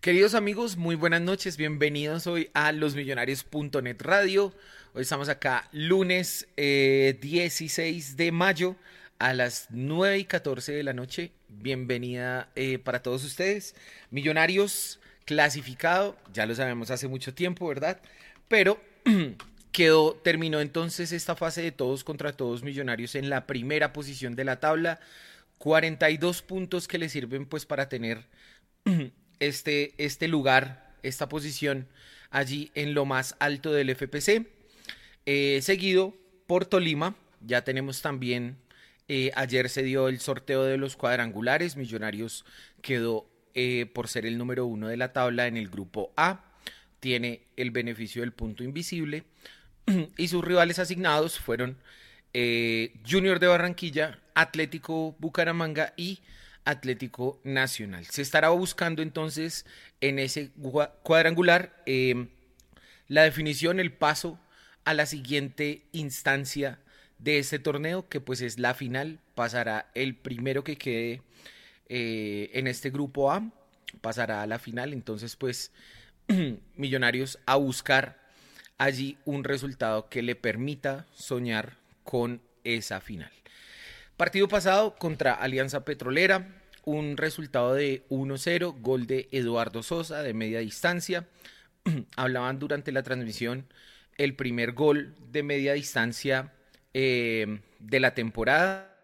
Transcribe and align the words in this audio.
Queridos 0.00 0.34
amigos, 0.34 0.78
muy 0.78 0.94
buenas 0.94 1.20
noches, 1.20 1.58
bienvenidos 1.58 2.26
hoy 2.26 2.48
a 2.54 2.72
losmillonarios.net 2.72 3.96
radio. 4.00 4.50
Hoy 4.94 5.02
estamos 5.02 5.28
acá 5.28 5.68
lunes 5.72 6.48
16 6.56 8.10
eh, 8.10 8.16
de 8.16 8.32
mayo 8.32 8.76
a 9.18 9.34
las 9.34 9.66
9 9.68 10.20
y 10.20 10.24
14 10.24 10.72
de 10.72 10.82
la 10.84 10.94
noche. 10.94 11.32
Bienvenida 11.48 12.48
eh, 12.56 12.78
para 12.78 13.02
todos 13.02 13.24
ustedes. 13.24 13.74
Millonarios 14.10 15.00
clasificado, 15.26 16.16
ya 16.32 16.46
lo 16.46 16.54
sabemos 16.54 16.90
hace 16.90 17.06
mucho 17.06 17.34
tiempo, 17.34 17.68
¿verdad? 17.68 18.00
Pero 18.48 18.80
quedó, 19.70 20.14
terminó 20.14 20.62
entonces 20.62 21.12
esta 21.12 21.36
fase 21.36 21.60
de 21.60 21.72
todos 21.72 22.04
contra 22.04 22.32
todos 22.32 22.62
millonarios 22.62 23.16
en 23.16 23.28
la 23.28 23.46
primera 23.46 23.92
posición 23.92 24.34
de 24.34 24.44
la 24.44 24.60
tabla. 24.60 24.98
42 25.58 26.40
puntos 26.40 26.88
que 26.88 26.96
le 26.96 27.10
sirven 27.10 27.44
pues 27.44 27.66
para 27.66 27.90
tener 27.90 28.24
este, 29.40 29.94
este 29.98 30.28
lugar, 30.28 30.94
esta 31.02 31.28
posición 31.28 31.88
allí 32.30 32.70
en 32.74 32.94
lo 32.94 33.04
más 33.04 33.36
alto 33.40 33.72
del 33.72 33.90
FPC. 33.90 34.46
Eh, 35.26 35.60
seguido 35.62 36.14
por 36.46 36.66
Tolima, 36.66 37.14
ya 37.40 37.62
tenemos 37.64 38.02
también, 38.02 38.56
eh, 39.08 39.32
ayer 39.34 39.68
se 39.68 39.82
dio 39.82 40.08
el 40.08 40.20
sorteo 40.20 40.64
de 40.64 40.76
los 40.76 40.96
cuadrangulares, 40.96 41.76
Millonarios 41.76 42.44
quedó 42.80 43.28
eh, 43.54 43.86
por 43.92 44.08
ser 44.08 44.26
el 44.26 44.38
número 44.38 44.66
uno 44.66 44.88
de 44.88 44.96
la 44.96 45.12
tabla 45.12 45.46
en 45.46 45.56
el 45.56 45.68
grupo 45.68 46.12
A, 46.16 46.44
tiene 47.00 47.42
el 47.56 47.70
beneficio 47.70 48.22
del 48.22 48.32
punto 48.32 48.62
invisible. 48.62 49.24
Y 50.16 50.28
sus 50.28 50.44
rivales 50.44 50.78
asignados 50.78 51.38
fueron 51.38 51.76
Junior 53.08 53.40
de 53.40 53.48
Barranquilla, 53.48 54.20
Atlético 54.34 55.16
Bucaramanga 55.18 55.94
y 55.96 56.20
Atlético 56.64 57.40
Nacional. 57.44 58.06
Se 58.06 58.22
estará 58.22 58.50
buscando 58.50 59.02
entonces 59.02 59.66
en 60.00 60.18
ese 60.18 60.50
cuadrangular 61.02 61.82
eh, 61.86 62.28
la 63.08 63.22
definición, 63.22 63.80
el 63.80 63.92
paso 63.92 64.38
a 64.84 64.94
la 64.94 65.06
siguiente 65.06 65.82
instancia 65.92 66.78
de 67.18 67.38
este 67.38 67.58
torneo, 67.58 68.08
que 68.08 68.20
pues 68.20 68.40
es 68.40 68.58
la 68.58 68.74
final. 68.74 69.18
Pasará 69.34 69.90
el 69.94 70.16
primero 70.16 70.64
que 70.64 70.76
quede 70.76 71.22
eh, 71.88 72.50
en 72.54 72.66
este 72.66 72.90
grupo 72.90 73.30
A, 73.30 73.50
pasará 74.00 74.42
a 74.42 74.46
la 74.46 74.58
final. 74.58 74.92
Entonces 74.92 75.36
pues 75.36 75.72
Millonarios 76.76 77.38
a 77.46 77.56
buscar 77.56 78.20
allí 78.78 79.18
un 79.24 79.44
resultado 79.44 80.08
que 80.08 80.22
le 80.22 80.36
permita 80.36 81.06
soñar 81.12 81.76
con 82.04 82.40
esa 82.64 83.00
final. 83.00 83.30
Partido 84.20 84.48
pasado 84.48 84.96
contra 84.96 85.32
Alianza 85.32 85.82
Petrolera, 85.86 86.46
un 86.84 87.16
resultado 87.16 87.72
de 87.72 88.06
1-0, 88.10 88.78
gol 88.82 89.06
de 89.06 89.30
Eduardo 89.32 89.82
Sosa 89.82 90.22
de 90.22 90.34
media 90.34 90.58
distancia. 90.58 91.26
Hablaban 92.16 92.58
durante 92.58 92.92
la 92.92 93.02
transmisión 93.02 93.64
el 94.18 94.36
primer 94.36 94.72
gol 94.72 95.14
de 95.32 95.42
media 95.42 95.72
distancia 95.72 96.52
eh, 96.92 97.60
de 97.78 97.98
la 97.98 98.12
temporada. 98.12 98.94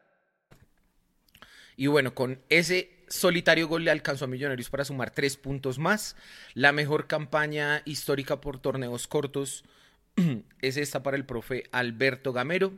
Y 1.78 1.87
bueno, 1.87 2.14
con 2.14 2.39
ese 2.50 2.91
solitario 3.09 3.69
gol 3.69 3.84
le 3.84 3.92
alcanzó 3.92 4.27
a 4.27 4.28
Millonarios 4.28 4.69
para 4.69 4.84
sumar 4.84 5.12
tres 5.12 5.39
puntos 5.39 5.78
más. 5.78 6.14
La 6.53 6.72
mejor 6.72 7.06
campaña 7.06 7.81
histórica 7.87 8.42
por 8.42 8.59
torneos 8.59 9.06
cortos 9.06 9.64
es 10.61 10.77
esta 10.77 11.03
para 11.03 11.17
el 11.17 11.25
profe 11.25 11.64
Alberto 11.72 12.34
Gamero. 12.34 12.75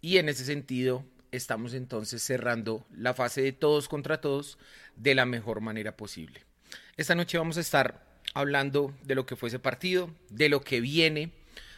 Y 0.00 0.16
en 0.16 0.30
ese 0.30 0.46
sentido, 0.46 1.04
estamos 1.32 1.74
entonces 1.74 2.22
cerrando 2.22 2.86
la 2.94 3.14
fase 3.14 3.42
de 3.42 3.52
todos 3.52 3.88
contra 3.88 4.20
todos 4.20 4.58
de 4.96 5.14
la 5.14 5.26
mejor 5.26 5.60
manera 5.60 5.96
posible. 5.96 6.44
Esta 6.96 7.14
noche 7.14 7.38
vamos 7.38 7.56
a 7.56 7.60
estar 7.60 8.04
hablando 8.34 8.94
de 9.04 9.14
lo 9.14 9.26
que 9.26 9.36
fue 9.36 9.48
ese 9.48 9.58
partido, 9.58 10.10
de 10.30 10.48
lo 10.48 10.60
que 10.60 10.80
viene 10.80 11.32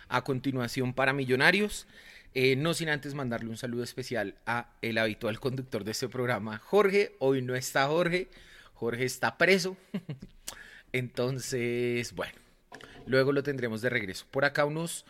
a 0.08 0.24
continuación 0.24 0.94
para 0.94 1.12
Millonarios. 1.12 1.86
Eh, 2.32 2.54
no 2.56 2.74
sin 2.74 2.88
antes 2.88 3.14
mandarle 3.14 3.50
un 3.50 3.56
saludo 3.56 3.83
especial 3.83 4.36
a 4.46 4.72
el 4.83 4.98
habitual 4.98 5.40
conductor 5.40 5.84
de 5.84 5.92
este 5.92 6.08
programa, 6.08 6.58
Jorge. 6.58 7.16
Hoy 7.18 7.42
no 7.42 7.56
está 7.56 7.86
Jorge, 7.89 8.28
Jorge 8.74 9.05
está 9.05 9.36
preso. 9.36 9.77
Entonces, 10.92 12.14
bueno, 12.14 12.34
luego 13.06 13.33
lo 13.33 13.42
tendremos 13.42 13.83
de 13.83 13.90
regreso. 13.90 14.27
Por 14.30 14.44
acá 14.44 14.64
unos 14.64 15.05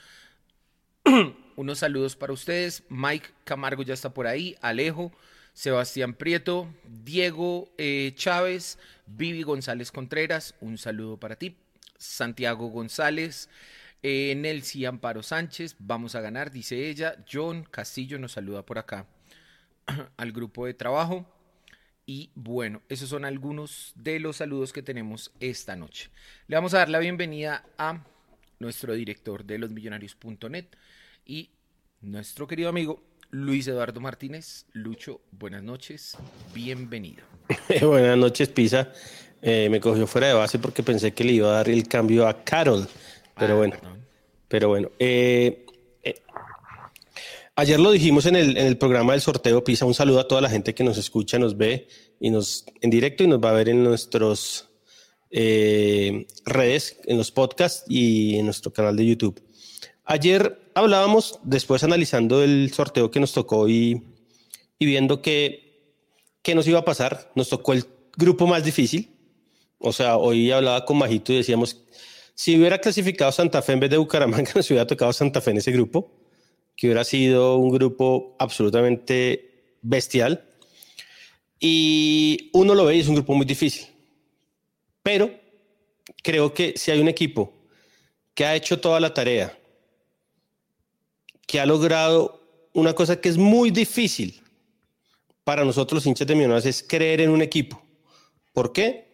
unos 1.60 1.80
saludos 1.80 2.16
para 2.16 2.32
ustedes. 2.32 2.82
Mike 2.88 3.28
Camargo 3.44 3.82
ya 3.82 3.92
está 3.92 4.14
por 4.14 4.26
ahí. 4.26 4.56
Alejo, 4.62 5.12
Sebastián 5.52 6.14
Prieto, 6.14 6.74
Diego 6.84 7.70
eh, 7.76 8.12
Chávez, 8.14 8.78
Vivi 9.06 9.42
González 9.42 9.92
Contreras, 9.92 10.54
un 10.62 10.78
saludo 10.78 11.18
para 11.18 11.36
ti. 11.36 11.56
Santiago 11.98 12.68
González, 12.68 13.50
eh, 14.02 14.62
Amparo 14.88 15.22
Sánchez, 15.22 15.76
vamos 15.78 16.14
a 16.14 16.22
ganar, 16.22 16.50
dice 16.50 16.88
ella. 16.88 17.22
John 17.30 17.64
Castillo 17.64 18.18
nos 18.18 18.32
saluda 18.32 18.64
por 18.64 18.78
acá 18.78 19.06
al 20.16 20.32
grupo 20.32 20.64
de 20.64 20.72
trabajo. 20.72 21.26
Y 22.06 22.30
bueno, 22.34 22.80
esos 22.88 23.10
son 23.10 23.26
algunos 23.26 23.92
de 23.96 24.18
los 24.18 24.38
saludos 24.38 24.72
que 24.72 24.82
tenemos 24.82 25.30
esta 25.40 25.76
noche. 25.76 26.08
Le 26.48 26.56
vamos 26.56 26.72
a 26.72 26.78
dar 26.78 26.88
la 26.88 26.98
bienvenida 27.00 27.66
a 27.76 28.02
nuestro 28.58 28.94
director 28.94 29.44
de 29.44 29.58
losmillonarios.net, 29.58 30.66
y 31.30 31.48
nuestro 32.00 32.48
querido 32.48 32.68
amigo 32.68 33.04
Luis 33.30 33.68
Eduardo 33.68 34.00
Martínez. 34.00 34.66
Lucho, 34.72 35.20
buenas 35.30 35.62
noches, 35.62 36.16
bienvenido. 36.52 37.22
buenas 37.82 38.18
noches, 38.18 38.48
Pisa. 38.48 38.92
Eh, 39.40 39.68
me 39.70 39.80
cogió 39.80 40.08
fuera 40.08 40.26
de 40.26 40.34
base 40.34 40.58
porque 40.58 40.82
pensé 40.82 41.12
que 41.12 41.22
le 41.22 41.34
iba 41.34 41.48
a 41.48 41.52
dar 41.52 41.68
el 41.68 41.86
cambio 41.86 42.26
a 42.26 42.42
Carol, 42.42 42.88
pero 43.38 43.54
ah, 43.54 43.56
bueno. 43.58 43.76
Pero 44.48 44.68
bueno, 44.70 44.90
eh, 44.98 45.64
eh, 46.02 46.20
ayer 47.54 47.78
lo 47.78 47.92
dijimos 47.92 48.26
en 48.26 48.34
el, 48.34 48.56
en 48.56 48.66
el 48.66 48.76
programa 48.76 49.12
del 49.12 49.20
sorteo 49.20 49.62
Pisa. 49.62 49.84
Un 49.84 49.94
saludo 49.94 50.18
a 50.18 50.26
toda 50.26 50.40
la 50.40 50.50
gente 50.50 50.74
que 50.74 50.82
nos 50.82 50.98
escucha, 50.98 51.38
nos 51.38 51.56
ve 51.56 51.86
y 52.18 52.30
nos 52.30 52.64
en 52.80 52.90
directo 52.90 53.22
y 53.22 53.28
nos 53.28 53.38
va 53.38 53.50
a 53.50 53.54
ver 53.54 53.68
en 53.68 53.84
nuestros 53.84 54.66
redes, 55.30 56.98
en 57.04 57.16
los 57.16 57.30
podcasts 57.30 57.84
y 57.88 58.34
en 58.36 58.46
nuestro 58.46 58.72
canal 58.72 58.96
de 58.96 59.06
YouTube. 59.06 59.40
Ayer 60.10 60.60
hablábamos, 60.74 61.38
después 61.44 61.84
analizando 61.84 62.42
el 62.42 62.72
sorteo 62.72 63.12
que 63.12 63.20
nos 63.20 63.32
tocó 63.32 63.68
y, 63.68 64.02
viendo 64.80 65.22
que, 65.22 65.94
qué 66.42 66.56
nos 66.56 66.66
iba 66.66 66.80
a 66.80 66.84
pasar, 66.84 67.30
nos 67.36 67.48
tocó 67.48 67.74
el 67.74 67.84
grupo 68.16 68.48
más 68.48 68.64
difícil. 68.64 69.08
O 69.78 69.92
sea, 69.92 70.16
hoy 70.16 70.50
hablaba 70.50 70.84
con 70.84 70.98
Majito 70.98 71.32
y 71.32 71.36
decíamos, 71.36 71.84
si 72.34 72.58
hubiera 72.58 72.80
clasificado 72.80 73.30
Santa 73.30 73.62
Fe 73.62 73.74
en 73.74 73.78
vez 73.78 73.90
de 73.90 73.98
Bucaramanga, 73.98 74.50
nos 74.56 74.68
hubiera 74.68 74.84
tocado 74.84 75.12
Santa 75.12 75.40
Fe 75.40 75.52
en 75.52 75.58
ese 75.58 75.70
grupo, 75.70 76.10
que 76.74 76.88
hubiera 76.88 77.04
sido 77.04 77.58
un 77.58 77.70
grupo 77.70 78.34
absolutamente 78.40 79.76
bestial. 79.80 80.44
Y 81.60 82.50
uno 82.52 82.74
lo 82.74 82.84
ve 82.84 82.96
y 82.96 83.00
es 83.00 83.06
un 83.06 83.14
grupo 83.14 83.34
muy 83.34 83.46
difícil. 83.46 83.86
Pero 85.04 85.30
creo 86.20 86.52
que 86.52 86.74
si 86.76 86.90
hay 86.90 86.98
un 86.98 87.08
equipo 87.08 87.52
que 88.34 88.44
ha 88.44 88.56
hecho 88.56 88.80
toda 88.80 88.98
la 88.98 89.14
tarea, 89.14 89.56
que 91.50 91.58
ha 91.58 91.66
logrado 91.66 92.40
una 92.74 92.94
cosa 92.94 93.20
que 93.20 93.28
es 93.28 93.36
muy 93.36 93.72
difícil 93.72 94.40
para 95.42 95.64
nosotros 95.64 95.96
los 95.96 96.06
hinchas 96.06 96.28
de 96.28 96.36
Millonarios 96.36 96.64
es 96.64 96.84
creer 96.84 97.22
en 97.22 97.30
un 97.30 97.42
equipo. 97.42 97.82
¿Por 98.52 98.72
qué? 98.72 99.08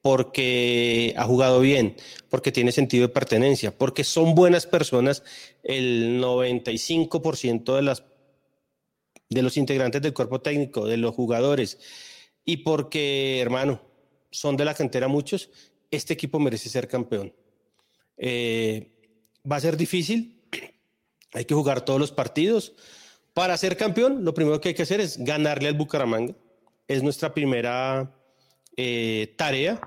Porque 0.00 1.12
ha 1.18 1.24
jugado 1.24 1.60
bien, 1.60 1.94
porque 2.30 2.50
tiene 2.50 2.72
sentido 2.72 3.06
de 3.06 3.12
pertenencia, 3.12 3.76
porque 3.76 4.04
son 4.04 4.34
buenas 4.34 4.66
personas. 4.66 5.22
El 5.62 6.18
95% 6.22 7.76
de, 7.76 7.82
las, 7.82 8.04
de 9.28 9.42
los 9.42 9.58
integrantes 9.58 10.00
del 10.00 10.14
cuerpo 10.14 10.40
técnico, 10.40 10.86
de 10.86 10.96
los 10.96 11.14
jugadores, 11.14 11.78
y 12.42 12.58
porque, 12.58 13.38
hermano, 13.38 13.82
son 14.30 14.56
de 14.56 14.64
la 14.64 14.72
cantera 14.72 15.08
muchos, 15.08 15.50
este 15.90 16.14
equipo 16.14 16.40
merece 16.40 16.70
ser 16.70 16.88
campeón. 16.88 17.34
Eh, 18.16 18.92
va 19.50 19.56
a 19.56 19.60
ser 19.60 19.76
difícil, 19.76 20.41
hay 21.32 21.44
que 21.44 21.54
jugar 21.54 21.84
todos 21.84 22.00
los 22.00 22.12
partidos. 22.12 22.74
Para 23.34 23.56
ser 23.56 23.76
campeón, 23.76 24.24
lo 24.24 24.34
primero 24.34 24.60
que 24.60 24.70
hay 24.70 24.74
que 24.74 24.82
hacer 24.82 25.00
es 25.00 25.18
ganarle 25.18 25.68
al 25.68 25.74
Bucaramanga. 25.74 26.34
Es 26.86 27.02
nuestra 27.02 27.32
primera 27.32 28.14
eh, 28.76 29.34
tarea. 29.36 29.80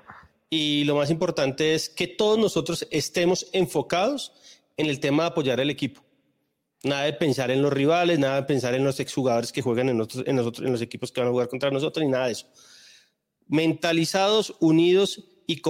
Y 0.49 0.83
lo 0.85 0.95
más 0.95 1.09
importante 1.09 1.75
es 1.75 1.89
que 1.89 2.07
todos 2.07 2.39
nosotros 2.39 2.87
estemos 2.91 3.47
enfocados 3.51 4.33
en 4.77 4.87
el 4.87 4.99
tema 4.99 5.23
de 5.23 5.29
apoyar 5.29 5.59
al 5.59 5.69
equipo. 5.69 6.01
Nada 6.83 7.03
de 7.03 7.13
pensar 7.13 7.51
en 7.51 7.61
los 7.61 7.73
rivales, 7.73 8.19
nada 8.19 8.41
de 8.41 8.43
pensar 8.43 8.73
en 8.75 8.83
los 8.83 8.99
exjugadores 8.99 9.51
que 9.51 9.61
juegan 9.61 9.89
en, 9.89 9.97
nosotros, 9.97 10.25
en 10.27 10.71
los 10.71 10.81
equipos 10.81 11.11
que 11.11 11.21
van 11.21 11.29
a 11.29 11.31
jugar 11.31 11.49
contra 11.49 11.71
nosotros, 11.71 12.03
ni 12.03 12.11
nada 12.11 12.27
de 12.27 12.33
eso. 12.33 12.47
Mentalizados, 13.47 14.55
unidos 14.59 15.23
y 15.47 15.61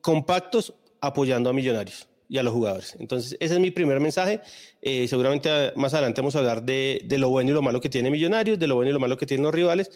compactos 0.00 0.74
apoyando 1.00 1.50
a 1.50 1.52
Millonarios 1.52 2.08
y 2.28 2.38
a 2.38 2.42
los 2.42 2.52
jugadores. 2.52 2.96
Entonces, 2.98 3.36
ese 3.40 3.54
es 3.54 3.60
mi 3.60 3.70
primer 3.70 4.00
mensaje. 4.00 4.40
Eh, 4.82 5.06
seguramente 5.08 5.72
más 5.76 5.94
adelante 5.94 6.20
vamos 6.20 6.36
a 6.36 6.40
hablar 6.40 6.62
de, 6.62 7.02
de, 7.04 7.18
lo 7.18 7.28
bueno 7.28 7.50
y 7.50 7.54
lo 7.54 7.62
malo 7.62 7.80
que 7.80 7.88
tiene 7.88 8.10
Millonarios, 8.10 8.58
de 8.58 8.66
lo 8.66 8.76
bueno 8.76 8.90
y 8.90 8.94
lo 8.94 9.00
malo 9.00 9.16
que 9.16 9.26
tienen 9.26 9.44
los 9.44 9.54
rivales, 9.54 9.90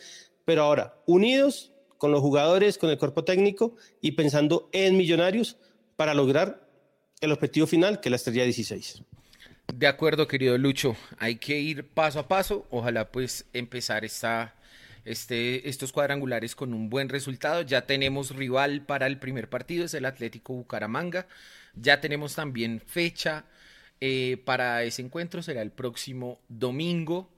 pero 0.45 0.63
ahora, 0.63 0.95
unidos, 1.07 1.73
con 1.99 2.13
los 2.13 2.21
jugadores, 2.21 2.79
con 2.79 2.91
el 2.91 2.97
cuerpo 2.97 3.25
técnico 3.25 3.77
y 4.01 4.13
pensando 4.13 4.71
en 4.73 4.97
millonarios 4.97 5.59
para 5.97 6.15
lograr 6.15 6.67
el 7.21 7.33
objetivo 7.33 7.67
final, 7.67 8.01
que 8.01 8.09
es 8.09 8.11
la 8.11 8.17
estrella 8.17 8.45
16. 8.45 9.03
De 9.75 9.87
acuerdo, 9.87 10.27
querido 10.27 10.57
Lucho. 10.57 10.97
Hay 11.19 11.37
que 11.37 11.59
ir 11.59 11.89
paso 11.89 12.21
a 12.21 12.29
paso. 12.29 12.67
Ojalá 12.71 13.11
pues 13.11 13.47
empezar 13.53 14.05
esta, 14.05 14.55
este, 15.05 15.69
estos 15.69 15.93
cuadrangulares 15.93 16.55
con 16.55 16.73
un 16.73 16.89
buen 16.89 17.09
resultado. 17.09 17.63
Ya 17.63 17.83
tenemos 17.83 18.35
rival 18.35 18.87
para 18.87 19.07
el 19.07 19.19
primer 19.19 19.51
partido, 19.51 19.85
es 19.85 19.95
el 19.95 20.07
Atlético 20.07 20.55
Bucaramanga. 20.55 21.27
Ya 21.75 22.01
tenemos 22.01 22.35
también 22.35 22.81
fecha 22.81 23.45
eh, 24.01 24.41
para 24.45 24.83
ese 24.85 25.03
encuentro, 25.03 25.43
será 25.43 25.63
el 25.63 25.73
próximo 25.73 26.41
domingo 26.49 27.31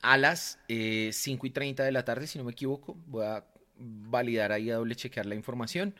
a 0.00 0.16
las 0.16 0.58
eh, 0.68 1.10
5 1.12 1.46
y 1.46 1.50
30 1.50 1.84
de 1.84 1.92
la 1.92 2.04
tarde, 2.04 2.26
si 2.26 2.38
no 2.38 2.44
me 2.44 2.52
equivoco. 2.52 2.96
Voy 3.06 3.24
a 3.24 3.44
validar 3.78 4.52
ahí 4.52 4.70
a 4.70 4.76
doble 4.76 4.96
chequear 4.96 5.26
la 5.26 5.34
información. 5.34 5.94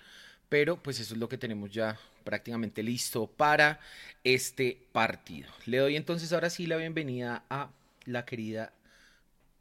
Pero 0.49 0.83
pues 0.83 1.01
eso 1.01 1.15
es 1.15 1.21
lo 1.21 1.29
que 1.29 1.39
tenemos 1.39 1.71
ya 1.71 1.99
prácticamente 2.25 2.83
listo 2.83 3.27
para 3.27 3.81
este 4.23 4.87
partido. 4.93 5.49
Le 5.67 5.79
doy 5.79 5.97
entonces 5.97 6.33
ahora 6.33 6.51
sí 6.51 6.67
la 6.67 6.77
bienvenida 6.77 7.45
a 7.49 7.71
la 8.05 8.25
querida 8.25 8.73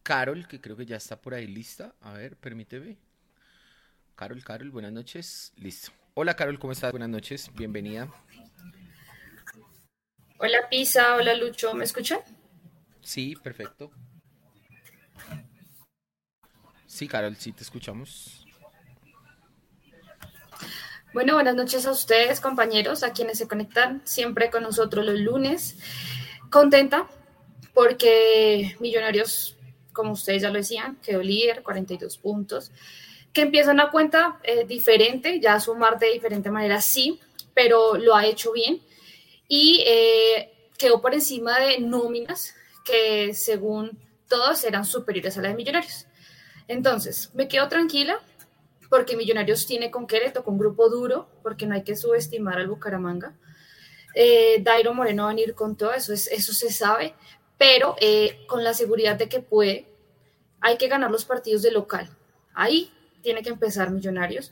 Carol, 0.04 0.48
que 0.48 0.60
creo 0.60 0.76
que 0.76 0.86
ya 0.86 0.98
está 0.98 1.16
por 1.22 1.34
ahí 1.34 1.48
lista. 1.48 1.96
A 2.02 2.14
ver, 2.14 2.36
permíteme. 2.36 2.98
Carol, 4.16 4.44
Carol, 4.44 4.70
buenas 4.70 4.92
noches. 4.92 5.54
Listo. 5.58 6.01
Hola 6.14 6.36
Carol, 6.36 6.60
¿cómo 6.60 6.74
estás? 6.74 6.92
Buenas 6.92 7.08
noches, 7.08 7.50
bienvenida. 7.56 8.10
Hola 10.40 10.68
Pisa, 10.70 11.16
hola 11.16 11.34
Lucho, 11.36 11.74
¿me 11.74 11.86
escuchan? 11.86 12.20
Sí, 13.02 13.36
perfecto. 13.42 13.92
Sí, 16.86 17.08
Carol, 17.08 17.38
sí 17.38 17.54
te 17.54 17.64
escuchamos. 17.64 18.46
Bueno, 21.14 21.36
buenas 21.36 21.56
noches 21.56 21.86
a 21.86 21.92
ustedes, 21.92 22.42
compañeros, 22.42 23.04
a 23.04 23.14
quienes 23.14 23.38
se 23.38 23.48
conectan 23.48 24.02
siempre 24.04 24.50
con 24.50 24.64
nosotros 24.64 25.06
los 25.06 25.18
lunes. 25.18 25.78
Contenta 26.50 27.08
porque 27.74 28.76
Millonarios, 28.82 29.56
como 29.94 30.12
ustedes 30.12 30.42
ya 30.42 30.50
lo 30.50 30.58
decían, 30.58 30.98
quedó 30.98 31.24
líder, 31.24 31.64
42 31.64 32.18
puntos, 32.18 32.72
que 33.34 33.42
empieza 33.42 33.72
una 33.72 33.92
cuenta 33.92 34.40
eh, 34.44 34.66
diferente, 34.66 35.40
ya 35.40 35.60
sumar 35.60 35.98
de 36.00 36.12
diferente 36.12 36.52
manera, 36.52 36.82
sí, 36.82 37.20
pero 37.54 37.98
lo 37.98 38.16
ha 38.16 38.26
hecho 38.26 38.52
bien 38.52 38.82
y 39.48 39.84
eh, 39.86 40.70
quedó 40.78 41.02
por 41.02 41.14
encima 41.14 41.60
de 41.60 41.80
nóminas 41.80 42.56
que 42.86 43.34
según 43.34 44.00
todos 44.28 44.64
eran 44.64 44.86
superiores 44.86 45.38
a 45.38 45.42
las 45.42 45.52
de 45.52 45.58
Millonarios. 45.58 46.08
Entonces, 46.68 47.32
me 47.34 47.48
quedo 47.48 47.68
tranquila 47.68 48.20
porque 48.90 49.16
Millonarios 49.16 49.66
tiene 49.66 49.92
con 49.92 50.08
qué, 50.08 50.20
le 50.20 50.32
tocó 50.32 50.52
un 50.52 50.58
grupo 50.58 50.90
duro, 50.90 51.30
porque 51.44 51.66
no 51.66 51.76
hay 51.76 51.84
que 51.84 51.96
subestimar 51.96 52.58
al 52.58 52.68
Bucaramanga. 52.68 53.34
Eh, 54.16 54.62
Dairo 54.62 54.94
Moreno 54.94 55.24
va 55.24 55.30
a 55.30 55.34
venir 55.34 55.56
con 55.56 55.78
todo, 55.78 55.94
eso, 55.94 56.12
es, 56.14 56.28
eso 56.28 56.54
se 56.54 56.72
sabe, 56.72 57.14
pero 57.58 57.96
eh, 58.02 58.46
con 58.48 58.64
la 58.64 58.74
seguridad 58.74 59.16
de 59.16 59.30
que 59.30 59.40
puede, 59.40 59.88
hay 60.60 60.78
que 60.78 60.90
ganar 60.90 61.10
los 61.10 61.24
partidos 61.24 61.62
de 61.62 61.72
local. 61.72 62.10
Ahí 62.54 62.92
tiene 63.22 63.42
que 63.44 63.50
empezar 63.50 63.92
Millonarios 63.92 64.52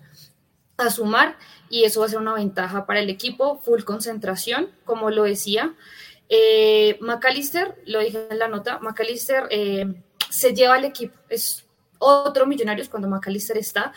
a 0.78 0.90
sumar 0.90 1.38
y 1.70 1.84
eso 1.84 2.00
va 2.00 2.06
a 2.06 2.10
ser 2.10 2.20
una 2.20 2.34
ventaja 2.34 2.86
para 2.86 3.00
el 3.00 3.10
equipo, 3.10 3.60
full 3.60 3.84
concentración, 3.84 4.70
como 4.86 5.12
lo 5.12 5.24
decía. 5.24 5.76
Eh, 6.30 6.98
McAllister, 7.02 7.82
lo 7.86 8.00
dije 8.00 8.28
en 8.30 8.40
la 8.40 8.48
nota, 8.48 8.80
McAllister 8.80 9.48
eh, 9.50 9.94
se 10.30 10.54
lleva 10.54 10.76
al 10.76 10.86
equipo, 10.86 11.16
es 11.30 11.66
otro 11.98 12.46
Millonarios 12.46 12.88
cuando 12.88 13.10
McAllister 13.10 13.58
está 13.58 13.94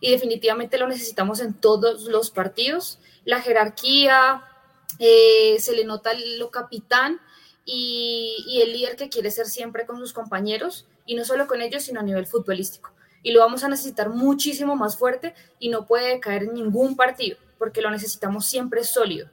y 0.00 0.10
definitivamente 0.10 0.78
lo 0.78 0.88
necesitamos 0.88 1.40
en 1.40 1.54
todos 1.54 2.04
los 2.04 2.30
partidos. 2.30 2.98
La 3.24 3.40
jerarquía, 3.40 4.42
eh, 4.98 5.56
se 5.60 5.74
le 5.74 5.84
nota 5.84 6.12
lo 6.38 6.50
capitán 6.50 7.20
y, 7.64 8.44
y, 8.46 8.60
el 8.60 8.72
líder 8.72 8.96
que 8.96 9.08
quiere 9.08 9.30
ser 9.30 9.46
siempre 9.46 9.86
con 9.86 9.98
sus 9.98 10.12
compañeros 10.12 10.86
y 11.06 11.14
no 11.14 11.24
solo 11.24 11.46
con 11.46 11.62
ellos, 11.62 11.84
sino 11.84 12.00
a 12.00 12.02
nivel 12.02 12.26
futbolístico. 12.26 12.90
Y 13.24 13.32
lo 13.32 13.40
vamos 13.40 13.64
a 13.64 13.68
necesitar 13.68 14.10
muchísimo 14.10 14.76
más 14.76 14.96
fuerte 14.96 15.34
y 15.58 15.70
no 15.70 15.86
puede 15.86 16.20
caer 16.20 16.44
en 16.44 16.54
ningún 16.54 16.94
partido 16.94 17.36
porque 17.58 17.80
lo 17.80 17.90
necesitamos 17.90 18.46
siempre 18.46 18.84
sólido. 18.84 19.30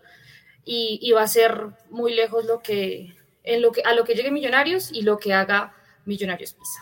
Y, 0.64 1.12
va 1.12 1.24
a 1.24 1.28
ser 1.28 1.68
muy 1.90 2.14
lejos 2.14 2.46
lo 2.46 2.62
que, 2.62 3.14
en 3.44 3.62
lo 3.62 3.74
que, 3.74 3.82
a 3.82 3.94
lo 3.94 4.06
que 4.06 4.14
llegue 4.14 4.32
Millonarios 4.32 4.90
y 4.92 5.02
lo 5.02 5.18
que 5.18 5.34
haga 5.34 5.76
Millonarios 6.06 6.54
Pisa. 6.54 6.82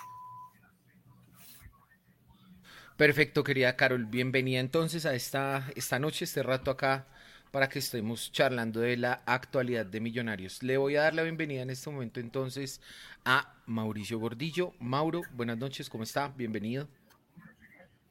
Perfecto, 2.97 3.43
querida 3.43 3.75
Carol. 3.75 4.05
Bienvenida 4.05 4.59
entonces 4.59 5.07
a 5.07 5.15
esta, 5.15 5.71
esta 5.75 5.97
noche, 5.97 6.25
este 6.25 6.43
rato 6.43 6.69
acá, 6.69 7.07
para 7.49 7.67
que 7.67 7.79
estemos 7.79 8.31
charlando 8.31 8.81
de 8.81 8.97
la 8.97 9.23
actualidad 9.25 9.87
de 9.87 10.01
Millonarios. 10.01 10.61
Le 10.61 10.77
voy 10.77 10.97
a 10.97 11.03
dar 11.03 11.15
la 11.15 11.23
bienvenida 11.23 11.63
en 11.63 11.71
este 11.71 11.89
momento 11.89 12.19
entonces 12.19 12.79
a 13.25 13.55
Mauricio 13.65 14.19
Gordillo. 14.19 14.73
Mauro, 14.79 15.21
buenas 15.31 15.57
noches, 15.57 15.89
¿cómo 15.89 16.03
está? 16.03 16.27
Bienvenido. 16.37 16.87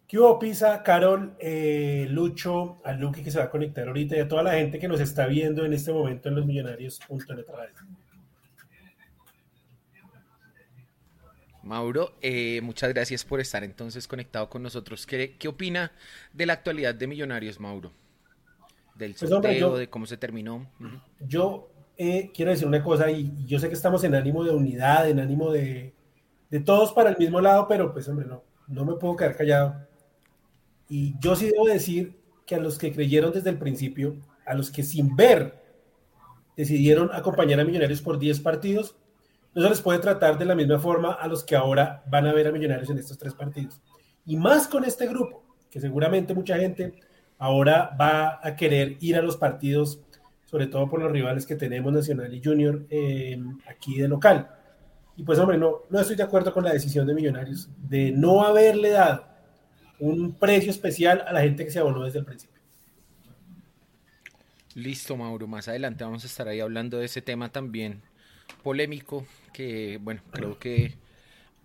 ¿Qué 0.08 0.18
hubo, 0.18 0.38
Pisa, 0.38 0.82
Carol, 0.82 1.36
eh, 1.38 2.06
Lucho, 2.08 2.80
a 2.82 2.92
Luqui 2.94 3.22
que 3.22 3.30
se 3.30 3.38
va 3.38 3.44
a 3.44 3.50
conectar 3.50 3.86
ahorita 3.86 4.16
y 4.16 4.20
a 4.20 4.26
toda 4.26 4.42
la 4.42 4.52
gente 4.54 4.78
que 4.78 4.88
nos 4.88 5.00
está 5.00 5.26
viendo 5.26 5.66
en 5.66 5.74
este 5.74 5.92
momento 5.92 6.30
en 6.30 6.36
los 6.36 6.46
millonarios.net? 6.46 7.44
Mauro, 11.62 12.14
eh, 12.22 12.62
muchas 12.62 12.94
gracias 12.94 13.26
por 13.26 13.38
estar 13.40 13.62
entonces 13.62 14.08
conectado 14.08 14.48
con 14.48 14.62
nosotros. 14.62 15.06
¿Qué, 15.06 15.36
qué 15.36 15.46
opina 15.46 15.92
de 16.32 16.46
la 16.46 16.54
actualidad 16.54 16.94
de 16.94 17.06
Millonarios, 17.06 17.60
Mauro? 17.60 17.92
Del 18.94 19.14
sorteo, 19.14 19.40
pues 19.42 19.52
hombre, 19.52 19.60
yo, 19.60 19.76
de 19.76 19.90
cómo 19.90 20.06
se 20.06 20.16
terminó. 20.16 20.70
Yo 21.20 21.70
eh, 21.98 22.30
quiero 22.34 22.50
decir 22.50 22.66
una 22.66 22.82
cosa, 22.82 23.10
y, 23.10 23.30
y, 23.40 23.44
yo 23.44 23.58
sé 23.58 23.68
que 23.68 23.74
estamos 23.74 24.02
en 24.04 24.14
ánimo 24.14 24.42
de 24.42 24.52
unidad, 24.52 25.06
en 25.10 25.20
ánimo 25.20 25.52
de, 25.52 25.92
de, 26.48 26.60
todos 26.60 26.94
para 26.94 27.10
el 27.10 27.18
mismo 27.18 27.42
lado, 27.42 27.68
pero 27.68 27.92
pues 27.92 28.08
hombre, 28.08 28.26
no, 28.26 28.42
no 28.68 28.86
me 28.86 28.94
puedo 28.94 29.14
quedar 29.14 29.36
callado. 29.36 29.87
Y 30.88 31.14
yo 31.20 31.36
sí 31.36 31.46
debo 31.46 31.66
decir 31.66 32.18
que 32.46 32.54
a 32.54 32.60
los 32.60 32.78
que 32.78 32.92
creyeron 32.92 33.32
desde 33.32 33.50
el 33.50 33.58
principio, 33.58 34.16
a 34.46 34.54
los 34.54 34.70
que 34.70 34.82
sin 34.82 35.14
ver 35.14 35.62
decidieron 36.56 37.10
acompañar 37.12 37.60
a 37.60 37.64
Millonarios 37.64 38.00
por 38.00 38.18
10 38.18 38.40
partidos, 38.40 38.96
no 39.54 39.62
se 39.62 39.68
les 39.68 39.80
puede 39.80 39.98
tratar 39.98 40.38
de 40.38 40.44
la 40.44 40.54
misma 40.54 40.78
forma 40.78 41.12
a 41.12 41.28
los 41.28 41.44
que 41.44 41.54
ahora 41.54 42.02
van 42.10 42.26
a 42.26 42.32
ver 42.32 42.48
a 42.48 42.52
Millonarios 42.52 42.90
en 42.90 42.98
estos 42.98 43.18
tres 43.18 43.34
partidos. 43.34 43.80
Y 44.24 44.36
más 44.36 44.66
con 44.66 44.84
este 44.84 45.06
grupo, 45.06 45.44
que 45.70 45.80
seguramente 45.80 46.34
mucha 46.34 46.56
gente 46.58 46.94
ahora 47.38 47.96
va 48.00 48.40
a 48.42 48.56
querer 48.56 48.96
ir 49.00 49.16
a 49.16 49.22
los 49.22 49.36
partidos, 49.36 50.00
sobre 50.46 50.66
todo 50.66 50.88
por 50.88 51.00
los 51.00 51.12
rivales 51.12 51.46
que 51.46 51.54
tenemos, 51.54 51.92
Nacional 51.92 52.32
y 52.32 52.42
Junior, 52.42 52.86
eh, 52.90 53.38
aquí 53.68 53.98
de 53.98 54.08
local. 54.08 54.48
Y 55.16 55.22
pues, 55.22 55.38
hombre, 55.38 55.58
no, 55.58 55.82
no 55.90 56.00
estoy 56.00 56.16
de 56.16 56.22
acuerdo 56.22 56.52
con 56.52 56.64
la 56.64 56.72
decisión 56.72 57.06
de 57.06 57.14
Millonarios 57.14 57.68
de 57.78 58.12
no 58.12 58.42
haberle 58.42 58.90
dado 58.90 59.24
un 60.00 60.32
precio 60.34 60.70
especial 60.70 61.24
a 61.26 61.32
la 61.32 61.40
gente 61.40 61.64
que 61.64 61.70
se 61.70 61.78
abonó 61.78 62.04
desde 62.04 62.20
el 62.20 62.24
principio. 62.24 62.58
Listo, 64.74 65.16
Mauro. 65.16 65.46
Más 65.46 65.66
adelante 65.68 66.04
vamos 66.04 66.24
a 66.24 66.26
estar 66.26 66.46
ahí 66.48 66.60
hablando 66.60 66.98
de 66.98 67.06
ese 67.06 67.22
tema 67.22 67.50
también 67.50 68.02
polémico 68.62 69.26
que, 69.52 69.98
bueno, 70.00 70.22
creo 70.30 70.58
que 70.58 70.94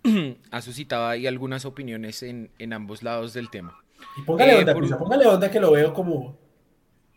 ha 0.51 0.61
suscitado 0.61 1.07
ahí 1.07 1.27
algunas 1.27 1.65
opiniones 1.65 2.23
en, 2.23 2.49
en 2.59 2.73
ambos 2.73 3.03
lados 3.03 3.33
del 3.33 3.49
tema. 3.49 3.83
Y 4.17 4.21
póngale, 4.21 4.53
eh, 4.53 4.59
onda, 4.59 4.73
por... 4.73 4.97
póngale 4.97 5.25
onda 5.27 5.51
que 5.51 5.59
lo 5.59 5.71
veo 5.71 5.93
como... 5.93 6.37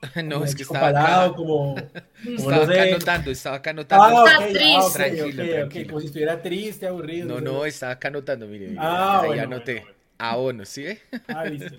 no, 0.22 0.34
como 0.34 0.44
es 0.44 0.54
que 0.54 0.62
estaba 0.62 0.92
parado, 0.92 1.26
acá, 1.28 1.36
como, 1.36 1.74
como 2.24 2.36
estaba 2.36 2.56
no 2.58 2.66
sé. 2.66 2.80
acá 2.80 2.82
anotando, 2.94 3.30
estaba 3.30 3.56
acá 3.56 3.70
anotando. 3.70 4.04
Ah, 4.04 4.24
okay, 4.38 4.52
triste. 4.52 4.74
Ah, 4.76 4.84
okay, 4.84 4.92
Tranquilo, 4.92 5.42
okay, 5.42 5.54
tranquilo. 5.54 5.86
como 5.88 6.00
si 6.00 6.06
estuviera 6.06 6.42
triste, 6.42 6.86
aburrido. 6.86 7.26
No, 7.26 7.40
no, 7.40 7.64
estaba 7.64 7.92
acá 7.92 8.08
anotando, 8.08 8.46
mire. 8.46 8.68
mire 8.68 8.80
Ah, 8.82 9.22
ahí 9.22 9.28
bueno, 9.28 9.42
anoté. 9.44 9.80
bueno, 9.80 9.95
Abono, 10.18 10.64
¿sí? 10.64 10.84
ve? 10.84 11.00
Ah, 11.28 11.44
listo. 11.44 11.74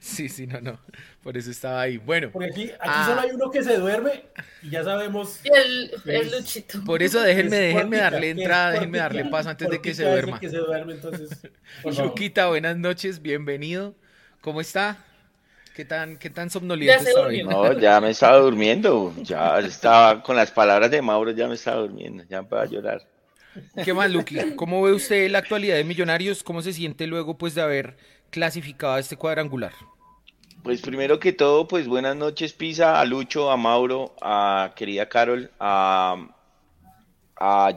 Sí, 0.00 0.28
sí, 0.28 0.46
no, 0.46 0.60
no. 0.60 0.78
Por 1.22 1.36
eso 1.36 1.50
estaba 1.50 1.82
ahí. 1.82 1.98
Bueno, 1.98 2.30
Porque 2.32 2.48
aquí, 2.50 2.62
aquí 2.64 2.74
Ah. 2.80 3.06
solo 3.08 3.20
hay 3.20 3.30
uno 3.32 3.50
que 3.50 3.62
se 3.62 3.76
duerme 3.76 4.24
y 4.62 4.70
ya 4.70 4.82
sabemos. 4.84 5.40
El, 5.44 5.92
Luchito. 6.30 6.82
por 6.84 7.02
eso 7.02 7.20
déjenme, 7.20 7.68
es 7.70 7.74
déjenme 7.74 7.96
darle 7.98 8.30
entrada, 8.30 8.70
déjenme 8.72 8.98
darle 8.98 9.24
paso 9.26 9.50
antes 9.50 9.68
de 9.68 9.80
que 9.80 9.94
se 9.94 10.04
duerma. 10.04 10.40
que 10.40 10.48
se 10.48 10.58
duerme, 10.58 10.94
entonces. 10.94 11.30
Luquita, 11.98 12.48
buenas 12.48 12.76
noches, 12.76 13.20
bienvenido. 13.20 13.94
¿Cómo 14.40 14.60
está? 14.60 14.96
¿Qué 15.74 15.84
tan, 15.84 16.16
qué 16.16 16.30
tan 16.30 16.48
somnoliento 16.48 17.04
hoy? 17.20 17.44
No, 17.44 17.78
ya 17.78 18.00
me 18.00 18.10
estaba 18.10 18.38
durmiendo. 18.38 19.12
Ya 19.22 19.58
estaba 19.58 20.22
con 20.22 20.34
las 20.34 20.50
palabras 20.50 20.90
de 20.90 21.02
Mauro, 21.02 21.32
ya 21.32 21.48
me 21.48 21.54
estaba 21.56 21.82
durmiendo. 21.82 22.24
Ya 22.30 22.40
me 22.40 22.48
a 22.58 22.64
llorar. 22.64 23.02
¿Qué 23.84 23.94
más, 23.94 24.10
Luqui? 24.10 24.36
¿Cómo 24.56 24.82
ve 24.82 24.92
usted 24.92 25.30
la 25.30 25.38
actualidad 25.38 25.76
de 25.76 25.84
Millonarios? 25.84 26.42
¿Cómo 26.42 26.62
se 26.62 26.72
siente 26.72 27.06
luego 27.06 27.38
pues 27.38 27.54
de 27.54 27.62
haber 27.62 27.96
clasificado 28.30 28.94
a 28.94 29.00
este 29.00 29.16
cuadrangular? 29.16 29.72
Pues 30.62 30.80
primero 30.80 31.20
que 31.20 31.32
todo, 31.32 31.68
pues 31.68 31.86
buenas 31.86 32.16
noches, 32.16 32.52
Pisa, 32.52 33.00
a 33.00 33.04
Lucho, 33.04 33.50
a 33.50 33.56
Mauro, 33.56 34.16
a 34.20 34.72
querida 34.74 35.08
Carol, 35.08 35.50
a, 35.60 36.16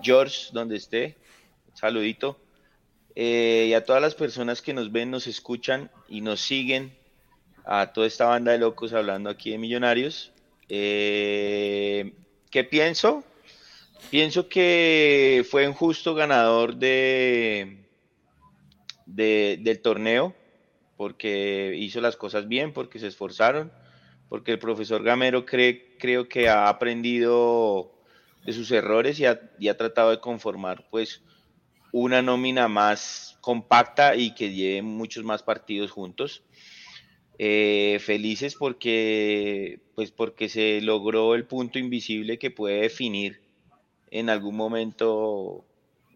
George, 0.02 0.48
donde 0.54 0.78
esté. 0.78 1.18
Saludito. 1.74 2.40
eh, 3.16 3.68
y 3.70 3.74
a 3.74 3.86
todas 3.86 4.02
las 4.02 4.16
personas 4.16 4.62
que 4.62 4.74
nos 4.74 4.92
ven, 4.92 5.12
nos 5.12 5.28
escuchan 5.28 5.90
y 6.08 6.22
nos 6.22 6.42
siguen, 6.42 6.98
a 7.66 7.94
toda 7.94 8.08
esta 8.08 8.26
banda 8.26 8.52
de 8.52 8.58
locos 8.58 8.94
hablando 8.94 9.30
aquí 9.30 9.52
de 9.52 9.60
Millonarios. 9.60 10.32
Eh, 10.70 12.14
¿Qué 12.50 12.64
pienso? 12.64 13.24
Pienso 14.10 14.50
que 14.50 15.46
fue 15.50 15.68
un 15.68 15.74
justo 15.74 16.16
ganador 16.16 16.76
de, 16.78 17.86
del 19.06 19.82
torneo, 19.82 20.36
porque 20.98 21.76
hizo 21.78 22.02
las 22.02 22.16
cosas 22.16 22.48
bien, 22.48 22.74
porque 22.74 23.00
se 23.00 23.08
esforzaron, 23.08 23.72
porque 24.28 24.52
el 24.54 24.60
profesor 24.60 25.04
Gamero 25.04 25.46
cree, 25.46 25.96
creo 26.00 26.28
que 26.28 26.50
ha 26.50 26.70
aprendido 26.70 27.92
de 28.46 28.54
sus 28.54 28.72
errores 28.72 29.20
y 29.20 29.26
ha, 29.26 29.40
y 29.60 29.68
ha 29.68 29.78
tratado 29.78 30.12
de 30.12 30.20
conformar 30.20 30.88
pues 30.90 31.22
una 31.92 32.22
nómina 32.22 32.68
más 32.68 33.38
compacta 33.42 34.16
y 34.16 34.34
que 34.34 34.52
lleve 34.54 34.82
muchos 34.82 35.24
más 35.24 35.44
partidos 35.44 35.92
juntos. 35.92 36.44
Eh, 37.42 38.00
felices 38.02 38.56
porque, 38.56 39.80
pues 39.96 40.12
porque 40.12 40.50
se 40.50 40.82
logró 40.82 41.36
el 41.36 41.46
punto 41.46 41.80
invisible 41.80 42.38
que 42.38 42.52
puede 42.52 42.82
definir 42.82 43.49
en 44.12 44.30
algún 44.30 44.56
momento 44.56 45.66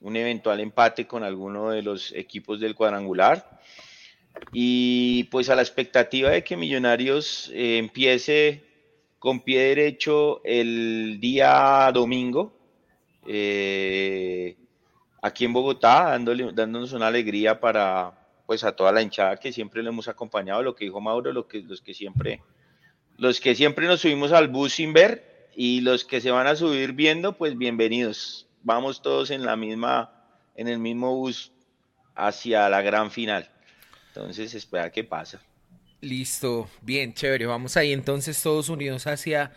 un 0.02 0.18
eventual 0.18 0.60
empate 0.60 1.08
con 1.08 1.24
alguno 1.24 1.72
de 1.72 1.82
los 1.82 2.12
equipos 2.14 2.60
del 2.60 2.76
cuadrangular. 2.76 3.60
Y 4.52 5.26
pues 5.26 5.50
a 5.50 5.56
la 5.56 5.62
expectativa 5.62 6.30
de 6.30 6.44
que 6.44 6.58
Millonarios 6.58 7.50
eh, 7.54 7.78
empiece 7.78 8.64
con 9.20 9.40
pie 9.40 9.62
derecho 9.62 10.42
el 10.44 11.20
día 11.22 11.90
domingo, 11.94 12.54
eh, 13.26 14.58
aquí 15.22 15.46
en 15.46 15.54
Bogotá, 15.54 16.10
dándole, 16.10 16.52
dándonos 16.54 16.92
una 16.92 17.08
alegría 17.08 17.60
para 17.60 18.20
pues 18.46 18.66
a 18.66 18.76
toda 18.76 18.92
la 18.92 19.02
hinchada 19.02 19.38
que 19.38 19.54
siempre 19.54 19.82
le 19.82 19.90
hemos 19.90 20.10
acompañado, 20.10 20.62
lo 20.62 20.76
que 20.76 20.84
dijo 20.84 21.00
Mauro, 21.00 21.32
lo 21.32 21.48
que, 21.48 21.62
los 21.62 21.82
que 21.82 21.94
siempre, 21.94 22.42
los 23.18 23.40
que 23.40 23.56
siempre 23.56 23.88
nos 23.88 24.02
subimos 24.02 24.34
al 24.34 24.50
bus 24.50 24.74
sin 24.74 24.92
ver 24.92 25.33
y 25.56 25.82
los 25.82 26.06
que 26.06 26.22
se 26.22 26.32
van 26.32 26.48
a 26.48 26.56
subir 26.56 26.94
viendo, 26.94 27.38
pues 27.38 27.58
bienvenidos. 27.58 28.48
Vamos 28.64 29.02
todos 29.02 29.32
en 29.32 29.46
la 29.46 29.56
misma, 29.56 30.12
en 30.56 30.68
el 30.68 30.80
mismo 30.80 31.16
bus 31.16 31.52
hacia 32.16 32.70
la 32.70 32.82
gran 32.82 33.12
final. 33.12 33.50
Entonces, 34.10 34.54
espera 34.54 34.92
qué 34.92 35.04
pasa. 35.04 35.42
Listo, 36.02 36.70
bien, 36.82 37.14
chévere. 37.14 37.46
Vamos 37.46 37.78
ahí 37.78 37.94
entonces 37.94 38.42
todos 38.42 38.70
unidos 38.70 39.08
hacia 39.08 39.54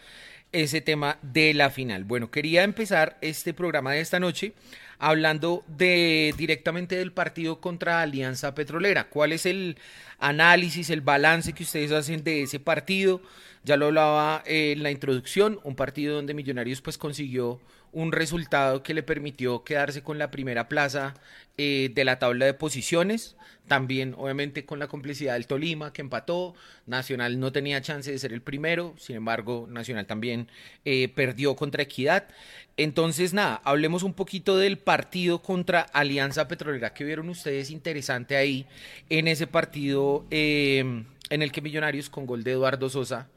ese 0.53 0.81
tema 0.81 1.19
de 1.23 1.55
la 1.55 1.71
final. 1.71 2.05
Bueno, 2.05 2.31
quería 2.31 2.63
empezar 2.63 3.19
este 3.21 3.53
programa 3.53 3.93
de 3.93 4.01
esta 4.01 4.21
noche 4.21 4.55
hablando 4.99 5.65
de 5.67 6.35
directamente 6.39 6.97
del 6.97 7.13
partido 7.13 7.61
contra 7.61 8.01
Alianza 8.01 8.55
Petrolera. 8.55 9.09
¿Cuál 9.09 9.33
es 9.33 9.45
el 9.45 9.77
análisis, 10.19 10.89
el 10.91 11.01
balance 11.01 11.53
que 11.53 11.65
ustedes 11.65 11.93
hacen 11.93 12.25
de 12.25 12.43
ese 12.43 12.61
partido? 12.61 13.21
Ya 13.67 13.77
lo 13.77 13.87
hablaba 13.87 14.45
en 14.47 14.85
la 14.85 14.93
introducción, 14.93 15.59
un 15.65 15.75
partido 15.75 16.15
donde 16.15 16.35
Millonarios 16.35 16.81
pues 16.83 16.99
consiguió 16.99 17.61
un 17.91 18.13
resultado 18.13 18.85
que 18.85 18.95
le 18.95 19.03
permitió 19.03 19.65
quedarse 19.65 20.05
con 20.05 20.19
la 20.19 20.31
primera 20.31 20.69
plaza 20.69 21.15
eh, 21.59 21.91
de 21.93 22.05
la 22.05 22.21
tabla 22.21 22.47
de 22.47 22.55
posiciones. 22.55 23.35
También, 23.67 24.15
obviamente, 24.17 24.65
con 24.65 24.79
la 24.79 24.87
complicidad 24.87 25.33
del 25.33 25.49
Tolima, 25.49 25.93
que 25.93 26.03
empató. 26.03 26.55
Nacional 26.87 27.41
no 27.41 27.51
tenía 27.51 27.83
chance 27.83 28.13
de 28.13 28.21
ser 28.21 28.33
el 28.33 28.41
primero. 28.41 28.95
Sin 28.99 29.17
embargo, 29.17 29.67
Nacional 29.69 30.07
también 30.07 30.47
eh, 30.85 31.09
perdió 31.09 31.57
contra 31.57 31.83
Equidad. 31.83 32.29
Entonces, 32.77 33.35
nada, 33.35 33.61
hablemos 33.65 34.05
un 34.05 34.15
poquito 34.15 34.57
del 34.59 34.79
partido 34.79 35.43
contra 35.43 35.81
Alianza 35.81 36.47
Petrolera 36.47 36.95
que 36.95 37.03
vieron 37.03 37.29
ustedes 37.31 37.73
interesante 37.73 38.37
ahí 38.37 38.65
en 39.11 39.27
ese 39.27 39.49
partido 39.49 40.25
em, 40.31 41.05
en 41.31 41.43
el 41.43 41.51
que 41.51 41.63
Millonarios, 41.63 42.09
con 42.09 42.27
gol 42.27 42.45
de 42.45 42.53
Eduardo 42.53 42.89
Sosa, 42.89 43.29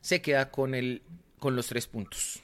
se 0.00 0.20
queda 0.20 0.50
con, 0.50 0.74
el, 0.74 1.02
con 1.38 1.56
los 1.56 1.66
tres 1.66 1.86
puntos. 1.86 2.40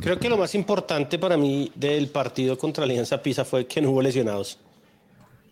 Creo 0.00 0.18
que 0.18 0.28
lo 0.28 0.36
más 0.36 0.54
importante 0.54 1.18
para 1.18 1.36
mí 1.36 1.70
del 1.74 2.08
partido 2.08 2.58
contra 2.58 2.84
Alianza 2.84 3.22
Pisa 3.22 3.44
fue 3.44 3.66
que 3.66 3.80
no 3.80 3.90
hubo 3.90 4.02
lesionados. 4.02 4.58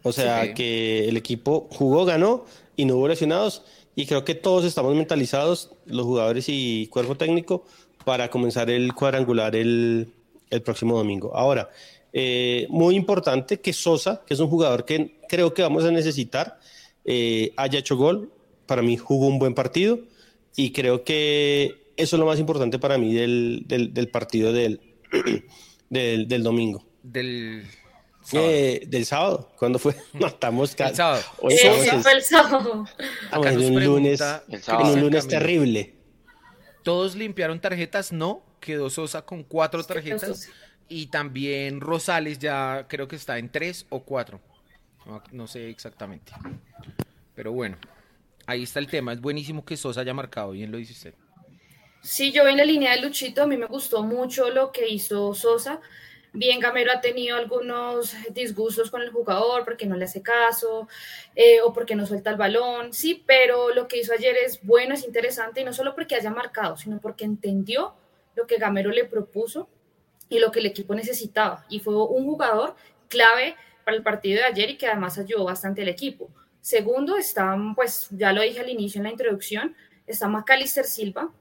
O 0.02 0.12
sea, 0.12 0.54
que 0.54 1.08
el 1.08 1.16
equipo 1.16 1.68
jugó, 1.70 2.04
ganó 2.04 2.44
y 2.76 2.84
no 2.84 2.96
hubo 2.96 3.08
lesionados. 3.08 3.62
Y 3.96 4.06
creo 4.06 4.24
que 4.24 4.34
todos 4.34 4.64
estamos 4.64 4.94
mentalizados, 4.94 5.70
los 5.86 6.04
jugadores 6.04 6.44
y 6.48 6.86
cuerpo 6.88 7.16
técnico, 7.16 7.64
para 8.04 8.30
comenzar 8.30 8.70
el 8.70 8.94
cuadrangular 8.94 9.56
el, 9.56 10.12
el 10.50 10.62
próximo 10.62 10.96
domingo. 10.96 11.34
Ahora, 11.34 11.70
eh, 12.12 12.66
muy 12.70 12.94
importante 12.94 13.60
que 13.60 13.72
Sosa, 13.72 14.22
que 14.26 14.34
es 14.34 14.40
un 14.40 14.48
jugador 14.48 14.84
que 14.84 15.18
creo 15.28 15.52
que 15.52 15.62
vamos 15.62 15.84
a 15.84 15.90
necesitar, 15.90 16.60
eh, 17.04 17.52
haya 17.56 17.78
hecho 17.78 17.96
gol. 17.96 18.30
Para 18.66 18.82
mí 18.82 18.96
jugó 18.96 19.26
un 19.28 19.38
buen 19.38 19.54
partido 19.54 20.00
y 20.56 20.73
creo 20.73 21.04
que 21.04 21.92
eso 21.96 22.16
es 22.16 22.20
lo 22.20 22.26
más 22.26 22.38
importante 22.38 22.78
para 22.78 22.99
mí 22.99 23.14
del, 23.14 23.64
del, 23.66 24.08
partido 24.08 24.52
del, 24.52 24.80
del, 25.88 26.42
domingo. 26.42 26.85
Del 27.02 27.66
sábado. 28.23 28.50
Eh, 28.50 28.82
del 28.87 29.06
sábado, 29.06 29.52
¿cuándo 29.58 29.78
fue? 29.78 29.94
Matamos 30.12 30.75
El 30.78 30.94
sábado. 30.94 31.23
Hoy 31.40 31.56
fue 32.02 32.12
el 32.12 32.23
sábado. 32.23 32.85
en 33.32 33.58
un 33.58 33.85
lunes, 33.85 34.20
en 34.20 34.87
un 34.87 35.00
lunes 35.00 35.28
terrible. 35.28 35.94
Todos 36.82 37.16
limpiaron 37.16 37.61
tarjetas, 37.61 38.12
no. 38.12 38.42
Quedó 38.61 38.90
Sosa 38.90 39.23
con 39.23 39.42
cuatro 39.42 39.82
tarjetas. 39.85 40.49
Y 40.88 41.06
también 41.06 41.80
Rosales 41.80 42.38
ya 42.38 42.87
creo 42.88 43.08
que 43.08 43.16
está 43.16 43.38
en 43.38 43.50
tres 43.50 43.87
o 43.88 44.04
cuatro. 44.04 44.40
No, 45.32 45.46
sé 45.46 45.68
exactamente. 45.68 46.32
Pero 47.35 47.52
bueno, 47.52 47.76
ahí 48.46 48.62
está 48.62 48.78
el 48.78 48.86
tema. 48.86 49.12
Es 49.12 49.20
buenísimo 49.20 49.64
que 49.64 49.76
Sosa 49.76 50.00
haya 50.00 50.14
marcado, 50.14 50.52
bien 50.52 50.70
lo 50.70 50.78
dice 50.78 50.92
usted. 50.92 51.14
Sí, 52.02 52.30
yo 52.32 52.46
en 52.46 52.56
la 52.56 52.64
línea 52.64 52.92
de 52.92 53.00
Luchito, 53.00 53.42
a 53.42 53.46
mí 53.46 53.56
me 53.56 53.66
gustó 53.66 54.02
mucho 54.02 54.50
lo 54.50 54.70
que 54.70 54.88
hizo 54.88 55.34
Sosa. 55.34 55.80
Bien, 56.32 56.60
Gamero 56.60 56.92
ha 56.92 57.00
tenido 57.00 57.36
algunos 57.36 58.14
disgustos 58.30 58.90
con 58.90 59.00
el 59.00 59.10
jugador 59.10 59.64
porque 59.64 59.86
no 59.86 59.96
le 59.96 60.04
hace 60.04 60.22
caso 60.22 60.86
eh, 61.34 61.60
o 61.62 61.72
porque 61.72 61.96
no 61.96 62.06
suelta 62.06 62.28
el 62.30 62.36
balón, 62.36 62.92
sí, 62.92 63.24
pero 63.26 63.72
lo 63.74 63.88
que 63.88 64.00
hizo 64.00 64.12
ayer 64.12 64.36
es 64.36 64.62
bueno, 64.62 64.94
es 64.94 65.04
interesante 65.04 65.62
y 65.62 65.64
no 65.64 65.72
solo 65.72 65.94
porque 65.94 66.14
haya 66.14 66.30
marcado, 66.30 66.76
sino 66.76 67.00
porque 67.00 67.24
entendió 67.24 67.94
lo 68.34 68.46
que 68.46 68.58
Gamero 68.58 68.90
le 68.90 69.06
propuso 69.06 69.68
y 70.28 70.38
lo 70.38 70.52
que 70.52 70.60
el 70.60 70.66
equipo 70.66 70.94
necesitaba. 70.94 71.64
Y 71.70 71.80
fue 71.80 71.96
un 71.96 72.26
jugador 72.26 72.76
clave 73.08 73.56
para 73.84 73.96
el 73.96 74.02
partido 74.02 74.40
de 74.40 74.44
ayer 74.44 74.70
y 74.70 74.76
que 74.76 74.86
además 74.86 75.18
ayudó 75.18 75.44
bastante 75.44 75.82
al 75.82 75.88
equipo. 75.88 76.28
Segundo, 76.66 77.16
está, 77.16 77.56
pues 77.76 78.08
ya 78.11 78.32
lo 78.32 78.42
dije 78.42 78.58
al 78.58 78.68
inicio 78.68 78.99
en 78.99 79.04
la 79.04 79.12
introducción, 79.12 79.76
está 80.04 80.26
Macalister 80.26 80.85
Silva, 80.85 81.32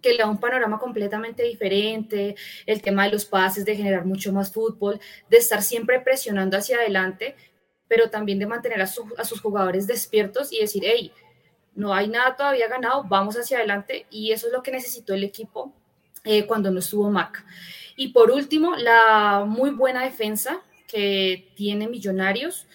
que 0.00 0.12
le 0.12 0.20
da 0.20 0.26
un 0.26 0.40
panorama 0.40 0.78
completamente 0.78 1.42
diferente, 1.42 2.34
el 2.64 2.80
tema 2.80 3.04
de 3.04 3.10
los 3.10 3.26
pases, 3.26 3.66
de 3.66 3.76
generar 3.76 4.06
mucho 4.06 4.32
más 4.32 4.50
fútbol, 4.50 4.98
de 5.28 5.36
estar 5.36 5.60
siempre 5.60 6.00
presionando 6.00 6.56
hacia 6.56 6.78
adelante, 6.78 7.36
pero 7.88 8.08
también 8.08 8.38
de 8.38 8.46
mantener 8.46 8.80
a, 8.80 8.86
sus 8.86 9.42
jugadores 9.42 9.86
despiertos 9.86 10.50
y 10.50 10.60
decir, 10.60 10.82
hey, 10.86 11.12
no 11.74 11.92
hay 11.92 12.08
nada 12.08 12.34
todavía 12.34 12.66
ganado, 12.66 13.04
vamos 13.04 13.36
hacia 13.36 13.58
adelante 13.58 14.06
y 14.08 14.32
eso 14.32 14.46
es 14.46 14.52
lo 14.54 14.62
que 14.62 14.72
necesitó 14.72 15.12
el 15.12 15.24
equipo 15.24 15.74
eh, 16.24 16.46
cuando 16.46 16.70
no 16.70 16.78
estuvo 16.78 17.10
Mac. 17.10 17.44
Y 17.96 18.14
por 18.14 18.30
último, 18.30 18.76
la 18.76 19.44
muy 19.46 19.72
buena 19.72 20.04
defensa 20.04 20.62
que 20.86 21.52
tiene 21.54 21.86
Millonarios, 21.86 22.66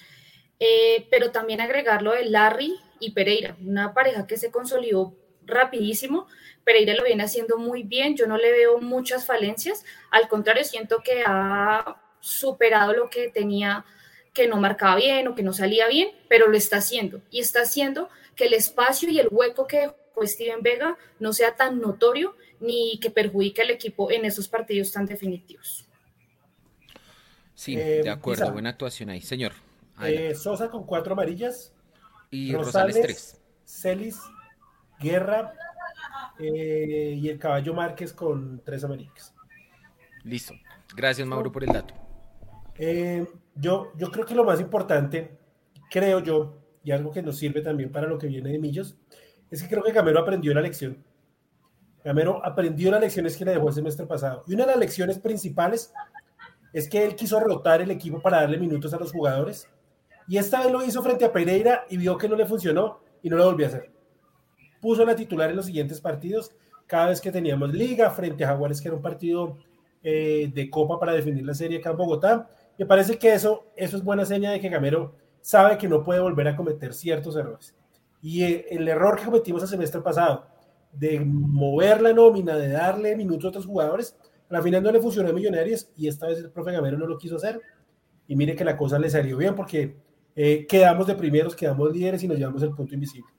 eh, 0.59 1.07
pero 1.09 1.31
también 1.31 1.61
agregarlo 1.61 2.11
de 2.13 2.25
Larry 2.25 2.75
y 2.99 3.11
Pereira, 3.11 3.57
una 3.61 3.93
pareja 3.93 4.25
que 4.25 4.37
se 4.37 4.51
consolidó 4.51 5.15
rapidísimo, 5.45 6.27
Pereira 6.63 6.95
lo 6.95 7.03
viene 7.03 7.23
haciendo 7.23 7.57
muy 7.57 7.83
bien, 7.83 8.15
yo 8.15 8.25
no 8.27 8.37
le 8.37 8.51
veo 8.51 8.79
muchas 8.79 9.25
falencias, 9.25 9.85
al 10.11 10.27
contrario, 10.27 10.63
siento 10.63 11.01
que 11.03 11.23
ha 11.25 12.01
superado 12.19 12.93
lo 12.93 13.09
que 13.09 13.29
tenía, 13.29 13.85
que 14.33 14.47
no 14.47 14.57
marcaba 14.57 14.95
bien 14.95 15.27
o 15.27 15.35
que 15.35 15.43
no 15.43 15.53
salía 15.53 15.87
bien, 15.87 16.09
pero 16.27 16.47
lo 16.47 16.57
está 16.57 16.77
haciendo 16.77 17.21
y 17.29 17.39
está 17.39 17.61
haciendo 17.61 18.09
que 18.35 18.45
el 18.45 18.53
espacio 18.53 19.09
y 19.09 19.19
el 19.19 19.27
hueco 19.29 19.67
que 19.67 19.79
dejó 19.81 19.95
Steven 20.25 20.61
Vega 20.61 20.97
no 21.19 21.33
sea 21.33 21.55
tan 21.55 21.79
notorio 21.79 22.35
ni 22.59 22.99
que 22.99 23.09
perjudique 23.09 23.61
al 23.61 23.69
equipo 23.69 24.11
en 24.11 24.25
esos 24.25 24.47
partidos 24.47 24.91
tan 24.91 25.05
definitivos. 25.05 25.85
Sí, 27.53 27.77
eh, 27.77 28.01
de 28.03 28.09
acuerdo, 28.09 28.51
buena 28.51 28.71
actuación 28.71 29.09
ahí, 29.09 29.21
señor. 29.21 29.53
Eh, 30.01 30.35
Sosa 30.35 30.69
con 30.69 30.85
cuatro 30.85 31.13
amarillas. 31.13 31.73
Y 32.29 32.53
Rosales, 32.53 33.01
tres. 33.01 33.41
Celis, 33.63 34.19
Guerra, 34.99 35.53
eh, 36.39 37.15
y 37.17 37.29
el 37.29 37.39
caballo 37.39 37.73
Márquez 37.73 38.13
con 38.13 38.61
tres 38.63 38.83
amarillas. 38.83 39.33
Listo. 40.23 40.53
Gracias, 40.95 41.27
Mauro, 41.27 41.51
por 41.51 41.63
el 41.63 41.71
dato. 41.71 41.93
Eh, 42.77 43.25
yo, 43.55 43.91
yo 43.95 44.11
creo 44.11 44.25
que 44.25 44.35
lo 44.35 44.43
más 44.43 44.59
importante, 44.59 45.37
creo 45.89 46.19
yo, 46.19 46.57
y 46.83 46.91
algo 46.91 47.11
que 47.11 47.21
nos 47.21 47.37
sirve 47.37 47.61
también 47.61 47.91
para 47.91 48.07
lo 48.07 48.17
que 48.17 48.27
viene 48.27 48.51
de 48.51 48.59
Millos, 48.59 48.97
es 49.49 49.63
que 49.63 49.69
creo 49.69 49.83
que 49.83 49.91
Gamero 49.91 50.19
aprendió 50.19 50.53
la 50.53 50.61
lección. 50.61 51.03
Gamero 52.03 52.45
aprendió 52.45 52.91
las 52.91 53.01
lecciones 53.01 53.37
que 53.37 53.45
le 53.45 53.51
dejó 53.51 53.69
el 53.69 53.73
semestre 53.73 54.05
pasado. 54.05 54.43
Y 54.47 54.53
una 54.53 54.65
de 54.65 54.71
las 54.71 54.79
lecciones 54.79 55.19
principales 55.19 55.93
es 56.73 56.89
que 56.89 57.03
él 57.03 57.15
quiso 57.15 57.39
rotar 57.39 57.81
el 57.81 57.89
equipo 57.91 58.21
para 58.21 58.41
darle 58.41 58.57
minutos 58.57 58.93
a 58.93 58.99
los 58.99 59.11
jugadores 59.11 59.67
y 60.27 60.37
esta 60.37 60.61
vez 60.61 60.71
lo 60.71 60.83
hizo 60.83 61.03
frente 61.03 61.25
a 61.25 61.31
Pereira 61.31 61.85
y 61.89 61.97
vio 61.97 62.17
que 62.17 62.27
no 62.27 62.35
le 62.35 62.45
funcionó 62.45 62.99
y 63.21 63.29
no 63.29 63.37
lo 63.37 63.45
volvió 63.45 63.65
a 63.65 63.69
hacer. 63.69 63.91
Puso 64.81 65.05
la 65.05 65.15
titular 65.15 65.49
en 65.49 65.55
los 65.55 65.65
siguientes 65.65 66.01
partidos, 66.01 66.51
cada 66.87 67.07
vez 67.07 67.21
que 67.21 67.31
teníamos 67.31 67.73
liga 67.73 68.09
frente 68.11 68.43
a 68.43 68.49
Jaguares, 68.49 68.81
que 68.81 68.87
era 68.87 68.97
un 68.97 69.01
partido 69.01 69.57
eh, 70.03 70.51
de 70.53 70.69
copa 70.69 70.99
para 70.99 71.13
definir 71.13 71.45
la 71.45 71.53
serie 71.53 71.79
acá 71.79 71.91
en 71.91 71.97
Bogotá. 71.97 72.49
Me 72.77 72.85
parece 72.85 73.17
que 73.17 73.33
eso, 73.33 73.65
eso 73.75 73.97
es 73.97 74.03
buena 74.03 74.25
seña 74.25 74.51
de 74.51 74.59
que 74.59 74.69
Gamero 74.69 75.15
sabe 75.41 75.77
que 75.77 75.87
no 75.87 76.03
puede 76.03 76.19
volver 76.19 76.47
a 76.47 76.55
cometer 76.55 76.93
ciertos 76.93 77.35
errores. 77.35 77.75
Y 78.21 78.43
eh, 78.43 78.65
el 78.69 78.87
error 78.87 79.17
que 79.17 79.25
cometimos 79.25 79.61
el 79.63 79.69
semestre 79.69 80.01
pasado, 80.01 80.47
de 80.91 81.19
mover 81.19 82.01
la 82.01 82.13
nómina, 82.13 82.55
de 82.55 82.69
darle 82.69 83.15
minutos 83.15 83.45
a 83.45 83.49
otros 83.49 83.65
jugadores, 83.65 84.17
a 84.49 84.53
la 84.53 84.61
final 84.61 84.83
no 84.83 84.91
le 84.91 84.99
funcionó 84.99 85.29
a 85.29 85.33
Millonarios 85.33 85.89
y 85.97 86.07
esta 86.07 86.27
vez 86.27 86.39
el 86.39 86.51
profe 86.51 86.71
Gamero 86.71 86.97
no 86.97 87.07
lo 87.07 87.17
quiso 87.17 87.35
hacer. 87.37 87.61
Y 88.27 88.35
mire 88.35 88.55
que 88.55 88.65
la 88.65 88.77
cosa 88.77 88.97
le 88.97 89.09
salió 89.09 89.37
bien 89.37 89.55
porque 89.55 89.95
eh, 90.35 90.65
quedamos 90.67 91.07
de 91.07 91.15
primeros, 91.15 91.55
quedamos 91.55 91.93
líderes 91.93 92.21
y 92.23 92.27
nos 92.27 92.37
llevamos 92.37 92.61
el 92.63 92.71
punto 92.71 92.93
invisible. 92.93 93.29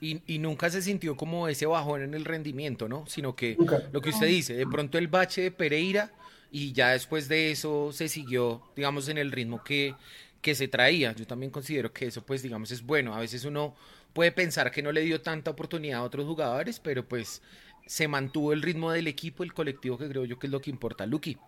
Y, 0.00 0.40
nunca 0.40 0.68
se 0.68 0.82
sintió 0.82 1.16
como 1.16 1.46
ese 1.46 1.64
bajón 1.64 2.02
en 2.02 2.14
el 2.14 2.24
rendimiento, 2.24 2.88
¿no? 2.88 3.06
Sino 3.06 3.36
que 3.36 3.56
lo 3.92 4.00
que 4.00 4.10
usted 4.10 4.26
dice, 4.26 4.54
de 4.54 4.66
pronto 4.66 4.98
el 4.98 5.06
bache 5.06 5.42
de 5.42 5.52
Pereira 5.52 6.12
y 6.50 6.72
ya 6.72 6.90
después 6.90 7.28
de 7.28 7.52
eso 7.52 7.92
se 7.92 8.08
siguió, 8.08 8.62
digamos, 8.74 9.08
en 9.08 9.16
el 9.16 9.30
ritmo 9.30 9.62
que, 9.62 9.94
que 10.40 10.56
se 10.56 10.66
traía. 10.66 11.12
Yo 11.14 11.24
también 11.24 11.52
considero 11.52 11.92
que 11.92 12.06
eso, 12.06 12.26
pues, 12.26 12.42
digamos, 12.42 12.72
es 12.72 12.82
bueno. 12.82 13.14
A 13.14 13.20
veces 13.20 13.44
uno 13.44 13.76
puede 14.12 14.32
pensar 14.32 14.72
que 14.72 14.82
no 14.82 14.90
le 14.90 15.02
dio 15.02 15.22
tanta 15.22 15.52
oportunidad 15.52 16.00
a 16.00 16.02
otros 16.02 16.26
jugadores, 16.26 16.80
pero 16.80 17.06
pues 17.06 17.40
se 17.86 18.08
mantuvo 18.08 18.52
el 18.52 18.60
ritmo 18.60 18.90
del 18.90 19.06
equipo, 19.06 19.44
el 19.44 19.54
colectivo, 19.54 19.98
que 19.98 20.08
creo 20.08 20.24
yo 20.24 20.36
que 20.36 20.48
es 20.48 20.50
lo 20.50 20.60
que 20.60 20.70
importa. 20.70 21.06
Lucky. 21.06 21.38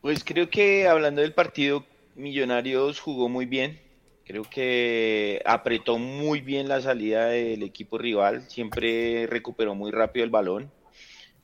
Pues 0.00 0.22
creo 0.22 0.48
que 0.48 0.86
hablando 0.86 1.22
del 1.22 1.34
partido, 1.34 1.84
Millonarios 2.14 3.00
jugó 3.00 3.28
muy 3.28 3.46
bien. 3.46 3.80
Creo 4.24 4.44
que 4.44 5.42
apretó 5.44 5.98
muy 5.98 6.40
bien 6.40 6.68
la 6.68 6.80
salida 6.80 7.26
del 7.28 7.62
equipo 7.64 7.98
rival. 7.98 8.48
Siempre 8.48 9.26
recuperó 9.26 9.74
muy 9.74 9.90
rápido 9.90 10.24
el 10.24 10.30
balón. 10.30 10.70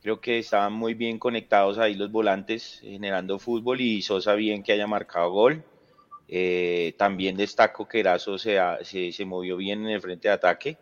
Creo 0.03 0.21
que 0.21 0.39
estaban 0.39 0.73
muy 0.73 0.95
bien 0.95 1.19
conectados 1.19 1.79
ahí 1.79 1.95
los 1.95 2.13
volantes, 2.13 2.79
generando 2.83 3.39
fútbol 3.39 3.81
y 3.81 4.03
Sosa 4.03 4.35
bien 4.35 4.63
que 4.63 4.73
haya 4.73 4.87
marcado 4.87 5.31
gol. 5.31 5.65
Eh, 6.29 6.95
también 6.97 7.37
destaco 7.37 7.89
que 7.89 8.01
Erazo 8.01 8.39
se, 8.39 8.59
se, 8.83 9.25
movió 9.25 9.57
bien 9.57 9.83
en 9.83 9.91
el 9.91 10.01
frente 10.01 10.29
de 10.29 10.35
ataque. 10.35 10.79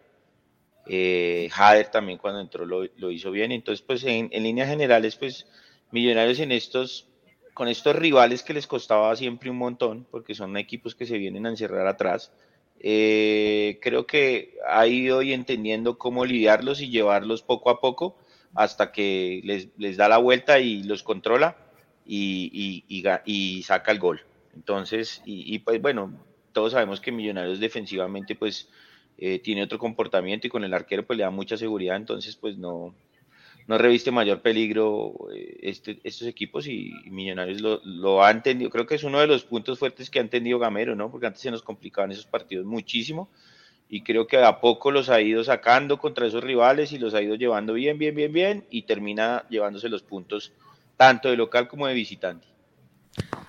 Eh, 0.86 1.48
Jader 1.50 1.90
también 1.90 2.18
cuando 2.18 2.40
entró 2.40 2.66
lo, 2.66 2.84
lo, 2.96 3.10
hizo 3.10 3.30
bien. 3.30 3.52
Entonces, 3.52 3.82
pues 3.86 4.04
en, 4.04 4.28
en 4.30 4.42
líneas 4.42 4.68
generales, 4.68 5.16
pues 5.16 5.46
Millonarios 5.90 6.40
en 6.40 6.52
estos 6.52 7.11
con 7.54 7.68
estos 7.68 7.96
rivales 7.96 8.42
que 8.42 8.54
les 8.54 8.66
costaba 8.66 9.14
siempre 9.16 9.50
un 9.50 9.58
montón, 9.58 10.06
porque 10.10 10.34
son 10.34 10.56
equipos 10.56 10.94
que 10.94 11.06
se 11.06 11.18
vienen 11.18 11.46
a 11.46 11.50
encerrar 11.50 11.86
atrás, 11.86 12.32
eh, 12.80 13.78
creo 13.80 14.06
que 14.06 14.58
ha 14.66 14.86
ido 14.86 15.22
entendiendo 15.22 15.98
cómo 15.98 16.24
lidiarlos 16.24 16.80
y 16.80 16.90
llevarlos 16.90 17.42
poco 17.42 17.70
a 17.70 17.80
poco 17.80 18.16
hasta 18.54 18.90
que 18.92 19.40
les, 19.44 19.96
da 19.96 20.08
la 20.08 20.18
vuelta 20.18 20.58
y 20.58 20.82
los 20.82 21.02
controla 21.02 21.56
y, 22.04 22.84
y, 22.88 23.62
saca 23.62 23.92
el 23.92 23.98
gol. 23.98 24.22
Entonces, 24.54 25.22
y, 25.24 25.58
pues 25.60 25.80
bueno, 25.80 26.12
todos 26.52 26.72
sabemos 26.72 27.00
que 27.00 27.12
Millonarios 27.12 27.60
defensivamente 27.60 28.34
pues 28.34 28.68
eh, 29.16 29.38
tiene 29.38 29.62
otro 29.62 29.78
comportamiento 29.78 30.46
y 30.46 30.50
con 30.50 30.64
el 30.64 30.74
arquero 30.74 31.06
pues 31.06 31.16
le 31.16 31.22
da 31.22 31.30
mucha 31.30 31.56
seguridad, 31.56 31.96
entonces 31.96 32.36
pues 32.36 32.58
no, 32.58 32.94
no 33.72 33.78
reviste 33.78 34.10
mayor 34.10 34.42
peligro 34.42 35.14
eh, 35.34 35.60
este, 35.62 35.98
estos 36.04 36.28
equipos 36.28 36.66
y, 36.66 36.92
Millonarios 37.06 37.62
lo, 37.62 37.80
lo, 37.84 38.22
ha 38.22 38.30
entendido. 38.30 38.68
Creo 38.68 38.84
que 38.84 38.96
es 38.96 39.02
uno 39.02 39.18
de 39.18 39.26
los 39.26 39.44
puntos 39.44 39.78
fuertes 39.78 40.10
que 40.10 40.18
ha 40.18 40.22
entendido 40.22 40.58
Gamero, 40.58 40.94
¿no? 40.94 41.10
Porque 41.10 41.26
antes 41.26 41.40
se 41.40 41.50
nos 41.50 41.62
complicaban 41.62 42.12
esos 42.12 42.26
partidos 42.26 42.66
muchísimo 42.66 43.30
y 43.88 44.02
creo 44.02 44.26
que 44.26 44.36
a 44.36 44.60
poco 44.60 44.90
los 44.90 45.08
ha 45.08 45.22
ido 45.22 45.42
sacando 45.42 45.98
contra 45.98 46.26
esos 46.26 46.44
rivales 46.44 46.92
y 46.92 46.98
los 46.98 47.14
ha 47.14 47.22
ido 47.22 47.34
llevando 47.34 47.72
bien, 47.72 47.96
bien, 47.96 48.14
bien, 48.14 48.30
bien 48.30 48.66
y 48.70 48.82
termina 48.82 49.46
llevándose 49.48 49.88
los 49.88 50.02
puntos 50.02 50.52
tanto 50.98 51.30
de 51.30 51.36
local 51.38 51.66
como 51.66 51.86
de 51.86 51.94
visitante. 51.94 52.46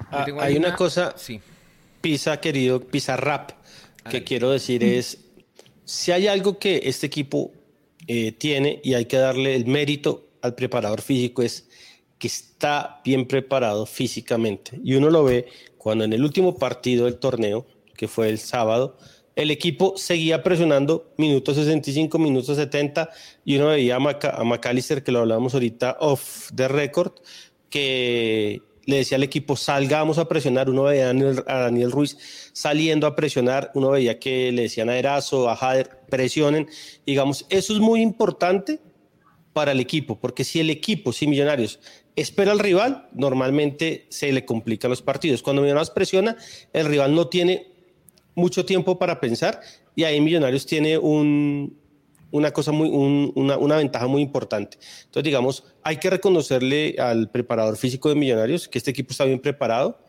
Ah, 0.09 0.25
hay 0.39 0.55
una, 0.55 0.73
cosa, 0.73 1.15
sí. 1.17 1.41
Pisa, 1.99 2.39
querido, 2.39 2.79
Pisa 2.79 3.17
Rap, 3.17 3.51
que 4.09 4.23
quiero 4.23 4.51
decir 4.51 4.85
es, 4.85 5.19
si 5.83 6.13
hay 6.13 6.27
algo 6.27 6.57
que 6.57 6.79
este 6.85 7.07
equipo 7.07 7.51
eh, 8.07 8.31
tiene 8.33 8.81
y 8.83 8.93
hay 8.93 9.05
que 9.05 9.17
darle 9.17 9.55
el 9.55 9.65
mérito 9.65 10.27
al 10.41 10.55
preparador 10.55 11.01
físico 11.01 11.41
es 11.41 11.67
que 12.19 12.27
está 12.27 13.01
bien 13.03 13.27
preparado 13.27 13.85
físicamente. 13.85 14.79
Y 14.83 14.95
uno 14.95 15.09
lo 15.09 15.23
ve 15.23 15.47
cuando 15.77 16.03
en 16.03 16.13
el 16.13 16.23
último 16.23 16.57
partido 16.57 17.05
del 17.05 17.17
torneo, 17.17 17.65
que 17.95 18.07
fue 18.07 18.29
el 18.29 18.39
sábado, 18.39 18.97
el 19.35 19.51
equipo 19.51 19.97
seguía 19.97 20.43
presionando 20.43 21.11
minutos 21.17 21.55
65, 21.55 22.19
minutos 22.19 22.57
70, 22.57 23.09
y 23.43 23.57
uno 23.57 23.67
veía 23.67 23.97
a, 23.97 23.97
a 23.97 24.43
McAllister, 24.43 25.03
que 25.03 25.11
lo 25.11 25.19
hablábamos 25.19 25.53
ahorita 25.53 25.97
off 25.99 26.51
the 26.55 26.67
record, 26.67 27.13
que 27.69 28.61
le 28.85 28.97
decía 28.97 29.15
al 29.15 29.23
equipo, 29.23 29.55
salgamos 29.55 30.17
a 30.17 30.27
presionar. 30.27 30.69
Uno 30.69 30.83
veía 30.83 31.09
a 31.09 31.59
Daniel, 31.59 31.91
Ruiz 31.91 32.17
saliendo 32.53 33.07
a 33.07 33.15
presionar, 33.15 33.71
uno 33.73 33.89
veía 33.91 34.19
que 34.19 34.51
le 34.51 34.63
decían 34.63 34.89
a 34.89 34.97
Erazo, 34.97 35.49
a 35.49 35.55
Jader, 35.55 36.01
presionen. 36.09 36.67
Digamos, 37.05 37.45
eso 37.49 37.73
es 37.73 37.79
muy 37.79 38.01
importante 38.01 38.79
para 39.53 39.71
el 39.71 39.79
equipo, 39.79 40.19
porque 40.19 40.43
si 40.43 40.59
el 40.59 40.69
equipo, 40.69 41.13
si 41.13 41.27
Millonarios 41.27 41.79
espera 42.15 42.51
al 42.51 42.59
rival, 42.59 43.07
normalmente 43.13 44.07
se 44.09 44.31
le 44.31 44.45
complican 44.45 44.89
los 44.89 45.01
partidos. 45.01 45.43
Cuando 45.43 45.61
Millonarios 45.61 45.91
presiona, 45.91 46.35
el 46.73 46.87
rival 46.87 47.13
no 47.13 47.27
tiene 47.27 47.71
mucho 48.35 48.65
tiempo 48.65 48.97
para 48.97 49.19
pensar 49.19 49.61
y 49.95 50.03
ahí 50.03 50.19
Millonarios 50.21 50.65
tiene 50.65 50.97
un, 50.97 51.77
una 52.33 52.51
cosa 52.51 52.71
muy, 52.71 52.89
una, 52.89 53.57
una, 53.57 53.77
ventaja 53.77 54.07
muy 54.07 54.23
importante. 54.23 54.79
Entonces, 55.05 55.23
digamos, 55.23 55.63
hay 55.83 55.97
que 55.97 56.09
reconocerle 56.09 56.95
al 56.97 57.29
preparador 57.29 57.77
físico 57.77 58.09
de 58.09 58.15
Millonarios 58.15 58.67
que 58.67 58.79
este 58.79 58.89
equipo 58.89 59.11
está 59.11 59.23
bien 59.25 59.39
preparado. 59.39 59.99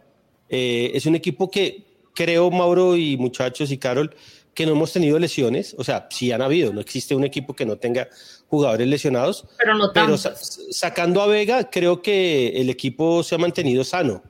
Eh, 0.49 0.91
es 0.95 1.05
un 1.05 1.17
equipo 1.17 1.51
que 1.51 1.85
creo, 2.15 2.51
Mauro 2.51 2.97
y 2.97 3.19
muchachos 3.19 3.71
y 3.71 3.77
Carol, 3.77 4.17
que 4.55 4.65
no 4.65 4.73
hemos 4.73 4.91
tenido 4.91 5.19
lesiones. 5.19 5.77
O 5.79 5.85
sea, 5.85 6.09
sí 6.11 6.33
han 6.33 6.41
habido, 6.41 6.73
no 6.73 6.81
existe 6.81 7.15
un 7.15 7.25
equipo 7.25 7.55
que 7.55 7.67
no 7.67 7.77
tenga 7.77 8.09
jugadores 8.49 8.89
lesionados. 8.89 9.47
Pero 9.59 9.75
no 9.77 9.93
Pero 9.93 10.17
sacando 10.17 11.21
a 11.21 11.27
Vega, 11.27 11.69
creo 11.69 12.01
que 12.01 12.49
el 12.57 12.71
equipo 12.71 13.23
se 13.23 13.35
ha 13.35 13.39
mantenido 13.39 13.85
sano. 13.85 14.23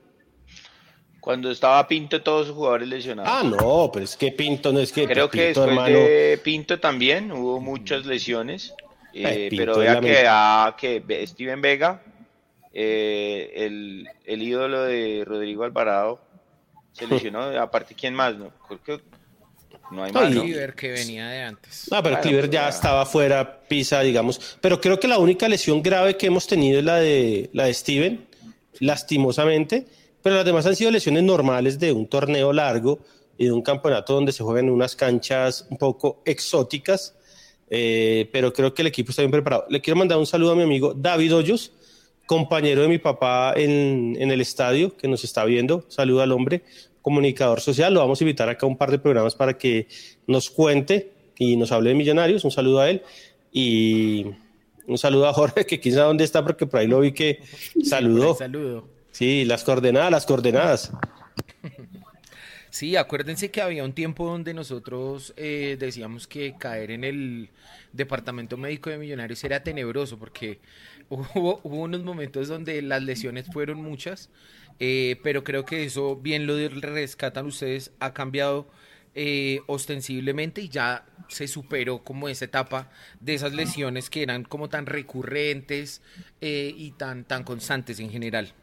Cuando 1.25 1.49
estaba 1.49 1.87
Pinto, 1.87 2.21
todos 2.21 2.49
los 2.49 2.55
jugadores 2.55 2.87
lesionados. 2.87 3.31
Ah, 3.33 3.41
no, 3.43 3.89
pero 3.91 4.05
es 4.05 4.15
que 4.15 4.31
Pinto 4.31 4.71
no 4.71 4.79
es 4.79 4.91
que. 4.91 5.07
Creo 5.07 5.27
que 5.27 5.53
después 5.53 5.85
de 5.87 6.39
Pinto 6.43 6.79
también 6.79 7.31
hubo 7.31 7.59
muchas 7.59 8.05
lesiones. 8.05 8.75
Eh, 9.11 9.49
pero 9.49 9.79
vea 9.79 9.99
que, 9.99 10.25
a, 10.29 10.75
que 10.77 11.25
Steven 11.25 11.59
Vega, 11.61 12.03
eh, 12.71 13.51
el, 13.55 14.07
el, 14.23 14.43
ídolo 14.43 14.83
de 14.83 15.23
Rodrigo 15.25 15.63
Alvarado, 15.63 16.21
se 16.91 17.07
lesionó. 17.09 17.41
Aparte, 17.59 17.95
¿quién 17.95 18.13
más? 18.13 18.35
No, 18.35 18.51
creo 18.67 18.83
que 18.83 19.03
no 19.89 20.03
hay 20.03 20.11
más. 20.11 20.29
Cliver 20.29 20.75
que 20.75 20.91
venía 20.91 21.27
de 21.27 21.41
antes. 21.41 21.87
No, 21.89 22.03
pero 22.03 22.21
Cliver 22.21 22.51
ya 22.51 22.69
estaba 22.69 23.03
fuera, 23.03 23.61
pisa, 23.67 24.01
digamos. 24.01 24.59
Pero 24.61 24.79
creo 24.79 24.99
que 24.99 25.07
la 25.07 25.17
única 25.17 25.49
lesión 25.49 25.81
grave 25.81 26.17
que 26.17 26.27
hemos 26.27 26.45
tenido 26.45 26.77
es 26.77 26.85
la 26.85 26.97
de, 26.97 27.49
la 27.51 27.65
de 27.65 27.73
Steven, 27.73 28.27
lastimosamente 28.79 29.87
pero 30.25 30.37
las 30.37 30.45
demás 30.45 30.65
han 30.65 30.75
sido 30.75 30.89
lesiones 30.89 31.21
normales 31.21 31.77
de 31.77 31.91
un 31.91 32.07
torneo 32.07 32.51
largo 32.51 32.97
y 33.37 33.45
de 33.45 33.51
un 33.51 33.61
campeonato 33.61 34.15
donde 34.15 34.31
se 34.31 34.41
juegan 34.43 34.71
unas 34.71 34.95
canchas 34.95 35.67
un 35.69 35.77
poco 35.77 36.23
exóticas, 36.25 37.15
eh, 37.69 38.27
pero 38.33 38.51
creo 38.51 38.73
que 38.73 38.81
el 38.81 38.87
equipo 38.87 39.11
está 39.11 39.21
bien 39.21 39.29
preparado. 39.29 39.67
Le 39.69 39.81
quiero 39.81 39.99
mandar 39.99 40.17
un 40.17 40.25
saludo 40.25 40.53
a 40.53 40.55
mi 40.55 40.63
amigo 40.63 40.95
David 40.95 41.35
Hoyos, 41.35 41.73
compañero 42.25 42.81
de 42.81 42.87
mi 42.87 42.97
papá 42.97 43.53
en, 43.55 44.17
en 44.19 44.31
el 44.31 44.41
estadio, 44.41 44.97
que 44.97 45.07
nos 45.07 45.23
está 45.23 45.45
viendo. 45.45 45.85
Saludo 45.89 46.23
al 46.23 46.31
hombre, 46.31 46.63
comunicador 47.03 47.61
social. 47.61 47.93
Lo 47.93 47.99
vamos 47.99 48.19
a 48.19 48.23
invitar 48.23 48.49
acá 48.49 48.65
a 48.65 48.69
un 48.69 48.77
par 48.77 48.89
de 48.89 48.97
programas 48.97 49.35
para 49.35 49.59
que 49.59 49.87
nos 50.25 50.49
cuente 50.49 51.11
y 51.37 51.55
nos 51.55 51.71
hable 51.71 51.91
de 51.91 51.95
millonarios. 51.97 52.43
Un 52.43 52.49
saludo 52.49 52.79
a 52.79 52.89
él. 52.89 53.03
Y 53.51 54.25
un 54.87 54.97
saludo 54.97 55.27
a 55.27 55.33
Jorge, 55.33 55.67
que 55.67 55.91
sabe 55.91 56.07
dónde 56.07 56.23
está, 56.23 56.43
porque 56.43 56.65
por 56.65 56.79
ahí 56.79 56.87
lo 56.87 56.99
vi 57.01 57.11
que 57.11 57.41
saludó. 57.83 58.33
saludo. 58.33 58.94
Sí, 59.15 59.45
las 59.45 59.63
coordenadas, 59.63 60.11
las 60.11 60.25
coordenadas. 60.25 60.91
Sí, 62.69 62.97
acuérdense 62.97 63.49
que 63.49 63.61
había 63.61 63.85
un 63.85 63.93
tiempo 63.93 64.29
donde 64.29 64.53
nosotros 64.53 65.33
eh, 65.37 65.77
decíamos 65.79 66.27
que 66.27 66.55
caer 66.57 66.91
en 66.91 67.05
el 67.05 67.49
departamento 67.93 68.57
médico 68.57 68.89
de 68.89 68.97
Millonarios 68.97 69.41
era 69.45 69.63
tenebroso 69.63 70.19
porque 70.19 70.59
hubo, 71.09 71.61
unos 71.63 72.03
momentos 72.03 72.49
donde 72.49 72.81
las 72.81 73.03
lesiones 73.03 73.45
fueron 73.53 73.81
muchas, 73.81 74.29
eh, 74.81 75.17
pero 75.23 75.45
creo 75.45 75.63
que 75.63 75.85
eso 75.85 76.17
bien 76.17 76.45
lo 76.45 76.57
rescatan 76.81 77.45
ustedes, 77.45 77.93
ha 78.01 78.13
cambiado 78.13 78.67
eh, 79.13 79.61
ostensiblemente 79.67 80.59
y 80.59 80.67
ya 80.67 81.05
se 81.29 81.47
superó 81.47 82.03
como 82.03 82.27
esa 82.27 82.43
etapa 82.43 82.91
de 83.21 83.35
esas 83.35 83.53
lesiones 83.53 84.09
que 84.09 84.23
eran 84.23 84.43
como 84.43 84.67
tan 84.67 84.85
recurrentes 84.85 86.01
eh, 86.41 86.73
y 86.75 86.91
tan, 86.91 87.23
tan 87.23 87.45
constantes 87.45 88.01
en 88.01 88.09
general. 88.09 88.53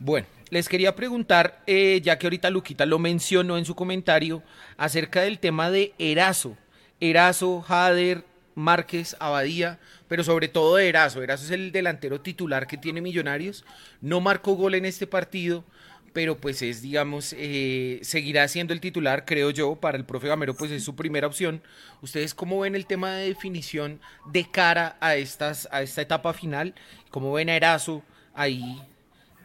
Bueno, 0.00 0.26
les 0.50 0.68
quería 0.68 0.96
preguntar, 0.96 1.62
eh, 1.66 2.00
ya 2.02 2.18
que 2.18 2.26
ahorita 2.26 2.50
Luquita 2.50 2.86
lo 2.86 2.98
mencionó 2.98 3.56
en 3.56 3.64
su 3.64 3.74
comentario, 3.74 4.42
acerca 4.76 5.22
del 5.22 5.38
tema 5.38 5.70
de 5.70 5.94
Erazo. 5.98 6.56
Erazo, 7.00 7.62
Jader, 7.62 8.24
Márquez, 8.54 9.16
Abadía, 9.18 9.78
pero 10.08 10.24
sobre 10.24 10.48
todo 10.48 10.78
Erazo. 10.78 11.22
Erazo 11.22 11.44
es 11.44 11.50
el 11.52 11.72
delantero 11.72 12.20
titular 12.20 12.66
que 12.66 12.76
tiene 12.76 13.00
Millonarios. 13.00 13.64
No 14.00 14.20
marcó 14.20 14.54
gol 14.54 14.74
en 14.74 14.84
este 14.84 15.06
partido, 15.06 15.64
pero 16.12 16.36
pues 16.36 16.60
es, 16.62 16.82
digamos, 16.82 17.34
eh, 17.38 18.00
seguirá 18.02 18.46
siendo 18.48 18.74
el 18.74 18.80
titular, 18.80 19.24
creo 19.24 19.50
yo, 19.50 19.76
para 19.76 19.96
el 19.96 20.04
profe 20.04 20.28
Gamero, 20.28 20.54
pues 20.54 20.70
es 20.70 20.84
su 20.84 20.94
primera 20.94 21.26
opción. 21.26 21.62
¿Ustedes 22.02 22.34
cómo 22.34 22.60
ven 22.60 22.74
el 22.74 22.86
tema 22.86 23.12
de 23.12 23.28
definición 23.28 24.00
de 24.26 24.50
cara 24.50 24.96
a, 25.00 25.10
a 25.10 25.16
esta 25.16 26.02
etapa 26.02 26.32
final? 26.32 26.74
¿Cómo 27.10 27.32
ven 27.32 27.48
a 27.48 27.56
Erazo 27.56 28.02
ahí 28.34 28.82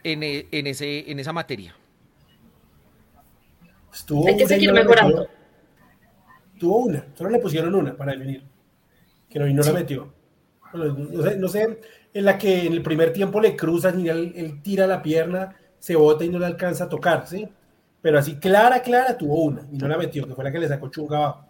en, 0.04 0.24
e, 0.24 0.48
en, 0.52 0.68
ese, 0.68 1.10
en 1.10 1.20
esa 1.20 1.34
materia? 1.34 1.76
Estuvo 3.94 4.28
Hay 4.28 4.38
que 4.38 4.48
seguir 4.48 4.72
mejorando. 4.74 5.28
tuvo 6.60 6.86
una, 6.86 7.06
solo 7.16 7.30
le 7.32 7.40
pusieron 7.40 7.74
una 7.74 7.96
para 7.96 8.14
definir, 8.14 8.44
que 9.30 9.40
no, 9.40 9.48
y 9.48 9.54
no 9.54 9.64
la 9.64 9.74
metió. 9.74 10.14
No 10.74 11.24
sé, 11.24 11.38
no 11.38 11.48
sé, 11.48 11.80
en 12.14 12.26
la 12.26 12.38
que 12.38 12.66
en 12.66 12.74
el 12.74 12.82
primer 12.82 13.14
tiempo 13.14 13.40
le 13.40 13.56
cruzan 13.56 14.00
y 14.00 14.10
él 14.10 14.60
tira 14.62 14.86
la 14.86 15.02
pierna 15.02 15.56
se 15.80 15.96
bota 15.96 16.26
y 16.26 16.30
no 16.30 16.40
le 16.40 16.46
alcanza 16.46 16.86
a 16.86 16.90
tocar, 16.90 17.28
¿sí? 17.28 17.48
Pero 18.02 18.20
así 18.20 18.36
clara, 18.36 18.82
clara, 18.82 19.18
tuvo 19.18 19.44
una 19.44 19.62
y 19.72 19.78
no 19.78 19.88
la 19.88 19.98
metió, 19.98 20.28
que 20.28 20.36
fue 20.36 20.44
la 20.44 20.52
que 20.52 20.60
le 20.60 20.68
sacó 20.68 20.90
chunga 20.90 21.18
abajo. 21.18 21.46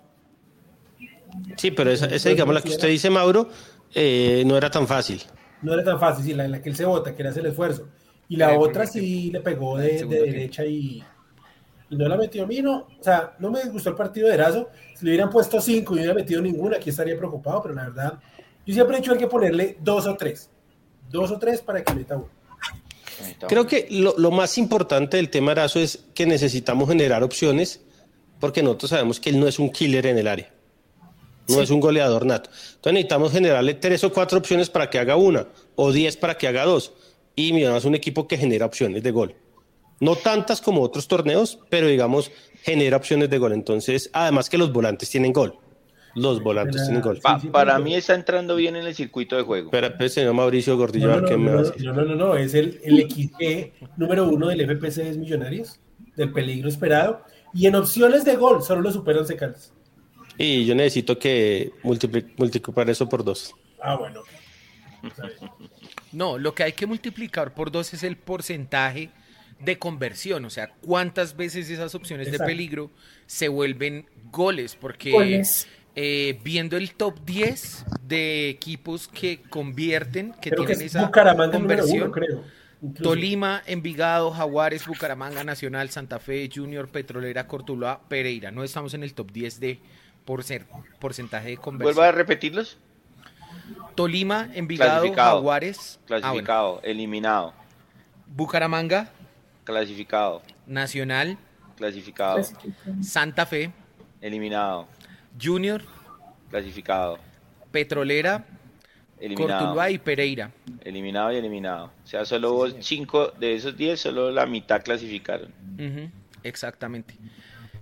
Sí, 1.55 1.71
pero 1.71 1.91
esa, 1.91 2.07
digamos, 2.07 2.55
la 2.55 2.61
que 2.61 2.69
usted 2.69 2.87
dice, 2.87 3.09
Mauro, 3.09 3.49
eh, 3.93 4.43
no 4.45 4.57
era 4.57 4.69
tan 4.69 4.87
fácil. 4.87 5.21
No 5.61 5.73
era 5.73 5.83
tan 5.83 5.99
fácil, 5.99 6.25
sí, 6.25 6.33
la 6.33 6.45
en 6.45 6.51
la 6.51 6.61
que 6.61 6.69
él 6.69 6.75
se 6.75 6.85
bota, 6.85 7.15
que 7.15 7.23
le 7.23 7.29
hace 7.29 7.41
el 7.41 7.47
esfuerzo. 7.47 7.87
Y 8.29 8.35
la 8.35 8.57
otra 8.59 8.85
sí 8.85 9.31
le 9.31 9.39
pegó 9.39 9.77
de, 9.77 10.05
derecha 10.05 10.65
y, 10.65 11.03
y, 11.89 11.95
no 11.95 12.07
la 12.07 12.17
metió. 12.17 12.43
A 12.43 12.47
mí 12.47 12.61
no, 12.61 12.87
o 12.99 13.03
sea, 13.03 13.35
no 13.39 13.49
me 13.49 13.63
gustó 13.65 13.89
el 13.89 13.95
partido 13.95 14.27
de 14.27 14.33
Erazo. 14.33 14.69
Si 14.95 15.05
le 15.05 15.11
hubieran 15.11 15.29
puesto 15.29 15.61
cinco 15.61 15.93
y 15.93 15.97
no 15.97 16.01
hubiera 16.01 16.13
metido 16.13 16.41
ninguna, 16.41 16.77
aquí 16.77 16.89
estaría 16.89 17.17
preocupado, 17.17 17.61
pero 17.61 17.75
la 17.75 17.83
verdad, 17.83 18.19
yo 18.65 18.73
siempre 18.73 18.97
he 18.97 18.99
dicho 18.99 19.13
hay 19.13 19.17
que 19.17 19.27
ponerle 19.27 19.77
dos 19.79 20.05
o 20.07 20.15
tres. 20.15 20.49
Dos 21.09 21.31
o 21.31 21.39
tres 21.39 21.61
para 21.61 21.83
que 21.83 21.93
meta 21.93 22.17
uno. 22.17 22.37
Creo 23.47 23.65
que 23.65 23.87
lo, 23.89 24.31
más 24.31 24.57
importante 24.57 25.17
del 25.17 25.29
tema 25.29 25.51
Arazo 25.51 25.79
es 25.79 26.05
que 26.13 26.25
necesitamos 26.25 26.87
generar 26.87 27.23
opciones 27.23 27.81
porque 28.39 28.61
nosotros 28.61 28.91
sabemos 28.91 29.19
que 29.19 29.29
él 29.29 29.39
no 29.39 29.47
es 29.47 29.57
un 29.57 29.71
killer 29.71 30.05
en 30.05 30.17
el 30.17 30.27
área. 30.27 30.51
No 31.47 31.61
es 31.61 31.69
un 31.69 31.79
goleador 31.79 32.25
nato. 32.25 32.49
Entonces 32.49 32.93
necesitamos 32.93 33.31
generarle 33.31 33.73
tres 33.73 34.03
o 34.03 34.11
cuatro 34.11 34.37
opciones 34.37 34.69
para 34.69 34.89
que 34.89 34.99
haga 34.99 35.15
una 35.15 35.47
o 35.75 35.91
diez 35.91 36.17
para 36.17 36.37
que 36.37 36.47
haga 36.47 36.65
dos. 36.65 36.93
Y 37.37 37.53
Millonarios 37.53 37.83
es 37.83 37.87
un 37.87 37.95
equipo 37.95 38.27
que 38.27 38.37
genera 38.37 38.65
opciones 38.65 39.01
de 39.01 39.11
gol. 39.11 39.35
No 40.01 40.17
tantas 40.17 40.59
como 40.59 40.81
otros 40.81 41.07
torneos, 41.07 41.59
pero 41.69 41.87
digamos, 41.87 42.29
genera 42.63 42.97
opciones 42.97 43.29
de 43.29 43.37
gol. 43.37 43.53
Entonces, 43.53 44.09
además 44.11 44.49
que 44.49 44.57
los 44.57 44.73
volantes 44.73 45.09
tienen 45.09 45.31
gol 45.31 45.57
los 46.17 46.41
volantes 46.41 46.83
tienen 46.83 47.01
gol. 47.01 47.19
para 47.51 47.79
mí 47.79 47.95
está 47.95 48.15
entrando 48.15 48.55
bien 48.55 48.75
en 48.75 48.85
el 48.85 48.95
circuito 48.95 49.37
de 49.37 49.43
juego. 49.43 49.69
Pero, 49.69 49.95
pues, 49.97 50.13
señor 50.13 50.33
Mauricio 50.33 50.75
Gordillo, 50.75 51.07
no, 51.07 51.21
no, 51.21 51.27
¿qué 51.27 51.37
me 51.37 51.51
va 51.51 51.59
a 51.59 51.63
decir? 51.63 51.85
No, 51.85 51.93
no, 51.93 52.03
no, 52.03 52.15
no, 52.15 52.35
es 52.35 52.53
el, 52.53 52.79
el 52.83 53.09
XG 53.09 53.97
número 53.97 54.27
uno 54.27 54.47
del 54.47 54.61
FPC 54.61 55.03
de 55.03 55.17
Millonarios, 55.17 55.79
del 56.15 56.31
peligro 56.33 56.69
esperado. 56.69 57.21
Y 57.53 57.67
en 57.67 57.75
opciones 57.75 58.25
de 58.25 58.35
gol, 58.35 58.63
solo 58.63 58.81
lo 58.81 58.91
superan 58.91 59.25
Secales. 59.25 59.71
Y 60.37 60.65
yo 60.65 60.75
necesito 60.75 61.17
que 61.17 61.71
multiplicar 61.83 62.89
eso 62.89 63.07
por 63.07 63.23
dos. 63.23 63.53
Ah, 63.81 63.95
bueno. 63.95 64.23
No, 66.17 66.39
lo 66.39 66.55
que 66.55 66.63
hay 66.63 66.71
que 66.71 66.87
multiplicar 66.87 67.53
por 67.53 67.71
dos 67.71 67.93
es 67.93 68.01
el 68.01 68.17
porcentaje 68.17 69.11
de 69.59 69.77
conversión, 69.77 70.45
o 70.45 70.49
sea, 70.49 70.71
cuántas 70.81 71.37
veces 71.37 71.69
esas 71.69 71.93
opciones 71.93 72.31
de 72.31 72.39
peligro 72.39 72.89
se 73.27 73.49
vuelven 73.49 74.09
goles, 74.31 74.75
porque 74.75 75.43
eh, 75.95 76.39
viendo 76.43 76.75
el 76.75 76.95
top 76.95 77.23
10 77.23 77.85
de 78.01 78.49
equipos 78.49 79.07
que 79.07 79.43
convierten, 79.43 80.33
que 80.41 80.49
tienen 80.49 80.81
esa 80.81 81.11
conversión. 81.11 82.11
Tolima, 83.03 83.61
Envigado, 83.67 84.31
Jaguares, 84.31 84.87
Bucaramanga, 84.87 85.43
Nacional, 85.43 85.91
Santa 85.91 86.17
Fe, 86.17 86.49
Junior, 86.51 86.89
Petrolera, 86.89 87.45
Cortuluá, 87.45 88.01
Pereira. 88.07 88.49
No 88.49 88.63
estamos 88.63 88.95
en 88.95 89.03
el 89.03 89.13
top 89.13 89.31
10 89.31 89.59
de 89.59 89.79
por 90.25 90.43
ser, 90.43 90.65
porcentaje 90.99 91.49
de 91.49 91.57
conversión. 91.57 91.95
¿Vuelva 91.95 92.09
a 92.09 92.11
repetirlos? 92.11 92.79
Tolima, 93.97 94.47
Envigado, 94.53 95.11
Jaguares. 95.11 95.99
Ah, 96.03 96.05
Clasificado, 96.05 96.79
eliminado. 96.83 97.51
Bucaramanga. 98.27 99.09
Clasificado. 99.63 100.43
Nacional. 100.67 101.35
Clasificado. 101.75 102.39
Santa 103.01 103.47
Fe. 103.47 103.71
Eliminado. 104.21 104.87
Junior. 105.41 105.81
Clasificado. 106.51 107.17
Petrolera. 107.71 108.45
Eliminado. 109.19 109.89
y 109.89 109.97
Pereira. 109.97 110.51
Eliminado 110.83 111.31
y 111.31 111.37
eliminado. 111.37 111.91
O 112.03 112.07
sea, 112.07 112.23
solo 112.23 112.67
cinco 112.79 113.31
de 113.39 113.55
esos 113.55 113.75
diez, 113.75 113.99
solo 113.99 114.29
la 114.29 114.45
mitad 114.45 114.83
clasificaron. 114.83 115.51
Exactamente. 116.43 117.15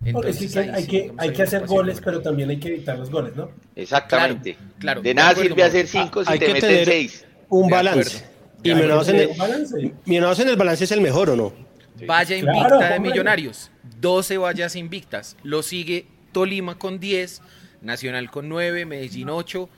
Entonces, 0.05 0.55
hay, 0.55 0.85
que, 0.85 1.11
hay 1.17 1.33
que 1.33 1.41
hacer 1.41 1.65
goles, 1.65 1.99
pero 2.03 2.21
también 2.21 2.49
hay 2.51 2.57
que 2.57 2.67
evitar 2.69 2.97
los 2.97 3.09
goles, 3.09 3.35
¿no? 3.35 3.49
Exactamente. 3.75 4.55
Claro, 4.77 5.01
De 5.01 5.13
nada 5.15 5.33
sirve 5.33 5.63
hacer 5.63 5.87
cinco 5.87 6.23
si 6.23 6.37
te 6.37 6.53
meten 6.53 6.85
seis. 6.85 7.25
Un 7.49 7.69
balance. 7.69 8.23
Y 8.63 8.73
menos 8.73 9.09
en, 9.09 9.15
el, 9.17 9.29
en 10.05 10.49
el 10.49 10.55
balance 10.55 10.83
es 10.83 10.91
el 10.91 11.01
mejor, 11.01 11.31
¿o 11.31 11.35
no? 11.35 11.53
Vaya 12.05 12.37
invicta 12.37 12.93
de 12.93 12.99
Millonarios. 12.99 13.71
12 13.99 14.37
vallas 14.37 14.75
invictas. 14.75 15.37
Lo 15.43 15.63
sigue 15.63 16.07
Tolima 16.31 16.77
con 16.77 16.99
10, 16.99 17.41
Nacional 17.81 18.29
con 18.29 18.49
9, 18.49 18.85
Medellín 18.85 19.29
8 19.29 19.69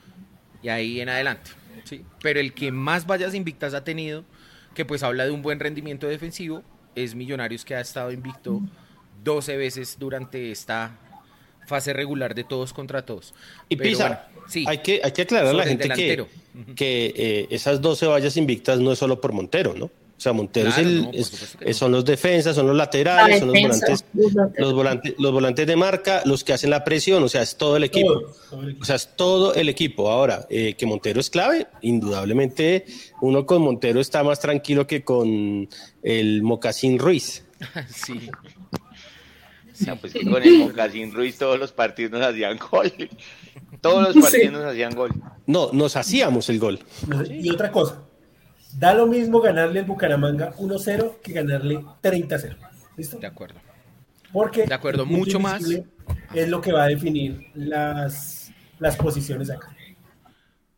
y 0.64 0.70
ahí 0.70 1.02
en 1.02 1.10
adelante. 1.10 1.52
¿sí? 1.84 2.04
Pero 2.22 2.40
el 2.40 2.54
que 2.54 2.72
más 2.72 3.06
vallas 3.06 3.34
invictas 3.34 3.74
ha 3.74 3.84
tenido, 3.84 4.24
que 4.74 4.86
pues 4.86 5.04
habla 5.04 5.26
de 5.26 5.32
un 5.32 5.42
buen 5.42 5.60
rendimiento 5.60 6.08
defensivo, 6.08 6.64
es 6.96 7.14
Millonarios 7.16 7.64
que 7.64 7.76
ha 7.76 7.82
estado 7.82 8.12
invicto 8.12 8.62
12 9.28 9.58
veces 9.58 9.98
durante 10.00 10.52
esta 10.52 10.98
fase 11.68 11.92
regular 11.92 12.34
de 12.34 12.46
todos 12.46 12.72
contra 12.72 13.06
todos. 13.06 13.34
Y 13.68 13.76
Pisa, 13.76 14.30
sí, 14.48 14.64
hay, 14.66 14.78
que, 14.78 15.02
hay 15.04 15.12
que 15.12 15.24
aclarar 15.24 15.50
a 15.50 15.54
la 15.54 15.66
gente 15.66 15.90
que, 15.90 16.26
que 16.78 17.14
eh, 17.14 17.48
esas 17.50 17.82
12 17.82 18.08
vallas 18.08 18.38
invictas 18.38 18.80
no 18.80 18.94
es 18.94 19.00
solo 19.00 19.20
por 19.20 19.34
Montero, 19.34 19.74
¿no? 19.74 19.86
O 19.86 20.20
sea, 20.20 20.32
Montero 20.32 20.72
son 21.74 21.92
los 21.92 22.06
defensas, 22.06 22.56
son 22.56 22.68
los 22.68 22.76
laterales, 22.76 23.40
son 23.40 23.50
los 23.50 23.62
volantes, 23.62 24.06
los 24.56 24.74
volantes, 24.74 25.16
los 25.20 25.32
volantes 25.32 25.68
de 25.68 25.76
marca, 25.76 26.22
los 26.26 26.44
que 26.44 26.54
hacen 26.54 26.70
la 26.72 26.84
presión, 26.86 27.22
o 27.22 27.30
sea, 27.30 27.44
es 27.44 27.56
todo 27.58 27.76
el 27.78 27.84
equipo. 27.84 28.24
O 28.82 28.86
sea, 28.86 28.96
es 28.96 29.10
todo 29.16 29.54
el 29.54 29.70
equipo. 29.70 30.10
Ahora, 30.10 30.48
eh, 30.50 30.74
que 30.76 30.88
Montero 30.88 31.20
es 31.20 31.30
clave, 31.30 31.68
indudablemente 31.82 32.86
uno 33.22 33.46
con 33.46 33.62
Montero 33.62 34.00
está 34.00 34.24
más 34.24 34.40
tranquilo 34.40 34.88
que 34.88 35.04
con 35.04 35.70
el 36.02 36.42
Mocasín 36.42 36.98
Ruiz. 36.98 37.44
sí. 37.94 38.32
Pues 40.00 40.14
con 40.14 40.42
el 40.44 40.60
Mocasín 40.60 41.14
Ruiz 41.14 41.38
todos 41.38 41.60
los 41.60 41.72
partidos 41.72 42.12
nos 42.12 42.22
hacían 42.22 42.58
gol. 42.58 42.92
Todos 43.82 44.16
los 44.16 44.24
partidos 44.24 44.54
nos 44.54 44.66
hacían 44.66 44.96
gol. 44.96 45.12
No, 45.46 45.72
nos 45.72 45.96
hacíamos 45.96 46.50
el 46.50 46.60
gol. 46.60 46.80
Y 47.30 47.50
otra 47.50 47.72
cosa, 47.72 48.02
Da 48.78 48.94
lo 48.94 49.08
mismo 49.08 49.42
ganarle 49.42 49.80
al 49.80 49.86
Bucaramanga 49.86 50.54
1-0 50.58 51.22
que 51.22 51.34
ganarle 51.34 51.80
30-0. 52.04 52.58
¿Listo? 52.96 53.18
De 53.18 53.28
acuerdo. 53.28 53.60
Porque 54.32 54.66
de 54.66 54.74
acuerdo, 54.74 55.06
mucho 55.06 55.40
más. 55.40 55.64
Es 56.34 56.50
lo 56.50 56.62
que 56.62 56.72
va 56.72 56.84
a 56.84 56.88
definir 56.88 57.50
las, 57.56 58.52
las 58.80 58.96
posiciones 58.98 59.50
acá. 59.50 59.76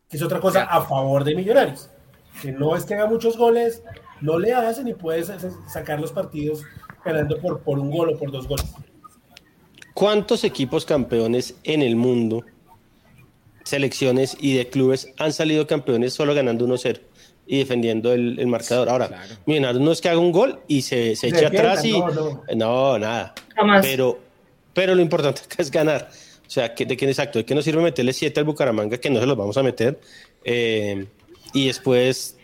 Que 0.08 0.16
es 0.16 0.22
otra 0.22 0.40
cosa 0.40 0.64
a 0.64 0.82
favor 0.82 1.24
de 1.24 1.34
Millonarios. 1.34 1.90
Que 2.40 2.52
no 2.52 2.76
es 2.76 2.84
que 2.84 2.94
haga 2.94 3.06
muchos 3.06 3.36
goles, 3.36 3.82
no 4.20 4.38
le 4.38 4.54
hacen 4.54 4.88
y 4.88 4.94
puedes 4.94 5.32
sacar 5.68 6.00
los 6.00 6.12
partidos 6.12 6.64
ganando 7.04 7.38
por, 7.38 7.60
por 7.60 7.78
un 7.78 7.90
gol 7.90 8.10
o 8.10 8.18
por 8.18 8.30
dos 8.30 8.46
goles. 8.46 8.72
¿Cuántos 10.00 10.44
equipos 10.44 10.86
campeones 10.86 11.56
en 11.62 11.82
el 11.82 11.94
mundo, 11.94 12.42
selecciones 13.64 14.34
y 14.40 14.54
de 14.54 14.66
clubes 14.66 15.12
han 15.18 15.34
salido 15.34 15.66
campeones 15.66 16.14
solo 16.14 16.32
ganando 16.34 16.66
1-0? 16.66 17.00
y 17.46 17.58
defendiendo 17.58 18.10
el, 18.14 18.46
marcador. 18.46 18.88
Ahora, 18.88 19.08
claro. 19.08 19.78
no 19.78 19.92
es 19.92 20.00
que 20.00 20.08
haga 20.08 20.18
un 20.18 20.32
gol 20.32 20.60
y 20.68 20.80
se, 20.80 21.16
se 21.16 21.28
eche 21.28 21.44
atrás 21.44 21.84
y. 21.84 22.00
No, 22.56 22.98
nada. 22.98 23.34
Pero, 23.82 24.18
pero 24.72 24.94
lo 24.94 25.02
importante 25.02 25.42
es 25.58 25.70
ganar. 25.70 26.08
O 26.46 26.50
sea, 26.50 26.70
de 26.70 26.96
que 26.96 27.04
exacto, 27.04 27.38
de 27.38 27.44
que 27.44 27.54
no 27.54 27.60
sirve 27.60 27.82
meterle 27.82 28.14
siete 28.14 28.40
al 28.40 28.46
Bucaramanga, 28.46 28.96
que 28.96 29.10
no 29.10 29.20
se 29.20 29.26
los 29.26 29.36
vamos 29.36 29.58
a 29.58 29.62
meter. 29.62 30.00
Eh, 30.44 31.04
y 31.52 31.66
después 31.66 32.38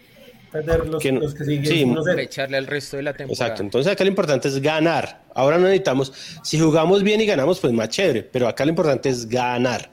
perder 0.64 0.86
los, 0.88 1.02
Que 1.02 1.12
no- 1.12 1.20
los 1.20 1.34
que 1.34 1.44
siguen. 1.44 1.66
sí, 1.66 1.84
1-0. 1.84 2.04
Para 2.04 2.22
echarle 2.22 2.56
al 2.56 2.66
resto 2.66 2.96
de 2.96 3.02
la 3.02 3.12
temporada. 3.12 3.44
Exacto, 3.46 3.62
entonces 3.62 3.92
acá 3.92 4.04
lo 4.04 4.08
importante 4.10 4.48
es 4.48 4.60
ganar. 4.60 5.24
Ahora 5.34 5.56
no 5.58 5.64
necesitamos, 5.64 6.12
si 6.42 6.58
jugamos 6.58 7.02
bien 7.02 7.20
y 7.20 7.26
ganamos, 7.26 7.60
pues 7.60 7.72
más 7.72 7.88
chévere, 7.88 8.22
pero 8.22 8.48
acá 8.48 8.64
lo 8.64 8.70
importante 8.70 9.08
es 9.08 9.28
ganar. 9.28 9.90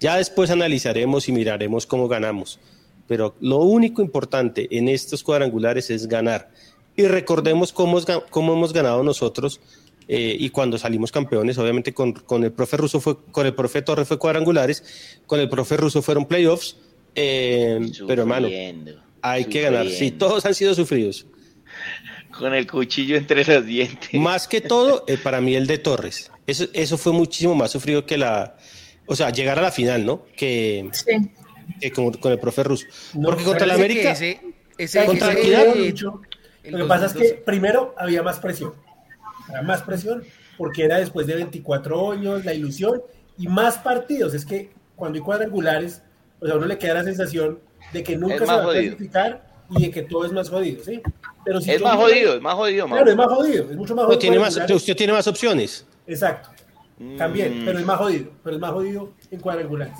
Ya 0.00 0.16
después 0.16 0.50
analizaremos 0.50 1.28
y 1.28 1.32
miraremos 1.32 1.86
cómo 1.86 2.08
ganamos. 2.08 2.58
Pero 3.06 3.34
lo 3.40 3.58
único 3.58 4.02
importante 4.02 4.66
en 4.76 4.88
estos 4.88 5.22
cuadrangulares 5.22 5.90
es 5.90 6.06
ganar. 6.08 6.50
Y 6.96 7.02
recordemos 7.04 7.72
cómo, 7.72 8.00
cómo 8.30 8.52
hemos 8.54 8.72
ganado 8.72 9.02
nosotros 9.02 9.60
eh, 10.08 10.36
y 10.38 10.50
cuando 10.50 10.78
salimos 10.78 11.10
campeones, 11.10 11.56
obviamente 11.58 11.92
con, 11.94 12.12
con 12.12 12.44
el 12.44 12.52
profe 12.52 12.76
Russo 12.76 13.00
fue, 13.00 13.16
con 13.32 13.46
el 13.46 13.54
profe 13.54 13.82
Torres 13.82 14.06
fue 14.06 14.18
cuadrangulares, 14.18 14.84
con 15.26 15.40
el 15.40 15.48
profe 15.48 15.76
Russo 15.76 16.02
fueron 16.02 16.26
playoffs, 16.26 16.76
eh, 17.14 17.80
pero 18.06 18.22
hermano, 18.22 18.48
hay 19.24 19.46
que 19.46 19.62
ganar. 19.62 19.88
Sí, 19.88 20.10
todos 20.10 20.44
han 20.46 20.54
sido 20.54 20.74
sufridos. 20.74 21.26
Con 22.38 22.52
el 22.52 22.66
cuchillo 22.70 23.16
entre 23.16 23.44
los 23.44 23.64
dientes. 23.64 24.12
Más 24.14 24.46
que 24.48 24.60
todo, 24.60 25.04
eh, 25.06 25.16
para 25.16 25.40
mí 25.40 25.54
el 25.54 25.66
de 25.66 25.78
Torres. 25.78 26.30
Eso, 26.46 26.66
eso 26.72 26.98
fue 26.98 27.12
muchísimo 27.12 27.54
más 27.54 27.70
sufrido 27.70 28.04
que 28.04 28.18
la... 28.18 28.56
O 29.06 29.14
sea, 29.16 29.30
llegar 29.30 29.58
a 29.58 29.62
la 29.62 29.70
final, 29.70 30.04
¿no? 30.04 30.24
Que, 30.36 30.88
Sí. 30.92 31.30
que 31.80 31.90
con, 31.92 32.12
con 32.14 32.32
el 32.32 32.38
profe 32.38 32.62
Russo. 32.64 32.86
No, 33.14 33.28
Porque 33.28 33.44
contra 33.44 33.66
la 33.66 33.74
América... 33.74 34.12
ese- 34.12 34.40
ese- 34.76 35.04
Contra 35.06 35.32
ese- 35.32 35.74
Lucho, 35.90 36.20
el 36.62 36.72
Lo 36.72 36.78
que 36.78 36.84
pasa 36.84 37.06
es 37.06 37.12
que 37.12 37.18
2012. 37.18 37.42
primero 37.44 37.94
había 37.96 38.22
más 38.22 38.38
presión. 38.40 38.74
Había 39.48 39.62
más 39.62 39.82
presión 39.82 40.22
porque 40.58 40.84
era 40.84 40.98
después 40.98 41.26
de 41.26 41.34
24 41.36 42.12
años, 42.12 42.44
la 42.44 42.52
ilusión 42.54 43.00
y 43.38 43.46
más 43.48 43.78
partidos. 43.78 44.34
Es 44.34 44.44
que 44.44 44.70
cuando 44.96 45.18
hay 45.18 45.24
cuadrangulares, 45.24 46.02
pues 46.40 46.50
a 46.52 46.56
uno 46.56 46.66
le 46.66 46.78
queda 46.78 46.94
la 46.94 47.04
sensación 47.04 47.58
de 47.94 48.02
que 48.02 48.16
nunca 48.16 48.38
se 48.38 48.44
va 48.44 48.54
a 48.62 48.62
clasificar 48.72 49.46
y 49.70 49.82
de 49.84 49.90
que 49.90 50.02
todo 50.02 50.26
es 50.26 50.32
más 50.32 50.50
jodido, 50.50 50.84
¿sí? 50.84 51.00
Pero 51.44 51.60
si 51.60 51.70
Es 51.70 51.80
más 51.80 51.94
miro- 51.96 52.06
jodido, 52.06 52.34
es 52.34 52.42
más 52.42 52.54
jodido, 52.54 52.86
Claro, 52.86 53.10
es 53.10 53.16
Mauro. 53.16 53.30
más 53.30 53.38
jodido, 53.38 53.70
es 53.70 53.76
mucho 53.76 53.94
más 53.94 54.04
jodido. 54.06 54.18
tiene 54.18 54.38
más, 54.38 54.56
usted 54.70 54.96
tiene 54.96 55.12
más 55.12 55.26
opciones. 55.26 55.86
Exacto. 56.06 56.50
También, 57.18 57.62
Mm. 57.62 57.64
pero 57.64 57.78
es 57.78 57.84
más 57.84 57.98
jodido, 57.98 58.30
pero 58.42 58.56
es 58.56 58.60
más 58.62 58.70
jodido 58.72 59.12
en 59.30 59.40
cuadrangulares. 59.40 59.94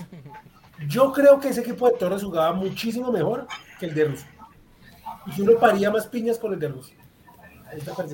Yo 0.89 1.13
creo 1.13 1.41
que 1.41 1.49
ese 1.49 1.61
equipo 1.61 1.89
de 1.91 1.97
Torres 1.97 2.23
jugaba 2.23 2.53
muchísimo 2.53 3.11
mejor 3.11 3.47
que 3.81 3.87
el 3.87 3.95
de 3.95 4.05
Russo. 4.05 4.27
Y 5.27 5.33
si 5.33 5.43
uno 5.43 5.53
paría 5.59 5.91
más 5.91 6.07
piñas 6.07 6.39
con 6.39 6.53
el 6.53 6.59
de 6.61 6.69
Russo. 6.69 6.93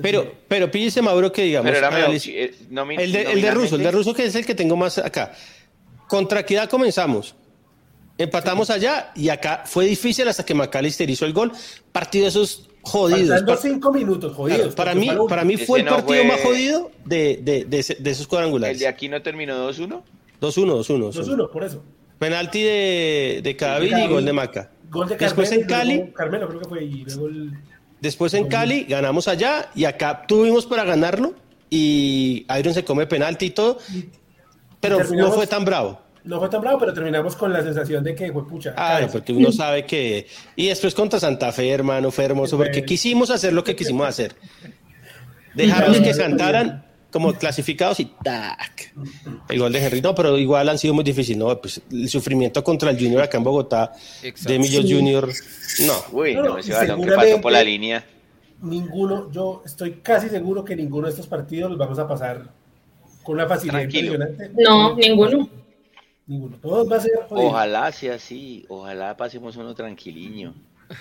Pero, 0.01 0.31
pero 0.47 0.71
píllese, 0.71 1.01
Mauro, 1.01 1.31
que 1.31 1.43
digamos... 1.43 1.69
Pero 1.71 1.77
era 1.85 1.89
eh, 2.09 2.55
nomi- 2.71 2.99
el, 2.99 3.11
de, 3.11 3.21
el 3.33 3.41
de 3.41 3.51
Russo, 3.51 3.75
el 3.75 3.83
de 3.83 3.91
Russo 3.91 4.13
que 4.13 4.25
es 4.25 4.35
el 4.35 4.45
que 4.45 4.55
tengo 4.55 4.75
más 4.75 4.97
acá. 4.97 5.33
Contra 6.07 6.39
Equidad 6.39 6.69
comenzamos. 6.69 7.35
Empatamos 8.17 8.69
allá 8.69 9.11
y 9.15 9.29
acá 9.29 9.63
fue 9.65 9.85
difícil 9.85 10.27
hasta 10.27 10.43
que 10.45 10.53
McAllister 10.53 11.09
hizo 11.09 11.25
el 11.25 11.33
gol. 11.33 11.51
Partido 11.91 12.23
de 12.25 12.29
esos 12.29 12.69
jodidos. 12.83 13.29
Faltando 13.29 13.53
Pa- 13.55 13.61
cinco 13.61 13.91
minutos, 13.91 14.33
jodidos. 14.35 14.59
Claro, 14.59 14.75
para 14.75 14.93
mí, 14.95 15.05
fue 15.07 15.15
lo 15.15 15.27
para 15.27 15.43
mí 15.43 15.57
fue 15.57 15.79
el 15.79 15.85
no 15.85 15.91
partido 15.91 16.19
fue- 16.21 16.27
más 16.27 16.41
jodido 16.41 16.91
de, 17.05 17.39
de, 17.41 17.65
de, 17.65 17.97
de 17.99 18.09
esos 18.11 18.21
El 18.23 18.27
cuadrangulares. 18.27 18.79
de 18.79 18.87
aquí 18.87 19.09
no 19.09 19.21
terminó 19.21 19.69
2-1. 19.71 20.01
2-1, 20.41 20.83
2-1. 20.83 21.11
2-1, 21.13 21.49
por 21.51 21.63
eso. 21.63 21.83
Penalti 22.19 22.61
de, 22.61 23.39
de 23.43 23.55
Cadavid 23.55 23.97
y 23.97 24.07
gol 24.07 24.25
de 24.25 24.33
Maca. 24.33 24.71
Gol 24.89 25.07
de 25.09 25.17
Después 25.17 25.49
Carmelo 25.49 25.63
en 25.63 25.67
luego 25.67 26.03
Cali, 26.03 26.13
Carmelo 26.13 26.47
creo 26.49 26.59
que 26.61 26.69
fue, 26.69 26.83
y 26.83 27.03
luego 27.05 27.27
el... 27.27 27.51
después 28.01 28.33
en 28.35 28.47
Cali 28.47 28.83
ganamos 28.83 29.27
allá 29.27 29.69
y 29.73 29.85
acá 29.85 30.25
tuvimos 30.27 30.65
para 30.67 30.83
ganarlo 30.83 31.33
y 31.69 32.45
Iron 32.59 32.73
se 32.73 32.83
come 32.83 33.07
penalti 33.07 33.45
y 33.47 33.49
todo, 33.51 33.79
pero 34.79 34.99
no 35.15 35.31
fue 35.31 35.47
tan 35.47 35.63
bravo. 35.65 35.99
No 36.23 36.39
fue 36.39 36.49
tan 36.49 36.61
bravo, 36.61 36.77
pero 36.79 36.93
terminamos 36.93 37.35
con 37.35 37.51
la 37.51 37.63
sensación 37.63 38.03
de 38.03 38.13
que 38.13 38.31
fue 38.31 38.47
pucha. 38.47 38.73
Ay, 38.77 38.95
cabeza. 39.01 39.11
porque 39.13 39.33
uno 39.33 39.51
sabe 39.51 39.85
que... 39.85 40.27
Y 40.55 40.67
después 40.67 40.93
contra 40.93 41.19
Santa 41.19 41.51
Fe, 41.51 41.69
hermano, 41.69 42.11
fue 42.11 42.25
hermoso, 42.25 42.57
porque 42.57 42.85
quisimos 42.85 43.31
hacer 43.31 43.53
lo 43.53 43.63
que 43.63 43.75
quisimos 43.75 44.07
hacer. 44.07 44.35
Dejarlos 45.55 45.99
que 45.99 46.11
cantaran 46.11 46.85
como 47.11 47.33
clasificados 47.33 47.99
y 47.99 48.05
¡tac! 48.23 48.93
El 49.49 49.59
gol 49.59 49.73
de 49.73 49.85
Henry. 49.85 50.01
No, 50.01 50.15
pero 50.15 50.37
igual 50.37 50.69
han 50.69 50.77
sido 50.77 50.93
muy 50.93 51.03
difíciles, 51.03 51.37
¿no? 51.37 51.59
Pues 51.59 51.81
el 51.91 52.07
sufrimiento 52.07 52.63
contra 52.63 52.89
el 52.91 52.97
Junior 52.97 53.21
acá 53.23 53.37
en 53.37 53.43
Bogotá, 53.43 53.91
Exacto. 54.23 54.53
de 54.53 54.59
Millos 54.59 54.85
Sí. 54.85 54.93
Junior, 54.93 55.29
no. 55.87 55.93
Uy, 56.17 56.35
No, 56.35 56.43
no, 56.43 56.57
ese 56.57 56.71
balón 56.73 57.03
que 57.03 57.11
pasó 57.11 57.41
por 57.41 57.51
la 57.51 57.63
línea. 57.63 58.05
Ninguno, 58.61 59.29
yo 59.31 59.63
estoy 59.65 59.93
casi 60.03 60.29
seguro 60.29 60.63
que 60.63 60.75
ninguno 60.75 61.07
de 61.07 61.11
estos 61.11 61.27
partidos 61.27 61.71
los 61.71 61.79
vamos 61.79 61.97
a 61.99 62.07
pasar 62.07 62.43
con 63.23 63.35
una 63.35 63.47
facilidad 63.47 63.79
Tranquilo. 63.79 64.13
impresionante. 64.13 64.61
No, 64.63 64.95
ninguno. 64.95 65.49
Ninguno. 66.31 66.57
Todos 66.61 66.89
va 66.89 66.95
a 66.95 67.01
ser 67.01 67.11
jodido. 67.27 67.49
Ojalá 67.49 67.91
sea 67.91 68.15
así, 68.15 68.65
ojalá 68.69 69.17
pasemos 69.17 69.57
uno 69.57 69.75
tranquiliño. 69.75 70.53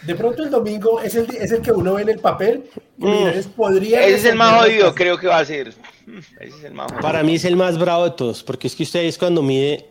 De 0.04 0.16
pronto 0.16 0.42
el 0.42 0.50
domingo 0.50 1.00
es 1.00 1.14
el, 1.14 1.32
es 1.36 1.52
el 1.52 1.62
que 1.62 1.70
uno 1.70 1.94
ve 1.94 2.02
en 2.02 2.08
el 2.08 2.18
papel. 2.18 2.68
Millonarios 2.96 3.46
podría 3.46 4.02
Ese 4.02 4.16
es 4.16 4.24
el 4.24 4.34
más 4.34 4.60
jodido, 4.60 4.92
creo 4.92 5.16
que 5.18 5.28
va 5.28 5.38
a 5.38 5.44
ser. 5.44 5.68
Ese 6.40 6.58
es 6.58 6.64
el 6.64 6.74
más 6.74 6.86
jodido. 6.86 7.00
Para 7.00 7.22
mí 7.22 7.36
es 7.36 7.44
el 7.44 7.54
más 7.54 7.78
bravo 7.78 8.06
de 8.06 8.10
todos, 8.10 8.42
porque 8.42 8.66
es 8.66 8.74
que 8.74 8.82
usted 8.82 9.04
es 9.04 9.16
cuando 9.16 9.40
mide 9.40 9.86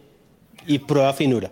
y 0.67 0.78
prueba 0.78 1.13
finura. 1.13 1.49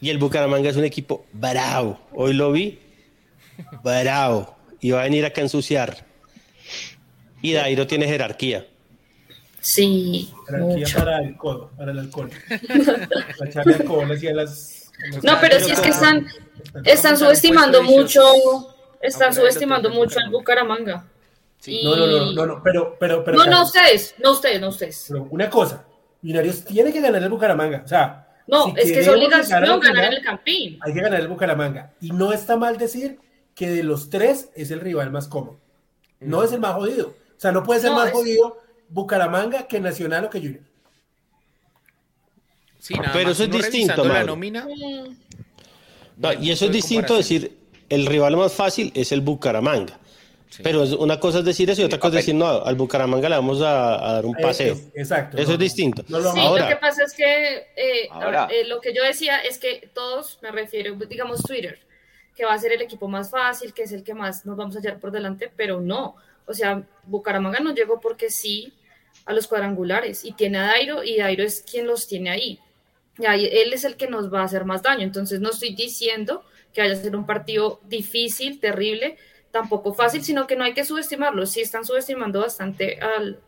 Y 0.00 0.08
el 0.08 0.16
Bucaramanga 0.16 0.70
es 0.70 0.76
un 0.76 0.84
equipo 0.84 1.26
bravo. 1.34 2.00
Hoy 2.14 2.32
lo 2.32 2.50
vi, 2.50 2.78
bravo. 3.84 4.56
Y 4.80 4.92
va 4.92 5.00
a 5.00 5.04
venir 5.04 5.26
acá 5.26 5.42
a 5.42 5.44
ensuciar. 5.44 5.98
Y 7.42 7.52
Dairo 7.52 7.86
tiene 7.86 8.06
jerarquía. 8.06 8.66
Sí, 9.68 10.32
mucho. 10.60 10.98
para 10.98 11.18
el 11.22 11.36
codo, 11.36 11.70
para 11.76 11.90
el 11.90 11.98
alcohol. 11.98 12.30
para 13.36 13.50
echarle 13.50 13.74
alcohol 13.80 14.12
así 14.12 14.28
a 14.28 14.34
las. 14.34 14.92
No, 15.24 15.38
pero 15.40 15.58
sí 15.58 15.72
es 15.72 15.80
que 15.80 15.88
están, 15.88 16.24
están 16.84 17.16
subestimando 17.18 17.82
mucho, 17.82 18.22
están 19.00 19.34
subestimando 19.34 19.90
mucho 19.90 20.20
al 20.20 20.30
Bucaramanga. 20.30 21.04
Sí. 21.58 21.80
Y- 21.80 21.84
No, 21.84 21.96
no, 21.96 22.06
no, 22.06 22.32
no, 22.32 22.46
no, 22.46 22.62
pero, 22.62 22.96
pero, 23.00 23.24
pero. 23.24 23.38
No, 23.38 23.46
no 23.46 23.64
ustedes, 23.64 24.14
no 24.22 24.32
ustedes, 24.32 24.60
no 24.60 24.68
ustedes. 24.68 25.06
pero 25.08 25.26
una 25.30 25.50
cosa, 25.50 25.84
Millonarios 26.22 26.64
tiene 26.64 26.92
que 26.92 27.00
ganar 27.00 27.20
el 27.24 27.28
Bucaramanga. 27.28 27.82
O 27.84 27.88
sea, 27.88 28.28
No, 28.46 28.66
si 28.66 28.70
es 28.80 28.92
que 28.92 29.00
es 29.00 29.08
obligación 29.08 29.62
la 29.62 29.78
ganar 29.78 30.14
el 30.14 30.22
Campín. 30.22 30.78
Hay 30.80 30.94
que 30.94 31.00
ganar 31.00 31.18
el 31.20 31.26
Bucaramanga. 31.26 31.92
Y 32.00 32.10
no 32.12 32.32
está 32.32 32.56
mal 32.56 32.78
decir 32.78 33.18
que 33.56 33.68
de 33.68 33.82
los 33.82 34.10
tres 34.10 34.48
es 34.54 34.70
el 34.70 34.78
rival 34.80 35.10
más 35.10 35.26
cómodo. 35.26 35.58
No 36.20 36.44
es 36.44 36.52
el 36.52 36.60
más 36.60 36.74
jodido. 36.76 37.08
O 37.08 37.40
sea, 37.40 37.50
no 37.50 37.64
puede 37.64 37.80
ser 37.80 37.90
No, 37.90 37.96
más 37.96 38.06
es- 38.08 38.12
jodido 38.12 38.58
Bucaramanga 38.88 39.66
que 39.66 39.80
Nacional 39.80 40.24
o 40.26 40.30
que 40.30 40.38
Junior. 40.40 40.62
Sí, 42.78 42.94
nada 42.94 43.10
Pero 43.12 43.28
más 43.28 43.32
eso 43.34 43.42
es 43.44 43.48
uno 43.48 43.58
distinto, 43.58 44.04
la 44.04 44.24
nómina. 44.24 44.64
Mm, 44.66 45.16
No, 46.18 46.32
y 46.32 46.50
eso 46.50 46.66
es 46.66 46.72
distinto 46.72 47.16
decir, 47.16 47.58
el 47.88 48.06
rival 48.06 48.36
más 48.36 48.52
fácil 48.52 48.90
es 48.94 49.12
el 49.12 49.20
Bucaramanga. 49.20 49.98
Sí. 50.48 50.62
Pero 50.62 50.84
es- 50.84 50.92
una 50.92 51.18
cosa 51.18 51.40
es 51.40 51.44
decir 51.44 51.68
eso 51.68 51.82
y 51.82 51.84
otra 51.84 51.98
cosa 51.98 52.18
es 52.20 52.24
decir, 52.24 52.34
no, 52.34 52.46
al 52.46 52.76
Bucaramanga 52.76 53.28
le 53.28 53.34
vamos 53.34 53.60
a, 53.60 54.08
a 54.08 54.12
dar 54.12 54.24
un 54.26 54.36
Eh, 54.38 54.42
paseo. 54.42 54.74
es- 54.74 54.86
exacto. 54.94 55.36
Eso 55.36 55.48
no, 55.48 55.52
es 55.54 55.58
distinto. 55.58 56.04
no 56.08 56.20
lo 56.20 56.32
Sí, 56.32 56.40
Ahora- 56.40 56.62
lo 56.64 56.68
que 56.70 56.76
pasa 56.76 57.02
es 57.04 57.12
que 57.12 57.56
eh, 57.76 58.08
Ahora. 58.10 58.48
eh, 58.50 58.64
lo 58.66 58.80
que 58.80 58.94
yo 58.94 59.02
decía 59.02 59.40
es 59.40 59.58
que 59.58 59.90
todos, 59.92 60.38
me 60.42 60.52
refiero, 60.52 60.94
digamos 60.94 61.42
Twitter, 61.42 61.80
que 62.36 62.44
va 62.44 62.54
a 62.54 62.58
ser 62.58 62.72
el 62.72 62.80
equipo 62.82 63.08
más 63.08 63.30
fácil, 63.30 63.74
que 63.74 63.82
es 63.82 63.92
el 63.92 64.04
que 64.04 64.14
más 64.14 64.46
nos 64.46 64.56
vamos 64.56 64.76
a 64.76 64.78
hallar 64.78 65.00
por 65.00 65.10
delante, 65.10 65.50
pero 65.56 65.80
no. 65.80 66.14
O 66.46 66.54
sea, 66.54 66.82
Bucaramanga 67.04 67.58
no 67.60 67.74
llegó 67.74 68.00
porque 68.00 68.30
sí 68.30 68.72
a 69.26 69.32
los 69.32 69.46
cuadrangulares 69.48 70.24
y 70.24 70.32
tiene 70.32 70.58
a 70.58 70.62
Dairo 70.62 71.02
y 71.04 71.18
Dairo 71.18 71.44
es 71.44 71.62
quien 71.62 71.86
los 71.86 72.06
tiene 72.06 72.30
ahí. 72.30 72.60
Y 73.18 73.26
ahí 73.26 73.46
él 73.46 73.72
es 73.72 73.84
el 73.84 73.96
que 73.96 74.08
nos 74.08 74.32
va 74.32 74.40
a 74.42 74.44
hacer 74.44 74.64
más 74.64 74.82
daño. 74.82 75.02
Entonces 75.02 75.40
no 75.40 75.50
estoy 75.50 75.74
diciendo 75.74 76.44
que 76.72 76.82
vaya 76.82 76.94
a 76.94 76.96
ser 76.96 77.16
un 77.16 77.26
partido 77.26 77.80
difícil, 77.84 78.60
terrible, 78.60 79.16
tampoco 79.50 79.94
fácil, 79.94 80.22
sino 80.22 80.46
que 80.46 80.56
no 80.56 80.64
hay 80.64 80.74
que 80.74 80.84
subestimarlo. 80.84 81.46
Sí 81.46 81.60
están 81.62 81.84
subestimando 81.84 82.40
bastante 82.40 83.00
al, 83.00 83.40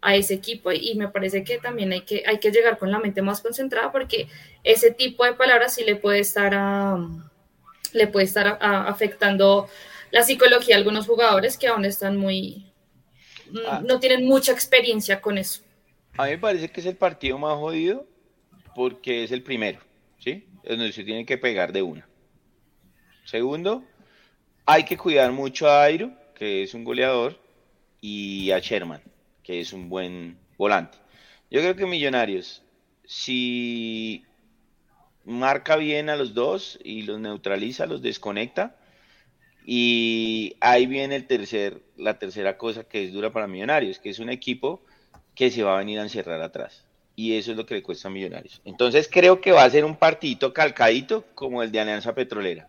a 0.00 0.16
ese 0.16 0.34
equipo 0.34 0.72
y 0.72 0.94
me 0.96 1.08
parece 1.08 1.44
que 1.44 1.58
también 1.58 1.92
hay 1.92 2.00
que, 2.02 2.24
hay 2.26 2.38
que 2.38 2.50
llegar 2.50 2.78
con 2.78 2.90
la 2.90 2.98
mente 2.98 3.22
más 3.22 3.40
concentrada 3.40 3.92
porque 3.92 4.26
ese 4.64 4.90
tipo 4.90 5.24
de 5.24 5.34
palabras 5.34 5.74
sí 5.74 5.84
le 5.84 5.94
puede 5.96 6.18
estar, 6.18 6.52
a- 6.54 6.98
le 7.92 8.06
puede 8.08 8.24
estar 8.26 8.58
afectando 8.60 9.68
la 10.10 10.22
psicología 10.24 10.74
a 10.74 10.78
algunos 10.78 11.06
jugadores 11.06 11.56
que 11.56 11.68
aún 11.68 11.84
están 11.84 12.16
muy... 12.16 12.71
Ah. 13.66 13.82
no 13.86 14.00
tienen 14.00 14.26
mucha 14.26 14.52
experiencia 14.52 15.20
con 15.20 15.38
eso. 15.38 15.62
A 16.16 16.24
mí 16.24 16.30
me 16.32 16.38
parece 16.38 16.68
que 16.70 16.80
es 16.80 16.86
el 16.86 16.96
partido 16.96 17.38
más 17.38 17.56
jodido 17.56 18.06
porque 18.74 19.24
es 19.24 19.32
el 19.32 19.42
primero, 19.42 19.80
¿sí? 20.18 20.46
Es 20.62 20.76
donde 20.76 20.92
se 20.92 21.04
tiene 21.04 21.24
que 21.24 21.38
pegar 21.38 21.72
de 21.72 21.82
una. 21.82 22.06
Segundo, 23.24 23.84
hay 24.66 24.84
que 24.84 24.96
cuidar 24.96 25.32
mucho 25.32 25.68
a 25.68 25.84
Airo, 25.84 26.12
que 26.34 26.62
es 26.62 26.74
un 26.74 26.84
goleador, 26.84 27.38
y 28.00 28.50
a 28.50 28.58
Sherman, 28.58 29.00
que 29.42 29.60
es 29.60 29.72
un 29.72 29.88
buen 29.88 30.38
volante. 30.58 30.98
Yo 31.50 31.60
creo 31.60 31.76
que 31.76 31.86
Millonarios, 31.86 32.62
si 33.04 34.24
marca 35.24 35.76
bien 35.76 36.10
a 36.10 36.16
los 36.16 36.34
dos 36.34 36.78
y 36.82 37.02
los 37.02 37.20
neutraliza, 37.20 37.86
los 37.86 38.02
desconecta, 38.02 38.76
y 39.64 40.56
ahí 40.60 40.86
viene 40.86 41.16
el 41.16 41.26
tercer, 41.26 41.82
la 41.96 42.18
tercera 42.18 42.58
cosa 42.58 42.84
que 42.84 43.04
es 43.04 43.12
dura 43.12 43.32
para 43.32 43.46
Millonarios, 43.46 43.98
que 43.98 44.10
es 44.10 44.18
un 44.18 44.28
equipo 44.28 44.82
que 45.34 45.50
se 45.50 45.62
va 45.62 45.74
a 45.74 45.78
venir 45.78 46.00
a 46.00 46.02
encerrar 46.02 46.42
atrás. 46.42 46.84
Y 47.14 47.36
eso 47.36 47.52
es 47.52 47.56
lo 47.56 47.66
que 47.66 47.74
le 47.74 47.82
cuesta 47.82 48.08
a 48.08 48.10
Millonarios. 48.10 48.60
Entonces 48.64 49.08
creo 49.10 49.40
que 49.40 49.52
va 49.52 49.64
a 49.64 49.70
ser 49.70 49.84
un 49.84 49.96
partidito 49.96 50.52
calcadito 50.52 51.24
como 51.34 51.62
el 51.62 51.70
de 51.70 51.80
Alianza 51.80 52.14
Petrolera. 52.14 52.68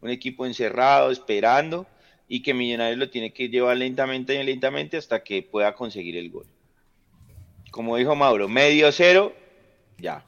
un 0.00 0.10
equipo 0.10 0.44
encerrado, 0.44 1.10
esperando, 1.10 1.86
y 2.28 2.42
que 2.42 2.52
Millonarios 2.52 2.98
lo 2.98 3.08
tiene 3.08 3.32
que 3.32 3.48
llevar 3.48 3.78
lentamente 3.78 4.34
y 4.34 4.44
lentamente 4.44 4.98
hasta 4.98 5.22
que 5.22 5.42
pueda 5.42 5.74
conseguir 5.74 6.16
el 6.18 6.30
gol. 6.30 6.46
Como 7.70 7.96
dijo 7.96 8.14
Mauro, 8.14 8.48
medio 8.48 8.92
cero, 8.92 9.34
ya. 9.98 10.24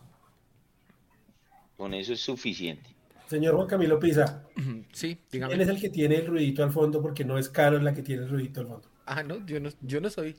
Con 1.76 1.92
eso 1.92 2.14
es 2.14 2.20
suficiente. 2.20 2.95
Señor 3.28 3.56
Juan 3.56 3.66
Camilo 3.66 3.98
Pisa, 3.98 4.44
Sí, 4.92 5.18
¿quién 5.30 5.60
es 5.60 5.68
el 5.68 5.80
que 5.80 5.88
tiene 5.90 6.16
el 6.16 6.26
ruidito 6.26 6.62
al 6.62 6.70
fondo? 6.70 7.02
Porque 7.02 7.24
no 7.24 7.38
es 7.38 7.48
Carol 7.48 7.84
la 7.84 7.92
que 7.92 8.02
tiene 8.02 8.22
el 8.22 8.28
ruidito 8.28 8.60
al 8.60 8.66
fondo. 8.68 8.88
Ah, 9.06 9.22
no, 9.22 9.44
yo 9.46 9.58
no, 9.60 9.70
yo 9.82 10.00
no 10.00 10.10
soy. 10.10 10.36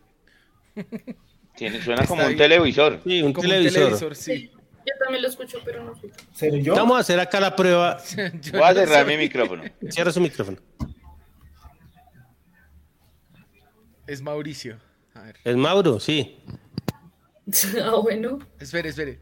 Tiene, 1.56 1.82
suena 1.82 2.02
Está 2.04 2.08
como 2.16 2.26
un 2.28 2.38
televisor. 2.38 3.00
Sí, 3.04 3.22
un 3.22 3.34
Como 3.34 3.48
televisor. 3.48 3.82
un 3.82 3.86
televisor, 3.86 4.16
sí. 4.16 4.52
Yo 4.86 4.94
también 5.00 5.22
lo 5.22 5.28
escucho, 5.28 5.60
pero 5.66 5.84
no 5.84 5.96
soy. 6.00 6.12
¿Seré 6.34 6.62
yo? 6.62 6.76
Vamos 6.76 6.98
a 6.98 7.00
hacer 7.02 7.20
acá 7.20 7.40
la 7.40 7.56
prueba. 7.56 7.98
Voy 8.54 8.62
a 8.62 8.74
no 8.74 8.80
cerrar 8.80 9.06
mi 9.06 9.18
micrófono. 9.18 9.64
Cierra 9.90 10.12
su 10.12 10.22
micrófono. 10.22 10.58
Es 14.06 14.22
Mauricio. 14.22 14.78
A 15.14 15.24
ver, 15.24 15.36
Es 15.44 15.56
Mauro, 15.58 16.00
sí. 16.00 16.38
Ah, 17.84 17.96
bueno. 18.02 18.40
espere, 18.60 18.90
espere. 18.90 19.20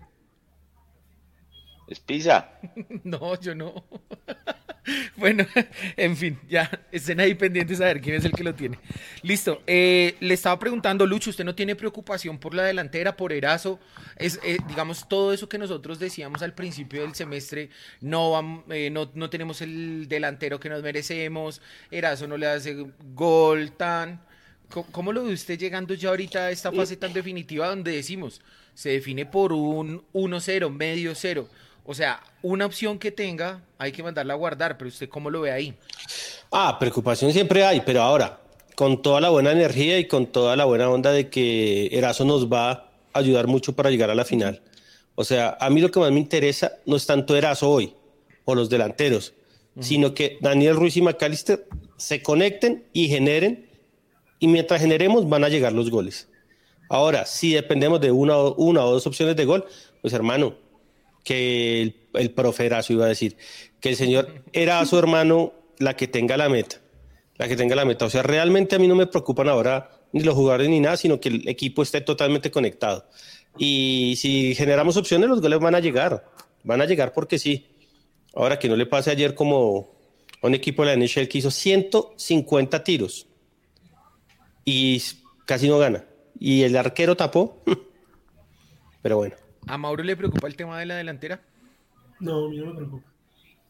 Es 1.87 1.99
pizza. 1.99 2.49
No, 3.03 3.39
yo 3.39 3.55
no. 3.55 3.85
Bueno, 5.17 5.45
en 5.97 6.15
fin, 6.15 6.39
ya 6.47 6.69
estén 6.91 7.19
ahí 7.19 7.33
pendientes 7.33 7.81
a 7.81 7.85
ver 7.85 8.01
quién 8.01 8.17
es 8.17 8.25
el 8.25 8.33
que 8.33 8.43
lo 8.43 8.53
tiene. 8.53 8.79
Listo. 9.23 9.63
eh, 9.65 10.15
le 10.19 10.33
estaba 10.35 10.59
preguntando, 10.59 11.07
Lucho, 11.07 11.31
¿usted 11.31 11.43
no 11.43 11.55
tiene 11.55 11.75
preocupación 11.75 12.37
por 12.37 12.53
la 12.53 12.63
delantera, 12.63 13.17
por 13.17 13.33
Erazo? 13.33 13.79
Es, 14.15 14.39
eh, 14.43 14.59
digamos, 14.67 15.07
todo 15.07 15.33
eso 15.33 15.49
que 15.49 15.57
nosotros 15.57 15.97
decíamos 15.97 16.41
al 16.43 16.53
principio 16.53 17.01
del 17.01 17.15
semestre, 17.15 17.69
no, 18.01 18.63
eh, 18.69 18.89
no, 18.91 19.09
no 19.15 19.29
tenemos 19.29 19.61
el 19.61 20.07
delantero 20.07 20.59
que 20.59 20.69
nos 20.69 20.83
merecemos, 20.83 21.61
Erazo 21.89 22.27
no 22.27 22.37
le 22.37 22.47
hace 22.47 22.85
gol 22.99 23.71
tan... 23.71 24.21
¿Cómo, 24.69 24.87
cómo 24.91 25.13
lo 25.13 25.23
ve 25.23 25.33
usted 25.33 25.57
llegando 25.59 25.93
ya 25.93 26.09
ahorita 26.09 26.45
a 26.45 26.51
esta 26.51 26.71
fase 26.71 26.97
tan 26.97 27.13
definitiva 27.13 27.67
donde 27.69 27.91
decimos, 27.91 28.41
se 28.73 28.89
define 28.89 29.25
por 29.25 29.53
un 29.53 30.03
1-0, 30.13 30.71
medio 30.71 31.13
cero? 31.15 31.49
O 31.85 31.93
sea, 31.93 32.21
una 32.41 32.65
opción 32.65 32.97
que 32.97 33.11
tenga, 33.11 33.61
hay 33.77 33.91
que 33.91 34.01
mandarla 34.03 34.33
a 34.33 34.37
guardar, 34.37 34.77
pero 34.77 34.87
usted 34.87 35.07
cómo 35.07 35.29
lo 35.29 35.41
ve 35.41 35.51
ahí. 35.51 35.73
Ah, 36.51 36.77
preocupación 36.79 37.31
siempre 37.31 37.63
hay, 37.63 37.81
pero 37.81 38.01
ahora, 38.01 38.39
con 38.75 39.01
toda 39.01 39.21
la 39.21 39.29
buena 39.29 39.51
energía 39.51 39.99
y 39.99 40.07
con 40.07 40.25
toda 40.27 40.55
la 40.55 40.65
buena 40.65 40.89
onda 40.89 41.11
de 41.11 41.29
que 41.29 41.87
Erazo 41.91 42.25
nos 42.25 42.51
va 42.51 42.71
a 42.71 42.89
ayudar 43.13 43.47
mucho 43.47 43.73
para 43.73 43.89
llegar 43.91 44.09
a 44.09 44.15
la 44.15 44.25
final. 44.25 44.61
O 45.15 45.23
sea, 45.23 45.57
a 45.59 45.69
mí 45.69 45.79
lo 45.79 45.91
que 45.91 45.99
más 45.99 46.11
me 46.11 46.19
interesa 46.19 46.73
no 46.85 46.95
es 46.95 47.05
tanto 47.05 47.35
Erazo 47.37 47.69
hoy 47.69 47.93
o 48.45 48.55
los 48.55 48.69
delanteros, 48.69 49.33
sino 49.79 50.13
que 50.13 50.37
Daniel 50.41 50.75
Ruiz 50.75 50.95
y 50.97 51.01
McAllister 51.01 51.67
se 51.97 52.21
conecten 52.23 52.85
y 52.93 53.09
generen, 53.09 53.69
y 54.39 54.47
mientras 54.47 54.79
generemos 54.81 55.27
van 55.29 55.43
a 55.43 55.49
llegar 55.49 55.73
los 55.73 55.89
goles. 55.89 56.29
Ahora, 56.89 57.25
si 57.25 57.53
dependemos 57.53 57.99
de 58.01 58.11
una, 58.11 58.37
o- 58.37 58.55
una 58.55 58.83
o 58.85 58.91
dos 58.91 59.05
opciones 59.07 59.35
de 59.35 59.45
gol, 59.45 59.65
pues 60.01 60.13
hermano, 60.13 60.55
que 61.25 61.81
el, 61.81 62.07
el 62.13 62.31
profe 62.31 62.67
Erazo 62.67 62.93
iba 62.93 63.03
a 63.03 63.09
decir, 63.09 63.35
que 63.81 63.89
el 63.89 63.97
señor 63.97 64.43
era 64.53 64.79
a 64.79 64.85
su 64.85 64.97
hermano 64.97 65.53
la 65.79 65.97
que 65.97 66.07
tenga 66.07 66.37
la 66.37 66.47
meta, 66.47 66.77
la 67.35 67.49
que 67.49 67.57
tenga 67.57 67.75
la 67.75 67.83
meta. 67.83 68.05
O 68.05 68.09
sea, 68.09 68.23
realmente 68.23 68.75
a 68.75 68.79
mí 68.79 68.87
no 68.87 68.95
me 68.95 69.07
preocupan 69.07 69.49
ahora 69.49 69.89
ni 70.13 70.21
los 70.21 70.35
jugadores 70.35 70.69
ni 70.69 70.79
nada, 70.79 70.95
sino 70.95 71.19
que 71.19 71.27
el 71.29 71.49
equipo 71.49 71.83
esté 71.83 71.99
totalmente 71.99 72.51
conectado. 72.51 73.09
Y 73.57 74.15
si 74.17 74.55
generamos 74.55 74.95
opciones, 74.95 75.27
los 75.29 75.41
goles 75.41 75.59
van 75.59 75.75
a 75.75 75.79
llegar, 75.79 76.25
van 76.63 76.81
a 76.81 76.85
llegar 76.85 77.11
porque 77.11 77.39
sí. 77.39 77.67
Ahora 78.33 78.59
que 78.59 78.69
no 78.69 78.75
le 78.75 78.85
pase 78.85 79.11
ayer 79.11 79.33
como 79.33 79.95
un 80.41 80.53
equipo 80.53 80.85
de 80.85 80.95
la 80.95 81.05
NHL 81.05 81.27
que 81.27 81.39
hizo 81.39 81.51
150 81.51 82.83
tiros 82.83 83.27
y 84.63 85.01
casi 85.45 85.67
no 85.67 85.77
gana. 85.77 86.05
Y 86.39 86.63
el 86.63 86.75
arquero 86.75 87.15
tapó, 87.15 87.63
pero 89.01 89.17
bueno. 89.17 89.35
¿A 89.67 89.77
Mauro 89.77 90.03
le 90.03 90.15
preocupa 90.15 90.47
el 90.47 90.55
tema 90.55 90.79
de 90.79 90.85
la 90.85 90.95
delantera? 90.95 91.41
No, 92.19 92.45
a 92.45 92.49
mí 92.49 92.57
no 92.57 92.67
me 92.67 92.75
preocupa. 92.75 93.07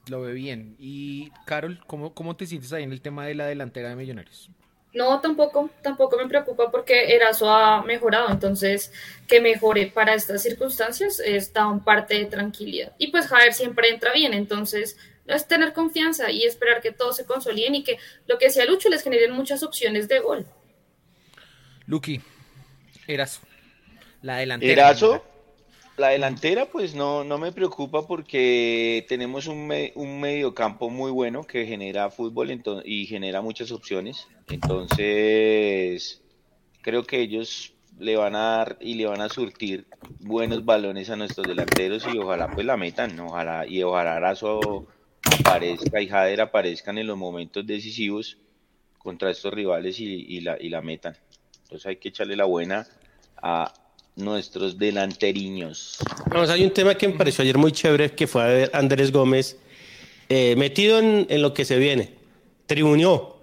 Lo 0.08 0.22
ve 0.22 0.34
bien. 0.34 0.76
Y, 0.78 1.32
Carol, 1.46 1.82
¿cómo, 1.88 2.14
cómo 2.14 2.36
te 2.36 2.46
sientes 2.46 2.72
ahí 2.74 2.84
en 2.84 2.92
el 2.92 3.02
tema 3.02 3.26
de 3.26 3.36
la 3.36 3.46
delantera 3.46 3.90
de 3.90 3.96
Millonarios? 3.96 4.50
No, 4.96 5.20
tampoco, 5.20 5.70
tampoco 5.82 6.16
me 6.18 6.28
preocupa 6.28 6.72
porque 6.72 7.14
Erazo 7.14 7.50
ha 7.50 7.84
mejorado, 7.84 8.30
entonces 8.30 8.94
que 9.28 9.42
mejore 9.42 9.88
para 9.88 10.14
estas 10.14 10.42
circunstancias 10.42 11.20
está 11.20 11.68
un 11.68 11.84
parte 11.84 12.14
de 12.16 12.26
tranquilidad. 12.26 12.94
Y 12.98 13.08
pues 13.08 13.28
Javier 13.28 13.54
siempre 13.54 13.90
entra 13.90 14.14
bien, 14.14 14.34
entonces 14.34 14.98
es 15.28 15.48
tener 15.50 15.74
confianza 15.74 16.32
y 16.32 16.46
esperar 16.46 16.82
que 16.82 16.94
todos 16.94 17.18
se 17.18 17.26
consoliden 17.26 17.76
y 17.76 17.84
que 17.84 17.98
lo 18.26 18.38
que 18.38 18.50
sea 18.50 18.66
Lucho 18.66 18.88
les 18.88 19.04
generen 19.04 19.32
muchas 19.32 19.64
opciones 19.64 20.08
de 20.08 20.20
gol. 20.20 20.46
Lucky, 21.88 22.22
Erazo. 23.06 23.42
La 24.22 24.38
delantera. 24.38 24.72
Erazo, 24.72 25.26
la 25.98 26.10
delantera, 26.10 26.66
pues 26.66 26.94
no, 26.94 27.24
no 27.24 27.38
me 27.38 27.52
preocupa 27.52 28.06
porque 28.06 29.06
tenemos 29.08 29.48
un, 29.48 29.66
me- 29.68 29.94
un 29.96 30.20
mediocampo 30.20 30.90
muy 30.90 31.12
bueno 31.12 31.44
que 31.44 31.66
genera 31.66 32.10
fútbol 32.10 32.62
y 32.84 33.06
genera 33.06 33.42
muchas 33.42 33.72
opciones. 33.72 34.28
Entonces, 34.50 36.22
creo 36.82 37.04
que 37.04 37.22
ellos 37.22 37.74
le 37.98 38.18
van 38.18 38.36
a 38.36 38.58
dar 38.58 38.78
y 38.82 38.96
le 38.96 39.06
van 39.06 39.22
a 39.22 39.30
surtir 39.30 39.88
buenos 40.20 40.66
balones 40.66 41.10
a 41.10 41.16
nuestros 41.16 41.48
delanteros 41.48 42.06
y 42.14 42.18
ojalá 42.18 42.50
pues 42.54 42.66
la 42.66 42.76
metan, 42.76 43.16
¿no? 43.16 43.28
ojalá 43.28 43.66
y 43.66 43.82
ojalá 43.84 44.18
Arazo 44.18 44.86
aparezca 45.40 46.02
y 46.02 46.08
Jader 46.08 46.42
aparezcan 46.42 46.98
en 46.98 47.08
los 47.08 47.18
momentos 47.18 47.66
decisivos 47.66 48.38
contra 48.98 49.30
estos 49.32 49.54
rivales 49.54 50.00
y, 50.02 50.06
y 50.14 50.42
la, 50.42 50.58
y 50.62 50.68
la 50.70 50.82
metan. 50.82 51.16
Entonces 51.64 51.86
hay 51.86 51.96
que 51.98 52.10
echarle 52.10 52.36
la 52.36 52.46
buena 52.46 52.86
a 53.42 53.72
nuestros 54.16 54.78
delanteriños. 54.78 55.98
Vamos, 56.30 56.50
hay 56.50 56.64
un 56.64 56.72
tema 56.72 56.96
que 56.96 57.08
me 57.08 57.16
pareció 57.16 57.42
ayer 57.44 57.58
muy 57.58 57.72
chévere, 57.72 58.12
que 58.12 58.28
fue 58.28 58.44
a 58.44 58.48
ver 58.48 58.72
Andrés 58.74 59.12
Gómez 59.12 59.58
eh, 60.30 60.56
metido 60.58 61.00
en, 61.00 61.28
en 61.30 61.42
lo 61.42 61.54
que 61.54 61.66
se 61.66 61.78
viene. 61.78 62.14
Tribunió. 62.66 63.36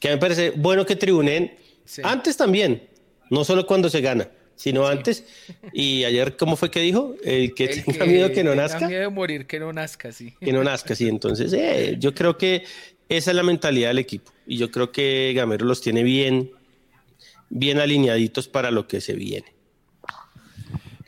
Que 0.00 0.08
me 0.10 0.18
parece 0.18 0.50
bueno 0.56 0.84
que 0.86 0.96
tribunen 0.96 1.56
Sí. 1.84 2.00
antes 2.04 2.36
también, 2.36 2.84
no 3.28 3.44
solo 3.44 3.66
cuando 3.66 3.90
se 3.90 4.00
gana, 4.00 4.30
sino 4.54 4.86
antes. 4.86 5.24
Y 5.72 6.04
ayer, 6.04 6.36
¿cómo 6.36 6.54
fue 6.56 6.70
que 6.70 6.78
dijo? 6.80 7.16
El 7.24 7.54
que 7.54 7.64
El 7.64 7.84
tenga 7.84 8.06
miedo 8.06 8.28
que 8.32 8.44
no 8.44 8.50
tenga 8.52 8.62
nazca, 8.62 8.86
miedo 8.88 9.00
de 9.02 9.08
morir 9.08 9.46
que 9.46 9.58
no 9.58 9.72
nazca, 9.72 10.12
sí. 10.12 10.32
que 10.40 10.52
no 10.52 10.62
nazca. 10.62 10.94
Sí, 10.94 11.08
entonces 11.08 11.52
eh, 11.52 11.96
yo 11.98 12.14
creo 12.14 12.38
que 12.38 12.64
esa 13.08 13.30
es 13.32 13.36
la 13.36 13.42
mentalidad 13.42 13.88
del 13.88 13.98
equipo. 13.98 14.30
Y 14.46 14.56
yo 14.58 14.70
creo 14.70 14.92
que 14.92 15.32
Gamero 15.34 15.66
los 15.66 15.80
tiene 15.82 16.02
bien, 16.04 16.52
bien 17.50 17.78
alineaditos 17.80 18.46
para 18.48 18.70
lo 18.70 18.86
que 18.86 19.00
se 19.00 19.14
viene. 19.14 19.52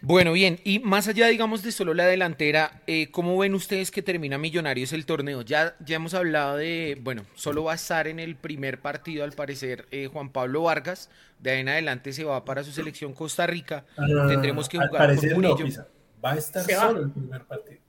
Bueno, 0.06 0.32
bien, 0.32 0.60
y 0.64 0.80
más 0.80 1.08
allá, 1.08 1.28
digamos, 1.28 1.62
de 1.62 1.72
solo 1.72 1.94
la 1.94 2.04
delantera, 2.04 2.82
eh, 2.86 3.10
¿cómo 3.10 3.38
ven 3.38 3.54
ustedes 3.54 3.90
que 3.90 4.02
termina 4.02 4.36
Millonarios 4.36 4.92
el 4.92 5.06
torneo? 5.06 5.40
Ya, 5.40 5.76
ya 5.80 5.96
hemos 5.96 6.12
hablado 6.12 6.58
de, 6.58 6.98
bueno, 7.00 7.24
solo 7.34 7.64
va 7.64 7.72
a 7.72 7.76
estar 7.76 8.06
en 8.06 8.18
el 8.18 8.36
primer 8.36 8.82
partido, 8.82 9.24
al 9.24 9.32
parecer, 9.32 9.86
eh, 9.90 10.10
Juan 10.12 10.28
Pablo 10.28 10.64
Vargas. 10.64 11.08
De 11.38 11.52
ahí 11.52 11.60
en 11.60 11.70
adelante 11.70 12.12
se 12.12 12.22
va 12.22 12.44
para 12.44 12.62
su 12.64 12.72
selección 12.72 13.14
Costa 13.14 13.46
Rica. 13.46 13.86
Ah, 13.96 14.04
Tendremos 14.28 14.68
que 14.68 14.76
jugar 14.76 14.90
con 14.90 14.98
parecer 14.98 15.30
no, 15.30 15.36
Murillo. 15.36 15.64
Pisa. 15.64 15.88
Va 16.22 16.32
a 16.32 16.36
estar 16.36 16.64
Se 16.64 16.76
va. 16.76 16.82
solo 16.82 17.00
el 17.00 17.10
primer 17.10 17.44
partido. 17.44 17.80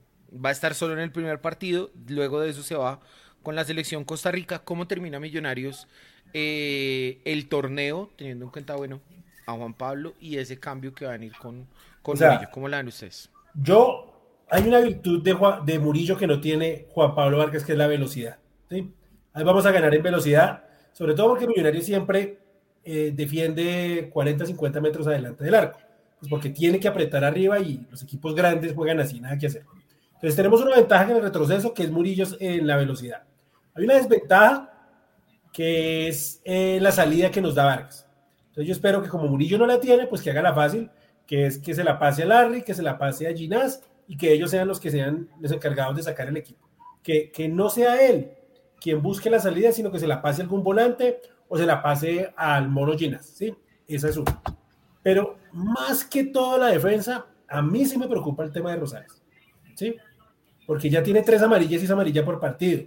Va 0.45 0.49
a 0.49 0.51
estar 0.53 0.73
solo 0.73 0.93
en 0.93 0.99
el 0.99 1.11
primer 1.11 1.41
partido, 1.41 1.91
luego 2.07 2.39
de 2.39 2.49
eso 2.49 2.63
se 2.63 2.75
va 2.75 3.01
con 3.43 3.55
la 3.55 3.65
selección 3.65 4.05
Costa 4.05 4.31
Rica. 4.31 4.59
¿Cómo 4.59 4.87
termina 4.87 5.19
Millonarios 5.19 5.89
eh, 6.33 7.19
el 7.25 7.49
torneo, 7.49 8.09
teniendo 8.15 8.45
en 8.45 8.51
cuenta, 8.51 8.75
bueno, 8.75 9.01
a 9.45 9.51
Juan 9.51 9.73
Pablo 9.73 10.13
y 10.19 10.37
ese 10.37 10.59
cambio 10.59 10.93
que 10.93 11.05
va 11.05 11.11
a 11.11 11.17
venir 11.17 11.33
con, 11.37 11.67
con 12.05 12.13
O 12.13 12.17
sea, 12.17 12.33
Murillo? 12.33 12.49
¿Cómo 12.53 12.67
la 12.67 12.77
ven 12.77 12.87
ustedes? 12.87 13.31
Yo, 13.55 14.13
hay 14.49 14.67
una 14.67 14.79
virtud 14.79 15.23
de, 15.23 15.33
Juan- 15.33 15.65
de 15.65 15.79
Murillo 15.79 16.15
que 16.17 16.27
no 16.27 16.39
tiene 16.39 16.85
Juan 16.91 17.15
Pablo 17.15 17.39
Vargas, 17.39 17.63
que 17.65 17.71
es 17.71 17.77
la 17.77 17.87
velocidad. 17.87 18.37
¿sí? 18.69 18.93
Ahí 19.33 19.43
vamos 19.43 19.65
a 19.65 19.71
ganar 19.71 19.93
en 19.95 20.03
velocidad, 20.03 20.63
sobre 20.93 21.15
todo 21.15 21.29
porque 21.29 21.47
Millonarios 21.47 21.83
siempre 21.83 22.37
eh, 22.83 23.11
defiende 23.15 24.09
40, 24.13 24.45
50 24.45 24.81
metros 24.81 25.07
adelante 25.07 25.43
del 25.43 25.55
arco. 25.55 25.79
Pues 26.19 26.29
porque 26.29 26.49
tiene 26.49 26.79
que 26.79 26.87
apretar 26.87 27.23
arriba 27.23 27.59
y 27.59 27.85
los 27.89 28.03
equipos 28.03 28.35
grandes 28.35 28.73
juegan 28.73 28.99
así, 28.99 29.19
nada 29.19 29.37
que 29.37 29.47
hacer. 29.47 29.63
Entonces 30.13 30.35
tenemos 30.35 30.61
una 30.61 30.75
ventaja 30.75 31.03
en 31.09 31.17
el 31.17 31.21
retroceso 31.23 31.73
que 31.73 31.83
es 31.83 31.91
Murillo 31.91 32.25
en 32.39 32.67
la 32.67 32.77
velocidad. 32.77 33.23
Hay 33.73 33.83
una 33.83 33.95
desventaja 33.95 34.71
que 35.51 36.07
es 36.07 36.41
eh, 36.43 36.79
la 36.81 36.91
salida 36.91 37.31
que 37.31 37.41
nos 37.41 37.55
da 37.55 37.65
Vargas. 37.65 38.07
Entonces 38.49 38.67
yo 38.67 38.71
espero 38.73 39.01
que 39.01 39.09
como 39.09 39.27
Murillo 39.27 39.57
no 39.57 39.65
la 39.65 39.79
tiene, 39.79 40.07
pues 40.07 40.21
que 40.21 40.29
haga 40.31 40.41
la 40.41 40.53
fácil, 40.53 40.89
que 41.27 41.45
es 41.45 41.57
que 41.57 41.73
se 41.73 41.83
la 41.83 41.99
pase 41.99 42.23
a 42.23 42.25
Larry, 42.27 42.63
que 42.63 42.73
se 42.73 42.83
la 42.83 42.97
pase 42.97 43.27
a 43.27 43.33
Ginás 43.33 43.81
y 44.07 44.17
que 44.17 44.31
ellos 44.33 44.51
sean 44.51 44.67
los 44.67 44.79
que 44.79 44.91
sean 44.91 45.29
los 45.39 45.51
encargados 45.51 45.95
de 45.95 46.03
sacar 46.03 46.27
el 46.27 46.37
equipo. 46.37 46.67
Que, 47.03 47.31
que 47.31 47.47
no 47.47 47.69
sea 47.69 48.05
él 48.07 48.31
quien 48.79 49.01
busque 49.01 49.29
la 49.29 49.39
salida, 49.39 49.71
sino 49.71 49.91
que 49.91 49.99
se 49.99 50.07
la 50.07 50.21
pase 50.21 50.41
a 50.41 50.43
algún 50.43 50.63
volante 50.63 51.21
o 51.47 51.57
se 51.57 51.65
la 51.65 51.81
pase 51.81 52.33
al 52.35 52.69
mono 52.69 52.97
Ginás, 52.97 53.25
¿sí? 53.25 53.55
Esa 53.87 54.09
es 54.09 54.17
una. 54.17 54.41
Pero 55.01 55.37
más 55.53 56.03
que 56.03 56.25
toda 56.25 56.57
la 56.57 56.67
defensa, 56.67 57.25
a 57.47 57.61
mí 57.61 57.85
sí 57.85 57.97
me 57.97 58.07
preocupa 58.07 58.43
el 58.43 58.51
tema 58.51 58.71
de 58.71 58.77
Rosales, 58.77 59.21
¿sí? 59.75 59.95
Porque 60.65 60.89
ya 60.89 61.03
tiene 61.03 61.21
tres 61.21 61.41
amarillas 61.41 61.81
y 61.81 61.85
es 61.85 61.91
amarilla 61.91 62.25
por 62.25 62.39
partido. 62.39 62.83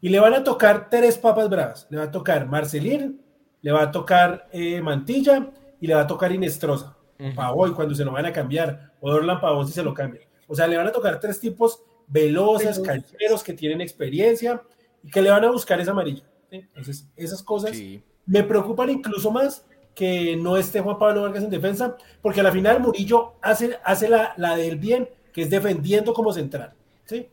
Y 0.00 0.08
le 0.10 0.20
van 0.20 0.34
a 0.34 0.44
tocar 0.44 0.90
tres 0.90 1.16
papas 1.16 1.48
bravas. 1.48 1.86
Le 1.90 1.98
va 1.98 2.04
a 2.04 2.10
tocar 2.10 2.46
Marcelín, 2.46 3.22
le 3.62 3.72
va 3.72 3.82
a 3.82 3.90
tocar 3.90 4.48
eh, 4.52 4.80
Mantilla 4.82 5.50
y 5.80 5.86
le 5.86 5.94
va 5.94 6.02
a 6.02 6.06
tocar 6.06 6.32
Inestrosa. 6.32 6.95
Pavoy 7.34 7.72
cuando 7.72 7.94
se 7.94 8.04
lo 8.04 8.12
van 8.12 8.26
a 8.26 8.32
cambiar. 8.32 8.92
O 9.00 9.10
Dorlan 9.10 9.40
Pavón 9.40 9.66
si 9.66 9.72
se 9.72 9.82
lo 9.82 9.94
cambia. 9.94 10.22
O 10.46 10.54
sea, 10.54 10.66
le 10.66 10.76
van 10.76 10.86
a 10.86 10.92
tocar 10.92 11.18
tres 11.20 11.40
tipos 11.40 11.82
veloces, 12.06 12.78
calleros 12.78 13.42
que 13.42 13.52
tienen 13.52 13.80
experiencia 13.80 14.62
y 15.02 15.10
que 15.10 15.22
le 15.22 15.30
van 15.30 15.44
a 15.44 15.50
buscar 15.50 15.80
esa 15.80 15.90
amarilla. 15.90 16.24
Entonces, 16.50 17.08
esas 17.16 17.42
cosas 17.42 17.76
me 18.24 18.42
preocupan 18.42 18.90
incluso 18.90 19.30
más 19.30 19.64
que 19.94 20.36
no 20.36 20.56
esté 20.56 20.80
Juan 20.80 20.98
Pablo 20.98 21.22
Vargas 21.22 21.42
en 21.42 21.50
defensa, 21.50 21.96
porque 22.20 22.40
a 22.40 22.42
la 22.42 22.52
final 22.52 22.80
Murillo 22.80 23.32
hace, 23.40 23.78
hace 23.82 24.08
la, 24.08 24.34
la 24.36 24.54
del 24.54 24.76
bien, 24.76 25.08
que 25.32 25.42
es 25.42 25.50
defendiendo 25.50 26.12
como 26.12 26.32
central. 26.32 26.74
¿sí? 27.06 27.28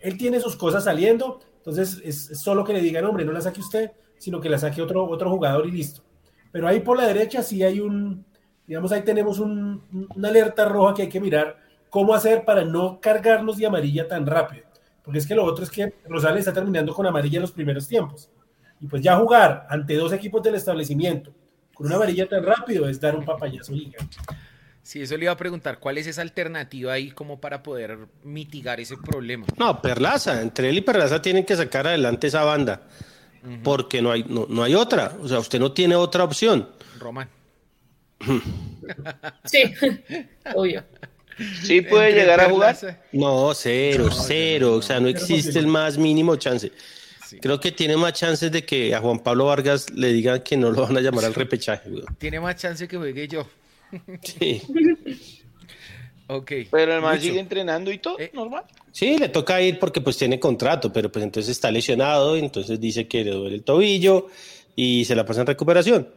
Él 0.00 0.18
tiene 0.18 0.40
sus 0.40 0.56
cosas 0.56 0.84
saliendo, 0.84 1.40
entonces 1.58 2.00
es, 2.04 2.40
solo 2.40 2.64
que 2.64 2.72
le 2.72 2.80
digan, 2.80 3.04
hombre, 3.04 3.24
no 3.24 3.32
la 3.32 3.40
saque 3.40 3.60
usted, 3.60 3.92
sino 4.16 4.40
que 4.40 4.48
la 4.48 4.58
saque 4.58 4.82
otro, 4.82 5.04
otro 5.04 5.30
jugador 5.30 5.66
y 5.66 5.70
listo. 5.70 6.02
Pero 6.50 6.66
ahí 6.66 6.80
por 6.80 6.96
la 6.96 7.06
derecha 7.06 7.42
sí 7.42 7.62
hay 7.62 7.78
un, 7.78 8.24
digamos, 8.68 8.92
ahí 8.92 9.02
tenemos 9.02 9.40
un, 9.40 9.82
una 10.14 10.28
alerta 10.28 10.66
roja 10.66 10.94
que 10.94 11.02
hay 11.02 11.08
que 11.08 11.20
mirar 11.20 11.58
cómo 11.88 12.14
hacer 12.14 12.44
para 12.44 12.64
no 12.64 13.00
cargarnos 13.00 13.56
de 13.56 13.66
amarilla 13.66 14.06
tan 14.06 14.26
rápido. 14.26 14.64
Porque 15.02 15.18
es 15.18 15.26
que 15.26 15.34
lo 15.34 15.44
otro 15.44 15.64
es 15.64 15.70
que 15.70 15.94
Rosales 16.06 16.40
está 16.40 16.52
terminando 16.52 16.94
con 16.94 17.06
amarilla 17.06 17.38
en 17.38 17.42
los 17.42 17.52
primeros 17.52 17.88
tiempos. 17.88 18.30
Y 18.78 18.86
pues 18.86 19.02
ya 19.02 19.16
jugar 19.16 19.66
ante 19.70 19.94
dos 19.94 20.12
equipos 20.12 20.42
del 20.42 20.54
establecimiento 20.54 21.32
con 21.72 21.86
una 21.86 21.96
amarilla 21.96 22.28
tan 22.28 22.42
rápido 22.42 22.88
es 22.88 23.00
dar 23.00 23.16
un 23.16 23.24
papayazo 23.24 23.72
liga. 23.72 23.98
Sí, 24.82 25.00
eso 25.00 25.16
le 25.16 25.24
iba 25.24 25.32
a 25.32 25.36
preguntar, 25.36 25.78
¿cuál 25.78 25.96
es 25.96 26.06
esa 26.06 26.22
alternativa 26.22 26.92
ahí 26.92 27.10
como 27.10 27.40
para 27.40 27.62
poder 27.62 27.98
mitigar 28.24 28.80
ese 28.80 28.96
problema? 28.96 29.46
No, 29.56 29.80
Perlaza, 29.80 30.42
entre 30.42 30.70
él 30.70 30.78
y 30.78 30.80
Perlaza 30.80 31.22
tienen 31.22 31.44
que 31.44 31.56
sacar 31.56 31.86
adelante 31.86 32.26
esa 32.26 32.42
banda, 32.42 32.82
porque 33.62 34.02
no 34.02 34.10
hay, 34.10 34.24
no, 34.24 34.62
hay 34.62 34.74
otra, 34.74 35.12
o 35.22 35.28
sea, 35.28 35.38
usted 35.38 35.60
no 35.60 35.72
tiene 35.72 35.94
otra 35.94 36.24
opción. 36.24 36.68
Román. 36.98 37.28
Sí, 39.44 39.62
obvio. 40.54 40.84
¿Sí 41.62 41.82
puede 41.82 42.12
llegar 42.12 42.40
a 42.40 42.50
jugar? 42.50 42.76
No, 43.12 43.54
cero, 43.54 44.08
cero, 44.10 44.74
o 44.74 44.82
sea, 44.82 44.98
no 44.98 45.08
existe 45.08 45.58
el 45.58 45.66
más 45.66 45.96
mínimo 45.96 46.36
chance. 46.36 46.72
Creo 47.40 47.60
que 47.60 47.72
tiene 47.72 47.96
más 47.96 48.14
chances 48.14 48.50
de 48.50 48.64
que 48.64 48.94
a 48.94 49.00
Juan 49.00 49.18
Pablo 49.20 49.46
Vargas 49.46 49.90
le 49.90 50.12
digan 50.12 50.42
que 50.42 50.56
no 50.56 50.70
lo 50.70 50.82
van 50.82 50.96
a 50.96 51.00
llamar 51.00 51.26
al 51.26 51.34
repechaje. 51.34 51.90
Tiene 52.18 52.40
más 52.40 52.56
chance 52.56 52.88
que 52.88 52.96
juegue 52.96 53.28
yo. 53.28 53.46
Sí. 54.22 54.62
ok. 56.26 56.52
Pero 56.70 56.94
el 56.94 57.02
man 57.02 57.20
sigue 57.20 57.38
entrenando 57.38 57.92
y 57.92 57.98
todo, 57.98 58.18
eh, 58.18 58.30
normal. 58.32 58.64
Sí, 58.92 59.18
le 59.18 59.28
toca 59.28 59.60
ir 59.60 59.78
porque 59.78 60.00
pues 60.00 60.16
tiene 60.16 60.40
contrato, 60.40 60.92
pero 60.92 61.12
pues 61.12 61.24
entonces 61.24 61.50
está 61.52 61.70
lesionado, 61.70 62.36
entonces 62.36 62.80
dice 62.80 63.06
que 63.06 63.24
le 63.24 63.30
duele 63.30 63.56
el 63.56 63.62
tobillo 63.62 64.28
y 64.74 65.04
se 65.04 65.14
la 65.14 65.24
pasa 65.24 65.42
en 65.42 65.46
recuperación. 65.46 66.08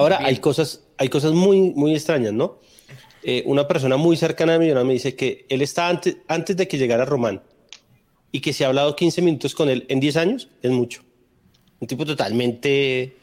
Ahora 0.00 0.18
hay 0.24 0.36
cosas, 0.38 0.82
hay 0.96 1.08
cosas 1.08 1.32
muy, 1.32 1.72
muy 1.74 1.94
extrañas, 1.94 2.32
¿no? 2.32 2.58
Eh, 3.22 3.42
una 3.46 3.68
persona 3.68 3.96
muy 3.98 4.16
cercana 4.16 4.54
a 4.54 4.58
mí 4.58 4.72
me 4.72 4.92
dice 4.94 5.14
que 5.14 5.44
él 5.50 5.60
está 5.60 5.88
antes, 5.88 6.16
antes 6.26 6.56
de 6.56 6.66
que 6.66 6.78
llegara 6.78 7.04
Román 7.04 7.42
y 8.32 8.40
que 8.40 8.52
se 8.52 8.64
ha 8.64 8.68
hablado 8.68 8.96
15 8.96 9.20
minutos 9.20 9.54
con 9.54 9.68
él 9.68 9.84
en 9.88 10.00
10 10.00 10.16
años, 10.16 10.48
es 10.62 10.70
mucho. 10.70 11.02
Un 11.80 11.88
tipo 11.88 12.06
totalmente, 12.06 13.16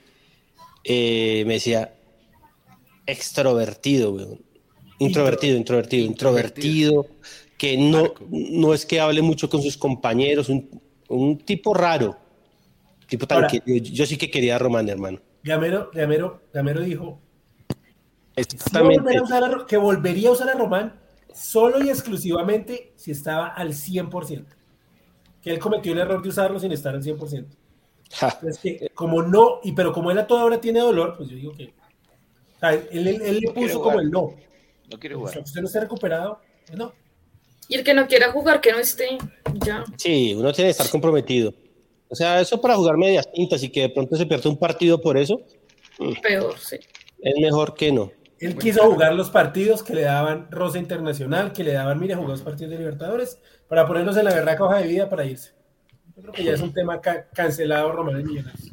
eh, 0.83 1.43
me 1.47 1.55
decía, 1.55 1.95
extrovertido, 3.05 4.11
weón. 4.11 4.41
Introvertido, 4.99 5.57
introvertido, 5.57 6.05
introvertido, 6.05 7.07
que 7.57 7.77
no, 7.77 8.13
no 8.29 8.73
es 8.73 8.85
que 8.85 8.99
hable 8.99 9.21
mucho 9.21 9.49
con 9.49 9.61
sus 9.61 9.77
compañeros, 9.77 10.49
un, 10.49 11.37
tipo 11.39 11.73
raro. 11.73 12.17
Tipo 13.07 13.25
tal 13.25 13.47
que 13.47 13.61
yo, 13.81 14.05
sí 14.05 14.17
que 14.17 14.29
quería 14.29 14.55
a 14.55 14.59
Román, 14.59 14.89
hermano. 14.89 15.19
Gamero, 15.47 15.89
Gamero, 15.93 16.41
Gamero 16.53 16.81
dijo 16.81 17.21
que 19.67 19.77
volvería 19.77 20.29
a 20.29 20.31
usar 20.33 20.49
a 20.49 20.53
Román 20.53 20.99
solo 21.33 21.83
y 21.83 21.89
exclusivamente 21.89 22.93
si 22.95 23.11
estaba 23.11 23.47
al 23.47 23.69
100% 23.69 24.45
que 25.47 25.53
él 25.53 25.59
cometió 25.59 25.93
el 25.93 25.99
error 25.99 26.21
de 26.21 26.29
usarlo 26.29 26.59
sin 26.59 26.73
estar 26.73 26.93
al 26.93 27.01
100%. 27.01 27.45
Es 28.47 28.57
que, 28.59 28.89
como 28.93 29.21
no, 29.21 29.59
y 29.63 29.71
pero 29.71 29.93
como 29.93 30.11
él 30.11 30.17
a 30.17 30.27
toda 30.27 30.43
hora 30.43 30.59
tiene 30.59 30.79
dolor, 30.79 31.15
pues 31.17 31.29
yo 31.29 31.37
digo 31.37 31.53
que. 31.53 31.73
él, 32.91 33.03
le 33.03 33.51
puso 33.53 33.81
como 33.81 33.99
el 33.99 34.11
no. 34.11 34.33
No 34.91 34.99
quiere 34.99 35.15
jugar. 35.15 35.33
Si 35.33 35.39
usted 35.39 35.61
no 35.61 35.67
está 35.67 35.81
recuperado, 35.81 36.41
pues 36.65 36.77
no. 36.77 36.93
Y 37.69 37.75
el 37.75 37.83
que 37.83 37.93
no 37.93 38.07
quiera 38.07 38.31
jugar, 38.31 38.61
que 38.61 38.71
no 38.71 38.79
esté, 38.79 39.17
ya. 39.65 39.83
Sí, 39.97 40.33
uno 40.33 40.51
tiene 40.53 40.67
que 40.67 40.71
estar 40.71 40.89
comprometido. 40.89 41.53
O 42.09 42.15
sea, 42.15 42.39
eso 42.39 42.59
para 42.61 42.75
jugar 42.75 42.97
medias 42.97 43.31
tintas 43.31 43.61
y 43.63 43.69
que 43.69 43.81
de 43.81 43.89
pronto 43.89 44.15
se 44.15 44.25
pierda 44.25 44.49
un 44.49 44.57
partido 44.57 45.01
por 45.01 45.17
eso. 45.17 45.41
Mm, 45.99 46.13
Peor, 46.21 46.57
sí. 46.57 46.77
Es 47.21 47.35
mejor 47.39 47.73
que 47.73 47.91
no. 47.91 48.11
Él 48.39 48.55
quiso 48.57 48.83
jugar 48.83 49.13
los 49.13 49.31
partidos 49.31 49.81
que 49.81 49.95
le 49.95 50.01
daban 50.03 50.49
Rosa 50.51 50.77
Internacional, 50.77 51.53
que 51.53 51.63
le 51.63 51.73
daban, 51.73 51.99
mire, 51.99 52.15
jugar 52.15 52.29
los 52.31 52.41
partidos 52.41 52.71
de 52.71 52.77
Libertadores, 52.77 53.39
para 53.67 53.87
ponernos 53.87 54.15
en 54.15 54.25
la 54.25 54.33
verdad 54.33 54.61
hoja 54.61 54.77
de 54.77 54.87
vida 54.87 55.09
para 55.09 55.25
irse. 55.25 55.53
Yo 56.15 56.21
creo 56.21 56.33
que 56.33 56.43
ya 56.43 56.53
es 56.53 56.61
un 56.61 56.73
tema 56.73 57.01
cancelado 57.01 57.91
Román 57.91 58.23
Millonarios. 58.23 58.71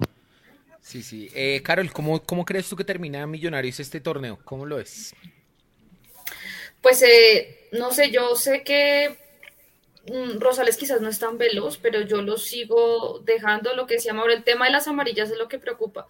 Sí, 0.80 1.03
sí. 1.03 1.30
Eh, 1.35 1.62
Carol, 1.62 1.91
¿cómo, 1.93 2.22
¿cómo 2.22 2.45
crees 2.45 2.68
tú 2.68 2.76
que 2.76 2.85
termina 2.85 3.26
Millonarios 3.26 3.80
este 3.80 4.01
torneo? 4.01 4.39
¿Cómo 4.45 4.66
lo 4.66 4.78
es? 4.78 5.14
Pues 6.82 7.03
eh, 7.03 7.68
no 7.72 7.91
sé, 7.91 8.11
yo 8.11 8.37
sé 8.37 8.62
que 8.62 9.16
Rosales 10.38 10.76
quizás 10.76 11.00
no 11.00 11.09
es 11.09 11.18
tan 11.18 11.38
veloz, 11.38 11.78
pero 11.78 12.02
yo 12.02 12.22
lo 12.22 12.36
sigo 12.36 13.20
dejando, 13.20 13.74
lo 13.74 13.86
que 13.86 13.94
decía 13.94 14.12
ahora, 14.12 14.34
el 14.34 14.44
tema 14.44 14.66
de 14.66 14.72
las 14.72 14.88
amarillas 14.88 15.30
es 15.30 15.38
lo 15.38 15.48
que 15.48 15.59
preocupa, 15.59 16.07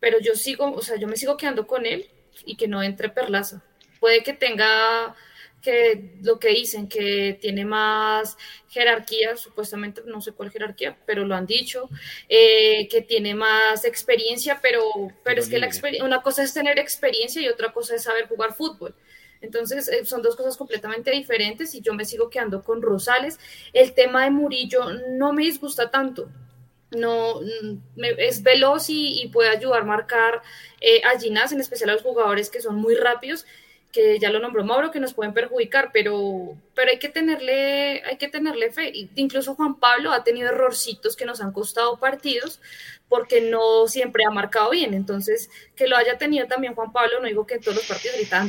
pero 0.00 0.18
yo 0.20 0.34
sigo, 0.34 0.72
o 0.72 0.82
sea, 0.82 0.96
yo 0.96 1.06
me 1.06 1.16
sigo 1.16 1.36
quedando 1.36 1.66
con 1.66 1.86
él 1.86 2.10
y 2.44 2.56
que 2.56 2.68
no 2.68 2.82
entre 2.82 3.08
Perlaza. 3.08 3.62
Puede 4.00 4.22
que 4.22 4.32
tenga 4.32 5.14
que 5.60 6.16
lo 6.22 6.38
que 6.38 6.48
dicen, 6.48 6.88
que 6.88 7.38
tiene 7.40 7.64
más 7.64 8.36
jerarquía, 8.68 9.36
supuestamente 9.36 10.02
no 10.06 10.20
sé 10.20 10.32
cuál 10.32 10.50
jerarquía, 10.50 10.96
pero 11.06 11.24
lo 11.24 11.34
han 11.34 11.46
dicho, 11.46 11.88
eh, 12.28 12.88
que 12.88 13.02
tiene 13.02 13.34
más 13.34 13.84
experiencia, 13.84 14.58
pero, 14.62 14.82
pero 15.22 15.40
es 15.40 15.48
que 15.48 15.58
la 15.58 15.68
una 16.02 16.22
cosa 16.22 16.42
es 16.42 16.54
tener 16.54 16.78
experiencia 16.78 17.42
y 17.42 17.48
otra 17.48 17.72
cosa 17.72 17.94
es 17.94 18.04
saber 18.04 18.26
jugar 18.26 18.54
fútbol. 18.54 18.94
Entonces, 19.40 19.88
eh, 19.88 20.04
son 20.04 20.22
dos 20.22 20.36
cosas 20.36 20.56
completamente 20.56 21.10
diferentes 21.10 21.74
y 21.74 21.80
yo 21.80 21.94
me 21.94 22.04
sigo 22.04 22.30
quedando 22.30 22.62
con 22.62 22.82
Rosales. 22.82 23.38
El 23.72 23.94
tema 23.94 24.24
de 24.24 24.30
Murillo 24.30 24.80
no 25.16 25.32
me 25.32 25.42
disgusta 25.42 25.90
tanto. 25.90 26.28
No, 26.90 27.40
es 28.18 28.42
veloz 28.42 28.86
y, 28.88 29.30
puede 29.32 29.48
ayudar 29.48 29.82
a 29.82 29.84
marcar 29.84 30.42
eh, 30.80 31.02
a 31.04 31.18
Ginás, 31.18 31.52
en 31.52 31.60
especial 31.60 31.90
a 31.90 31.92
los 31.92 32.02
jugadores 32.02 32.50
que 32.50 32.60
son 32.60 32.76
muy 32.76 32.96
rápidos 32.96 33.46
que 33.92 34.18
ya 34.18 34.30
lo 34.30 34.38
nombró 34.38 34.64
Mauro, 34.64 34.90
que 34.90 35.00
nos 35.00 35.14
pueden 35.14 35.34
perjudicar, 35.34 35.90
pero, 35.92 36.56
pero 36.74 36.90
hay 36.90 36.98
que 36.98 37.08
tenerle, 37.08 38.02
hay 38.04 38.16
que 38.18 38.28
tenerle 38.28 38.70
fe. 38.70 38.92
Incluso 39.16 39.54
Juan 39.56 39.80
Pablo 39.80 40.12
ha 40.12 40.22
tenido 40.22 40.48
errorcitos 40.48 41.16
que 41.16 41.24
nos 41.24 41.40
han 41.40 41.52
costado 41.52 41.98
partidos 41.98 42.60
porque 43.08 43.40
no 43.40 43.88
siempre 43.88 44.24
ha 44.24 44.30
marcado 44.30 44.70
bien. 44.70 44.94
Entonces, 44.94 45.50
que 45.74 45.88
lo 45.88 45.96
haya 45.96 46.18
tenido 46.18 46.46
también 46.46 46.74
Juan 46.74 46.92
Pablo, 46.92 47.20
no 47.20 47.26
digo 47.26 47.46
que 47.46 47.54
en 47.54 47.62
todos 47.62 47.76
los 47.76 47.86
partidos 47.86 48.16
grita 48.16 48.48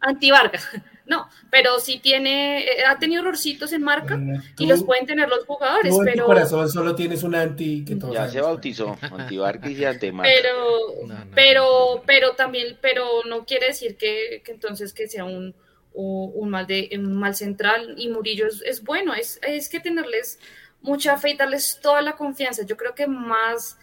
anti, 0.00 0.30
Vargas, 0.30 0.68
no, 1.06 1.28
pero 1.50 1.78
sí 1.80 1.98
tiene, 1.98 2.64
eh, 2.64 2.84
ha 2.86 2.98
tenido 2.98 3.22
errorcitos 3.22 3.72
en 3.72 3.82
marca 3.82 4.18
y 4.58 4.66
los 4.66 4.84
pueden 4.84 5.06
tener 5.06 5.28
los 5.28 5.44
jugadores. 5.44 5.94
pero... 5.98 6.10
en 6.10 6.18
tu 6.18 6.24
corazón 6.24 6.68
solo 6.68 6.94
tienes 6.94 7.22
un 7.22 7.34
anti 7.34 7.84
que 7.84 7.98
Ya 8.12 8.28
se 8.28 8.40
bautizó, 8.40 8.96
anti 9.00 9.36
Vargas 9.36 9.70
y 9.70 9.84
anti 9.84 10.10
Pero, 10.10 10.88
pero, 11.34 12.02
pero 12.06 12.32
también, 12.32 12.78
pero 12.80 13.24
no 13.28 13.44
quiere 13.44 13.68
decir 13.68 13.96
que, 13.96 14.42
entonces 14.46 14.92
que 14.92 15.08
sea 15.08 15.24
un, 15.24 15.54
un, 15.92 16.50
mal 16.50 16.66
de, 16.66 16.90
un 16.94 17.14
mal 17.14 17.34
central 17.34 17.94
y 17.96 18.08
Murillo 18.08 18.46
es, 18.46 18.82
bueno, 18.82 19.14
es, 19.14 19.40
es 19.42 19.68
que 19.68 19.80
tenerles 19.80 20.38
mucha 20.82 21.16
fe 21.16 21.30
y 21.30 21.36
darles 21.36 21.78
toda 21.82 22.00
la 22.02 22.16
confianza. 22.16 22.64
Yo 22.64 22.76
creo 22.76 22.94
que 22.94 23.06
más, 23.06 23.78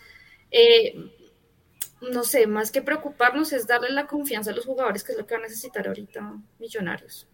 eh, 0.52 0.96
no 2.12 2.24
sé, 2.24 2.48
más 2.48 2.72
que 2.72 2.82
preocuparnos 2.82 3.54
es 3.54 3.68
darle 3.68 3.92
la 3.92 4.08
confianza 4.08 4.52
a 4.52 4.54
los 4.54 4.66
jugadores, 4.66 5.04
que 5.04 5.14
es 5.14 5.18
lo 5.18 5.26
que 5.26 5.36
va 5.36 5.40
a 5.40 5.44
necesitar 5.44 5.88
ahorita 5.88 6.34
Millonarios. 6.60 7.28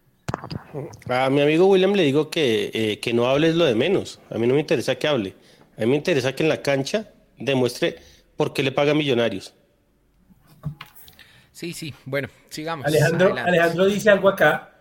A 1.08 1.28
mi 1.28 1.40
amigo 1.40 1.66
William 1.66 1.92
le 1.92 2.04
digo 2.04 2.30
que, 2.30 2.70
eh, 2.72 3.00
que 3.00 3.12
no 3.12 3.26
hables 3.26 3.56
lo 3.56 3.64
de 3.64 3.74
menos. 3.74 4.20
A 4.30 4.38
mí 4.38 4.46
no 4.46 4.54
me 4.54 4.60
interesa 4.60 4.94
que 4.94 5.08
hable. 5.08 5.34
A 5.76 5.80
mí 5.80 5.86
me 5.86 5.96
interesa 5.96 6.34
que 6.34 6.42
en 6.42 6.48
la 6.48 6.62
cancha 6.62 7.10
demuestre 7.36 7.96
por 8.36 8.52
qué 8.52 8.62
le 8.62 8.72
paga 8.72 8.94
Millonarios. 8.94 9.54
Sí, 11.52 11.72
sí, 11.72 11.92
bueno, 12.04 12.28
sigamos. 12.48 12.86
Alejandro, 12.86 13.34
Alejandro 13.36 13.86
dice 13.86 14.10
algo 14.10 14.28
acá, 14.28 14.72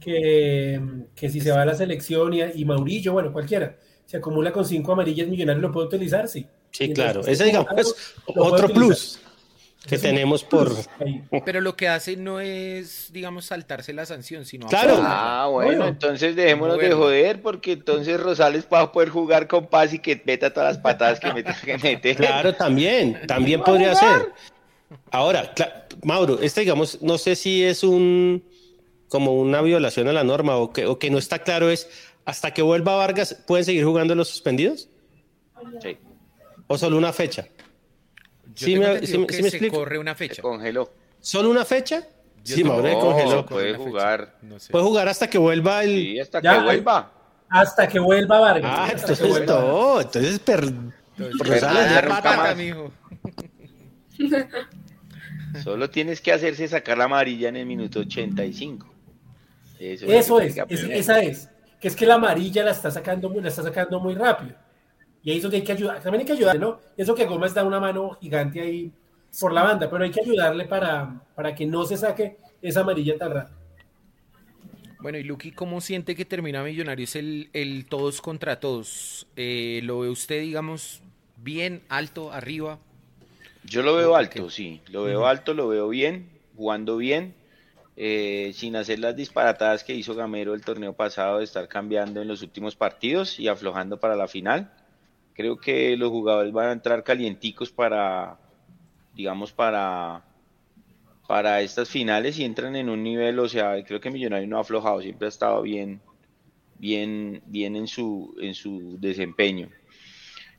Que, 0.00 0.80
que, 1.14 1.28
si 1.30 1.40
se 1.40 1.52
va 1.52 1.62
a 1.62 1.64
la 1.64 1.74
selección 1.74 2.34
y, 2.34 2.42
y 2.42 2.64
Maurillo, 2.64 3.12
bueno, 3.12 3.32
cualquiera, 3.32 3.76
se 4.04 4.16
acumula 4.16 4.52
con 4.52 4.64
cinco 4.64 4.92
amarillas 4.92 5.28
millonarios, 5.28 5.62
¿lo 5.62 5.70
puede 5.70 5.86
utilizar? 5.86 6.28
Sí. 6.28 6.46
Sí, 6.72 6.92
claro. 6.92 7.20
Ese, 7.26 7.44
digamos, 7.44 7.70
es 7.76 8.14
otro 8.26 8.68
plus. 8.68 9.20
que 9.86 9.98
tenemos 9.98 10.44
por... 10.44 10.72
Pero 11.44 11.60
lo 11.60 11.76
que 11.76 11.88
hace 11.88 12.16
no 12.16 12.40
es, 12.40 13.12
digamos, 13.12 13.46
saltarse 13.46 13.92
la 13.92 14.06
sanción, 14.06 14.44
sino... 14.44 14.66
Claro. 14.68 14.98
Ah, 15.02 15.48
bueno, 15.50 15.86
entonces 15.86 16.36
dejémonos 16.36 16.78
de 16.78 16.92
joder, 16.92 17.42
porque 17.42 17.72
entonces 17.72 18.20
Rosales 18.20 18.66
va 18.72 18.80
a 18.80 18.92
poder 18.92 19.10
jugar 19.10 19.48
con 19.48 19.66
paz 19.66 19.92
y 19.92 19.98
que 19.98 20.20
meta 20.24 20.52
todas 20.52 20.74
las 20.74 20.82
patadas 20.82 21.20
que 21.20 21.32
mete. 21.32 21.54
Que 21.64 21.78
mete. 21.78 22.14
Claro, 22.14 22.54
también, 22.54 23.20
también 23.26 23.62
podría 23.62 23.94
ser. 23.94 24.32
Ahora, 25.10 25.52
Mauro, 26.02 26.38
este 26.40 26.60
digamos, 26.60 27.00
no 27.02 27.18
sé 27.18 27.34
si 27.36 27.64
es 27.64 27.82
un 27.82 28.44
como 29.08 29.34
una 29.34 29.60
violación 29.60 30.08
a 30.08 30.12
la 30.12 30.24
norma 30.24 30.56
o 30.56 30.72
que, 30.72 30.86
o 30.86 30.98
que 30.98 31.10
no 31.10 31.18
está 31.18 31.40
claro 31.40 31.68
es, 31.68 31.86
hasta 32.24 32.54
que 32.54 32.62
vuelva 32.62 32.96
Vargas, 32.96 33.42
¿pueden 33.46 33.64
seguir 33.64 33.84
jugando 33.84 34.14
los 34.14 34.28
suspendidos? 34.28 34.88
Sí. 35.82 35.98
¿O 36.72 36.78
solo 36.78 36.96
una 36.96 37.12
fecha? 37.12 37.46
Yo 38.54 38.66
sí, 38.66 38.78
me, 38.78 39.06
sí, 39.06 39.26
que 39.26 39.50
se 39.50 39.70
corre 39.70 39.98
una 39.98 40.14
fecha. 40.14 40.36
Se 40.36 40.42
congeló. 40.42 40.90
¿Solo 41.20 41.50
una 41.50 41.66
fecha? 41.66 42.02
Yo 42.42 42.56
sí, 42.56 42.64
Mauro, 42.64 42.98
congeló. 42.98 43.44
Puede 43.44 43.74
jugar. 43.74 44.38
No 44.40 44.58
sé. 44.58 44.72
Puede 44.72 44.84
jugar 44.86 45.06
hasta 45.06 45.28
que 45.28 45.36
vuelva 45.36 45.84
el. 45.84 45.90
Sí, 45.90 46.18
hasta 46.20 46.40
ya, 46.40 46.54
que 46.54 46.64
vuelva. 46.64 47.12
Hasta 47.50 47.86
que 47.86 47.98
vuelva 47.98 48.40
Vargas. 48.40 48.72
Ah, 48.74 48.88
entonces 48.90 49.28
vuelva. 49.28 49.46
todo. 49.46 50.00
Entonces, 50.00 50.38
per... 50.38 50.72
Rosales 51.18 51.94
de 51.94 52.08
pata, 52.08 52.54
mijo. 52.54 52.90
Solo 55.62 55.90
tienes 55.90 56.22
que 56.22 56.32
hacerse 56.32 56.66
sacar 56.68 56.96
la 56.96 57.04
amarilla 57.04 57.50
en 57.50 57.56
el 57.56 57.66
minuto 57.66 58.00
85. 58.00 58.90
Eso, 59.78 60.06
Eso 60.06 60.40
es, 60.40 60.56
es 60.56 60.84
esa 60.84 61.20
es. 61.20 61.50
Que 61.78 61.88
es 61.88 61.96
que 61.96 62.06
la 62.06 62.14
amarilla 62.14 62.64
la 62.64 62.70
está 62.70 62.90
sacando, 62.90 63.28
la 63.28 63.48
está 63.48 63.62
sacando 63.62 64.00
muy 64.00 64.14
rápido. 64.14 64.56
Y 65.22 65.30
ahí 65.30 65.36
es 65.36 65.42
donde 65.42 65.58
hay 65.58 65.64
que 65.64 65.72
ayudar, 65.72 66.02
también 66.02 66.20
hay 66.20 66.26
que 66.26 66.32
ayudarle, 66.32 66.60
¿no? 66.60 66.80
Eso 66.96 67.14
que 67.14 67.26
Gómez 67.26 67.54
da 67.54 67.64
una 67.64 67.78
mano 67.78 68.18
gigante 68.20 68.60
ahí 68.60 68.92
por 69.38 69.52
la 69.52 69.62
banda, 69.62 69.88
pero 69.88 70.04
hay 70.04 70.10
que 70.10 70.20
ayudarle 70.20 70.64
para, 70.64 71.20
para 71.34 71.54
que 71.54 71.64
no 71.64 71.84
se 71.84 71.96
saque 71.96 72.36
esa 72.60 72.80
amarilla 72.80 73.16
tan 73.16 73.32
rápido. 73.32 73.62
Bueno, 75.00 75.18
y 75.18 75.24
Lucky, 75.24 75.50
¿cómo 75.50 75.80
siente 75.80 76.14
que 76.14 76.24
termina 76.24 76.62
Millonarios 76.62 77.16
el, 77.16 77.50
el 77.52 77.86
todos 77.86 78.20
contra 78.20 78.60
todos? 78.60 79.26
Eh, 79.34 79.80
¿Lo 79.82 80.00
ve 80.00 80.10
usted, 80.10 80.40
digamos, 80.40 81.02
bien, 81.38 81.82
alto, 81.88 82.32
arriba? 82.32 82.78
Yo 83.64 83.82
lo 83.82 83.96
veo 83.96 84.14
alto, 84.14 84.48
sí. 84.48 84.80
Lo 84.90 85.04
veo 85.04 85.26
alto, 85.26 85.54
lo 85.54 85.66
veo 85.66 85.88
bien, 85.88 86.28
jugando 86.56 86.96
bien, 86.96 87.34
eh, 87.96 88.52
sin 88.54 88.76
hacer 88.76 89.00
las 89.00 89.16
disparatadas 89.16 89.82
que 89.82 89.94
hizo 89.94 90.14
Gamero 90.14 90.54
el 90.54 90.64
torneo 90.64 90.92
pasado 90.92 91.38
de 91.38 91.44
estar 91.44 91.66
cambiando 91.66 92.22
en 92.22 92.28
los 92.28 92.42
últimos 92.42 92.76
partidos 92.76 93.40
y 93.40 93.48
aflojando 93.48 93.98
para 93.98 94.14
la 94.14 94.28
final. 94.28 94.72
Creo 95.34 95.58
que 95.58 95.96
los 95.96 96.10
jugadores 96.10 96.52
van 96.52 96.68
a 96.68 96.72
entrar 96.72 97.02
calienticos 97.04 97.70
para, 97.70 98.38
digamos, 99.14 99.52
para, 99.52 100.24
para 101.26 101.60
estas 101.62 101.88
finales 101.88 102.38
y 102.38 102.44
entran 102.44 102.76
en 102.76 102.88
un 102.88 103.02
nivel, 103.02 103.38
o 103.38 103.48
sea, 103.48 103.82
creo 103.84 104.00
que 104.00 104.10
Millonario 104.10 104.48
no 104.48 104.58
ha 104.58 104.60
aflojado, 104.60 105.00
siempre 105.00 105.26
ha 105.26 105.28
estado 105.30 105.62
bien, 105.62 106.00
bien, 106.78 107.42
bien 107.46 107.76
en 107.76 107.86
su, 107.86 108.34
en 108.40 108.54
su 108.54 108.98
desempeño. 109.00 109.70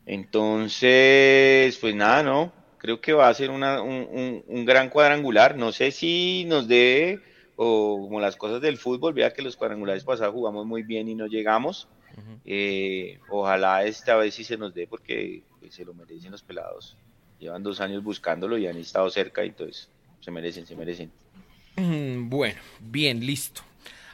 Entonces, 0.06 1.78
pues 1.78 1.96
nada, 1.96 2.24
no, 2.24 2.52
creo 2.78 3.00
que 3.00 3.14
va 3.14 3.30
a 3.30 3.34
ser 3.34 3.50
una, 3.50 3.82
un, 3.82 4.44
un, 4.46 4.66
gran 4.66 4.90
cuadrangular. 4.90 5.56
No 5.56 5.72
sé 5.72 5.92
si 5.92 6.44
nos 6.46 6.68
dé, 6.68 7.20
o 7.56 8.00
como 8.02 8.20
las 8.20 8.36
cosas 8.36 8.62
del 8.62 8.78
fútbol, 8.78 9.14
vea 9.14 9.34
que 9.34 9.42
los 9.42 9.56
cuadrangulares 9.56 10.04
pasados 10.04 10.34
jugamos 10.34 10.66
muy 10.66 10.84
bien 10.84 11.08
y 11.08 11.16
no 11.16 11.28
llegamos. 11.28 11.88
Eh, 12.46 13.20
ojalá 13.30 13.84
esta 13.86 14.16
vez 14.16 14.36
sí 14.36 14.44
se 14.44 14.58
nos 14.58 14.74
dé 14.74 14.88
porque 14.88 15.44
pues, 15.60 15.74
se 15.74 15.86
lo 15.86 15.94
merecen 15.94 16.32
los 16.32 16.44
pelados. 16.44 16.98
Llevan 17.40 17.64
dos 17.64 17.82
años 17.82 18.04
buscándolo 18.04 18.58
y 18.58 18.68
han 18.68 18.78
estado 18.78 19.10
cerca, 19.10 19.44
y 19.44 19.50
entonces 19.50 19.90
se 20.22 20.32
merecen, 20.32 20.66
se 20.66 20.76
merecen. 20.76 21.12
Mm, 21.76 22.30
bueno, 22.30 22.60
bien, 22.80 23.26
listo. 23.26 23.62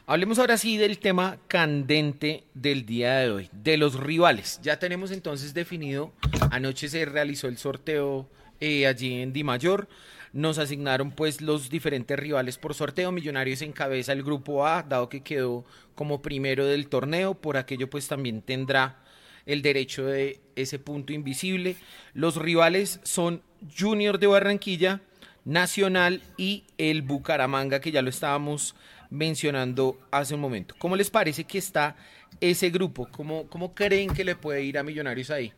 Hablemos 0.06 0.40
ahora 0.40 0.58
sí 0.58 0.76
del 0.76 0.98
tema 0.98 1.38
candente 1.46 2.42
del 2.54 2.84
día 2.84 3.18
de 3.18 3.30
hoy, 3.30 3.50
de 3.52 3.76
los 3.76 3.94
rivales. 3.94 4.58
Ya 4.62 4.78
tenemos 4.78 5.12
entonces 5.12 5.54
definido, 5.54 6.12
anoche 6.50 6.88
se 6.88 7.04
realizó 7.04 7.46
el 7.46 7.58
sorteo 7.58 8.28
eh, 8.58 8.86
allí 8.86 9.22
en 9.22 9.32
Di 9.32 9.44
Mayor. 9.44 9.88
Nos 10.32 10.58
asignaron 10.58 11.10
pues 11.10 11.40
los 11.40 11.70
diferentes 11.70 12.18
rivales 12.18 12.56
por 12.56 12.74
sorteo. 12.74 13.10
Millonarios 13.10 13.62
encabeza 13.62 14.12
el 14.12 14.22
grupo 14.22 14.66
A, 14.66 14.82
dado 14.82 15.08
que 15.08 15.22
quedó 15.22 15.64
como 15.94 16.22
primero 16.22 16.66
del 16.66 16.88
torneo. 16.88 17.34
Por 17.34 17.56
aquello 17.56 17.90
pues 17.90 18.06
también 18.06 18.42
tendrá 18.42 18.98
el 19.46 19.62
derecho 19.62 20.06
de 20.06 20.40
ese 20.54 20.78
punto 20.78 21.12
invisible. 21.12 21.76
Los 22.14 22.36
rivales 22.36 23.00
son 23.02 23.42
Junior 23.76 24.18
de 24.18 24.28
Barranquilla, 24.28 25.00
Nacional 25.44 26.22
y 26.36 26.64
el 26.78 27.02
Bucaramanga, 27.02 27.80
que 27.80 27.90
ya 27.90 28.02
lo 28.02 28.10
estábamos 28.10 28.76
mencionando 29.10 29.98
hace 30.12 30.34
un 30.34 30.40
momento. 30.40 30.74
¿Cómo 30.78 30.94
les 30.94 31.10
parece 31.10 31.44
que 31.44 31.58
está 31.58 31.96
ese 32.40 32.70
grupo? 32.70 33.08
¿Cómo, 33.10 33.48
cómo 33.48 33.74
creen 33.74 34.10
que 34.10 34.24
le 34.24 34.36
puede 34.36 34.62
ir 34.62 34.78
a 34.78 34.84
Millonarios 34.84 35.30
ahí? 35.30 35.52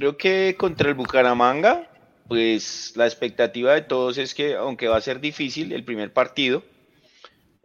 Creo 0.00 0.16
que 0.16 0.56
contra 0.56 0.88
el 0.88 0.94
Bucaramanga, 0.94 1.86
pues 2.26 2.94
la 2.96 3.04
expectativa 3.04 3.74
de 3.74 3.82
todos 3.82 4.16
es 4.16 4.32
que, 4.32 4.54
aunque 4.54 4.88
va 4.88 4.96
a 4.96 5.02
ser 5.02 5.20
difícil 5.20 5.74
el 5.74 5.84
primer 5.84 6.10
partido, 6.10 6.64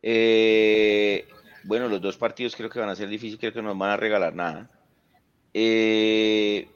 eh, 0.01 1.29
bueno, 1.63 1.87
los 1.87 2.01
dos 2.01 2.17
partidos 2.17 2.57
creo 2.57 2.69
que 2.69 2.79
van 2.79 2.89
a 2.89 2.95
ser 2.97 3.07
difíciles, 3.07 3.39
creo 3.39 3.53
que 3.53 3.61
no 3.61 3.69
nos 3.69 3.77
van 3.77 3.91
a 3.91 3.95
regalar 3.95 4.35
nada. 4.35 4.69
Eh, 5.53 6.67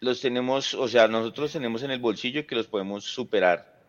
los 0.00 0.22
tenemos, 0.22 0.72
o 0.72 0.88
sea, 0.88 1.08
nosotros 1.08 1.52
tenemos 1.52 1.82
en 1.82 1.90
el 1.90 2.00
bolsillo 2.00 2.46
que 2.46 2.56
los 2.56 2.66
podemos 2.66 3.04
superar. 3.04 3.82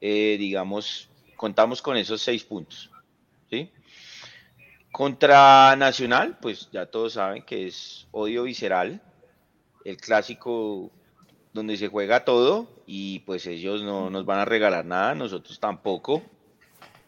Eh, 0.00 0.36
digamos, 0.38 1.08
contamos 1.34 1.82
con 1.82 1.96
esos 1.96 2.22
seis 2.22 2.44
puntos. 2.44 2.92
¿sí? 3.50 3.72
Contra 4.92 5.74
Nacional, 5.74 6.38
pues 6.40 6.70
ya 6.70 6.86
todos 6.86 7.14
saben 7.14 7.42
que 7.42 7.66
es 7.66 8.06
odio 8.12 8.44
visceral 8.44 9.02
el 9.84 9.96
clásico 9.96 10.90
donde 11.52 11.76
se 11.76 11.88
juega 11.88 12.24
todo 12.24 12.68
y 12.86 13.20
pues 13.20 13.46
ellos 13.46 13.82
no 13.82 14.10
nos 14.10 14.24
van 14.24 14.38
a 14.38 14.44
regalar 14.44 14.84
nada, 14.84 15.14
nosotros 15.14 15.60
tampoco 15.60 16.22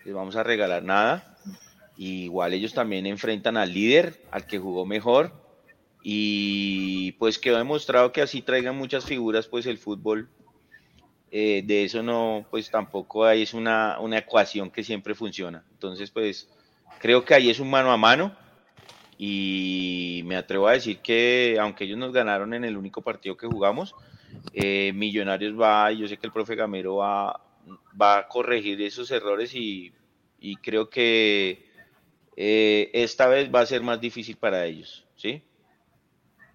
les 0.04 0.14
vamos 0.14 0.36
a 0.36 0.42
regalar 0.42 0.82
nada. 0.82 1.38
igual 1.96 2.52
ellos 2.52 2.74
también 2.74 3.06
enfrentan 3.06 3.56
al 3.56 3.72
líder, 3.72 4.22
al 4.30 4.46
que 4.46 4.58
jugó 4.58 4.84
mejor 4.84 5.32
y 6.02 7.12
pues 7.12 7.38
quedó 7.38 7.56
demostrado 7.56 8.12
que 8.12 8.20
así 8.20 8.42
traigan 8.42 8.76
muchas 8.76 9.06
figuras 9.06 9.46
pues 9.48 9.66
el 9.66 9.78
fútbol. 9.78 10.28
Eh, 11.30 11.62
de 11.64 11.82
eso 11.82 12.00
no, 12.02 12.46
pues 12.50 12.70
tampoco 12.70 13.24
hay, 13.24 13.42
es 13.42 13.54
una, 13.54 13.98
una 13.98 14.18
ecuación 14.18 14.70
que 14.70 14.84
siempre 14.84 15.14
funciona. 15.14 15.64
Entonces 15.72 16.10
pues 16.10 16.48
creo 17.00 17.24
que 17.24 17.34
ahí 17.34 17.48
es 17.48 17.58
un 17.58 17.70
mano 17.70 17.90
a 17.90 17.96
mano 17.96 18.36
y 19.18 20.22
me 20.24 20.36
atrevo 20.36 20.68
a 20.68 20.72
decir 20.72 20.98
que 20.98 21.56
aunque 21.60 21.84
ellos 21.84 21.98
nos 21.98 22.12
ganaron 22.12 22.54
en 22.54 22.64
el 22.64 22.76
único 22.76 23.02
partido 23.02 23.36
que 23.36 23.46
jugamos, 23.46 23.94
eh, 24.52 24.92
Millonarios 24.94 25.58
va, 25.58 25.92
y 25.92 25.98
yo 25.98 26.08
sé 26.08 26.16
que 26.16 26.26
el 26.26 26.32
profe 26.32 26.54
Gamero 26.54 26.96
va, 26.96 27.40
va 28.00 28.18
a 28.18 28.28
corregir 28.28 28.80
esos 28.82 29.10
errores 29.10 29.54
y, 29.54 29.92
creo 30.62 30.90
que 30.90 31.66
eh, 32.36 32.90
esta 32.92 33.28
vez 33.28 33.50
va 33.54 33.60
a 33.60 33.66
ser 33.66 33.82
más 33.82 34.00
difícil 34.00 34.36
para 34.36 34.66
ellos, 34.66 35.06
¿sí? 35.16 35.42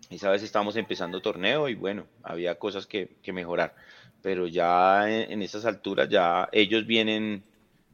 Esta 0.10 0.30
vez 0.30 0.44
estamos 0.44 0.76
empezando 0.76 1.22
torneo 1.22 1.70
y 1.70 1.76
bueno, 1.76 2.06
había 2.24 2.56
cosas 2.56 2.86
que, 2.86 3.18
mejorar, 3.34 3.76
pero 4.22 4.48
ya 4.48 5.10
en, 5.10 5.32
en 5.32 5.42
estas 5.42 5.66
alturas 5.66 6.10
ya 6.10 6.50
ellos 6.52 6.86
vienen 6.86 7.44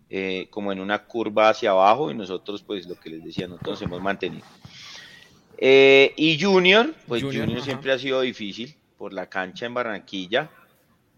eh, 0.09 0.47
como 0.51 0.71
en 0.71 0.79
una 0.79 1.03
curva 1.03 1.49
hacia 1.49 1.71
abajo 1.71 2.11
y 2.11 2.13
nosotros 2.13 2.61
pues 2.61 2.87
lo 2.87 2.95
que 2.95 3.09
les 3.09 3.23
decía, 3.23 3.47
nosotros 3.47 3.81
hemos 3.81 4.01
mantenido. 4.01 4.45
Eh, 5.57 6.13
y 6.15 6.39
Junior, 6.39 6.93
pues 7.07 7.23
Junior, 7.23 7.61
siempre 7.61 7.91
ha 7.91 7.97
sido 7.97 8.21
difícil 8.21 8.75
por 8.97 9.13
la 9.13 9.27
cancha 9.27 9.65
en 9.65 9.73
Barranquilla 9.73 10.49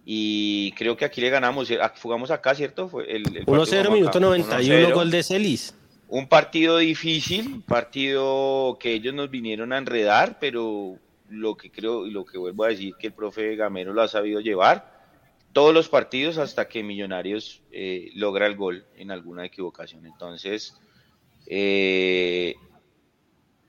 y 0.05 0.71
creo 0.73 0.95
que 0.95 1.03
aquí 1.03 1.19
le 1.19 1.29
ganamos, 1.29 1.69
eh, 1.69 1.79
jugamos 2.01 2.31
acá, 2.31 2.55
¿cierto? 2.55 2.87
Fue 2.87 3.11
el, 3.13 3.25
1-0, 3.25 3.91
minuto 3.91 4.19
91, 4.19 4.95
gol 4.95 5.11
de 5.11 5.21
Celis. 5.21 5.75
Un 6.07 6.27
partido 6.27 6.77
difícil, 6.77 7.47
un 7.47 7.61
partido 7.63 8.77
que 8.79 8.93
ellos 8.93 9.13
nos 9.13 9.29
vinieron 9.29 9.73
a 9.73 9.77
enredar, 9.77 10.37
pero 10.39 10.97
lo 11.29 11.57
que 11.57 11.69
creo 11.69 12.07
y 12.07 12.11
lo 12.11 12.25
que 12.25 12.37
vuelvo 12.37 12.63
a 12.63 12.69
decir 12.69 12.95
que 12.97 13.07
el 13.07 13.13
profe 13.13 13.57
Gamero 13.57 13.91
lo 13.91 14.01
ha 14.01 14.07
sabido 14.07 14.39
llevar 14.39 14.96
todos 15.57 15.73
los 15.73 15.89
partidos 15.89 16.37
hasta 16.37 16.67
que 16.67 16.83
Millonarios 16.83 17.63
eh, 17.71 18.11
logra 18.13 18.45
el 18.45 18.55
gol 18.55 18.85
en 18.95 19.09
alguna 19.09 19.43
equivocación. 19.43 20.05
Entonces, 20.05 20.75
eh, 21.47 22.53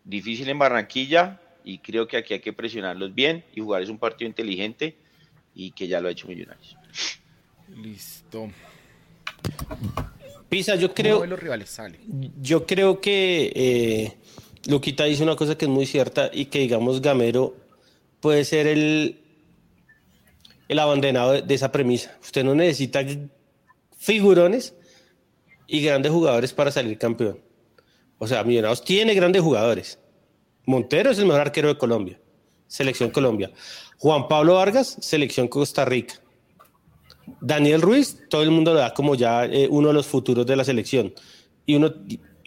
difícil 0.04 0.50
en 0.50 0.58
Barranquilla 0.58 1.40
y 1.64 1.78
creo 1.78 2.06
que 2.06 2.18
aquí 2.18 2.34
hay 2.34 2.40
que 2.40 2.52
presionarlos 2.52 3.14
bien 3.14 3.42
y 3.54 3.62
jugar 3.62 3.80
es 3.80 3.88
un 3.88 3.96
partido 3.96 4.28
inteligente 4.28 4.98
y 5.54 5.70
que 5.70 5.88
ya 5.88 6.02
lo 6.02 6.08
ha 6.08 6.10
hecho 6.10 6.28
Millonarios. 6.28 6.76
Listo. 7.74 8.50
Pisa, 10.50 10.74
yo 10.74 10.92
creo. 10.92 11.24
los 11.24 11.40
rivales 11.40 11.70
sale. 11.70 12.00
Yo 12.38 12.66
creo 12.66 13.00
que 13.00 13.50
eh, 13.54 14.18
Luquita 14.66 15.04
dice 15.04 15.22
una 15.22 15.36
cosa 15.36 15.56
que 15.56 15.64
es 15.64 15.70
muy 15.70 15.86
cierta 15.86 16.30
y 16.30 16.44
que, 16.44 16.58
digamos, 16.58 17.00
Gamero 17.00 17.56
puede 18.20 18.44
ser 18.44 18.66
el, 18.66 19.20
el 20.68 20.78
abandonado 20.78 21.40
de, 21.40 21.54
esa 21.54 21.72
premisa. 21.72 22.16
Usted 22.22 22.44
no 22.44 22.54
necesita 22.54 23.00
figurones 23.96 24.74
y 25.66 25.82
grandes 25.82 26.12
jugadores 26.12 26.52
para 26.52 26.70
salir 26.70 26.98
campeón. 26.98 27.40
O 28.18 28.26
sea, 28.26 28.44
Millonarios 28.44 28.84
tiene 28.84 29.14
grandes 29.14 29.42
jugadores. 29.42 29.98
Montero 30.66 31.10
es 31.10 31.18
el 31.18 31.24
mejor 31.24 31.40
arquero 31.40 31.68
de 31.68 31.78
Colombia, 31.78 32.20
selección 32.66 33.10
Colombia. 33.10 33.50
Juan 33.98 34.28
Pablo 34.28 34.54
Vargas, 34.54 34.98
selección 35.00 35.48
Costa 35.48 35.84
Rica. 35.84 36.14
Daniel 37.40 37.82
Ruiz, 37.82 38.18
todo 38.28 38.42
el 38.42 38.50
mundo 38.50 38.74
lo 38.74 38.80
da 38.80 38.94
como 38.94 39.14
ya 39.14 39.44
eh, 39.44 39.66
uno 39.70 39.88
de 39.88 39.94
los 39.94 40.06
futuros 40.06 40.46
de 40.46 40.56
la 40.56 40.64
selección. 40.64 41.12
Y 41.66 41.74
uno, 41.74 41.94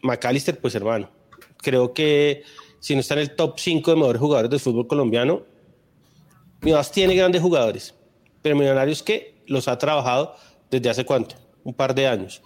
McAllister, 0.04 0.60
pues 0.60 0.76
hermano, 0.76 1.10
creo 1.58 1.94
que 1.94 2.44
si 2.80 2.96
no 2.96 3.02
está 3.02 3.14
en 3.16 3.22
el 3.22 3.36
top 3.36 3.60
5 3.60 3.92
de 3.92 3.98
mejores 3.98 4.20
jugadores 4.20 4.50
del 4.50 4.60
fútbol 4.60 4.88
colombiano, 4.88 5.44
Millonarios 6.62 6.92
tiene 6.92 7.16
grandes 7.16 7.42
jugadores, 7.42 7.96
pero 8.42 8.56
Millonarios 8.56 9.04
que 9.04 9.36
los 9.48 9.68
ha 9.68 9.78
trabajado 9.78 10.36
desde 10.70 10.90
hace 10.90 11.06
cuánto, 11.06 11.36
un 11.64 11.74
par 11.74 11.94
de 11.94 12.08
años. 12.08 12.42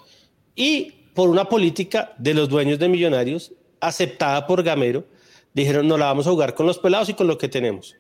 Y 0.56 0.92
por 1.14 1.30
una 1.30 1.46
política 1.46 2.14
de 2.18 2.34
los 2.34 2.50
dueños 2.50 2.80
de 2.80 2.90
Millonarios, 2.90 3.54
aceptada 3.80 4.48
por 4.48 4.64
Gamero, 4.64 5.06
dijeron, 5.54 5.88
no 5.88 5.98
la 5.98 6.06
vamos 6.06 6.28
a 6.28 6.32
jugar 6.32 6.54
con 6.56 6.66
los 6.66 6.80
pelados 6.80 7.10
y 7.10 7.14
con 7.14 7.28
lo 7.28 7.38
que 7.38 7.48
tenemos. 7.48 7.96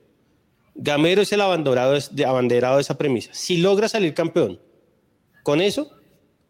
Gamero 0.76 1.22
es 1.22 1.32
el 1.32 1.39
abanderado 1.39 1.93
de, 1.93 2.82
esa 2.82 2.98
premisa. 2.98 3.30
Si 3.34 3.58
logra 3.58 3.88
salir 3.88 4.14
campeón 4.14 4.60
con 5.43 5.62
eso, 5.62 5.89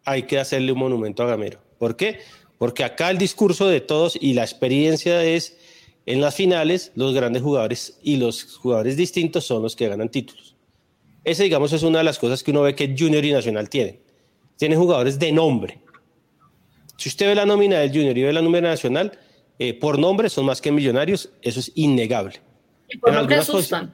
hay 0.04 0.24
que 0.24 0.40
hacerle 0.40 0.72
un 0.72 0.80
monumento 0.80 1.22
a 1.22 1.26
Gamero. 1.26 1.60
¿Por 1.78 1.96
qué? 1.96 2.18
Porque 2.58 2.82
acá 2.82 3.10
el 3.10 3.18
discurso 3.18 3.68
de 3.68 3.80
todos 3.80 4.18
y 4.20 4.34
la 4.34 4.42
experiencia 4.42 5.22
es 5.22 5.56
en 6.06 6.20
las 6.20 6.34
finales 6.34 6.90
los 6.96 7.14
grandes 7.14 7.42
jugadores 7.42 7.98
y 8.02 8.16
los 8.16 8.56
jugadores 8.56 8.96
distintos 8.96 9.44
son 9.44 9.62
los 9.62 9.76
que 9.76 9.88
ganan 9.88 10.08
títulos. 10.08 10.55
Ese, 11.26 11.42
digamos, 11.42 11.72
es 11.72 11.82
una 11.82 11.98
de 11.98 12.04
las 12.04 12.20
cosas 12.20 12.44
que 12.44 12.52
uno 12.52 12.62
ve 12.62 12.76
que 12.76 12.94
Junior 12.96 13.24
y 13.24 13.32
Nacional 13.32 13.68
tienen. 13.68 13.98
Tienen 14.56 14.78
jugadores 14.78 15.18
de 15.18 15.32
nombre. 15.32 15.80
Si 16.96 17.08
usted 17.08 17.26
ve 17.26 17.34
la 17.34 17.44
nómina 17.44 17.80
del 17.80 17.90
Junior 17.90 18.16
y 18.16 18.22
ve 18.22 18.32
la 18.32 18.40
nómina 18.40 18.68
nacional, 18.68 19.10
eh, 19.58 19.74
por 19.74 19.98
nombre 19.98 20.30
son 20.30 20.46
más 20.46 20.60
que 20.60 20.70
millonarios, 20.70 21.30
eso 21.42 21.58
es 21.58 21.72
innegable. 21.74 22.40
¿Y 22.88 22.98
por 22.98 23.12
nombre 23.12 23.34
asustan? 23.34 23.92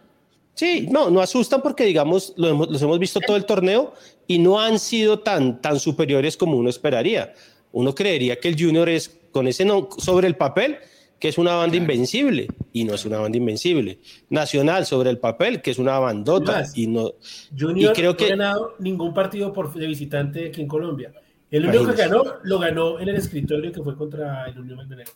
Sí, 0.52 0.86
no, 0.90 1.08
no 1.08 1.22
asustan 1.22 1.62
porque, 1.62 1.84
digamos, 1.84 2.34
los 2.36 2.82
hemos 2.82 2.98
visto 2.98 3.18
todo 3.20 3.38
el 3.38 3.46
torneo 3.46 3.94
y 4.26 4.38
no 4.38 4.60
han 4.60 4.78
sido 4.78 5.20
tan, 5.20 5.62
tan 5.62 5.80
superiores 5.80 6.36
como 6.36 6.58
uno 6.58 6.68
esperaría. 6.68 7.32
Uno 7.72 7.94
creería 7.94 8.38
que 8.38 8.48
el 8.48 8.62
Junior 8.62 8.90
es, 8.90 9.10
con 9.32 9.48
ese 9.48 9.64
no, 9.64 9.88
sobre 9.96 10.26
el 10.28 10.36
papel, 10.36 10.76
que 11.22 11.28
es 11.28 11.38
una 11.38 11.54
banda 11.54 11.76
invencible, 11.76 12.48
y 12.72 12.82
no 12.82 12.94
es 12.94 13.04
una 13.04 13.20
banda 13.20 13.38
invencible. 13.38 14.00
Nacional 14.28 14.86
sobre 14.86 15.08
el 15.08 15.18
papel, 15.18 15.62
que 15.62 15.70
es 15.70 15.78
una 15.78 15.96
bandota, 16.00 16.64
y 16.74 16.88
no... 16.88 17.12
Junior 17.56 17.92
creo 17.94 18.16
que... 18.16 18.24
no 18.24 18.34
ha 18.34 18.36
ganado 18.36 18.74
ningún 18.80 19.14
partido 19.14 19.52
por, 19.52 19.72
de 19.72 19.86
visitante 19.86 20.48
aquí 20.48 20.62
en 20.62 20.66
Colombia. 20.66 21.12
El 21.48 21.66
único 21.66 21.86
que 21.86 21.92
ganó, 21.92 22.24
lo 22.42 22.58
ganó 22.58 22.98
en 22.98 23.08
el 23.08 23.14
escritorio 23.14 23.70
que 23.70 23.80
fue 23.80 23.96
contra 23.96 24.46
el 24.46 24.58
Unión 24.58 24.78
Magdalena. 24.78 25.12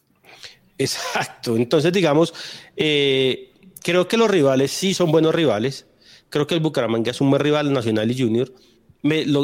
Exacto, 0.78 1.56
entonces 1.56 1.92
digamos... 1.92 2.32
Eh, 2.76 3.50
creo 3.82 4.06
que 4.06 4.16
los 4.16 4.30
rivales 4.30 4.70
sí 4.70 4.94
son 4.94 5.10
buenos 5.10 5.34
rivales. 5.34 5.88
Creo 6.28 6.46
que 6.46 6.54
el 6.54 6.60
Bucaramanga 6.60 7.10
es 7.10 7.20
un 7.20 7.30
buen 7.30 7.42
rival 7.42 7.72
nacional 7.72 8.08
y 8.08 8.16
junior. 8.16 8.52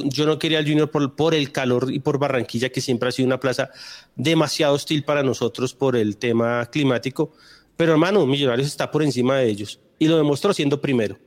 Yo 0.04 0.26
no 0.26 0.38
quería 0.38 0.58
al 0.58 0.66
Junior 0.66 0.90
por, 0.90 1.34
el 1.34 1.52
calor 1.52 1.92
y 1.92 2.00
por 2.00 2.18
Barranquilla, 2.18 2.70
que 2.70 2.80
siempre 2.80 3.08
ha 3.08 3.12
sido 3.12 3.26
una 3.26 3.40
plaza 3.40 3.70
demasiado 4.16 4.74
hostil 4.74 5.04
para 5.04 5.22
nosotros 5.22 5.74
por 5.74 5.96
el 5.96 6.16
tema 6.16 6.66
climático. 6.66 7.32
Pero 7.76 7.92
hermano, 7.92 8.26
Millonarios 8.26 8.68
está 8.68 8.90
por 8.90 9.02
encima 9.02 9.36
de 9.36 9.48
ellos 9.48 9.80
y 9.98 10.08
lo 10.08 10.16
demostró 10.16 10.52
siendo 10.52 10.80
primero. 10.80 11.18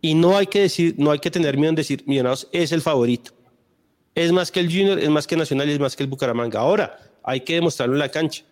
Y 0.00 0.14
no 0.14 0.36
hay 0.36 0.46
que 0.46 0.60
decir, 0.60 0.94
no 0.98 1.10
hay 1.10 1.18
que 1.18 1.30
tener 1.30 1.56
miedo 1.56 1.70
en 1.70 1.76
decir 1.76 2.02
Millonarios 2.06 2.48
es 2.52 2.72
el 2.72 2.82
favorito. 2.82 3.32
Es 4.14 4.30
más 4.32 4.50
que 4.50 4.60
el 4.60 4.66
Junior, 4.66 4.98
es 4.98 5.08
más 5.08 5.26
que 5.26 5.36
Nacional 5.36 5.68
es 5.68 5.80
más 5.80 5.96
que 5.96 6.02
el 6.02 6.08
Bucaramanga. 6.08 6.60
Ahora 6.60 6.98
hay 7.22 7.40
que 7.40 7.54
demostrarlo 7.54 7.94
en 7.94 8.00
la 8.00 8.10
cancha. 8.10 8.44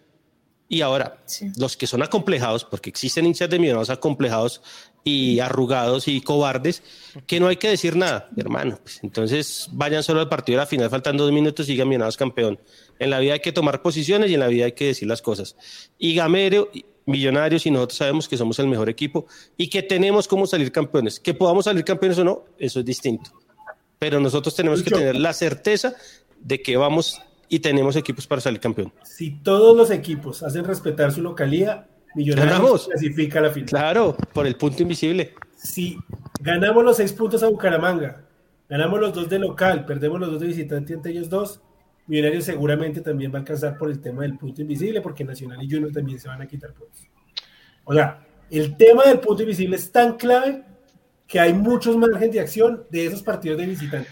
Y 0.72 0.80
ahora, 0.80 1.18
los 1.58 1.76
que 1.76 1.86
son 1.86 2.02
acomplejados, 2.02 2.64
porque 2.64 2.88
existen 2.88 3.26
hinchas 3.26 3.50
de 3.50 3.58
millonarios 3.58 3.90
acomplejados 3.90 4.62
y 5.04 5.38
arrugados 5.38 6.08
y 6.08 6.22
cobardes, 6.22 6.82
que 7.26 7.40
no 7.40 7.48
hay 7.48 7.56
que 7.56 7.68
decir 7.68 7.94
nada, 7.94 8.30
hermano. 8.38 8.78
Pues, 8.82 9.00
entonces 9.02 9.68
vayan 9.72 10.02
solo 10.02 10.20
al 10.20 10.30
partido 10.30 10.56
de 10.56 10.62
la 10.62 10.66
final, 10.66 10.88
faltan 10.88 11.18
dos 11.18 11.30
minutos 11.30 11.68
y 11.68 11.72
sigan 11.72 11.90
millonarios 11.90 12.16
campeón. 12.16 12.58
En 12.98 13.10
la 13.10 13.18
vida 13.18 13.34
hay 13.34 13.40
que 13.40 13.52
tomar 13.52 13.82
posiciones 13.82 14.30
y 14.30 14.34
en 14.34 14.40
la 14.40 14.46
vida 14.46 14.64
hay 14.64 14.72
que 14.72 14.86
decir 14.86 15.06
las 15.06 15.20
cosas. 15.20 15.56
Y 15.98 16.14
Gamero, 16.14 16.70
Millonarios 17.04 17.66
y 17.66 17.70
nosotros 17.70 17.98
sabemos 17.98 18.26
que 18.26 18.38
somos 18.38 18.58
el 18.58 18.68
mejor 18.68 18.88
equipo 18.88 19.26
y 19.58 19.68
que 19.68 19.82
tenemos 19.82 20.26
cómo 20.26 20.46
salir 20.46 20.72
campeones. 20.72 21.20
Que 21.20 21.34
podamos 21.34 21.66
salir 21.66 21.84
campeones 21.84 22.16
o 22.16 22.24
no, 22.24 22.44
eso 22.58 22.80
es 22.80 22.86
distinto. 22.86 23.30
Pero 23.98 24.20
nosotros 24.20 24.56
tenemos 24.56 24.82
que 24.82 24.90
tener 24.90 25.16
la 25.16 25.34
certeza 25.34 25.94
de 26.40 26.62
que 26.62 26.78
vamos 26.78 27.20
y 27.52 27.60
tenemos 27.60 27.96
equipos 27.96 28.26
para 28.26 28.40
salir 28.40 28.58
campeón. 28.58 28.90
Si 29.04 29.32
todos 29.42 29.76
los 29.76 29.90
equipos 29.90 30.42
hacen 30.42 30.64
respetar 30.64 31.12
su 31.12 31.20
localía, 31.20 31.86
Millonarios 32.14 32.86
clasifica 32.86 33.40
a 33.40 33.42
la 33.42 33.50
final. 33.50 33.68
Claro, 33.68 34.16
por 34.32 34.46
el 34.46 34.56
punto 34.56 34.80
invisible. 34.82 35.34
Si 35.54 35.98
ganamos 36.40 36.82
los 36.82 36.96
seis 36.96 37.12
puntos 37.12 37.42
a 37.42 37.48
Bucaramanga, 37.48 38.24
ganamos 38.70 38.98
los 38.98 39.12
dos 39.12 39.28
de 39.28 39.38
local, 39.38 39.84
perdemos 39.84 40.18
los 40.18 40.30
dos 40.30 40.40
de 40.40 40.46
visitante 40.46 40.94
entre 40.94 41.12
ellos 41.12 41.28
dos, 41.28 41.60
Millonarios 42.06 42.44
seguramente 42.44 43.02
también 43.02 43.30
va 43.30 43.36
a 43.36 43.40
alcanzar 43.40 43.76
por 43.76 43.90
el 43.90 44.00
tema 44.00 44.22
del 44.22 44.38
punto 44.38 44.62
invisible, 44.62 45.02
porque 45.02 45.22
Nacional 45.22 45.62
y 45.62 45.70
Junior 45.70 45.92
también 45.92 46.18
se 46.18 46.28
van 46.28 46.40
a 46.40 46.46
quitar 46.46 46.72
puntos. 46.72 47.06
O 47.84 47.92
sea, 47.92 48.26
el 48.50 48.78
tema 48.78 49.04
del 49.04 49.20
punto 49.20 49.42
invisible 49.42 49.76
es 49.76 49.92
tan 49.92 50.16
clave 50.16 50.64
que 51.26 51.38
hay 51.38 51.52
muchos 51.52 51.98
margen 51.98 52.30
de 52.30 52.40
acción 52.40 52.84
de 52.88 53.06
esos 53.06 53.22
partidos 53.22 53.58
de 53.58 53.66
visitante. 53.66 54.08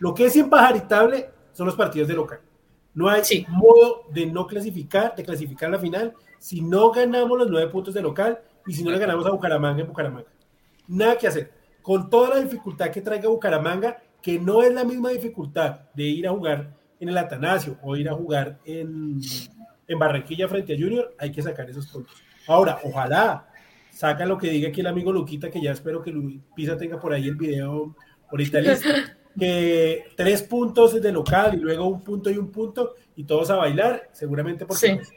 Lo 0.00 0.12
que 0.12 0.26
es 0.26 0.34
impajaritable 0.34 1.30
son 1.52 1.66
los 1.66 1.76
partidos 1.76 2.08
de 2.08 2.14
local. 2.14 2.40
No 2.94 3.08
hay 3.08 3.22
modo 3.48 4.04
de 4.12 4.26
no 4.26 4.46
clasificar, 4.46 5.14
de 5.14 5.24
clasificar 5.24 5.70
la 5.70 5.78
final, 5.78 6.14
si 6.38 6.60
no 6.60 6.90
ganamos 6.90 7.38
los 7.38 7.50
nueve 7.50 7.70
puntos 7.70 7.94
de 7.94 8.02
local 8.02 8.40
y 8.66 8.74
si 8.74 8.82
no 8.82 8.90
le 8.90 8.98
ganamos 8.98 9.26
a 9.26 9.30
Bucaramanga 9.30 9.80
en 9.80 9.86
Bucaramanga. 9.86 10.28
Nada 10.88 11.16
que 11.16 11.28
hacer. 11.28 11.52
Con 11.82 12.10
toda 12.10 12.30
la 12.30 12.40
dificultad 12.40 12.90
que 12.90 13.00
traiga 13.00 13.28
Bucaramanga, 13.28 13.98
que 14.20 14.38
no 14.38 14.62
es 14.62 14.72
la 14.72 14.84
misma 14.84 15.10
dificultad 15.10 15.80
de 15.94 16.02
ir 16.02 16.26
a 16.26 16.32
jugar 16.32 16.74
en 16.98 17.08
el 17.08 17.16
Atanasio 17.16 17.78
o 17.82 17.96
ir 17.96 18.08
a 18.08 18.14
jugar 18.14 18.58
en, 18.64 19.20
en 19.86 19.98
Barranquilla 19.98 20.48
frente 20.48 20.74
a 20.74 20.76
Junior, 20.76 21.14
hay 21.18 21.32
que 21.32 21.42
sacar 21.42 21.70
esos 21.70 21.86
puntos. 21.86 22.16
Ahora, 22.46 22.78
ojalá 22.84 23.46
saca 23.90 24.26
lo 24.26 24.38
que 24.38 24.50
diga 24.50 24.68
aquí 24.68 24.80
el 24.80 24.86
amigo 24.86 25.12
Luquita, 25.12 25.50
que 25.50 25.60
ya 25.60 25.72
espero 25.72 26.02
que 26.02 26.10
Luis 26.10 26.40
Pisa 26.54 26.76
tenga 26.76 26.98
por 26.98 27.12
ahí 27.12 27.28
el 27.28 27.36
video 27.36 27.94
ahorita 28.30 28.60
listo. 28.60 28.88
que 29.40 30.04
tres 30.16 30.42
puntos 30.42 31.00
de 31.00 31.12
local 31.12 31.54
y 31.54 31.56
luego 31.56 31.86
un 31.86 32.02
punto 32.02 32.30
y 32.30 32.36
un 32.36 32.52
punto 32.52 32.94
y 33.16 33.24
todos 33.24 33.50
a 33.50 33.56
bailar, 33.56 34.10
seguramente 34.12 34.66
porque 34.66 34.96
pues, 34.96 35.08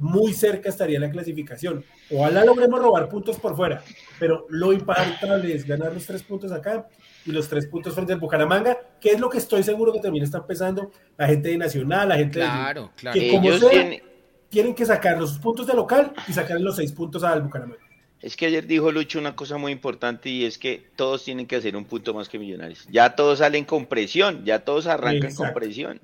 muy 0.00 0.32
cerca 0.32 0.68
estaría 0.68 0.98
la 0.98 1.10
clasificación. 1.10 1.84
Ojalá 2.10 2.44
logremos 2.44 2.80
robar 2.80 3.08
puntos 3.08 3.38
por 3.38 3.54
fuera, 3.54 3.82
pero 4.18 4.46
lo 4.48 4.72
importante 4.72 5.54
es 5.54 5.64
ganar 5.64 5.94
los 5.94 6.04
tres 6.04 6.24
puntos 6.24 6.50
acá 6.50 6.88
y 7.24 7.30
los 7.30 7.48
tres 7.48 7.66
puntos 7.68 7.94
frente 7.94 8.12
al 8.12 8.18
Bucaramanga, 8.18 8.76
que 9.00 9.10
es 9.10 9.20
lo 9.20 9.30
que 9.30 9.38
estoy 9.38 9.62
seguro 9.62 9.92
que 9.92 10.00
también 10.00 10.24
está 10.24 10.38
empezando 10.38 10.90
la 11.16 11.28
gente 11.28 11.50
de 11.50 11.58
Nacional, 11.58 12.08
la 12.08 12.16
gente 12.16 12.40
claro, 12.40 12.82
de... 12.82 12.90
Claro. 12.96 13.20
Que 13.20 13.30
como 13.30 13.52
sea, 13.58 14.00
tienen... 14.48 14.74
que 14.74 14.84
sacar 14.84 15.18
los 15.18 15.38
puntos 15.38 15.68
de 15.68 15.74
local 15.74 16.12
y 16.26 16.32
sacar 16.32 16.60
los 16.60 16.74
seis 16.74 16.90
puntos 16.90 17.22
al 17.22 17.42
Bucaramanga. 17.42 17.91
Es 18.22 18.36
que 18.36 18.46
ayer 18.46 18.66
dijo 18.68 18.92
Lucho 18.92 19.18
una 19.18 19.34
cosa 19.34 19.58
muy 19.58 19.72
importante 19.72 20.30
y 20.30 20.44
es 20.44 20.56
que 20.56 20.90
todos 20.94 21.24
tienen 21.24 21.46
que 21.46 21.56
hacer 21.56 21.76
un 21.76 21.84
punto 21.84 22.14
más 22.14 22.28
que 22.28 22.38
Millonarios. 22.38 22.86
Ya 22.88 23.16
todos 23.16 23.40
salen 23.40 23.64
con 23.64 23.86
presión, 23.86 24.44
ya 24.44 24.60
todos 24.60 24.86
arrancan 24.86 25.34
con 25.34 25.52
presión. 25.52 26.00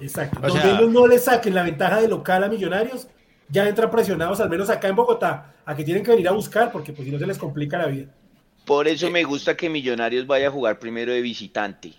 Exacto. 0.00 0.40
Donde 0.40 0.88
no 0.88 1.06
le 1.06 1.18
saquen 1.18 1.54
la 1.54 1.62
ventaja 1.62 2.00
de 2.00 2.08
local 2.08 2.42
a 2.42 2.48
Millonarios, 2.48 3.06
ya 3.50 3.68
entran 3.68 3.90
presionados, 3.90 4.40
al 4.40 4.48
menos 4.48 4.70
acá 4.70 4.88
en 4.88 4.96
Bogotá, 4.96 5.54
a 5.64 5.76
que 5.76 5.84
tienen 5.84 6.02
que 6.02 6.10
venir 6.10 6.28
a 6.28 6.32
buscar, 6.32 6.72
porque 6.72 6.92
pues 6.94 7.06
si 7.06 7.12
no 7.12 7.18
se 7.18 7.26
les 7.26 7.36
complica 7.36 7.76
la 7.76 7.86
vida. 7.86 8.06
Por 8.64 8.88
eso 8.88 9.10
me 9.10 9.24
gusta 9.24 9.54
que 9.56 9.68
Millonarios 9.68 10.26
vaya 10.26 10.48
a 10.48 10.50
jugar 10.50 10.78
primero 10.78 11.12
de 11.12 11.20
visitante 11.20 11.92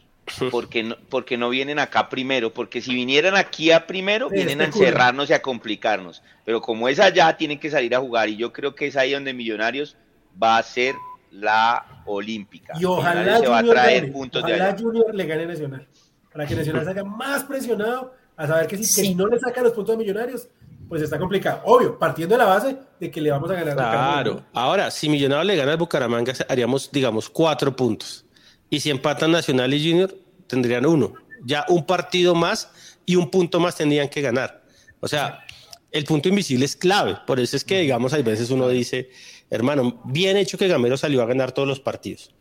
porque 0.52 0.84
no, 0.84 0.96
porque 1.10 1.38
no 1.38 1.50
vienen 1.50 1.80
acá 1.80 2.10
primero, 2.10 2.52
porque 2.52 2.82
si 2.82 2.94
vinieran 2.94 3.36
aquí 3.36 3.72
a 3.72 3.86
primero, 3.86 4.30
vienen 4.30 4.62
a 4.62 4.66
encerrarnos 4.66 5.30
y 5.30 5.34
a 5.34 5.42
complicarnos. 5.42 6.24
Pero 6.44 6.62
como 6.62 6.90
es 6.90 7.00
allá, 7.00 7.38
tienen 7.38 7.60
que 7.60 7.70
salir 7.70 7.96
a 7.96 8.00
jugar. 8.00 8.30
Y 8.30 8.36
yo 8.36 8.52
creo 8.52 8.76
que 8.76 8.88
es 8.88 8.96
ahí 8.96 9.14
donde 9.14 9.34
Millonarios 9.34 9.96
va 10.42 10.58
a 10.58 10.64
ser 10.64 10.96
la 11.32 11.86
olímpica. 12.06 12.74
Y 12.80 12.86
ojalá, 12.86 13.40
se 13.40 13.48
va 13.48 13.60
a 13.60 13.64
traer 13.64 14.12
puntos 14.12 14.44
ojalá 14.44 14.76
Junior 14.78 15.14
le 15.14 15.26
gane 15.26 15.46
Nacional. 15.46 15.88
Para 16.32 16.46
que 16.46 16.56
Nacional 16.56 16.86
salga 16.86 17.04
más 17.04 17.44
presionado 17.44 18.14
a 18.36 18.48
saber 18.48 18.68
que 18.68 18.78
si, 18.78 19.16
no 19.16 19.28
le 19.28 19.40
saca 19.40 19.62
los 19.62 19.74
puntos 19.74 19.96
a 19.96 19.98
Millonarios, 19.98 20.48
pues 20.90 21.02
está 21.02 21.18
complicado. 21.18 21.62
Obvio, 21.66 21.98
partiendo 21.98 22.36
de 22.36 22.40
la 22.40 22.46
base 22.46 22.78
de 23.00 23.12
que 23.12 23.22
le 23.22 23.32
vamos 23.32 23.50
a 23.52 23.54
ganar. 23.54 23.76
Claro. 23.76 24.44
Ahora, 24.54 24.92
si 24.92 25.08
Millonarios 25.08 25.46
le 25.46 25.56
gana 25.56 25.72
al 25.74 25.78
Bucaramanga, 25.78 26.34
haríamos, 26.50 26.92
digamos, 26.92 27.30
cuatro 27.30 27.76
puntos. 27.76 28.25
Y 28.70 28.80
si 28.80 28.90
empatan 28.90 29.32
Nacional 29.32 29.74
y 29.74 29.90
Junior, 29.90 30.16
tendrían 30.48 30.86
uno. 30.86 31.14
Ya 31.44 31.66
un 31.70 31.86
partido 31.86 32.36
más 32.36 32.70
y 33.06 33.16
un 33.16 33.30
punto 33.30 33.60
más 33.60 33.76
tendrían 33.76 34.10
que 34.10 34.22
ganar. 34.22 34.64
O 35.00 35.08
sea, 35.08 35.46
el 35.92 36.04
punto 36.06 36.30
invisible 36.30 36.66
es 36.66 36.76
clave. 36.76 37.18
Por 37.26 37.40
eso 37.40 37.56
es 37.56 37.64
que, 37.64 37.80
digamos, 37.82 38.14
hay 38.14 38.24
veces 38.24 38.50
uno 38.50 38.68
dice, 38.68 39.10
hermano, 39.50 40.02
bien 40.06 40.38
hecho 40.38 40.58
que 40.58 40.68
Gamero 40.68 40.98
salió 40.98 41.22
a 41.22 41.26
ganar 41.26 41.52
todos 41.52 41.68
los 41.68 41.80
partidos. 41.80 42.34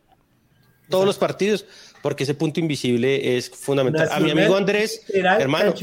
Todos 0.89 1.07
los 1.07 1.17
partidos, 1.17 1.65
porque 2.03 2.25
ese 2.25 2.35
punto 2.35 2.61
invisible 2.61 3.37
es 3.37 3.49
fundamental. 3.49 4.09
a 4.11 4.21
mi 4.21 4.31
amigo 4.31 4.57
Andrés, 4.57 5.03
hermano, 5.09 5.75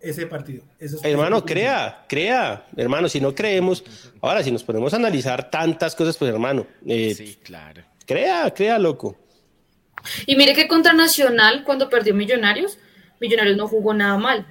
ese 0.00 0.26
partido. 0.26 0.64
hermano, 1.02 1.44
crea, 1.44 2.04
crea, 2.08 2.66
hermano, 2.76 3.08
si 3.08 3.20
no 3.20 3.34
creemos, 3.34 3.84
ahora 4.20 4.42
si 4.42 4.50
nos 4.50 4.64
ponemos 4.64 4.92
a 4.92 4.96
analizar 4.96 5.50
tantas 5.50 5.94
cosas, 5.94 6.16
pues 6.16 6.32
hermano, 6.32 6.66
eh, 6.86 7.14
sí, 7.14 7.38
claro. 7.42 7.82
Crea, 8.06 8.52
crea, 8.52 8.78
loco. 8.78 9.16
Y 10.26 10.36
mire 10.36 10.54
que 10.54 10.68
contra 10.68 10.92
Nacional, 10.92 11.64
cuando 11.64 11.88
perdió 11.88 12.14
Millonarios, 12.14 12.78
Millonarios 13.20 13.56
no 13.56 13.68
jugó 13.68 13.94
nada 13.94 14.18
mal. 14.18 14.46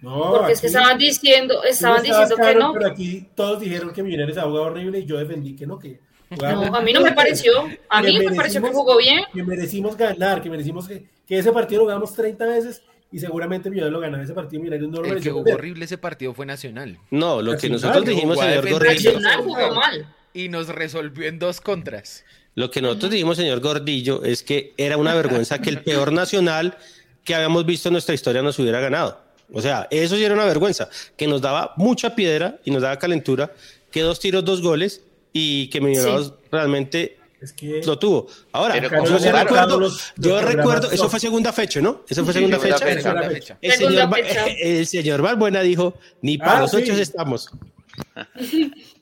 No, 0.00 0.32
porque 0.32 0.52
es 0.52 0.60
que 0.60 0.66
estaban 0.66 0.98
diciendo, 0.98 1.64
estaban 1.64 2.02
diciendo 2.02 2.36
que 2.36 2.54
no. 2.54 2.74
Pero 2.74 2.86
aquí 2.86 3.26
todos 3.34 3.60
dijeron 3.60 3.92
que 3.92 4.02
Millonarios 4.02 4.36
ha 4.36 4.42
jugado 4.42 4.66
horrible 4.66 4.98
y 4.98 5.06
yo 5.06 5.16
defendí 5.16 5.56
que 5.56 5.66
no, 5.66 5.78
que 5.78 6.00
no, 6.30 6.74
a 6.74 6.80
mí 6.80 6.92
no 6.92 7.00
me 7.00 7.12
pareció. 7.12 7.52
A 7.88 8.02
mí 8.02 8.18
me 8.18 8.34
pareció 8.34 8.62
que 8.62 8.68
jugó 8.68 8.98
bien. 8.98 9.22
Que 9.32 9.42
merecimos 9.42 9.96
ganar, 9.96 10.42
que 10.42 10.50
merecimos 10.50 10.86
que, 10.86 11.06
que 11.26 11.38
ese 11.38 11.52
partido 11.52 11.82
lo 11.82 11.86
ganamos 11.86 12.12
30 12.14 12.44
veces 12.46 12.82
y 13.10 13.18
seguramente 13.18 13.70
Millonarios 13.70 13.92
lo 13.92 14.00
ganaba 14.00 14.22
ese 14.22 14.34
partido. 14.34 14.62
Millonarios 14.62 14.90
no 14.90 15.04
El 15.04 15.22
que 15.22 15.30
jugó 15.30 15.52
horrible 15.52 15.84
ese 15.84 15.98
partido 15.98 16.34
fue 16.34 16.46
Nacional. 16.46 16.98
No, 17.10 17.42
lo 17.42 17.56
que 17.56 17.68
nosotros 17.68 18.04
dijimos, 18.04 18.38
señor. 18.38 18.82
Nacional 18.82 19.40
jugó 19.42 19.74
mal. 19.74 20.14
Y 20.32 20.48
nos 20.48 20.68
resolvió 20.68 21.28
en 21.28 21.38
dos 21.38 21.60
contras. 21.60 22.24
Lo 22.54 22.70
que 22.70 22.80
nosotros 22.80 23.10
dijimos, 23.10 23.36
señor 23.36 23.60
Gordillo, 23.60 24.22
es 24.24 24.42
que 24.42 24.74
era 24.76 24.96
una 24.96 25.14
vergüenza 25.14 25.60
que 25.60 25.70
el 25.70 25.82
peor 25.82 26.12
Nacional 26.12 26.76
que 27.24 27.34
habíamos 27.34 27.64
visto 27.66 27.88
en 27.88 27.94
nuestra 27.94 28.14
historia 28.14 28.42
nos 28.42 28.58
hubiera 28.58 28.80
ganado. 28.80 29.20
O 29.52 29.60
sea, 29.60 29.88
eso 29.90 30.16
sí 30.16 30.24
era 30.24 30.34
una 30.34 30.44
vergüenza, 30.44 30.88
que 31.16 31.26
nos 31.26 31.40
daba 31.40 31.72
mucha 31.76 32.14
piedra 32.14 32.58
y 32.64 32.70
nos 32.70 32.82
daba 32.82 32.98
calentura, 32.98 33.52
que 33.90 34.02
dos 34.02 34.20
tiros, 34.20 34.44
dos 34.44 34.62
goles, 34.62 35.02
y 35.32 35.68
que 35.68 35.80
Millonarios 35.80 36.32
realmente 36.50 37.18
lo 37.84 37.98
tuvo. 37.98 38.28
Ahora, 38.52 38.78
yo, 38.78 38.88
recuerdo, 38.88 39.90
yo 40.16 40.40
recuerdo, 40.40 40.90
eso 40.90 41.10
fue 41.10 41.20
segunda 41.20 41.52
fecha, 41.52 41.80
¿no? 41.80 42.02
Eso 42.08 42.24
fue 42.24 42.32
segunda, 42.32 42.58
fecha. 42.58 43.58
El, 43.60 43.72
señor, 43.72 44.10
el 44.60 44.86
señor 44.86 45.22
Valbuena 45.22 45.60
dijo, 45.60 45.94
ni 46.22 46.38
para 46.38 46.58
ah, 46.58 46.60
los 46.62 46.74
ocho 46.74 46.92
estamos. 46.92 47.50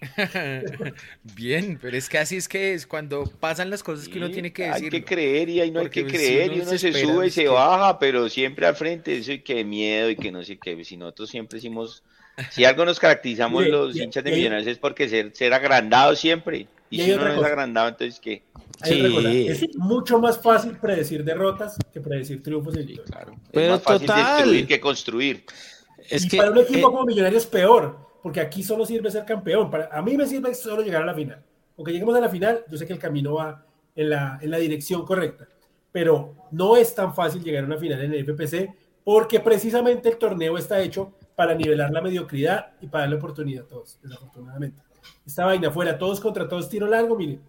Bien, 1.34 1.78
pero 1.80 1.96
es 1.96 2.08
que 2.08 2.18
así 2.18 2.36
es 2.36 2.48
que 2.48 2.74
es 2.74 2.86
cuando 2.86 3.24
pasan 3.40 3.70
las 3.70 3.82
cosas 3.82 4.08
que 4.08 4.18
uno 4.18 4.30
tiene 4.30 4.52
que 4.52 4.68
decir. 4.68 4.84
Hay 4.84 5.00
que 5.00 5.04
creer 5.04 5.48
y 5.48 5.60
ahí 5.60 5.70
no 5.70 5.80
hay 5.80 5.90
que 5.90 6.06
creer 6.06 6.52
y 6.52 6.60
uno 6.60 6.78
se, 6.78 6.92
sube 6.92 7.26
y 7.26 7.30
se 7.30 7.48
baja, 7.48 7.98
pero 7.98 8.28
siempre 8.28 8.66
al 8.66 8.76
frente, 8.76 9.16
eso 9.16 9.32
y 9.32 9.40
que 9.40 9.64
miedo 9.64 10.10
y 10.10 10.16
que 10.16 10.30
no 10.30 10.42
sé 10.42 10.58
qué. 10.58 10.84
Si 10.84 10.96
nosotros 10.96 11.30
siempre 11.30 11.58
hicimos 11.58 12.02
si 12.50 12.64
algo 12.64 12.84
nos 12.84 13.00
caracterizamos 13.00 13.66
los 13.68 13.96
hinchas 13.96 14.24
de 14.24 14.32
Millonarios 14.32 14.68
es 14.68 14.78
porque 14.78 15.08
ser, 15.08 15.34
ser 15.34 15.52
agrandado 15.52 16.14
siempre. 16.14 16.68
Y, 16.90 17.02
si 17.02 17.12
uno 17.12 17.24
no 17.24 17.40
es 17.40 17.44
agrandado, 17.44 17.88
entonces 17.88 18.18
¿qué? 18.20 18.42
Es 18.84 19.76
mucho 19.76 20.18
más 20.20 20.40
fácil 20.40 20.76
predecir 20.76 21.24
derrotas 21.24 21.76
que 21.92 22.00
predecir 22.00 22.42
triunfos. 22.42 22.74
Sí, 22.74 22.98
claro. 23.10 23.34
Pero 23.52 23.66
es 23.66 23.70
más 23.72 23.82
fácil 23.82 24.06
destruir 24.06 24.66
que 24.66 24.80
construir. 24.80 25.44
Es 26.08 26.24
y 26.24 26.28
que, 26.28 26.36
para 26.38 26.52
un 26.52 26.58
equipo 26.58 26.78
eh, 26.78 26.82
como 26.82 27.04
Millonarios 27.04 27.44
peor, 27.46 28.07
porque 28.22 28.40
aquí 28.40 28.62
solo 28.62 28.84
sirve 28.84 29.10
ser 29.10 29.24
campeón. 29.24 29.70
Para, 29.70 29.86
a 29.86 30.02
mí 30.02 30.16
me 30.16 30.26
sirve 30.26 30.54
solo 30.54 30.82
llegar 30.82 31.02
a 31.02 31.06
la 31.06 31.14
final. 31.14 31.42
Porque 31.76 31.92
lleguemos 31.92 32.16
a 32.16 32.20
la 32.20 32.28
final, 32.28 32.64
yo 32.68 32.76
sé 32.76 32.86
que 32.86 32.92
el 32.92 32.98
camino 32.98 33.34
va 33.34 33.64
en 33.94 34.10
la, 34.10 34.38
en 34.40 34.50
la 34.50 34.58
dirección 34.58 35.04
correcta. 35.04 35.48
Pero 35.92 36.34
no 36.50 36.76
es 36.76 36.94
tan 36.94 37.14
fácil 37.14 37.42
llegar 37.42 37.64
a 37.64 37.66
una 37.66 37.78
final 37.78 38.02
en 38.02 38.12
el 38.12 38.24
FPC 38.24 38.70
porque 39.04 39.40
precisamente 39.40 40.08
el 40.10 40.18
torneo 40.18 40.58
está 40.58 40.80
hecho 40.80 41.14
para 41.34 41.54
nivelar 41.54 41.90
la 41.90 42.02
mediocridad 42.02 42.72
y 42.80 42.88
para 42.88 43.04
darle 43.04 43.16
oportunidad 43.16 43.64
a 43.64 43.68
todos, 43.68 43.98
desafortunadamente. 44.02 44.82
Esta 45.26 45.46
vaina 45.46 45.70
fuera 45.70 45.96
todos 45.96 46.20
contra 46.20 46.48
todos, 46.48 46.68
tiro 46.68 46.86
largo, 46.86 47.16
miren. 47.16 47.40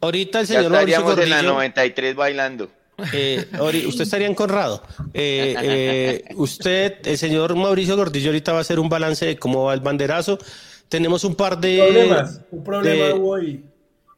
Ahorita 0.00 0.40
el 0.40 0.46
señor 0.46 0.72
ya 0.72 0.80
estaríamos 0.80 1.18
en 1.18 1.30
la 1.30 1.42
93 1.42 2.14
bailando. 2.14 2.68
Eh, 3.12 3.46
usted 3.86 4.02
estaría 4.02 4.26
en 4.26 4.34
Conrado. 4.34 4.82
Eh, 5.12 5.54
eh, 5.62 6.24
usted, 6.36 6.98
el 7.04 7.18
señor 7.18 7.54
Mauricio 7.54 7.96
Gordillo, 7.96 8.28
ahorita 8.28 8.52
va 8.52 8.58
a 8.58 8.60
hacer 8.60 8.78
un 8.78 8.88
balance 8.88 9.26
de 9.26 9.36
cómo 9.36 9.64
va 9.64 9.74
el 9.74 9.80
banderazo. 9.80 10.38
Tenemos 10.88 11.24
un 11.24 11.34
par 11.34 11.58
de. 11.58 11.78
Problemas. 11.78 12.40
Un 12.50 12.64
problema 12.64 13.14
hubo 13.14 13.30
hoy. 13.30 13.64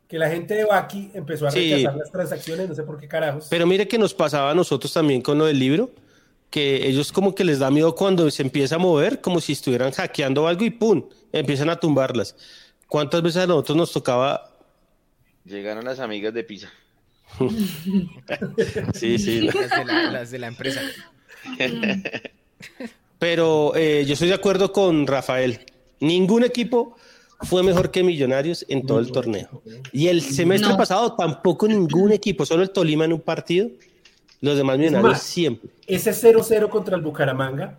Que 0.09 0.19
la 0.19 0.31
gente 0.31 0.55
de 0.55 0.65
Baki 0.65 1.11
empezó 1.15 1.49
a 1.49 1.51
rechazar 1.51 1.97
las 1.97 2.13
transacciones, 2.13 2.69
no 2.69 2.75
sé 2.75 2.85
por 2.85 2.99
qué 2.99 3.09
carajos. 3.09 3.49
Pero 3.51 3.67
mire 3.67 3.89
que 3.89 3.99
nos 3.99 4.15
pasaba 4.15 4.53
a 4.53 4.55
nosotros 4.55 4.93
también 4.93 5.21
con 5.21 5.37
lo 5.37 5.47
del 5.47 5.59
libro 5.59 5.91
que 6.51 6.87
ellos 6.87 7.13
como 7.13 7.35
que 7.35 7.45
les 7.45 7.59
da 7.59 7.71
miedo 7.71 7.95
cuando 7.95 8.31
se 8.31 8.43
empieza 8.43 8.77
a 8.77 8.79
mover, 8.79 9.21
como 9.21 9.41
si 9.41 9.53
estuvieran 9.53 9.91
hackeando 9.93 10.47
algo 10.47 10.65
y 10.65 10.71
¡pum! 10.71 11.09
empiezan 11.33 11.71
a 11.71 11.77
tumbarlas. 11.77 12.37
¿Cuántas 12.89 13.23
veces 13.23 13.43
a 13.43 13.47
nosotros 13.47 13.77
nos 13.77 13.93
tocaba? 13.93 14.53
Llegaron 15.45 15.85
las 15.85 15.99
amigas 15.99 16.33
de 16.33 16.45
Pisa. 16.45 16.73
sí, 18.95 19.19
sí. 19.19 19.41
Las 20.13 20.31
de 20.31 20.39
la, 20.39 20.47
empresa. 20.49 20.81
Pero 23.19 23.75
eh, 23.77 24.05
yo 24.07 24.15
estoy 24.15 24.29
de 24.29 24.35
acuerdo 24.35 24.73
con 24.73 25.07
Rafael. 25.07 25.61
Ningún 26.01 26.45
equipo 26.45 26.97
fue 27.43 27.63
mejor 27.63 27.91
que 27.91 28.03
Millonarios 28.03 28.65
en 28.69 28.87
todo 28.87 28.99
el 28.99 29.11
torneo. 29.13 29.63
Y 29.93 30.09
el 30.09 30.23
semestre 30.23 30.75
pasado 30.77 31.15
tampoco 31.15 31.69
ningún 31.69 32.13
equipo, 32.13 32.45
solo 32.47 32.63
el 32.63 32.71
Tolima 32.71 33.05
en 33.05 33.13
un 33.15 33.21
partido 33.21 33.71
los 34.41 34.57
demás 34.57 34.79
Millonarios 34.79 35.21
siempre. 35.21 35.71
Ese 35.87 36.11
0-0 36.11 36.69
contra 36.69 36.97
el 36.97 37.03
Bucaramanga, 37.03 37.79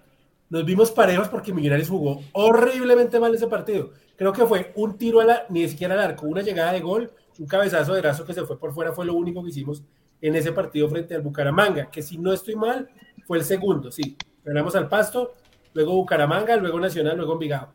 nos 0.50 0.66
vimos 0.66 0.92
parejos 0.92 1.28
porque 1.28 1.54
Millonarios 1.54 1.90
jugó 1.90 2.22
horriblemente 2.34 3.20
mal 3.20 3.34
ese 3.34 3.48
partido. 3.48 3.92
Creo 4.16 4.34
que 4.34 4.46
fue 4.46 4.72
un 4.76 4.98
tiro 4.98 5.20
a 5.20 5.26
la, 5.26 5.46
ni 5.50 5.68
siquiera 5.68 5.94
al 5.94 6.00
arco, 6.00 6.26
una 6.26 6.42
llegada 6.42 6.74
de 6.74 6.80
gol, 6.80 7.12
un 7.40 7.48
cabezazo 7.48 7.94
de 7.94 8.02
brazo 8.02 8.26
que 8.26 8.34
se 8.34 8.44
fue 8.46 8.60
por 8.60 8.74
fuera, 8.74 8.92
fue 8.92 9.06
lo 9.06 9.14
único 9.14 9.44
que 9.44 9.50
hicimos 9.50 9.84
en 10.22 10.36
ese 10.36 10.52
partido 10.52 10.90
frente 10.90 11.16
al 11.16 11.22
Bucaramanga, 11.22 11.90
que 11.92 12.02
si 12.02 12.18
no 12.18 12.34
estoy 12.34 12.56
mal, 12.56 12.90
fue 13.26 13.38
el 13.38 13.44
segundo, 13.44 13.92
sí. 13.92 14.18
Ganamos 14.44 14.76
al 14.76 14.88
Pasto, 14.88 15.34
luego 15.74 15.94
Bucaramanga, 15.94 16.56
luego 16.56 16.80
Nacional, 16.80 17.18
luego 17.18 17.34
Envigado. 17.34 17.70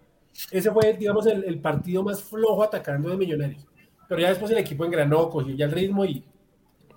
Ese 0.50 0.70
fue, 0.70 0.94
digamos, 0.94 1.26
el, 1.26 1.44
el 1.44 1.60
partido 1.60 2.02
más 2.02 2.22
flojo 2.22 2.62
atacando 2.62 3.10
de 3.10 3.16
Millonarios. 3.16 3.66
Pero 4.08 4.20
ya 4.20 4.28
después 4.28 4.50
el 4.50 4.58
equipo 4.58 4.84
engranó, 4.84 5.28
cogió 5.28 5.54
ya 5.54 5.66
el 5.66 5.72
ritmo 5.72 6.04
y, 6.04 6.24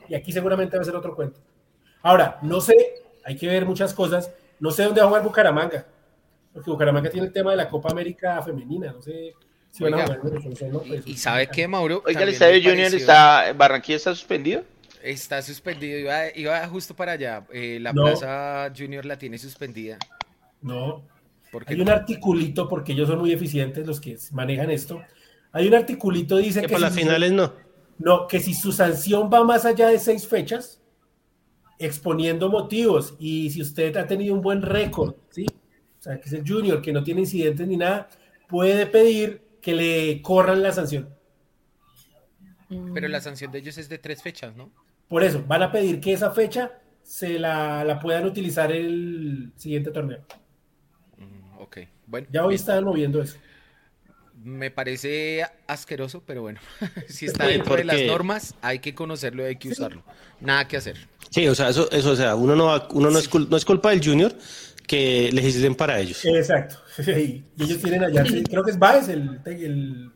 y 0.08 0.16
aquí 0.16 0.32
seguramente 0.32 0.78
va 0.78 0.82
a 0.82 0.86
ser 0.86 0.96
otro 0.96 1.16
cuento. 1.16 1.40
Ahora, 2.02 2.40
no 2.42 2.62
sé, 2.62 2.76
hay 3.24 3.36
que 3.36 3.48
ver 3.48 3.66
muchas 3.66 3.94
cosas. 3.94 4.34
No 4.60 4.72
sé 4.72 4.84
dónde 4.84 5.02
va 5.02 5.06
a 5.06 5.10
jugar 5.10 5.24
Bucaramanga, 5.24 5.86
porque 6.54 6.72
Bucaramanga 6.72 7.10
tiene 7.10 7.28
el 7.28 7.34
tema 7.34 7.52
de 7.52 7.58
la 7.58 7.70
Copa 7.70 7.90
América 7.92 8.42
femenina. 8.42 8.92
No 8.94 9.02
sé 9.02 9.34
jugar. 9.78 10.20
¿Y, 11.06 11.12
¿Y 11.12 11.18
sabe 11.18 11.48
qué, 11.48 11.68
Mauro? 11.68 12.04
Oiga, 12.06 12.24
el 12.24 12.30
Estadio 12.30 12.62
Junior 12.70 12.94
está, 12.94 13.54
Barranquilla 13.54 13.98
está 13.98 14.16
suspendido. 14.16 14.64
Está 15.04 15.42
suspendido, 15.42 16.10
iba, 16.36 16.68
justo 16.68 16.96
para 16.96 17.12
allá. 17.12 17.46
Eh, 17.54 17.78
la 17.80 17.94
Plaza 17.94 18.72
Junior 18.76 19.06
la 19.06 19.18
tiene 19.18 19.38
suspendida. 19.38 20.00
No. 20.62 21.04
Hay 21.68 21.80
un 21.80 21.90
articulito, 21.90 22.68
porque 22.68 22.94
ellos 22.94 23.08
son 23.08 23.20
muy 23.20 23.32
eficientes 23.32 23.86
los 23.86 24.02
que 24.02 24.18
manejan 24.32 24.72
esto. 24.72 25.02
Hay 25.52 25.68
un 25.68 25.76
articulito 25.76 26.38
dice 26.38 26.62
que, 26.62 26.68
que 26.68 26.74
para 26.74 26.88
las 26.88 26.96
finales 26.96 27.32
no. 27.32 27.54
No, 27.98 28.28
que 28.28 28.40
si 28.40 28.54
su 28.54 28.72
sanción 28.72 29.30
va 29.32 29.44
más 29.44 29.64
allá 29.64 29.88
de 29.88 30.00
seis 30.00 30.28
fechas, 30.28 30.82
exponiendo 31.80 32.50
motivos 32.50 33.16
y 33.20 33.50
si 33.52 33.62
usted 33.62 33.96
ha 33.98 34.08
tenido 34.08 34.34
un 34.34 34.42
buen 34.42 34.62
récord, 34.62 35.16
¿sí? 35.30 35.46
O 36.00 36.02
sea, 36.02 36.20
que 36.20 36.28
es 36.28 36.34
el 36.34 36.48
junior, 36.48 36.82
que 36.82 36.92
no 36.92 37.04
tiene 37.04 37.22
incidentes 37.22 37.68
ni 37.68 37.78
nada, 37.78 38.10
puede 38.48 38.86
pedir 38.86 39.42
que 39.66 39.74
le 39.74 40.22
corran 40.22 40.62
la 40.62 40.72
sanción. 40.72 41.10
Pero 42.94 43.08
la 43.08 43.20
sanción 43.20 43.52
de 43.52 43.58
ellos 43.58 43.80
es 43.80 43.90
de 43.90 43.98
tres 43.98 44.22
fechas, 44.22 44.56
¿no? 44.56 44.72
Por 45.08 45.24
eso, 45.24 45.44
van 45.48 45.64
a 45.64 45.72
pedir 45.72 46.00
que 46.00 46.14
esa 46.14 46.30
fecha 46.30 46.74
se 47.02 47.40
la, 47.40 48.00
puedan 48.00 48.26
utilizar 48.26 48.72
el 48.72 49.52
siguiente 49.56 49.90
torneo. 49.90 50.24
Mm, 51.18 51.58
ok, 51.62 51.78
bueno. 52.06 52.28
Ya 52.32 52.46
hoy 52.46 52.54
están 52.54 52.84
moviendo 52.84 53.20
eso. 53.24 53.40
Me 54.36 54.70
parece 54.70 55.44
asqueroso, 55.66 56.22
pero 56.24 56.44
bueno, 56.44 56.60
si 57.08 57.26
está 57.26 57.48
dentro 57.48 57.76
de 57.76 57.86
las 57.86 58.04
normas, 58.04 58.54
hay 58.62 58.78
que 58.78 58.94
conocerlo 58.94 59.42
y 59.42 59.46
hay 59.48 59.56
que 59.56 59.70
usarlo. 59.70 60.04
Nada 60.42 60.68
que 60.68 60.78
hacer. 60.78 61.10
Sí, 61.32 61.48
o 61.48 61.56
sea, 61.56 61.70
eso, 61.70 61.90
eso 61.92 62.12
o 62.12 62.16
sea, 62.16 62.36
uno 62.36 62.56
no, 62.56 62.88
uno 62.92 63.10
no, 63.10 63.18
es, 63.18 63.34
no 63.34 63.58
es 63.58 63.66
culpa 63.66 63.90
del 63.90 64.06
junior 64.06 64.32
que 64.88 65.30
legislen 65.32 65.76
para 65.76 66.00
ellos. 66.00 66.24
Exacto. 66.26 66.78
Y 67.08 67.44
ellos 67.60 67.80
tienen 67.82 68.04
allá, 68.04 68.24
creo 68.50 68.64
que 68.64 68.72
es 68.72 68.80
Baez 68.80 69.10
el, 69.10 69.42
el, 69.46 70.12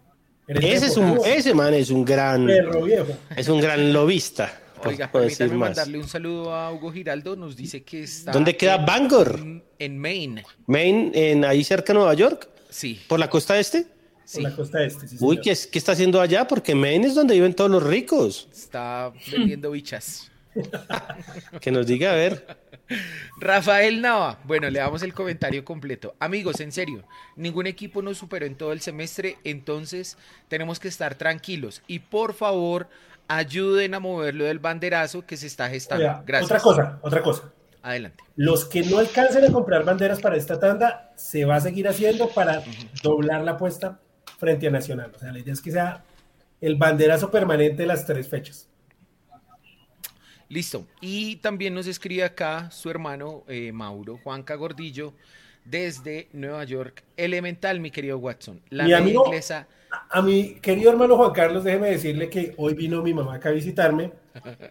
ese, 0.50 0.88
es 0.88 0.98
un, 0.98 1.20
ese 1.26 1.54
man 1.54 1.74
es 1.76 1.92
un 1.92 2.04
gran. 2.04 2.48
viejo. 2.48 3.16
Es 3.36 3.48
un 3.50 3.62
gran 3.62 3.94
lobista. 3.94 4.52
Oiga, 4.84 5.12
permítame 5.12 5.54
mandarle 5.56 5.98
un 6.00 6.08
saludo 6.08 6.54
a 6.54 6.72
Hugo 6.74 6.92
Giraldo. 6.92 7.36
Nos 7.36 7.56
dice 7.56 7.84
que 7.84 8.04
está. 8.04 8.32
¿Dónde 8.32 8.58
queda 8.58 8.78
Bangor? 8.78 9.40
En, 9.78 10.00
Maine. 10.00 10.44
Maine, 10.66 11.12
en 11.14 11.46
ahí 11.46 11.64
cerca 11.64 11.94
de 11.94 12.00
Nueva 12.00 12.14
York. 12.16 12.50
Sí. 12.70 13.00
¿Por 13.08 13.20
la 13.20 13.30
costa 13.30 13.60
este? 13.60 13.86
Sí. 14.26 14.42
Por 14.42 14.50
la 14.50 14.56
costa 14.56 14.84
este. 14.84 15.08
Sí, 15.08 15.18
Uy, 15.20 15.40
¿qué, 15.42 15.56
¿qué, 15.72 15.78
está 15.78 15.92
haciendo 15.92 16.20
allá? 16.20 16.48
Porque 16.48 16.74
Maine 16.74 17.08
es 17.08 17.16
donde 17.16 17.36
viven 17.36 17.54
todos 17.54 17.70
los 17.70 17.84
ricos. 17.84 18.48
Está 18.52 19.12
vendiendo 19.32 19.72
bichas. 19.72 20.32
que 21.62 21.72
nos 21.72 21.86
diga 21.86 22.12
a 22.12 22.16
ver. 22.16 22.58
Rafael 23.38 24.02
Nava, 24.02 24.40
bueno, 24.46 24.70
le 24.70 24.80
damos 24.80 25.04
el 25.04 25.14
comentario 25.14 25.64
completo. 25.64 26.16
Amigos, 26.20 26.60
en 26.60 26.72
serio, 26.72 27.04
ningún 27.36 27.68
equipo 27.68 28.02
nos 28.02 28.18
superó 28.18 28.46
en 28.46 28.56
todo 28.56 28.72
el 28.72 28.82
semestre, 28.82 29.38
entonces 29.44 30.18
tenemos 30.48 30.80
que 30.80 30.88
estar 30.88 31.16
tranquilos. 31.16 31.82
Y 31.88 32.00
por 32.00 32.34
favor, 32.34 32.88
ayuden 33.28 33.94
a 33.94 34.00
moverlo 34.00 34.46
del 34.46 34.60
banderazo 34.60 35.26
que 35.26 35.38
se 35.38 35.48
está 35.48 35.70
gestando. 35.70 36.04
Oiga, 36.04 36.24
Gracias. 36.26 36.52
Otra 36.52 36.60
cosa, 36.60 37.00
otra 37.02 37.22
cosa. 37.22 37.54
Adelante. 37.82 38.24
Los 38.36 38.66
que 38.66 38.82
no 38.84 38.98
alcancen 38.98 39.46
a 39.46 39.52
comprar 39.52 39.86
banderas 39.86 40.20
para 40.20 40.36
esta 40.36 40.60
tanda, 40.60 41.14
se 41.16 41.46
va 41.46 41.56
a 41.56 41.62
seguir 41.62 41.88
haciendo 41.88 42.30
para 42.30 42.62
doblar 43.02 43.44
la 43.44 43.52
apuesta 43.52 44.00
frente 44.38 44.68
a 44.68 44.72
Nacional. 44.72 45.12
O 45.16 45.20
sea, 45.20 45.32
la 45.32 45.40
idea 45.40 45.54
es 45.54 45.62
que 45.62 45.72
sea 45.72 46.04
el 46.60 46.76
banderazo 46.76 47.32
permanente 47.32 47.84
de 47.84 47.88
las 47.88 48.06
tres 48.06 48.28
fechas. 48.28 48.69
Listo. 50.50 50.86
Y 51.00 51.38
también 51.38 51.74
nos 51.76 51.88
escribe 51.88 52.24
acá 52.24 52.70
su 52.72 52.90
hermano 52.90 53.44
eh, 53.48 53.72
Mauro 53.72 54.18
Juanca 54.24 54.56
Gordillo 54.56 55.14
desde 55.64 56.28
Nueva 56.34 56.64
York. 56.64 57.04
Elemental, 57.18 57.80
mi 57.80 57.92
querido 57.92 58.18
Watson. 58.18 58.60
La 58.70 58.84
Mi 58.84 58.90
media 58.90 59.04
amigo- 59.04 59.26
inglesa. 59.28 59.68
A 60.12 60.22
mi 60.22 60.56
querido 60.56 60.92
hermano 60.92 61.18
Juan 61.18 61.32
Carlos, 61.32 61.64
déjeme 61.64 61.90
decirle 61.92 62.30
que 62.30 62.54
hoy 62.58 62.74
vino 62.74 63.02
mi 63.02 63.14
mamá 63.14 63.36
acá 63.36 63.50
a 63.50 63.52
visitarme 63.54 64.12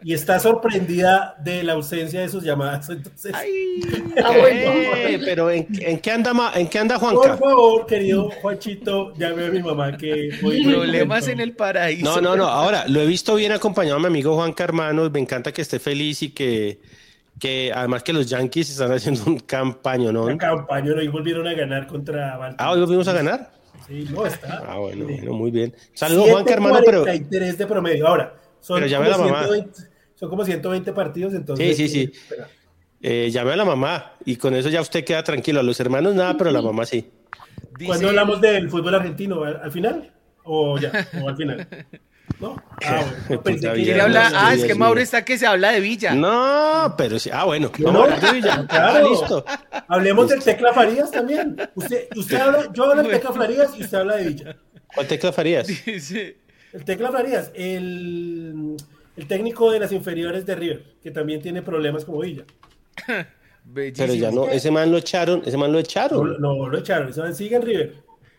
y 0.02 0.14
está 0.14 0.38
sorprendida 0.40 1.34
de 1.42 1.62
la 1.62 1.74
ausencia 1.74 2.20
de 2.20 2.28
sus 2.28 2.42
llamadas. 2.44 2.88
Entonces, 2.90 3.32
¡Ay! 3.34 3.80
Ah. 4.24 4.32
Eh, 4.36 5.20
pero 5.24 5.50
¿en, 5.50 5.68
en 5.80 5.98
qué 6.00 6.10
anda, 6.10 6.32
¿en 6.56 6.68
qué 6.68 6.78
anda 6.78 6.98
por 6.98 7.14
Juanca? 7.14 7.36
favor, 7.36 7.86
querido 7.86 8.30
Juanchito, 8.30 9.12
llame 9.14 9.46
a 9.46 9.50
mi 9.50 9.62
mamá 9.62 9.96
que 9.96 10.30
hoy 10.42 10.64
Problemas 10.64 11.28
en 11.28 11.40
el 11.40 11.54
paraíso. 11.54 12.04
No, 12.04 12.20
no, 12.20 12.36
no. 12.36 12.44
Ahora, 12.46 12.86
lo 12.88 13.00
he 13.00 13.06
visto 13.06 13.34
bien 13.36 13.52
acompañado 13.52 13.96
a 13.96 14.00
mi 14.00 14.06
amigo 14.06 14.34
Juanca, 14.34 14.64
hermano. 14.64 15.08
Me 15.10 15.20
encanta 15.20 15.52
que 15.52 15.62
esté 15.62 15.78
feliz 15.78 16.22
y 16.22 16.30
que, 16.30 16.80
que 17.38 17.72
además 17.74 18.02
que 18.02 18.12
los 18.12 18.26
Yankees 18.28 18.70
están 18.70 18.90
haciendo 18.92 19.22
un 19.26 19.38
campaño, 19.38 20.12
¿no? 20.12 20.24
Una 20.24 20.36
campaña, 20.38 20.92
hoy 20.94 21.08
volvieron 21.08 21.46
a 21.46 21.54
ganar 21.54 21.86
contra 21.86 22.36
Baltimore. 22.36 22.56
Ah, 22.58 22.72
hoy 22.72 22.80
volvimos 22.80 23.06
a 23.08 23.12
ganar. 23.12 23.57
Sí, 23.86 24.06
no 24.10 24.26
está. 24.26 24.64
Ah, 24.66 24.78
bueno, 24.78 25.04
bueno, 25.04 25.32
muy 25.32 25.50
bien. 25.50 25.74
Saludos, 25.94 26.30
Juanca, 26.30 26.52
hermano, 26.54 26.80
pero... 26.84 27.04
7.43 27.06 27.56
de 27.56 27.66
promedio. 27.66 28.06
Ahora, 28.08 28.34
son, 28.60 28.76
Pero 28.76 28.86
llame 28.88 29.10
como 29.10 29.14
a 29.14 29.26
la 29.26 29.32
mamá. 29.32 29.38
120, 29.44 29.80
son 30.14 30.28
como 30.30 30.44
120 30.44 30.92
partidos, 30.92 31.34
entonces. 31.34 31.76
Sí, 31.76 31.88
sí, 31.88 32.06
sí. 32.06 32.10
espera. 32.12 32.48
Eh, 33.00 33.30
llame 33.30 33.52
a 33.52 33.56
la 33.56 33.64
mamá 33.64 34.12
y 34.24 34.36
con 34.36 34.54
eso 34.54 34.68
ya 34.68 34.80
usted 34.80 35.04
queda 35.04 35.22
tranquilo. 35.22 35.60
A 35.60 35.62
los 35.62 35.78
hermanos 35.78 36.14
nada, 36.14 36.36
pero 36.36 36.50
a 36.50 36.52
la 36.52 36.62
mamá 36.62 36.84
sí. 36.84 37.08
Dice- 37.78 37.86
¿Cuándo 37.86 38.08
hablamos 38.08 38.40
del 38.40 38.68
fútbol 38.68 38.94
argentino? 38.96 39.44
¿Al, 39.44 39.56
al 39.62 39.70
final? 39.70 40.12
¿O 40.42 40.78
ya? 40.78 41.06
¿O 41.22 41.28
al 41.28 41.36
final? 41.36 41.68
¿No? 42.40 42.56
Ah, 42.84 43.00
bueno. 43.02 43.16
No, 43.30 43.42
pensé 43.42 43.60
Puta 43.60 43.72
que 43.72 43.78
vida, 43.78 43.84
Quiere 43.84 44.00
hablar- 44.02 44.32
no, 44.32 44.38
Ah, 44.40 44.54
es 44.54 44.64
que. 44.64 44.74
Mauro 44.74 45.00
está 45.00 45.24
que 45.24 45.38
se 45.38 45.46
habla 45.46 45.70
de 45.72 45.80
Villa. 45.80 46.14
No, 46.14 46.94
pero 46.96 47.18
sí. 47.18 47.30
Ah, 47.32 47.44
bueno. 47.44 47.72
No, 47.78 47.84
Vamos 47.86 48.00
a 48.00 48.04
hablar 48.04 48.20
de 48.20 48.32
Villa. 48.32 48.66
claro. 48.68 49.06
Ah, 49.06 49.08
listo. 49.10 49.44
Hablemos 49.88 50.28
del 50.28 50.42
Tecla 50.42 50.72
Farías 50.72 51.10
también. 51.10 51.56
Usted, 51.74 52.08
usted 52.16 52.36
habla, 52.40 52.68
yo 52.72 52.84
hablo 52.84 53.02
del 53.02 53.10
Tecla 53.12 53.32
Farías 53.32 53.70
y 53.76 53.82
usted 53.82 53.98
habla 53.98 54.16
de 54.16 54.28
Villa. 54.28 54.56
¿Cuál 54.94 55.06
tecla 55.06 55.32
farías? 55.32 55.66
Dice- 55.84 56.36
El 56.72 56.84
Tecla 56.84 57.10
Farías, 57.10 57.50
el, 57.54 58.76
el 59.16 59.26
técnico 59.26 59.70
de 59.70 59.80
las 59.80 59.92
inferiores 59.92 60.46
de 60.46 60.54
River, 60.54 60.84
que 61.02 61.10
también 61.10 61.42
tiene 61.42 61.60
problemas 61.62 62.04
como 62.04 62.20
Villa. 62.20 62.44
Bellísimo. 63.64 64.06
Pero 64.06 64.14
ya 64.18 64.30
no, 64.30 64.48
ese 64.48 64.70
man 64.70 64.90
lo 64.90 64.96
echaron, 64.98 65.42
ese 65.44 65.56
man 65.58 65.72
lo 65.72 65.78
echaron. 65.78 66.40
no 66.40 66.68
lo 66.68 66.78
echaron, 66.78 67.08
ese 67.10 67.20
man 67.20 67.34
sigue 67.34 67.56
en 67.56 67.62
River. 67.62 67.94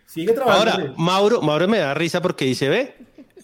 Sigue 0.05 0.33
trabajando. 0.33 0.71
Ahora. 0.71 0.93
Mauro, 0.97 1.41
Mauro 1.41 1.67
me 1.67 1.77
da 1.77 1.93
risa 1.93 2.19
porque 2.19 2.45
dice, 2.45 2.67
ve, 2.67 2.95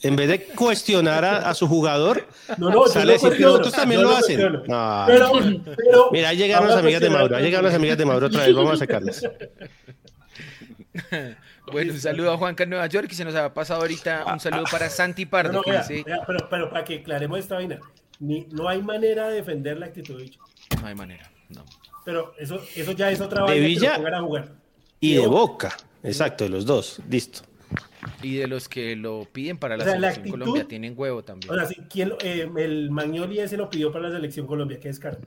en 0.08 0.16
vez 0.16 0.28
de 0.28 0.44
cuestionar 0.44 1.26
a, 1.26 1.50
a 1.50 1.54
su 1.56 1.68
jugador, 1.68 2.28
No, 2.58 2.70
no, 2.70 2.88
sale 2.88 3.06
lo 3.06 3.12
a 3.12 3.14
decir 3.14 3.30
que 3.30 3.38
cuestiono, 3.38 3.54
otros 3.56 3.74
también 3.74 4.02
yo 4.02 4.08
lo 4.08 4.12
lo 4.12 4.18
hacen. 4.18 4.40
cuestiono. 4.40 4.64
No. 4.68 5.04
Pero, 5.08 5.32
pero, 5.76 6.10
mira, 6.12 6.30
ahí 6.30 6.38
llegaron 6.38 6.68
las 6.70 6.78
amigas 6.78 7.02
de 7.02 7.10
Mauro, 7.10 7.36
ahí 7.36 7.44
llegaron 7.44 7.66
las 7.66 7.74
amigas 7.76 7.98
de 7.98 8.06
Mauro 8.06 8.28
otra 8.28 8.46
vez, 8.46 8.56
vamos 8.56 8.74
a 8.74 8.78
sacarlas. 8.78 9.22
Bueno, 11.72 11.94
un 11.94 12.00
saludo 12.00 12.32
a 12.32 12.38
Juanca 12.38 12.64
en 12.64 12.70
Nueva 12.70 12.86
York 12.86 13.08
y 13.12 13.16
se 13.16 13.26
nos 13.26 13.34
ha 13.34 13.52
pasado 13.52 13.82
ahorita 13.82 14.24
un 14.32 14.40
saludo 14.40 14.66
para 14.70 14.88
Santi 14.88 15.26
Pardo 15.26 15.52
No, 15.52 15.58
no, 15.58 15.64
que 15.64 15.72
vea, 15.72 15.82
dice, 15.82 16.04
vea, 16.06 16.20
pero, 16.26 16.48
pero 16.48 16.70
para 16.70 16.86
que 16.86 17.00
aclaremos 17.00 17.40
esta 17.40 17.56
vaina, 17.56 17.80
ni, 18.20 18.46
no 18.52 18.70
hay 18.70 18.84
manera 18.84 19.30
de 19.30 19.38
defender 19.38 19.76
la 19.80 19.88
actitud 19.88 20.16
de 20.16 20.26
Villa. 20.26 20.40
no 20.80 20.88
hay 20.88 20.94
manera, 20.94 21.28
no. 21.50 21.66
Pero 22.06 22.36
eso, 22.38 22.62
eso 22.76 22.92
ya 22.92 23.10
es 23.10 23.20
otra 23.20 23.42
De 23.42 23.46
vaina 23.48 23.62
que 23.64 23.68
Villa 23.68 23.96
a 23.96 24.22
jugar. 24.22 24.52
Y 25.00 25.16
de 25.16 25.26
boca, 25.26 25.76
exacto, 26.04 26.44
de 26.44 26.52
los 26.52 26.68
dos, 26.68 27.00
listo. 27.10 27.42
Y 28.22 28.36
de 28.36 28.48
los 28.48 28.68
que 28.70 28.96
lo 28.96 29.28
piden 29.32 29.58
para 29.58 29.78
la 29.78 29.84
O 29.84 29.88
sea, 29.88 29.98
la 30.00 30.10
selección 30.12 30.26
actitud- 30.26 30.40
Colombia 30.40 30.68
tienen 30.68 30.94
huevo 30.98 31.24
también. 31.24 31.54
Sea, 31.54 31.66
sí, 31.66 31.76
¿quién 31.90 32.14
eh, 32.24 32.50
el 32.58 32.92
Magnoli 32.92 33.40
ese 33.40 33.58
lo 33.58 33.70
pidió 33.70 33.92
para 33.92 34.10
la 34.10 34.16
selección 34.16 34.46
Colombia, 34.48 34.80
que 34.80 34.90
es 34.90 35.00
caro. 35.00 35.18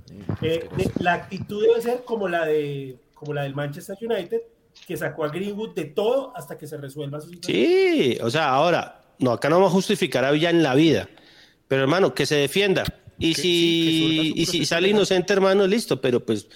Eh, 0.43 0.69
de- 0.77 0.91
la 1.01 1.15
actitud 1.15 1.63
debe 1.63 1.81
ser 1.81 2.03
como 2.05 2.29
la 2.29 2.45
de 2.47 2.97
como 3.15 3.35
la 3.35 3.43
del 3.43 3.55
Manchester 3.55 3.97
United, 4.01 4.41
que 4.87 4.97
sacó 4.97 5.25
a 5.25 5.29
Greenwood 5.29 5.75
de 5.75 5.87
todo 5.87 6.33
hasta 6.37 6.57
que 6.57 6.67
se 6.69 6.77
resuelva 6.77 7.21
su 7.21 7.31
situación. 7.31 7.67
Sí, 7.67 8.19
o 8.23 8.31
sea, 8.31 8.51
ahora, 8.51 9.03
no, 9.19 9.33
acá 9.33 9.49
no 9.49 9.57
vamos 9.57 9.71
a 9.73 9.75
justificar 9.75 10.25
a 10.25 10.31
Villa 10.31 10.51
en 10.51 10.63
la 10.63 10.75
vida, 10.77 11.09
pero 11.67 11.83
hermano, 11.83 12.15
que 12.15 12.27
se 12.27 12.37
defienda. 12.37 12.85
Y 13.19 13.35
Que 13.35 13.43
si, 13.43 13.43
sí, 13.43 14.33
y 14.37 14.47
si 14.47 14.65
sale 14.65 14.91
inocente, 14.91 15.33
hermano, 15.33 15.67
listo, 15.67 16.01
pero 16.01 16.25
pues, 16.25 16.47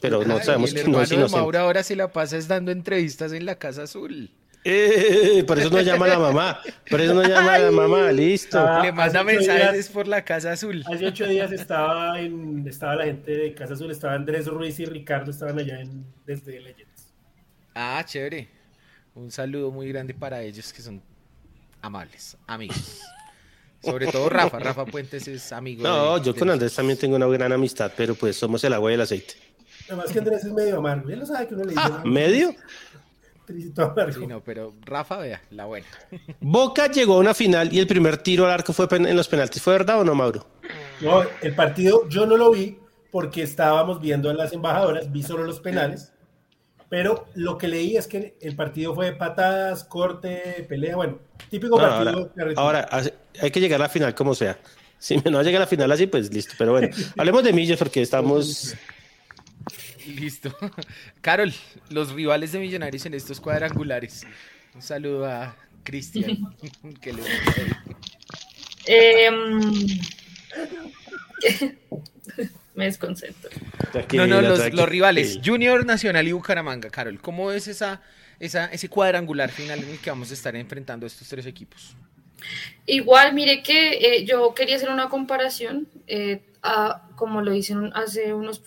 pero 0.00 0.22
no 0.24 0.36
Ay, 0.36 0.44
sabemos 0.44 0.74
el 0.74 0.82
que 0.82 0.88
no 0.90 1.00
es 1.00 1.10
inocente. 1.10 1.40
Mauro 1.40 1.58
ahora 1.58 1.82
se 1.82 1.96
la 1.96 2.12
pasa 2.12 2.36
es 2.36 2.48
dando 2.48 2.70
entrevistas 2.70 3.32
en 3.32 3.46
la 3.46 3.58
Casa 3.58 3.84
Azul. 3.84 4.30
Eh, 4.68 5.44
por 5.46 5.58
eso 5.60 5.70
no 5.70 5.80
llama 5.80 6.06
a 6.06 6.08
la 6.08 6.18
mamá, 6.18 6.60
por 6.90 7.00
eso 7.00 7.14
no 7.14 7.22
llama 7.22 7.54
a 7.54 7.58
la 7.60 7.70
mamá, 7.70 8.10
listo. 8.10 8.58
Ah, 8.58 8.80
Le 8.82 8.90
manda 8.90 9.22
mensajes 9.22 9.72
días- 9.72 9.88
por 9.90 10.08
la 10.08 10.24
Casa 10.24 10.50
Azul. 10.52 10.82
Hace 10.92 11.06
ocho 11.06 11.26
días 11.28 11.52
estaba 11.52 12.18
en, 12.18 12.66
estaba 12.66 12.96
la 12.96 13.04
gente 13.04 13.30
de 13.30 13.54
Casa 13.54 13.74
Azul, 13.74 13.90
estaba 13.92 14.14
Andrés 14.14 14.46
Ruiz 14.46 14.80
y 14.80 14.84
Ricardo, 14.86 15.30
estaban 15.30 15.58
allá 15.58 15.80
en, 15.80 16.04
desde 16.26 16.58
Legends. 16.60 17.12
Ah, 17.74 18.02
chévere. 18.04 18.48
Un 19.14 19.30
saludo 19.30 19.70
muy 19.70 19.88
grande 19.88 20.14
para 20.14 20.42
ellos 20.42 20.72
que 20.72 20.82
son 20.82 21.00
amables, 21.80 22.36
amigos. 22.46 23.00
Sobre 23.82 24.06
todo 24.08 24.28
Rafa. 24.28 24.58
Rafa 24.58 24.84
Puentes 24.84 25.28
es 25.28 25.52
amigo. 25.52 25.82
No, 25.84 26.18
de- 26.18 26.24
yo 26.26 26.32
de 26.32 26.38
con. 26.40 26.50
Andrés 26.50 26.74
también 26.74 26.98
tengo 26.98 27.14
una 27.16 27.26
gran 27.28 27.52
amistad, 27.52 27.92
pero 27.96 28.14
pues 28.16 28.34
somos 28.36 28.64
el 28.64 28.72
agua 28.72 28.90
y 28.90 28.94
el 28.94 29.00
aceite. 29.00 29.34
Además 29.88 30.10
que 30.10 30.18
Andrés 30.18 30.44
es 30.44 30.52
medio 30.52 30.78
amargo, 30.78 31.08
él 31.10 31.20
lo 31.20 31.26
sabe 31.26 31.46
que 31.46 31.54
uno 31.54 31.62
le 31.64 31.70
dice. 31.70 31.82
Ah, 31.84 32.02
¿medio? 32.04 32.52
Tricito 33.46 33.84
amargo. 33.84 34.20
Sí, 34.20 34.26
no, 34.26 34.42
pero 34.42 34.74
Rafa, 34.84 35.18
vea, 35.18 35.40
la 35.50 35.66
buena. 35.66 35.86
Boca 36.40 36.90
llegó 36.90 37.14
a 37.14 37.18
una 37.18 37.32
final 37.34 37.72
y 37.72 37.78
el 37.78 37.86
primer 37.86 38.18
tiro 38.18 38.44
al 38.44 38.50
arco 38.50 38.72
fue 38.72 38.86
en 38.90 39.16
los 39.16 39.28
penaltis. 39.28 39.62
¿Fue 39.62 39.72
verdad 39.74 40.00
o 40.00 40.04
no, 40.04 40.14
Mauro? 40.14 40.46
No, 41.00 41.22
el 41.42 41.54
partido 41.54 42.08
yo 42.08 42.26
no 42.26 42.36
lo 42.36 42.50
vi 42.50 42.78
porque 43.12 43.42
estábamos 43.42 44.00
viendo 44.00 44.28
a 44.28 44.34
las 44.34 44.52
embajadoras, 44.52 45.10
vi 45.12 45.22
solo 45.22 45.44
los 45.44 45.60
penales, 45.60 46.12
pero 46.88 47.26
lo 47.34 47.56
que 47.56 47.68
leí 47.68 47.96
es 47.96 48.06
que 48.06 48.36
el 48.40 48.56
partido 48.56 48.94
fue 48.94 49.12
patadas, 49.12 49.84
corte, 49.84 50.66
pelea, 50.68 50.96
bueno, 50.96 51.18
típico 51.48 51.80
No, 51.80 51.88
partido. 51.88 52.32
ahora, 52.56 52.88
hay 53.40 53.50
que 53.50 53.60
llegar 53.60 53.80
a 53.80 53.84
la 53.84 53.88
final 53.88 54.14
como 54.14 54.34
sea. 54.34 54.58
Si 54.98 55.16
no 55.18 55.42
llega 55.42 55.58
a 55.58 55.60
la 55.60 55.66
final 55.66 55.92
así, 55.92 56.06
pues 56.06 56.32
listo. 56.32 56.54
Pero 56.58 56.72
bueno, 56.72 56.88
hablemos 57.16 57.44
de 57.44 57.52
Millos 57.52 57.78
porque 57.78 58.02
estamos. 58.02 58.74
Listo. 60.06 60.54
Carol, 61.20 61.52
los 61.90 62.12
rivales 62.12 62.52
de 62.52 62.58
Millonarios 62.58 63.04
en 63.06 63.14
estos 63.14 63.40
cuadrangulares. 63.40 64.26
Un 64.74 64.82
saludo 64.82 65.26
a 65.26 65.56
Cristian. 65.82 66.56
que 67.00 67.12
le- 67.12 67.22
Em, 68.88 69.60
me 72.74 72.84
desconcentro. 72.84 73.50
No, 74.12 74.26
no, 74.26 74.40
los, 74.40 74.88
rivales. 74.88 75.40
Junior, 75.44 75.84
Nacional 75.84 76.28
y 76.28 76.32
Bucaramanga. 76.32 76.90
Carol, 76.90 77.20
¿cómo 77.20 77.50
es 77.50 77.66
esa, 77.66 78.00
esa, 78.38 78.66
ese 78.66 78.88
cuadrangular 78.88 79.50
final 79.50 79.82
en 79.82 79.90
el 79.90 79.98
que 79.98 80.10
vamos 80.10 80.30
a 80.30 80.34
estar 80.34 80.54
enfrentando 80.54 81.04
a 81.06 81.08
estos 81.08 81.28
tres 81.28 81.46
equipos? 81.46 81.96
Igual, 82.86 83.34
mire 83.34 83.62
que 83.62 83.94
eh, 83.94 84.24
yo 84.24 84.54
quería 84.54 84.76
hacer 84.76 84.90
una 84.90 85.08
comparación, 85.08 85.88
eh, 86.06 86.42
como 87.16 87.42
lo 87.42 87.52
hice 87.54 87.74
hace 87.94 88.34
unos 88.34 88.62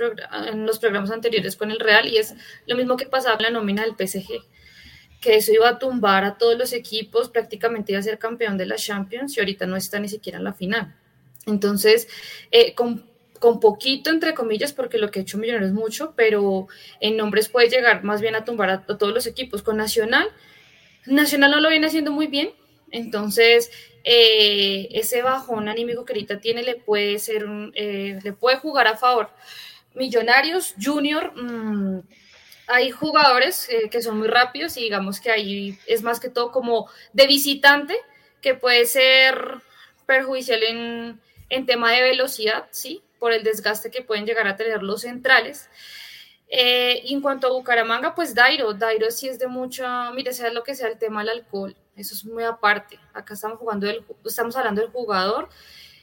en 0.48 0.66
los 0.66 0.80
programas 0.80 1.12
anteriores 1.12 1.56
con 1.56 1.72
el 1.72 1.80
Real, 1.80 2.08
y 2.08 2.18
es 2.18 2.36
lo 2.66 2.76
mismo 2.76 2.98
que 2.98 3.06
pasaba 3.06 3.40
la 3.40 3.50
nómina 3.50 3.84
del 3.84 3.96
PSG, 3.96 4.44
que 5.22 5.36
eso 5.36 5.52
iba 5.52 5.70
a 5.70 5.80
tumbar 5.80 6.24
a 6.24 6.38
todos 6.38 6.58
los 6.58 6.74
equipos, 6.74 7.30
prácticamente 7.30 7.92
iba 7.92 8.00
a 8.00 8.04
ser 8.04 8.20
campeón 8.20 8.58
de 8.58 8.66
la 8.66 8.76
Champions 8.76 9.36
y 9.36 9.40
ahorita 9.40 9.66
no 9.66 9.76
está 9.76 10.00
ni 10.00 10.08
siquiera 10.08 10.38
en 10.38 10.46
la 10.46 10.54
final. 10.54 10.96
Entonces, 11.46 12.08
eh, 12.52 12.74
con, 12.74 13.06
con 13.40 13.60
poquito, 13.60 14.10
entre 14.10 14.34
comillas, 14.34 14.74
porque 14.74 14.98
lo 14.98 15.12
que 15.12 15.20
ha 15.20 15.22
hecho 15.24 15.38
Millonarios 15.38 15.72
es 15.72 15.76
mucho, 15.76 16.14
pero 16.16 16.68
en 17.02 17.18
nombres 17.18 17.50
puede 17.50 17.70
llegar 17.70 18.04
más 18.04 18.22
bien 18.22 18.36
a 18.36 18.46
tumbar 18.46 18.70
a, 18.70 18.74
a 18.88 18.98
todos 18.98 19.14
los 19.14 19.28
equipos. 19.28 19.62
Con 19.62 19.78
Nacional, 19.78 20.30
Nacional 21.06 21.52
no 21.52 21.60
lo 21.60 21.70
viene 21.70 21.88
haciendo 21.88 22.12
muy 22.12 22.28
bien, 22.28 22.52
entonces, 22.92 23.72
eh, 24.04 24.88
ese 24.92 25.22
bajón 25.22 25.68
anímico 25.70 26.06
que 26.06 26.14
ahorita 26.14 26.40
tiene 26.40 26.64
le 26.64 26.76
puede 26.76 27.20
ser, 27.20 27.46
un- 27.46 27.72
eh, 27.76 28.20
le 28.24 28.34
puede 28.34 28.58
jugar 28.58 28.88
a 28.88 28.98
favor. 28.98 29.30
Millonarios, 29.96 30.76
Junior, 30.82 31.34
mm, 31.36 32.02
hay 32.68 32.92
jugadores 32.92 33.68
eh, 33.70 33.90
que 33.90 34.02
son 34.02 34.20
muy 34.20 34.28
rápidos 34.28 34.78
y 34.78 34.82
digamos 34.82 35.20
que 35.20 35.32
ahí 35.32 35.78
es 35.88 36.04
más 36.04 36.20
que 36.20 36.30
todo 36.30 36.52
como 36.52 36.88
de 37.14 37.28
visitante, 37.28 37.96
que 38.42 38.54
puede 38.54 38.86
ser 38.86 39.56
perjudicial 40.06 40.64
en, 40.64 41.20
en 41.50 41.66
tema 41.66 41.92
de 41.92 42.02
velocidad, 42.04 42.68
sí, 42.72 43.02
por 43.20 43.34
el 43.34 43.44
desgaste 43.44 43.92
que 43.92 44.02
pueden 44.04 44.26
llegar 44.26 44.48
a 44.48 44.56
tener 44.56 44.82
los 44.84 45.02
centrales. 45.02 45.70
Eh, 46.52 47.04
en 47.12 47.22
cuanto 47.22 47.48
a 47.48 47.52
Bucaramanga, 47.52 48.16
pues 48.16 48.34
Dairo, 48.34 48.74
Dairo 48.74 49.12
sí 49.12 49.28
es 49.28 49.38
de 49.38 49.48
mucha, 49.48 50.12
mire, 50.12 50.34
sea 50.34 50.52
lo 50.52 50.64
que 50.64 50.74
sea 50.74 50.88
el 50.88 50.98
tema 50.98 51.20
del 51.22 51.30
alcohol, 51.30 51.76
eso 52.00 52.16
es 52.16 52.26
muy 52.26 52.44
aparte. 52.44 53.00
Acá 53.14 53.34
estamos 53.34 53.60
jugando, 53.60 53.88
estamos 54.26 54.56
hablando 54.56 54.82
del 54.82 54.90
jugador 54.92 55.50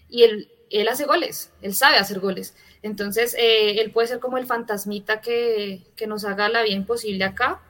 y 0.09 0.23
él, 0.25 0.51
él 0.71 0.89
hace 0.89 1.07
goles, 1.07 1.53
él 1.63 1.75
sabe 1.75 1.97
hacer 1.97 2.21
goles. 2.21 2.55
Entonces, 2.83 3.35
eh, 3.39 3.81
él 3.81 3.91
puede 3.91 4.09
ser 4.09 4.21
como 4.21 4.39
el 4.39 4.47
fantasmita 4.47 5.21
que, 5.21 5.83
que, 5.97 6.07
nos 6.07 6.25
haga 6.25 6.49
la 6.49 6.63
vida 6.63 6.75
imposible 6.75 7.25
acá. 7.25 7.63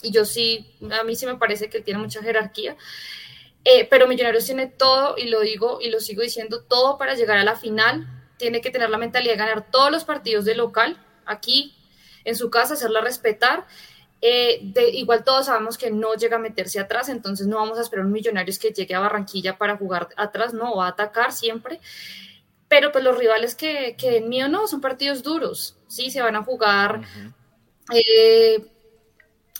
Y 0.00 0.12
yo 0.12 0.24
sí, 0.24 0.74
a 0.90 1.02
mí 1.02 1.16
sí 1.16 1.26
me 1.26 1.36
parece 1.36 1.68
que 1.68 1.80
tiene 1.80 2.00
mucha 2.00 2.22
jerarquía. 2.22 2.76
Eh, 3.64 3.86
pero 3.90 4.06
Millonarios 4.06 4.46
tiene 4.46 4.66
todo, 4.66 5.18
y 5.18 5.28
lo 5.28 5.40
digo 5.40 5.78
y 5.80 5.90
lo 5.90 6.00
sigo 6.00 6.22
diciendo, 6.22 6.62
todo 6.62 6.96
para 6.96 7.14
llegar 7.14 7.38
a 7.38 7.44
la 7.44 7.56
final. 7.56 8.06
Tiene 8.38 8.60
que 8.60 8.70
tener 8.70 8.88
la 8.88 8.98
mentalidad 8.98 9.32
de 9.32 9.38
ganar 9.38 9.70
todos 9.70 9.90
los 9.90 10.04
partidos 10.04 10.44
de 10.44 10.54
local. 10.54 10.96
Aquí 11.26 11.74
en 12.24 12.36
su 12.36 12.50
casa, 12.50 12.74
hacerla 12.74 13.00
respetar. 13.00 13.66
Eh, 14.20 14.60
de, 14.62 14.90
igual 14.90 15.22
todos 15.22 15.46
sabemos 15.46 15.78
que 15.78 15.90
no 15.90 16.14
llega 16.14 16.36
a 16.36 16.40
meterse 16.40 16.80
atrás, 16.80 17.08
entonces 17.08 17.46
no 17.46 17.56
vamos 17.56 17.78
a 17.78 17.82
esperar 17.82 18.04
un 18.04 18.12
Millonarios 18.12 18.58
que 18.58 18.72
llegue 18.72 18.94
a 18.94 19.00
Barranquilla 19.00 19.56
para 19.56 19.76
jugar 19.76 20.08
atrás, 20.16 20.52
no, 20.52 20.76
va 20.76 20.86
a 20.86 20.90
atacar 20.90 21.32
siempre. 21.32 21.80
Pero 22.68 22.92
pues 22.92 23.04
los 23.04 23.16
rivales 23.16 23.54
que, 23.54 23.96
que 23.96 24.18
en 24.18 24.28
mío 24.28 24.48
no, 24.48 24.66
son 24.66 24.80
partidos 24.80 25.22
duros, 25.22 25.76
¿sí? 25.86 26.10
Se 26.10 26.20
van 26.20 26.36
a 26.36 26.42
jugar, 26.42 27.02
eh, 27.94 28.66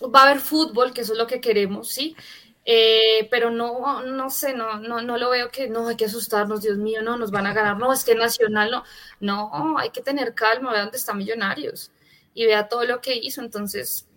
va 0.02 0.20
a 0.20 0.24
haber 0.24 0.40
fútbol, 0.40 0.92
que 0.92 1.02
eso 1.02 1.12
es 1.12 1.18
lo 1.18 1.26
que 1.26 1.40
queremos, 1.40 1.88
¿sí? 1.88 2.16
Eh, 2.64 3.28
pero 3.30 3.50
no, 3.50 4.02
no 4.02 4.28
sé, 4.28 4.52
no, 4.52 4.78
no, 4.78 5.00
no 5.00 5.16
lo 5.16 5.30
veo 5.30 5.50
que 5.50 5.68
no 5.68 5.88
hay 5.88 5.96
que 5.96 6.04
asustarnos, 6.04 6.61
Dios 6.61 6.76
mío, 6.76 7.00
no, 7.00 7.16
nos 7.16 7.30
van 7.30 7.46
a 7.46 7.54
ganar, 7.54 7.78
no, 7.78 7.90
es 7.92 8.04
que 8.04 8.14
Nacional 8.14 8.70
no, 8.70 8.84
no, 9.20 9.78
hay 9.78 9.88
que 9.88 10.02
tener 10.02 10.34
calma, 10.34 10.72
vea 10.72 10.82
dónde 10.82 10.98
están 10.98 11.16
Millonarios 11.16 11.90
y 12.34 12.44
vea 12.44 12.68
todo 12.68 12.84
lo 12.84 13.00
que 13.00 13.14
hizo. 13.16 13.40
Entonces, 13.40 14.07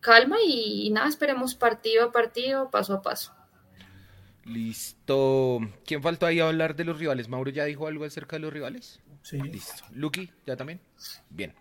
calma 0.00 0.36
y, 0.44 0.90
nada, 0.90 1.08
esperemos 1.08 1.54
partido 1.54 2.04
a 2.04 2.12
partido, 2.12 2.70
paso 2.70 2.94
a 2.94 3.02
paso. 3.02 3.34
Listo. 4.44 5.60
¿Quién 5.86 6.02
faltó 6.02 6.26
ahí 6.26 6.40
a 6.40 6.48
hablar 6.48 6.74
de 6.74 6.84
los 6.84 6.98
rivales? 6.98 7.28
¿Mauro 7.28 7.50
ya 7.50 7.64
dijo 7.64 7.86
algo 7.86 8.04
acerca 8.04 8.36
de 8.36 8.40
los 8.40 8.52
rivales? 8.52 9.00
Sí. 9.22 9.38
Listo. 9.38 9.84
¿Lucky 9.92 10.30
ya 10.46 10.56
también? 10.56 10.80
Bien. 11.28 11.54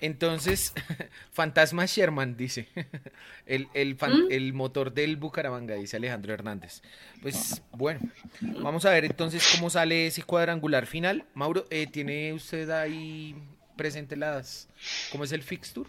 Entonces, 0.00 0.72
Fantasma 1.32 1.84
Sherman 1.84 2.36
dice, 2.36 2.68
el, 3.46 3.68
el, 3.74 3.94
¿Mm? 3.96 4.30
el, 4.30 4.52
motor 4.54 4.94
del 4.94 5.16
Bucaramanga, 5.16 5.74
dice 5.74 5.96
Alejandro 5.96 6.32
Hernández. 6.32 6.82
Pues 7.20 7.62
bueno, 7.72 8.00
vamos 8.40 8.86
a 8.86 8.90
ver 8.90 9.04
entonces 9.04 9.46
cómo 9.54 9.68
sale 9.68 10.06
ese 10.06 10.22
cuadrangular 10.22 10.86
final. 10.86 11.26
Mauro, 11.34 11.66
eh, 11.70 11.86
¿tiene 11.86 12.32
usted 12.32 12.70
ahí 12.70 13.34
presente 13.76 14.16
las, 14.16 14.68
¿cómo 15.12 15.24
es 15.24 15.32
el 15.32 15.42
fixture? 15.42 15.88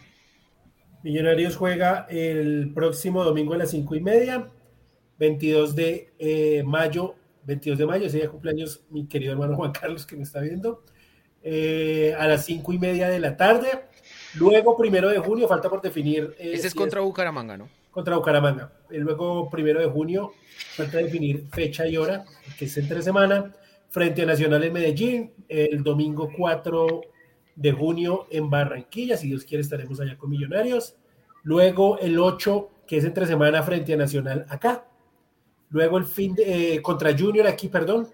Millonarios 1.04 1.56
juega 1.56 2.06
el 2.10 2.72
próximo 2.76 3.24
domingo 3.24 3.54
a 3.54 3.58
las 3.58 3.72
cinco 3.72 3.96
y 3.96 4.02
media, 4.02 4.48
22 5.18 5.76
de 5.76 6.14
eh, 6.20 6.64
mayo, 6.64 7.16
22 7.44 7.80
de 7.80 7.86
mayo, 7.88 8.10
sería 8.10 8.30
cumpleaños 8.30 8.84
mi 8.92 9.08
querido 9.08 9.34
hermano 9.34 9.56
Juan 9.56 9.72
Carlos 9.72 10.06
que 10.06 10.16
me 10.16 10.24
está 10.24 10.42
viendo, 10.42 10.84
eh, 11.42 12.16
a 12.20 12.28
las 12.28 12.46
cinco 12.46 12.72
y 12.72 12.78
media 12.78 13.10
de 13.10 13.20
la 13.20 13.36
tarde. 13.36 13.68
Luego, 14.36 14.78
primero 14.78 15.10
de 15.10 15.18
junio, 15.18 15.48
falta 15.48 15.70
por 15.70 15.82
definir. 15.82 16.36
Eh, 16.38 16.52
Ese 16.54 16.68
es 16.68 16.76
contra 16.76 17.02
Bucaramanga, 17.02 17.58
¿no? 17.58 17.68
Contra 17.90 18.16
Bucaramanga. 18.16 18.72
Luego, 18.90 19.50
primero 19.50 19.82
de 19.82 19.88
junio, 19.88 20.34
falta 20.76 21.00
definir 21.00 21.48
fecha 21.52 21.88
y 21.88 21.98
hora, 21.98 22.26
que 22.60 22.66
es 22.66 22.78
entre 22.78 23.02
semana, 23.02 23.56
frente 23.90 24.22
a 24.22 24.26
Nacional 24.28 24.64
en 24.64 24.74
Medellín, 24.74 25.34
el 25.50 25.84
domingo 25.84 26.30
4 26.38 27.02
de 27.62 27.72
junio 27.72 28.28
en 28.32 28.50
Barranquilla. 28.50 29.18
Si 29.18 29.28
Dios 29.28 29.44
quiere, 29.44 29.62
estaremos 29.62 30.00
allá 30.00 30.18
con 30.18 30.30
Millonarios. 30.30 30.96
Luego 31.44 32.00
el 32.00 32.20
8, 32.20 32.70
que 32.88 32.98
es 32.98 33.06
entre 33.06 33.26
semana 33.26 33.64
frente 33.64 33.94
a 33.94 33.98
Nacional 33.98 34.46
acá. 34.50 34.88
Luego 35.70 35.98
el 35.98 36.06
fin 36.06 36.36
de, 36.36 36.76
eh, 36.76 36.82
contra 36.82 37.18
Junior 37.18 37.48
aquí, 37.48 37.70
perdón. 37.70 38.08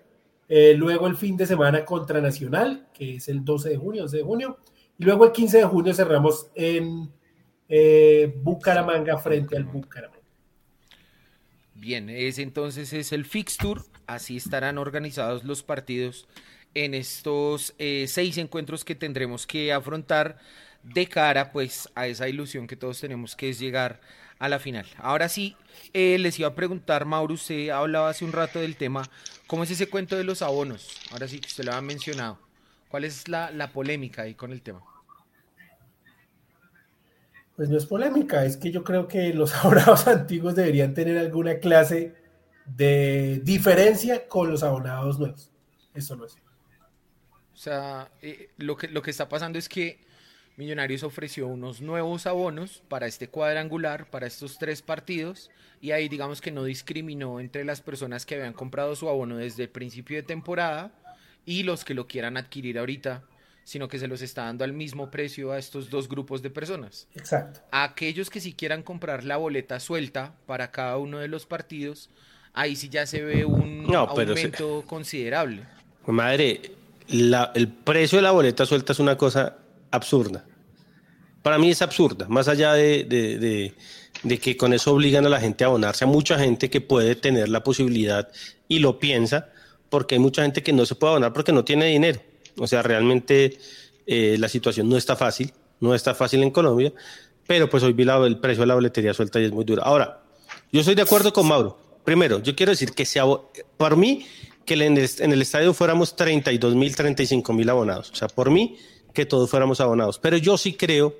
Eh, 0.49 0.73
luego 0.77 1.07
el 1.07 1.15
fin 1.15 1.35
de 1.35 1.45
semana 1.45 1.83
contra 1.83 2.21
Nacional, 2.21 2.87
que 2.93 3.15
es 3.15 3.27
el 3.29 3.43
12 3.43 3.69
de 3.69 3.77
junio, 3.77 4.03
12 4.03 4.17
de 4.17 4.23
junio. 4.23 4.57
Y 4.97 5.05
luego 5.05 5.25
el 5.25 5.31
15 5.31 5.57
de 5.57 5.63
junio 5.63 5.93
cerramos 5.93 6.49
en 6.55 7.09
eh, 7.69 8.33
Bucaramanga 8.41 9.17
frente 9.17 9.55
al 9.57 9.63
Bucaramanga. 9.63 10.17
Bien, 11.73 12.09
ese 12.09 12.41
entonces 12.41 12.91
es 12.93 13.11
el 13.11 13.25
fixture. 13.25 13.81
Así 14.07 14.37
estarán 14.37 14.77
organizados 14.77 15.43
los 15.43 15.63
partidos 15.63 16.27
en 16.73 16.93
estos 16.93 17.73
eh, 17.77 18.05
seis 18.07 18.37
encuentros 18.37 18.85
que 18.85 18.95
tendremos 18.95 19.47
que 19.47 19.73
afrontar 19.73 20.37
de 20.83 21.07
cara 21.07 21.51
pues 21.51 21.89
a 21.95 22.07
esa 22.07 22.29
ilusión 22.29 22.67
que 22.67 22.75
todos 22.75 22.99
tenemos 22.99 23.35
que 23.35 23.49
es 23.49 23.59
llegar 23.59 23.99
a 24.39 24.49
la 24.49 24.59
final. 24.59 24.85
Ahora 24.97 25.29
sí, 25.29 25.55
eh, 25.93 26.17
les 26.19 26.39
iba 26.39 26.49
a 26.49 26.55
preguntar, 26.55 27.05
Mauro, 27.05 27.33
usted 27.33 27.69
hablaba 27.69 28.09
hace 28.09 28.25
un 28.25 28.31
rato 28.31 28.59
del 28.59 28.75
tema, 28.75 29.09
¿cómo 29.47 29.63
es 29.63 29.71
ese 29.71 29.89
cuento 29.89 30.15
de 30.15 30.23
los 30.23 30.41
abonos? 30.41 30.95
Ahora 31.11 31.27
sí 31.27 31.39
que 31.39 31.47
usted 31.47 31.65
lo 31.65 31.73
ha 31.73 31.81
mencionado. 31.81 32.39
¿Cuál 32.89 33.03
es 33.03 33.27
la, 33.27 33.51
la 33.51 33.71
polémica 33.71 34.21
ahí 34.21 34.35
con 34.35 34.51
el 34.51 34.61
tema? 34.61 34.81
Pues 37.55 37.69
no 37.69 37.77
es 37.77 37.87
polémica, 37.87 38.45
es 38.45 38.55
que 38.55 38.71
yo 38.71 38.83
creo 38.83 39.07
que 39.07 39.33
los 39.33 39.55
abonados 39.63 40.07
antiguos 40.07 40.55
deberían 40.55 40.93
tener 40.93 41.17
alguna 41.17 41.57
clase 41.57 42.13
de 42.65 43.41
diferencia 43.43 44.27
con 44.27 44.51
los 44.51 44.61
abonados 44.63 45.19
nuevos. 45.19 45.51
Eso 45.93 46.15
no 46.15 46.25
es. 46.25 46.37
O 47.57 47.59
sea, 47.59 48.11
eh, 48.21 48.51
lo, 48.57 48.77
que, 48.77 48.87
lo 48.87 49.01
que 49.01 49.09
está 49.09 49.27
pasando 49.27 49.57
es 49.57 49.67
que 49.67 49.97
Millonarios 50.57 51.01
ofreció 51.01 51.47
unos 51.47 51.81
nuevos 51.81 52.27
abonos 52.27 52.83
para 52.87 53.07
este 53.07 53.29
cuadrangular, 53.29 54.11
para 54.11 54.27
estos 54.27 54.59
tres 54.59 54.83
partidos, 54.83 55.49
y 55.81 55.89
ahí 55.89 56.07
digamos 56.07 56.39
que 56.39 56.51
no 56.51 56.63
discriminó 56.63 57.39
entre 57.39 57.65
las 57.65 57.81
personas 57.81 58.27
que 58.27 58.35
habían 58.35 58.53
comprado 58.53 58.95
su 58.95 59.09
abono 59.09 59.37
desde 59.37 59.63
el 59.63 59.69
principio 59.69 60.17
de 60.17 60.23
temporada 60.23 60.91
y 61.47 61.63
los 61.63 61.83
que 61.83 61.95
lo 61.95 62.07
quieran 62.07 62.37
adquirir 62.37 62.77
ahorita, 62.77 63.23
sino 63.63 63.87
que 63.87 63.97
se 63.97 64.07
los 64.07 64.21
está 64.21 64.43
dando 64.43 64.63
al 64.63 64.73
mismo 64.73 65.09
precio 65.09 65.51
a 65.51 65.57
estos 65.57 65.89
dos 65.89 66.07
grupos 66.07 66.43
de 66.43 66.51
personas. 66.51 67.07
Exacto. 67.15 67.59
A 67.71 67.85
aquellos 67.85 68.29
que 68.29 68.39
si 68.39 68.53
quieran 68.53 68.83
comprar 68.83 69.23
la 69.23 69.37
boleta 69.37 69.79
suelta 69.79 70.35
para 70.45 70.69
cada 70.69 70.97
uno 70.97 71.17
de 71.17 71.27
los 71.27 71.47
partidos, 71.47 72.11
ahí 72.53 72.75
sí 72.75 72.89
ya 72.89 73.07
se 73.07 73.23
ve 73.23 73.45
un 73.45 73.95
aumento 73.95 74.83
considerable. 74.87 75.63
Madre, 76.05 76.76
el 77.09 77.67
precio 77.67 78.17
de 78.17 78.21
la 78.21 78.31
boleta 78.31 78.65
suelta 78.65 78.93
es 78.93 78.99
una 78.99 79.17
cosa 79.17 79.57
absurda. 79.91 80.45
Para 81.41 81.57
mí 81.57 81.69
es 81.71 81.81
absurda, 81.81 82.27
más 82.27 82.47
allá 82.47 82.73
de, 82.73 83.73
que 84.41 84.57
con 84.57 84.73
eso 84.73 84.93
obligan 84.93 85.25
a 85.25 85.29
la 85.29 85.39
gente 85.39 85.63
a 85.63 85.67
abonarse, 85.67 86.03
a 86.03 86.07
mucha 86.07 86.37
gente 86.37 86.69
que 86.69 86.81
puede 86.81 87.15
tener 87.15 87.47
la 87.47 87.63
posibilidad 87.63 88.29
y 88.67 88.79
lo 88.79 88.99
piensa, 88.99 89.49
porque 89.89 90.15
hay 90.15 90.19
mucha 90.19 90.41
gente 90.41 90.61
que 90.61 90.73
no 90.73 90.85
se 90.85 90.95
puede 90.95 91.13
abonar 91.13 91.31
porque 91.31 91.53
no 91.53 91.63
tiene 91.63 91.85
dinero. 91.85 92.19
O 92.57 92.67
sea, 92.67 92.81
realmente 92.81 93.57
eh, 94.05 94.35
la 94.39 94.49
situación 94.49 94.89
no 94.89 94.97
está 94.97 95.15
fácil, 95.15 95.53
no 95.79 95.95
está 95.95 96.13
fácil 96.13 96.43
en 96.43 96.51
Colombia, 96.51 96.91
pero 97.45 97.69
pues 97.69 97.81
hoy 97.83 97.93
vi 97.93 98.03
el 98.03 98.39
precio 98.39 98.61
de 98.61 98.67
la 98.67 98.75
boletería 98.75 99.13
suelta 99.13 99.39
y 99.39 99.45
es 99.45 99.51
muy 99.51 99.63
duro. 99.63 99.83
Ahora, 99.85 100.21
yo 100.71 100.81
estoy 100.81 100.95
de 100.95 101.03
acuerdo 101.03 101.31
con 101.31 101.47
Mauro. 101.47 101.77
Primero, 102.03 102.41
yo 102.41 102.55
quiero 102.55 102.71
decir 102.71 102.91
que 102.91 103.05
sea, 103.05 103.23
por 103.77 103.95
mí 103.95 104.25
que 104.67 104.73
en 104.73 104.97
el, 105.31 105.41
estadio 105.41 105.73
fuéramos 105.73 106.17
32 106.17 106.75
mil, 106.75 106.93
35 106.93 107.53
mil 107.53 107.69
abonados. 107.69 108.11
O 108.11 108.15
sea, 108.15 108.27
por 108.27 108.51
mí, 108.51 108.77
que 109.13 109.25
todos 109.25 109.49
fuéramos 109.49 109.79
abonados. 109.79 110.19
Pero 110.19 110.35
yo 110.35 110.57
sí 110.57 110.73
creo 110.73 111.15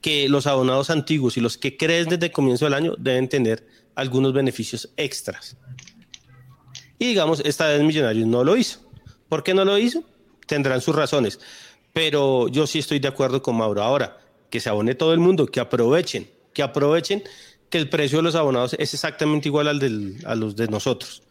que 0.00 0.30
los 0.30 0.46
abonados 0.46 0.88
antiguos 0.88 1.36
y 1.36 1.42
los 1.42 1.58
que 1.58 1.76
creen 1.76 2.08
desde 2.08 2.26
el 2.26 2.32
comienzo 2.32 2.64
del 2.64 2.72
año 2.72 2.94
deben 2.98 3.28
tener 3.28 3.66
algunos 3.94 4.32
beneficios 4.32 4.88
extras. 4.96 5.58
Y 6.98 7.08
digamos, 7.08 7.40
esta 7.44 7.68
vez 7.68 7.82
Millonarios 7.82 8.26
no 8.26 8.42
lo 8.44 8.56
hizo. 8.56 8.80
¿Por 9.28 9.42
qué 9.42 9.52
no 9.52 9.66
lo 9.66 9.76
hizo? 9.76 10.02
Tendrán 10.46 10.80
sus 10.80 10.96
razones. 10.96 11.38
Pero 11.92 12.48
yo 12.48 12.66
sí 12.66 12.78
estoy 12.78 12.98
de 12.98 13.08
acuerdo 13.08 13.42
con 13.42 13.56
Mauro. 13.56 13.82
Ahora, 13.82 14.18
que 14.48 14.58
se 14.58 14.70
abone 14.70 14.94
todo 14.94 15.12
el 15.12 15.20
mundo, 15.20 15.46
que 15.46 15.60
aprovechen, 15.60 16.30
que 16.54 16.62
aprovechen 16.62 17.22
que 17.68 17.76
el 17.76 17.90
precio 17.90 18.18
de 18.18 18.22
los 18.22 18.34
abonados 18.36 18.74
es 18.78 18.94
exactamente 18.94 19.48
igual 19.48 19.68
al 19.68 19.78
del, 19.78 20.16
los 20.36 20.56
de 20.56 20.66
nosotros 20.68 21.22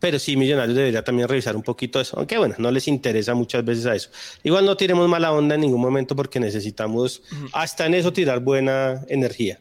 pero 0.00 0.18
sí 0.18 0.36
Millonarios 0.36 0.76
debería 0.76 1.04
también 1.04 1.28
revisar 1.28 1.54
un 1.54 1.62
poquito 1.62 2.00
eso, 2.00 2.16
aunque 2.16 2.38
bueno, 2.38 2.54
no 2.58 2.70
les 2.70 2.88
interesa 2.88 3.34
muchas 3.34 3.64
veces 3.64 3.86
a 3.86 3.94
eso. 3.94 4.08
Igual 4.42 4.64
no 4.64 4.76
tiremos 4.76 5.06
mala 5.08 5.30
onda 5.32 5.54
en 5.54 5.60
ningún 5.60 5.80
momento 5.80 6.16
porque 6.16 6.40
necesitamos 6.40 7.22
hasta 7.52 7.86
en 7.86 7.94
eso 7.94 8.12
tirar 8.12 8.40
buena 8.40 9.04
energía. 9.08 9.60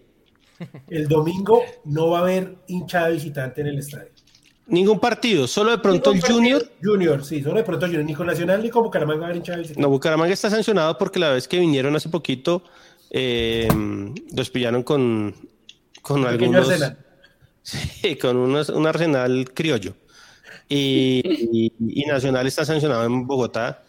El 0.89 1.07
domingo 1.07 1.63
no 1.85 2.09
va 2.09 2.19
a 2.19 2.21
haber 2.21 2.55
hinchada 2.67 3.09
visitante 3.09 3.61
en 3.61 3.67
el 3.67 3.79
estadio. 3.79 4.09
Ningún 4.67 4.99
partido, 4.99 5.47
solo 5.47 5.71
de 5.71 5.79
pronto 5.79 6.11
el 6.11 6.21
Junior. 6.21 6.63
Junior, 6.81 7.25
sí, 7.25 7.41
solo 7.41 7.57
de 7.57 7.63
pronto 7.63 7.85
Junior, 7.85 8.05
ni 8.05 8.13
con 8.13 8.27
Nacional 8.27 8.61
ni 8.61 8.69
con 8.69 8.83
Bucaramanga 8.83 9.21
va 9.21 9.25
a 9.25 9.29
haber 9.29 9.37
hinchada 9.37 9.57
visitante. 9.57 9.81
No, 9.81 9.89
Bucaramanga 9.89 10.33
está 10.33 10.49
sancionado 10.49 10.97
porque 10.97 11.19
la 11.19 11.31
vez 11.31 11.47
que 11.47 11.59
vinieron 11.59 11.95
hace 11.95 12.07
poquito 12.07 12.63
eh, 13.09 13.67
los 14.33 14.49
pillaron 14.49 14.83
con, 14.83 15.35
con 16.01 16.25
algunos. 16.25 16.69
Arsenal. 16.69 16.97
Sí, 17.61 18.15
con 18.15 18.37
un 18.37 18.87
arsenal 18.87 19.51
criollo 19.53 19.93
y, 20.75 22.05
Nacional 22.07 22.45
está 22.47 22.63
sancionado 22.63 23.05
en 23.05 23.25
Bogotá 23.25 23.83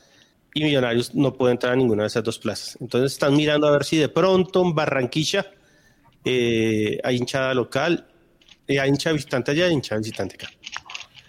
y 0.54 0.64
Millonarios 0.64 1.14
no 1.14 1.32
puede 1.32 1.52
entrar 1.52 1.74
a 1.74 1.76
ninguna 1.76 2.04
de 2.04 2.08
esas 2.08 2.24
dos 2.24 2.38
plazas. 2.38 2.76
Entonces 2.80 3.12
están 3.12 3.36
mirando 3.36 3.66
a 3.66 3.70
ver 3.70 3.84
si 3.84 3.96
de 3.96 4.08
pronto 4.08 4.62
en 4.62 4.74
Barranquilla 4.74 5.46
eh, 6.24 6.98
hay 7.04 7.16
hinchada 7.16 7.54
local, 7.54 8.06
eh, 8.66 8.80
hay 8.80 8.88
hincha 8.88 9.12
visitante 9.12 9.52
allá 9.52 9.68
y 9.68 9.72
hincha 9.72 9.96
visitante 9.96 10.36
acá. 10.36 10.50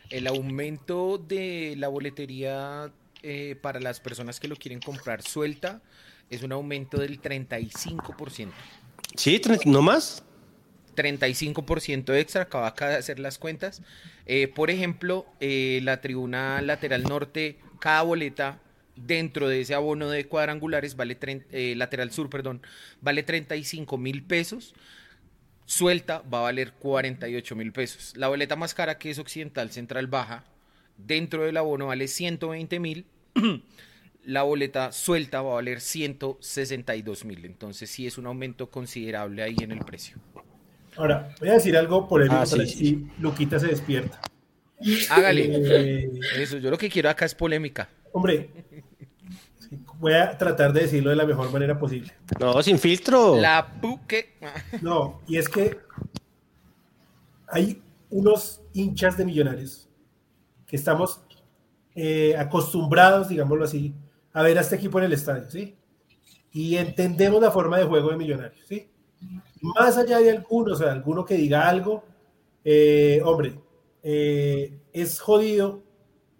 El 0.09 0.27
aumento 0.27 1.17
de 1.17 1.75
la 1.77 1.87
boletería 1.87 2.91
eh, 3.23 3.55
para 3.61 3.79
las 3.79 3.99
personas 3.99 4.39
que 4.39 4.47
lo 4.47 4.55
quieren 4.55 4.79
comprar 4.79 5.21
suelta 5.21 5.81
es 6.29 6.43
un 6.43 6.51
aumento 6.51 6.97
del 6.97 7.21
35%. 7.21 8.49
Sí, 9.15 9.41
no 9.65 9.81
más. 9.81 10.23
35% 11.01 12.15
extra, 12.15 12.43
acaba 12.43 12.91
de 12.91 12.97
hacer 12.97 13.19
las 13.19 13.37
cuentas. 13.37 13.81
Eh, 14.25 14.47
por 14.47 14.69
ejemplo, 14.69 15.25
eh, 15.39 15.79
la 15.83 16.01
tribuna 16.01 16.61
lateral 16.61 17.03
norte, 17.03 17.57
cada 17.79 18.01
boleta 18.03 18.59
dentro 18.95 19.47
de 19.47 19.61
ese 19.61 19.73
abono 19.73 20.09
de 20.09 20.27
cuadrangulares 20.27 20.95
vale 20.95 21.17
eh, 21.51 21.73
lateral 21.75 22.11
sur, 22.11 22.29
perdón, 22.29 22.61
vale 23.01 23.23
35 23.23 23.97
mil 23.97 24.23
pesos. 24.23 24.73
Suelta 25.65 26.21
va 26.21 26.39
a 26.39 26.43
valer 26.43 26.73
48 26.73 27.55
mil 27.55 27.71
pesos. 27.71 28.13
La 28.17 28.27
boleta 28.27 28.55
más 28.55 28.73
cara 28.73 28.97
que 28.97 29.09
es 29.09 29.19
occidental 29.19 29.71
central 29.71 30.07
baja, 30.07 30.43
dentro 30.97 31.43
del 31.43 31.57
abono 31.57 31.87
vale 31.87 32.07
120 32.07 32.79
mil. 32.79 33.05
la 34.23 34.43
boleta 34.43 34.91
suelta 34.91 35.41
va 35.41 35.51
a 35.51 35.55
valer 35.55 35.81
162 35.81 37.25
mil. 37.25 37.45
Entonces 37.45 37.89
sí 37.89 38.05
es 38.05 38.17
un 38.17 38.27
aumento 38.27 38.69
considerable 38.69 39.43
ahí 39.43 39.55
en 39.61 39.71
el 39.71 39.79
precio. 39.79 40.17
Ahora, 40.97 41.33
voy 41.39 41.49
a 41.49 41.53
decir 41.53 41.75
algo 41.77 42.07
polémico 42.07 42.41
ah, 42.41 42.45
sí, 42.45 42.67
si 42.67 43.07
Luquita 43.19 43.59
se 43.59 43.67
despierta. 43.67 44.19
Hágale. 45.09 45.49
Eh, 45.51 46.11
Eso, 46.37 46.57
yo 46.57 46.69
lo 46.69 46.77
que 46.77 46.89
quiero 46.89 47.09
acá 47.09 47.25
es 47.25 47.35
polémica. 47.35 47.89
Hombre, 48.11 48.49
voy 49.99 50.13
a 50.13 50.37
tratar 50.37 50.73
de 50.73 50.81
decirlo 50.81 51.11
de 51.11 51.15
la 51.15 51.25
mejor 51.25 51.51
manera 51.51 51.77
posible. 51.77 52.11
No, 52.39 52.61
sin 52.61 52.77
filtro. 52.77 53.39
La 53.39 53.75
buque. 53.81 54.35
No, 54.81 55.21
y 55.27 55.37
es 55.37 55.47
que 55.47 55.79
hay 57.47 57.81
unos 58.09 58.61
hinchas 58.73 59.17
de 59.17 59.25
millonarios 59.25 59.87
que 60.65 60.75
estamos 60.75 61.21
eh, 61.95 62.35
acostumbrados, 62.37 63.29
digámoslo 63.29 63.65
así, 63.65 63.93
a 64.33 64.43
ver 64.43 64.57
a 64.57 64.61
este 64.61 64.75
equipo 64.75 64.99
en 64.99 65.05
el 65.05 65.13
estadio, 65.13 65.49
¿sí? 65.49 65.75
Y 66.53 66.77
entendemos 66.77 67.41
la 67.41 67.51
forma 67.51 67.77
de 67.77 67.85
juego 67.85 68.09
de 68.09 68.17
millonarios, 68.17 68.65
¿sí? 68.67 68.90
Más 69.61 69.97
allá 69.97 70.19
de 70.19 70.31
alguno, 70.31 70.73
o 70.73 70.75
sea, 70.75 70.91
alguno 70.91 71.23
que 71.23 71.35
diga 71.35 71.69
algo, 71.69 72.03
eh, 72.63 73.21
hombre, 73.23 73.59
eh, 74.03 74.79
es 74.91 75.19
jodido 75.19 75.83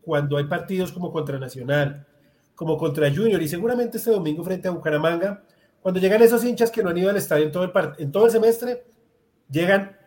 cuando 0.02 0.38
hay 0.38 0.46
partidos 0.46 0.92
como 0.92 1.12
contra 1.12 1.40
Nacional, 1.40 2.08
como 2.56 2.78
contra 2.78 3.14
Junior 3.14 3.42
y 3.42 3.48
seguramente 3.48 3.98
este 3.98 4.12
domingo 4.12 4.44
frente 4.44 4.68
a 4.68 4.72
Bucaramanga, 4.72 5.44
cuando 5.82 6.00
llegan 6.00 6.22
esos 6.22 6.44
hinchas 6.44 6.72
que 6.72 6.84
no 6.84 6.90
han 6.90 6.98
ido 6.98 7.10
al 7.10 7.18
estadio 7.18 7.46
en 7.46 7.52
todo 7.52 7.64
el, 7.64 7.72
en 7.98 8.12
todo 8.12 8.26
el 8.26 8.32
semestre, 8.32 8.84
llegan 9.50 9.98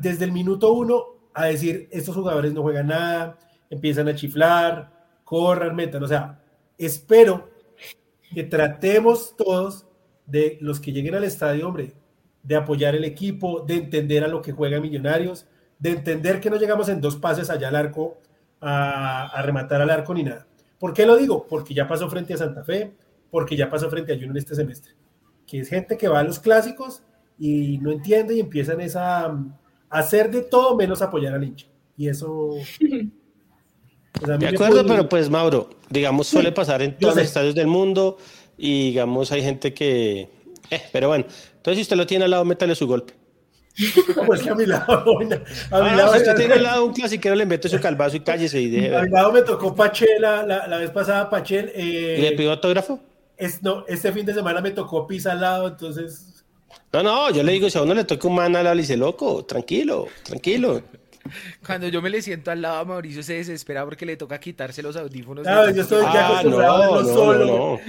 desde 0.00 0.24
el 0.24 0.32
minuto 0.32 0.72
uno 0.72 1.04
a 1.34 1.46
decir, 1.46 1.88
estos 1.90 2.14
jugadores 2.14 2.52
no 2.52 2.62
juegan 2.62 2.88
nada, 2.88 3.38
empiezan 3.68 4.08
a 4.08 4.14
chiflar, 4.14 4.92
corran, 5.24 5.76
metan, 5.76 6.02
o 6.02 6.08
sea, 6.08 6.42
espero 6.76 7.50
que 8.34 8.44
tratemos 8.44 9.36
todos 9.36 9.86
de 10.26 10.58
los 10.60 10.80
que 10.80 10.92
lleguen 10.92 11.14
al 11.14 11.24
estadio, 11.24 11.68
hombre, 11.68 11.94
de 12.42 12.56
apoyar 12.56 12.94
el 12.94 13.04
equipo, 13.04 13.60
de 13.60 13.74
entender 13.74 14.24
a 14.24 14.28
lo 14.28 14.42
que 14.42 14.52
juega 14.52 14.80
Millonarios, 14.80 15.46
de 15.78 15.90
entender 15.90 16.40
que 16.40 16.50
no 16.50 16.56
llegamos 16.56 16.88
en 16.88 17.00
dos 17.00 17.16
pases 17.16 17.50
allá 17.50 17.68
al 17.68 17.76
arco 17.76 18.18
a, 18.60 19.40
rematar 19.42 19.80
al 19.80 19.90
arco 19.90 20.14
ni 20.14 20.22
nada. 20.22 20.46
¿Por 20.78 20.92
qué 20.92 21.06
lo 21.06 21.16
digo? 21.16 21.46
Porque 21.48 21.74
ya 21.74 21.88
pasó 21.88 22.08
frente 22.08 22.34
a 22.34 22.38
Santa 22.38 22.64
Fe, 22.64 22.92
porque 23.30 23.56
ya 23.56 23.70
pasó 23.70 23.90
frente 23.90 24.12
a 24.12 24.16
Junior 24.16 24.36
este 24.36 24.54
semestre, 24.54 24.92
que 25.46 25.60
es 25.60 25.68
gente 25.68 25.96
que 25.96 26.08
va 26.08 26.20
a 26.20 26.24
los 26.24 26.38
clásicos 26.38 27.02
y 27.38 27.78
no 27.78 27.90
entiende 27.90 28.34
y 28.34 28.40
empiezan 28.40 28.80
esa, 28.80 29.26
a 29.26 29.38
hacer 29.90 30.30
de 30.30 30.42
todo 30.42 30.76
menos 30.76 31.02
apoyar 31.02 31.34
al 31.34 31.44
hincha. 31.44 31.66
Y 31.96 32.08
eso... 32.08 32.54
Pues 34.12 34.38
de 34.40 34.48
acuerdo, 34.48 34.84
pero 34.84 35.08
pues 35.08 35.30
Mauro, 35.30 35.70
digamos, 35.88 36.26
suele 36.26 36.52
pasar 36.52 36.82
en 36.82 36.98
todos 36.98 37.14
los 37.14 37.24
estadios 37.24 37.54
del 37.54 37.68
mundo 37.68 38.18
y 38.58 38.88
digamos, 38.88 39.32
hay 39.32 39.42
gente 39.42 39.72
que... 39.72 40.28
Eh, 40.70 40.82
pero 40.92 41.08
bueno, 41.08 41.24
entonces, 41.60 41.76
si 41.76 41.82
usted 41.82 41.96
lo 41.96 42.06
tiene 42.06 42.24
al 42.24 42.30
lado, 42.30 42.44
métale 42.46 42.74
su 42.74 42.86
golpe. 42.86 43.12
Pues 44.26 44.42
que 44.42 44.48
a 44.48 44.54
mi 44.54 44.64
lado, 44.64 45.18
a 45.18 45.18
mi 45.18 45.28
ah, 45.70 45.94
lado, 45.94 46.12
si 46.14 46.18
usted 46.20 46.36
tiene 46.36 46.54
al 46.54 46.62
lado 46.62 46.86
un 46.86 46.94
clasiquero, 46.94 47.34
le 47.34 47.44
mete 47.44 47.68
su 47.68 47.78
calvazo 47.78 48.16
y 48.16 48.20
cállese 48.20 48.62
y 48.62 48.70
deje. 48.70 48.96
A 48.96 49.02
mi 49.02 49.10
lado 49.10 49.30
me 49.30 49.42
tocó 49.42 49.74
Pachel 49.74 50.22
la, 50.22 50.42
la, 50.42 50.78
vez 50.78 50.90
pasada, 50.90 51.28
Pachel. 51.28 51.70
Eh, 51.74 52.16
¿Y 52.18 52.22
le 52.22 52.32
pidió 52.32 52.52
autógrafo? 52.52 52.98
Es, 53.36 53.62
no, 53.62 53.84
este 53.88 54.10
fin 54.10 54.24
de 54.24 54.32
semana 54.32 54.62
me 54.62 54.70
tocó 54.70 55.06
Pisa 55.06 55.32
al 55.32 55.42
lado, 55.42 55.68
entonces. 55.68 56.44
No, 56.94 57.02
no, 57.02 57.30
yo 57.30 57.42
le 57.42 57.52
digo, 57.52 57.68
si 57.68 57.76
a 57.76 57.82
uno 57.82 57.92
le 57.92 58.04
toca 58.04 58.26
un 58.26 58.36
man 58.36 58.56
al 58.56 58.64
lado, 58.64 58.74
le 58.74 58.82
dice, 58.82 58.96
loco, 58.96 59.44
tranquilo, 59.44 60.06
tranquilo. 60.22 60.82
Cuando 61.66 61.88
yo 61.88 62.02
me 62.02 62.10
le 62.10 62.22
siento 62.22 62.50
al 62.50 62.62
lado 62.62 62.78
a 62.78 62.84
Mauricio 62.84 63.22
se 63.22 63.34
desespera 63.34 63.84
porque 63.84 64.06
le 64.06 64.16
toca 64.16 64.38
quitarse 64.38 64.82
los 64.82 64.96
audífonos. 64.96 65.46
Ah, 65.46 65.70
yo 65.74 65.82
estoy 65.82 66.02
ya 66.02 66.38
ah, 66.38 66.42
no, 66.42 67.04
solo. 67.04 67.80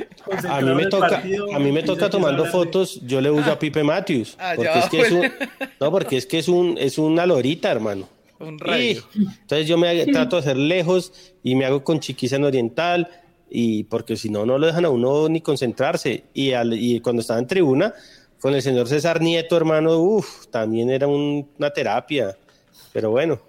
A 0.49 0.61
mí 0.61 0.75
me 0.75 0.85
toca, 0.87 1.17
a 1.53 1.59
mí 1.59 1.71
me 1.71 1.83
toca 1.83 2.09
tomando 2.09 2.45
fotos, 2.45 2.99
yo 3.03 3.21
le 3.21 3.29
uso 3.31 3.51
a 3.51 3.59
Pipe 3.59 3.83
Matthews. 3.83 4.35
Ah, 4.39 4.53
porque 4.55 4.79
es 4.79 4.89
que 4.89 5.01
es 5.01 5.11
un, 5.11 5.31
no, 5.79 5.91
porque 5.91 6.17
es 6.17 6.25
que 6.25 6.39
es 6.39 6.47
un, 6.47 6.77
es 6.77 6.97
una 6.97 7.25
lorita, 7.25 7.71
hermano. 7.71 8.07
Un 8.39 8.57
entonces 8.65 9.67
yo 9.67 9.77
me 9.77 10.05
trato 10.07 10.37
de 10.37 10.39
hacer 10.41 10.57
lejos 10.57 11.33
y 11.43 11.53
me 11.53 11.65
hago 11.65 11.83
con 11.83 11.99
chiquisa 11.99 12.37
en 12.37 12.43
oriental 12.43 13.07
y 13.51 13.83
porque 13.83 14.15
si 14.15 14.29
no, 14.29 14.47
no 14.47 14.57
lo 14.57 14.65
dejan 14.65 14.85
a 14.85 14.89
uno 14.89 15.29
ni 15.29 15.41
concentrarse. 15.41 16.23
Y, 16.33 16.53
y 16.55 16.99
cuando 17.01 17.21
estaba 17.21 17.39
en 17.39 17.45
tribuna, 17.45 17.93
con 18.39 18.55
el 18.55 18.61
señor 18.63 18.87
César 18.87 19.21
Nieto, 19.21 19.55
hermano, 19.55 19.99
uff, 19.99 20.47
también 20.47 20.89
era 20.89 21.07
una 21.07 21.69
terapia. 21.69 22.35
Pero 22.93 23.09
bueno. 23.11 23.41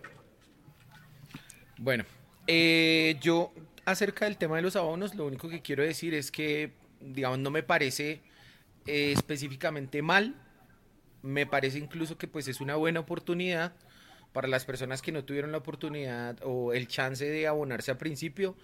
Bueno, 1.79 2.05
eh, 2.47 3.17
yo 3.21 3.53
acerca 3.85 4.25
del 4.25 4.37
tema 4.37 4.57
de 4.57 4.63
los 4.63 4.77
abonos, 4.77 5.15
lo 5.15 5.27
único 5.27 5.49
que 5.49 5.63
quiero 5.63 5.83
decir 5.83 6.15
es 6.15 6.31
que, 6.31 6.73
digamos, 7.01 7.39
no 7.39 7.51
me 7.51 7.63
parece 7.63 8.21
eh, 8.87 9.13
específicamente 9.13 10.03
mal. 10.03 10.37
Me 11.23 11.47
parece 11.47 11.79
incluso 11.79 12.19
que 12.19 12.27
pues 12.27 12.49
es 12.49 12.61
una 12.61 12.77
buena 12.77 13.01
oportunidad 13.01 13.73
para 14.33 14.49
las 14.49 14.65
personas 14.65 15.03
que 15.03 15.13
no 15.13 15.25
tuvieron 15.25 15.53
la 15.53 15.59
oportunidad 15.59 16.39
o 16.43 16.73
el 16.73 16.89
chance 16.89 17.25
de 17.25 17.47
abonarse 17.47 17.91
a 17.91 17.99
principio, 17.99 18.57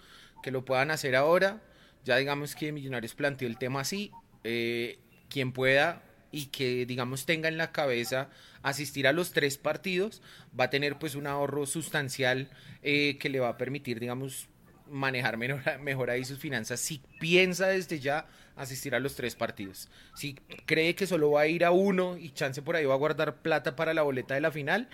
que 0.43 0.51
lo 0.51 0.65
puedan 0.65 0.91
hacer 0.91 1.15
ahora. 1.15 1.61
Ya 2.03 2.17
digamos 2.17 2.55
que 2.55 2.71
Millonarios 2.71 3.13
planteó 3.13 3.47
el 3.47 3.57
tema 3.57 3.81
así. 3.81 4.11
Eh, 4.43 4.99
quien 5.29 5.51
pueda 5.51 6.01
y 6.31 6.47
que 6.47 6.85
digamos 6.85 7.25
tenga 7.25 7.47
en 7.49 7.57
la 7.57 7.71
cabeza 7.71 8.29
asistir 8.61 9.07
a 9.07 9.13
los 9.13 9.31
tres 9.31 9.57
partidos 9.57 10.21
va 10.57 10.65
a 10.65 10.69
tener 10.69 10.97
pues 10.99 11.15
un 11.15 11.27
ahorro 11.27 11.65
sustancial 11.65 12.49
eh, 12.83 13.17
que 13.19 13.29
le 13.29 13.39
va 13.39 13.49
a 13.49 13.57
permitir 13.57 13.99
digamos 13.99 14.47
manejar 14.89 15.37
mejor, 15.37 15.61
mejor 15.79 16.09
ahí 16.09 16.25
sus 16.25 16.39
finanzas. 16.39 16.79
Si 16.79 17.01
piensa 17.19 17.67
desde 17.67 17.99
ya 17.99 18.27
asistir 18.55 18.93
a 18.93 18.99
los 18.99 19.15
tres 19.15 19.35
partidos 19.35 19.89
si 20.15 20.35
cree 20.65 20.93
que 20.93 21.07
solo 21.07 21.31
va 21.31 21.41
a 21.41 21.47
ir 21.47 21.63
a 21.63 21.71
uno 21.71 22.17
y 22.17 22.31
chance 22.31 22.61
por 22.61 22.75
ahí 22.75 22.85
va 22.85 22.93
a 22.93 22.97
guardar 22.97 23.37
plata 23.41 23.75
para 23.75 23.93
la 23.93 24.01
boleta 24.01 24.33
de 24.33 24.41
la 24.41 24.51
final 24.51 24.89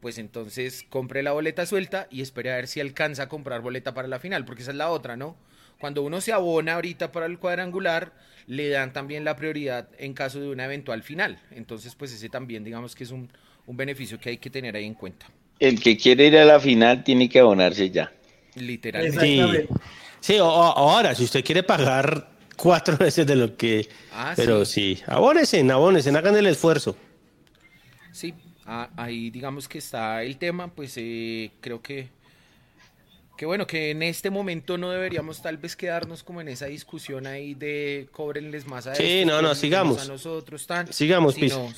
pues 0.00 0.18
entonces 0.18 0.84
compre 0.88 1.22
la 1.24 1.32
boleta 1.32 1.66
suelta 1.66 2.06
y 2.10 2.22
espere 2.22 2.52
a 2.52 2.56
ver 2.56 2.68
si 2.68 2.80
alcanza 2.80 3.24
a 3.24 3.28
comprar 3.28 3.60
boleta 3.60 3.92
para 3.92 4.06
la 4.06 4.20
final 4.20 4.44
porque 4.44 4.62
esa 4.62 4.70
es 4.70 4.76
la 4.76 4.88
otra 4.88 5.16
no 5.16 5.36
cuando 5.82 6.04
uno 6.04 6.20
se 6.20 6.32
abona 6.32 6.74
ahorita 6.74 7.10
para 7.10 7.26
el 7.26 7.40
cuadrangular, 7.40 8.12
le 8.46 8.68
dan 8.68 8.92
también 8.92 9.24
la 9.24 9.34
prioridad 9.34 9.88
en 9.98 10.14
caso 10.14 10.40
de 10.40 10.48
una 10.48 10.64
eventual 10.66 11.02
final. 11.02 11.40
Entonces, 11.50 11.96
pues 11.96 12.12
ese 12.12 12.28
también, 12.28 12.62
digamos 12.62 12.94
que 12.94 13.02
es 13.02 13.10
un, 13.10 13.28
beneficio 13.66 14.20
que 14.20 14.28
hay 14.30 14.36
que 14.38 14.48
tener 14.48 14.76
ahí 14.76 14.84
en 14.84 14.94
cuenta. 14.94 15.26
El 15.58 15.80
que 15.80 15.96
quiere 15.96 16.28
ir 16.28 16.38
a 16.38 16.44
la 16.44 16.60
final 16.60 17.02
tiene 17.02 17.28
que 17.28 17.40
abonarse 17.40 17.90
ya. 17.90 18.12
Literalmente. 18.54 19.66
Sí, 20.20 20.36
ahora, 20.38 21.16
si 21.16 21.24
usted 21.24 21.44
quiere 21.44 21.64
pagar 21.64 22.30
cuatro 22.56 22.96
veces 23.00 23.26
de 23.26 23.34
lo 23.34 23.56
que... 23.56 23.88
Ah, 24.12 24.34
pero 24.36 24.64
sí, 24.64 24.94
sí 24.94 25.02
abónese, 25.08 25.68
abónese, 25.68 26.10
hagan 26.10 26.36
el 26.36 26.46
esfuerzo. 26.46 26.96
Sí, 28.12 28.34
ah, 28.66 28.88
ahí 28.96 29.30
digamos 29.30 29.66
que 29.66 29.78
está 29.78 30.22
el 30.22 30.36
tema, 30.38 30.72
pues 30.72 30.94
eh, 30.96 31.50
creo 31.60 31.82
que 31.82 32.21
que 33.36 33.46
bueno, 33.46 33.66
que 33.66 33.90
en 33.90 34.02
este 34.02 34.30
momento 34.30 34.76
no 34.78 34.90
deberíamos 34.90 35.40
tal 35.42 35.56
vez 35.56 35.74
quedarnos 35.74 36.22
como 36.22 36.40
en 36.40 36.48
esa 36.48 36.66
discusión 36.66 37.26
ahí 37.26 37.54
de 37.54 38.08
cóbrenles 38.12 38.66
más 38.66 38.86
a 38.86 38.94
Sí, 38.94 39.24
no, 39.24 39.40
no, 39.40 39.54
sigamos. 39.54 40.02
A 40.02 40.12
nosotros 40.12 40.66
tan, 40.66 40.92
sigamos, 40.92 41.34
Piso. 41.34 41.68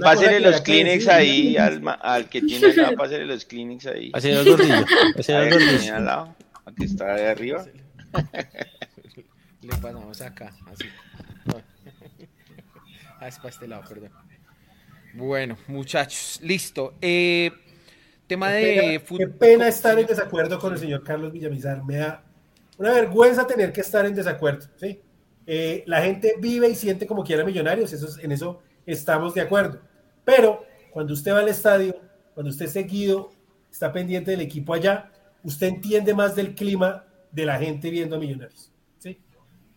pásele, 0.00 0.40
los 0.40 0.60
clinics 0.62 1.08
ahí 1.08 1.56
al, 1.56 1.82
al, 2.00 2.28
que 2.28 2.40
tiene 2.40 2.68
acá, 2.68 2.92
pásele 2.96 3.26
los 3.26 3.44
clinics 3.44 3.86
ahí. 3.86 4.10
Hacia 4.14 4.40
el 4.40 4.48
gordillo, 4.48 4.84
hacia 5.18 5.42
el 5.42 5.50
gordillo. 5.50 5.96
al 5.96 6.04
lado, 6.06 6.36
aquí 6.64 6.84
está 6.84 7.14
de 7.14 7.28
arriba. 7.28 7.64
Le 9.62 9.76
pasamos 9.76 10.20
acá, 10.20 10.52
así. 10.66 10.86
Ah, 13.20 13.28
es 13.28 13.36
para 13.36 13.50
este 13.50 13.68
lado, 13.68 13.84
perdón. 13.88 14.10
Bueno, 15.14 15.56
muchachos, 15.68 16.40
listo. 16.42 16.94
Eh, 17.00 17.52
tema 18.32 18.50
de 18.50 19.02
Qué 19.18 19.28
pena 19.28 19.68
estar 19.68 19.98
en 19.98 20.06
desacuerdo 20.06 20.58
con 20.58 20.72
el 20.72 20.78
señor 20.78 21.04
Carlos 21.04 21.32
Villamizar. 21.32 21.84
Me 21.84 21.96
da 21.96 22.24
una 22.78 22.92
vergüenza 22.92 23.46
tener 23.46 23.72
que 23.72 23.82
estar 23.82 24.06
en 24.06 24.14
desacuerdo, 24.14 24.66
¿sí? 24.76 25.00
Eh, 25.46 25.84
la 25.86 26.00
gente 26.00 26.36
vive 26.38 26.68
y 26.68 26.74
siente 26.74 27.06
como 27.06 27.24
quiera 27.24 27.44
millonarios, 27.44 27.92
eso, 27.92 28.08
en 28.20 28.32
eso 28.32 28.62
estamos 28.86 29.34
de 29.34 29.42
acuerdo. 29.42 29.80
Pero 30.24 30.64
cuando 30.90 31.12
usted 31.12 31.32
va 31.32 31.40
al 31.40 31.48
estadio, 31.48 31.94
cuando 32.32 32.50
usted 32.50 32.66
es 32.66 32.72
seguido, 32.72 33.30
está 33.70 33.92
pendiente 33.92 34.30
del 34.30 34.40
equipo 34.40 34.72
allá, 34.72 35.10
usted 35.42 35.66
entiende 35.66 36.14
más 36.14 36.34
del 36.34 36.54
clima 36.54 37.04
de 37.32 37.44
la 37.44 37.58
gente 37.58 37.90
viendo 37.90 38.16
a 38.16 38.18
millonarios, 38.18 38.72
¿sí? 38.98 39.20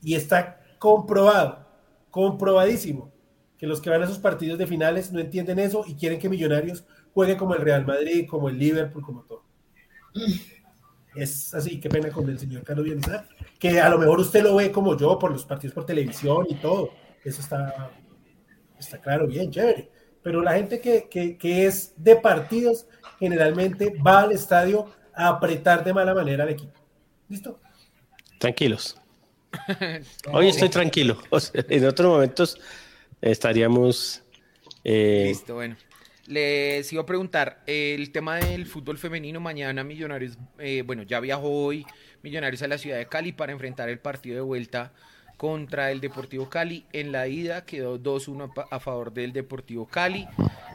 Y 0.01 0.15
está 0.15 0.61
comprobado, 0.79 1.67
comprobadísimo, 2.09 3.11
que 3.57 3.67
los 3.67 3.81
que 3.81 3.89
van 3.89 4.01
a 4.01 4.05
esos 4.05 4.19
partidos 4.19 4.57
de 4.57 4.67
finales 4.67 5.11
no 5.11 5.19
entienden 5.19 5.59
eso 5.59 5.83
y 5.87 5.95
quieren 5.95 6.19
que 6.19 6.29
Millonarios 6.29 6.85
juegue 7.15 7.37
como 7.37 7.55
el 7.55 7.61
Real 7.61 7.85
Madrid, 7.85 8.27
como 8.29 8.49
el 8.49 8.59
Liverpool, 8.59 9.01
como 9.01 9.21
todo. 9.21 9.45
Es 11.15 11.53
así, 11.53 11.79
qué 11.79 11.87
pena 11.87 12.09
con 12.09 12.29
el 12.29 12.37
señor 12.37 12.63
Carlos 12.63 12.83
Bielizar, 12.83 13.25
que 13.57 13.79
a 13.79 13.89
lo 13.89 13.97
mejor 13.97 14.19
usted 14.19 14.43
lo 14.43 14.53
ve 14.55 14.69
como 14.69 14.97
yo 14.97 15.17
por 15.17 15.31
los 15.31 15.45
partidos 15.45 15.73
por 15.73 15.85
televisión 15.85 16.45
y 16.49 16.55
todo. 16.55 16.89
Eso 17.23 17.39
está, 17.39 17.89
está 18.77 18.99
claro, 18.99 19.27
bien, 19.27 19.49
chévere. 19.49 19.89
Pero 20.21 20.41
la 20.41 20.55
gente 20.55 20.81
que, 20.81 21.07
que, 21.09 21.37
que 21.37 21.65
es 21.65 21.93
de 21.95 22.17
partidos 22.17 22.85
generalmente 23.17 23.95
va 24.05 24.23
al 24.23 24.33
estadio 24.33 24.91
a 25.13 25.29
apretar 25.29 25.85
de 25.85 25.93
mala 25.93 26.13
manera 26.13 26.43
al 26.43 26.49
equipo. 26.49 26.77
¿Listo? 27.29 27.61
Tranquilos. 28.39 28.97
Hoy 30.33 30.49
estoy 30.49 30.67
tranquilo. 30.67 31.17
en 31.53 31.85
otros 31.85 32.11
momentos 32.11 32.59
estaríamos. 33.21 34.21
Eh... 34.83 35.27
Listo, 35.27 35.55
bueno. 35.55 35.77
Les 36.27 36.91
iba 36.91 37.03
a 37.03 37.05
preguntar, 37.05 37.61
el 37.67 38.11
tema 38.11 38.37
del 38.37 38.65
fútbol 38.65 38.97
femenino, 38.97 39.39
mañana 39.39 39.83
Millonarios, 39.83 40.37
eh, 40.57 40.83
bueno, 40.85 41.03
ya 41.03 41.19
viajó 41.19 41.49
hoy 41.49 41.85
Millonarios 42.23 42.63
a 42.63 42.67
la 42.67 42.79
ciudad 42.79 42.97
de 42.97 43.05
Cali 43.05 43.31
para 43.31 43.51
enfrentar 43.51 43.89
el 43.89 43.99
partido 43.99 44.35
de 44.35 44.41
vuelta 44.41 44.91
contra 45.37 45.91
el 45.91 46.01
Deportivo 46.01 46.49
Cali. 46.49 46.85
En 46.93 47.11
la 47.11 47.27
ida 47.27 47.63
quedó 47.65 47.99
2-1 47.99 48.51
a 48.71 48.79
favor 48.79 49.13
del 49.13 49.33
Deportivo 49.33 49.85
Cali. 49.85 50.27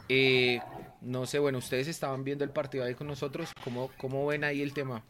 Eh, 0.07 0.61
no 1.01 1.25
sé, 1.25 1.39
bueno, 1.39 1.57
ustedes 1.57 1.89
estaban 1.89 2.23
viendo 2.23 2.45
el 2.45 2.51
partido 2.51 2.85
ahí 2.85 2.93
con 2.93 3.07
nosotros. 3.07 3.49
¿Cómo, 3.61 3.91
cómo 3.97 4.25
ven 4.27 4.45
ahí 4.45 4.61
el 4.61 4.71
tema? 4.71 5.03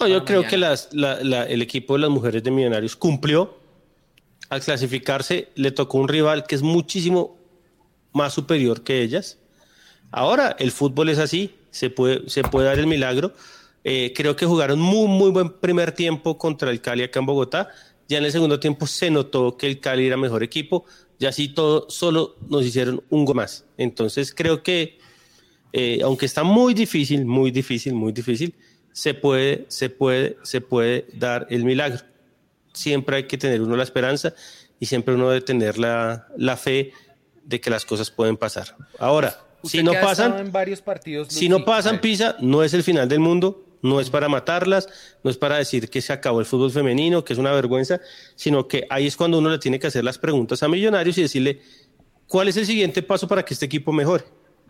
No, 0.00 0.08
yo 0.08 0.24
creo 0.24 0.44
que 0.44 0.56
las, 0.56 0.88
la, 0.92 1.22
la, 1.22 1.44
el 1.44 1.62
equipo 1.62 1.94
de 1.94 2.00
las 2.00 2.10
mujeres 2.10 2.42
de 2.42 2.50
Millonarios 2.50 2.96
cumplió. 2.96 3.58
Al 4.48 4.62
clasificarse 4.62 5.50
le 5.54 5.70
tocó 5.70 5.98
un 5.98 6.08
rival 6.08 6.46
que 6.46 6.54
es 6.56 6.62
muchísimo 6.62 7.37
más 8.18 8.34
superior 8.34 8.82
que 8.82 9.00
ellas. 9.00 9.38
Ahora, 10.10 10.56
el 10.58 10.72
fútbol 10.72 11.08
es 11.08 11.18
así, 11.18 11.54
se 11.70 11.88
puede, 11.88 12.28
se 12.28 12.42
puede 12.42 12.66
dar 12.66 12.78
el 12.78 12.86
milagro. 12.86 13.32
Eh, 13.84 14.12
creo 14.14 14.36
que 14.36 14.44
jugaron 14.44 14.80
muy, 14.80 15.06
muy 15.06 15.30
buen 15.30 15.50
primer 15.50 15.92
tiempo 15.92 16.36
contra 16.36 16.70
el 16.70 16.80
Cali 16.80 17.04
acá 17.04 17.20
en 17.20 17.26
Bogotá. 17.26 17.68
Ya 18.08 18.18
en 18.18 18.24
el 18.24 18.32
segundo 18.32 18.58
tiempo 18.58 18.86
se 18.86 19.10
notó 19.10 19.56
que 19.56 19.66
el 19.66 19.80
Cali 19.80 20.06
era 20.06 20.16
mejor 20.16 20.42
equipo. 20.42 20.84
Y 21.18 21.26
así 21.26 21.48
todo, 21.48 21.88
solo 21.88 22.36
nos 22.48 22.64
hicieron 22.64 23.02
un 23.10 23.24
gol 23.24 23.36
más. 23.36 23.64
Entonces 23.76 24.34
creo 24.34 24.62
que, 24.62 24.98
eh, 25.72 26.00
aunque 26.02 26.26
está 26.26 26.42
muy 26.42 26.74
difícil, 26.74 27.24
muy 27.24 27.50
difícil, 27.50 27.94
muy 27.94 28.12
difícil, 28.12 28.54
se 28.92 29.14
puede, 29.14 29.64
se 29.68 29.90
puede, 29.90 30.36
se 30.42 30.60
puede 30.60 31.06
dar 31.12 31.46
el 31.50 31.64
milagro. 31.64 32.00
Siempre 32.72 33.16
hay 33.16 33.24
que 33.24 33.38
tener 33.38 33.60
uno 33.60 33.76
la 33.76 33.82
esperanza 33.82 34.34
y 34.80 34.86
siempre 34.86 35.14
uno 35.14 35.28
debe 35.28 35.44
tener 35.44 35.78
la, 35.78 36.26
la 36.36 36.56
fe 36.56 36.92
de 37.48 37.62
que 37.62 37.70
las 37.70 37.86
cosas 37.86 38.10
pueden 38.10 38.36
pasar. 38.36 38.76
Ahora, 38.98 39.40
si 39.64 39.82
no 39.82 39.92
pasan, 39.92 40.38
en 40.38 40.52
varios 40.52 40.82
partidos, 40.82 41.28
si 41.28 41.48
no 41.48 41.64
pasan 41.64 41.98
Pisa, 41.98 42.36
no 42.40 42.62
es 42.62 42.74
el 42.74 42.82
final 42.82 43.08
del 43.08 43.20
mundo, 43.20 43.64
no 43.80 44.00
es 44.00 44.10
para 44.10 44.28
matarlas, 44.28 44.86
no 45.24 45.30
es 45.30 45.38
para 45.38 45.56
decir 45.56 45.88
que 45.88 46.02
se 46.02 46.12
acabó 46.12 46.40
el 46.40 46.46
fútbol 46.46 46.70
femenino, 46.70 47.24
que 47.24 47.32
es 47.32 47.38
una 47.38 47.52
vergüenza, 47.52 48.00
sino 48.36 48.68
que 48.68 48.86
ahí 48.90 49.06
es 49.06 49.16
cuando 49.16 49.38
uno 49.38 49.48
le 49.48 49.58
tiene 49.58 49.78
que 49.78 49.86
hacer 49.86 50.04
las 50.04 50.18
preguntas 50.18 50.62
a 50.62 50.68
Millonarios 50.68 51.16
y 51.16 51.22
decirle 51.22 51.62
cuál 52.26 52.48
es 52.48 52.58
el 52.58 52.66
siguiente 52.66 53.02
paso 53.02 53.26
para 53.26 53.42
que 53.42 53.54
este 53.54 53.64
equipo 53.64 53.92
mejore. 53.92 54.24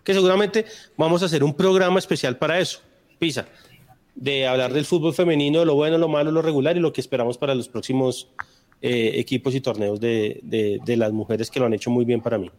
Que 0.05 0.15
seguramente 0.15 0.65
vamos 0.97 1.23
a 1.23 1.27
hacer 1.27 1.43
un 1.43 1.55
programa 1.55 1.99
especial 1.99 2.39
para 2.39 2.61
eso, 2.61 2.81
Pisa, 3.19 3.49
de 4.15 4.47
hablar 4.47 4.73
del 4.73 4.85
fútbol 4.85 5.15
femenino, 5.15 5.65
lo 5.65 5.75
bueno, 5.75 5.99
lo 5.99 6.07
malo, 6.07 6.31
lo 6.31 6.43
regular 6.43 6.77
y 6.77 6.81
lo 6.81 6.93
que 6.93 7.01
esperamos 7.01 7.39
para 7.39 7.57
los 7.57 7.69
próximos 7.69 8.29
eh, 8.81 9.13
equipos 9.15 9.55
y 9.55 9.61
torneos 9.61 9.99
de, 10.01 10.41
de, 10.43 10.79
de, 10.85 10.97
las 10.97 11.13
mujeres 11.13 11.51
que 11.51 11.59
lo 11.61 11.67
han 11.67 11.75
hecho 11.75 11.91
muy 11.91 12.05
bien 12.05 12.21
para 12.21 12.39
mí. 12.39 12.51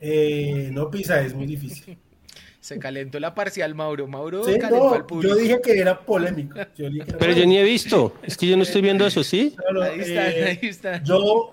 Eh, 0.00 0.70
no, 0.72 0.90
Pisa, 0.90 1.20
es 1.20 1.34
muy 1.34 1.46
difícil. 1.46 1.96
Se 2.60 2.78
calentó 2.78 3.20
la 3.20 3.34
parcial, 3.34 3.74
Mauro. 3.74 4.06
Mauro 4.06 4.42
sí, 4.44 4.58
calentó 4.58 4.86
no, 4.88 4.94
al 4.94 5.04
público. 5.04 5.34
Yo 5.34 5.40
dije 5.40 5.60
que 5.62 5.78
era 5.78 6.00
polémico. 6.00 6.56
Yo 6.76 6.88
que 6.90 6.96
era 6.96 7.04
Pero 7.04 7.18
polémico. 7.18 7.40
yo 7.40 7.46
ni 7.46 7.58
he 7.58 7.62
visto. 7.62 8.14
Es 8.22 8.36
que 8.38 8.46
yo 8.46 8.56
no 8.56 8.62
estoy 8.62 8.80
viendo 8.80 9.06
eso, 9.06 9.22
¿sí? 9.22 9.54
No, 9.72 9.82
Ahí 9.82 10.00
está, 10.00 10.30
eh, 10.30 10.44
ahí 10.62 10.68
está. 10.68 11.02
Yo. 11.02 11.50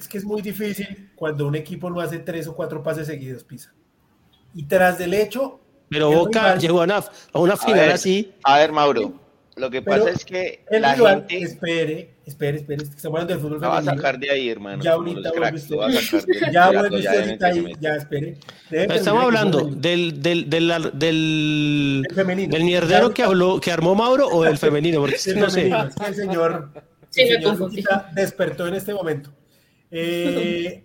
Es 0.00 0.08
que 0.08 0.16
es 0.18 0.24
muy 0.24 0.40
difícil 0.40 1.10
cuando 1.14 1.46
un 1.46 1.54
equipo 1.56 1.90
no 1.90 2.00
hace 2.00 2.18
tres 2.18 2.46
o 2.48 2.54
cuatro 2.56 2.82
pases 2.82 3.06
seguidos, 3.06 3.44
Pisa. 3.44 3.72
Y 4.54 4.64
tras 4.64 4.96
del 4.98 5.12
hecho. 5.12 5.60
Pero 5.90 6.10
Boca 6.10 6.40
rival- 6.54 6.58
llegó 6.60 6.80
a 6.80 6.84
una, 6.84 7.04
a 7.32 7.38
una 7.38 7.54
A 7.54 7.56
final 7.58 7.80
ver, 7.80 7.92
así. 7.92 8.32
a 8.44 8.58
ver, 8.58 8.72
Mauro, 8.72 9.12
lo 9.56 9.70
que 9.70 9.80
Pero 9.82 10.04
pasa 10.04 10.14
es 10.14 10.24
que 10.24 10.64
El 10.70 10.82
la 10.82 10.94
rival, 10.94 11.24
gente 11.28 11.42
espere, 11.44 12.10
espere, 12.26 12.58
espere. 12.58 12.82
Estamos 12.84 13.06
hablando 13.20 13.32
del 13.34 13.40
fútbol 13.42 13.60
la 13.60 13.68
va 13.68 13.78
a 13.78 13.80
femenino. 13.80 14.02
sacar 14.02 14.20
de 14.20 14.30
ahí, 14.30 14.48
hermano. 14.50 14.82
Ya 14.82 14.92
ahorita 14.92 15.30
vuelve 15.32 15.56
usted. 15.56 15.76
Ya 16.52 16.70
vuelve 16.70 17.02
ya 17.02 17.10
usted 17.10 17.22
el 17.22 17.28
ahorita 17.28 17.46
ahí, 17.46 17.72
ya 17.80 17.94
espere. 17.96 18.38
Debe 18.70 18.96
Estamos 18.96 19.20
el 19.22 19.26
hablando 19.26 19.60
del, 19.62 20.20
del, 20.22 20.50
del, 20.50 20.90
del, 20.94 22.04
El 22.08 22.14
femenino. 22.14 22.52
del 22.52 22.64
mierdero 22.64 23.14
que 23.14 23.22
habló, 23.22 23.58
que 23.60 23.72
armó 23.72 23.94
Mauro 23.94 24.28
o 24.28 24.42
del 24.44 24.58
femenino, 24.58 25.00
porque 25.00 25.16
femenino. 25.18 25.46
no 25.46 25.50
sé. 25.50 25.60
femenino. 25.62 25.88
Es 25.88 25.94
que 25.96 26.06
el 26.06 26.14
señor, 26.14 26.70
Sí, 27.10 27.22
el 27.22 27.42
señor 27.42 28.04
despertó 28.14 28.66
en 28.66 28.74
este 28.74 28.92
momento. 28.92 29.30
Eh, 29.90 30.84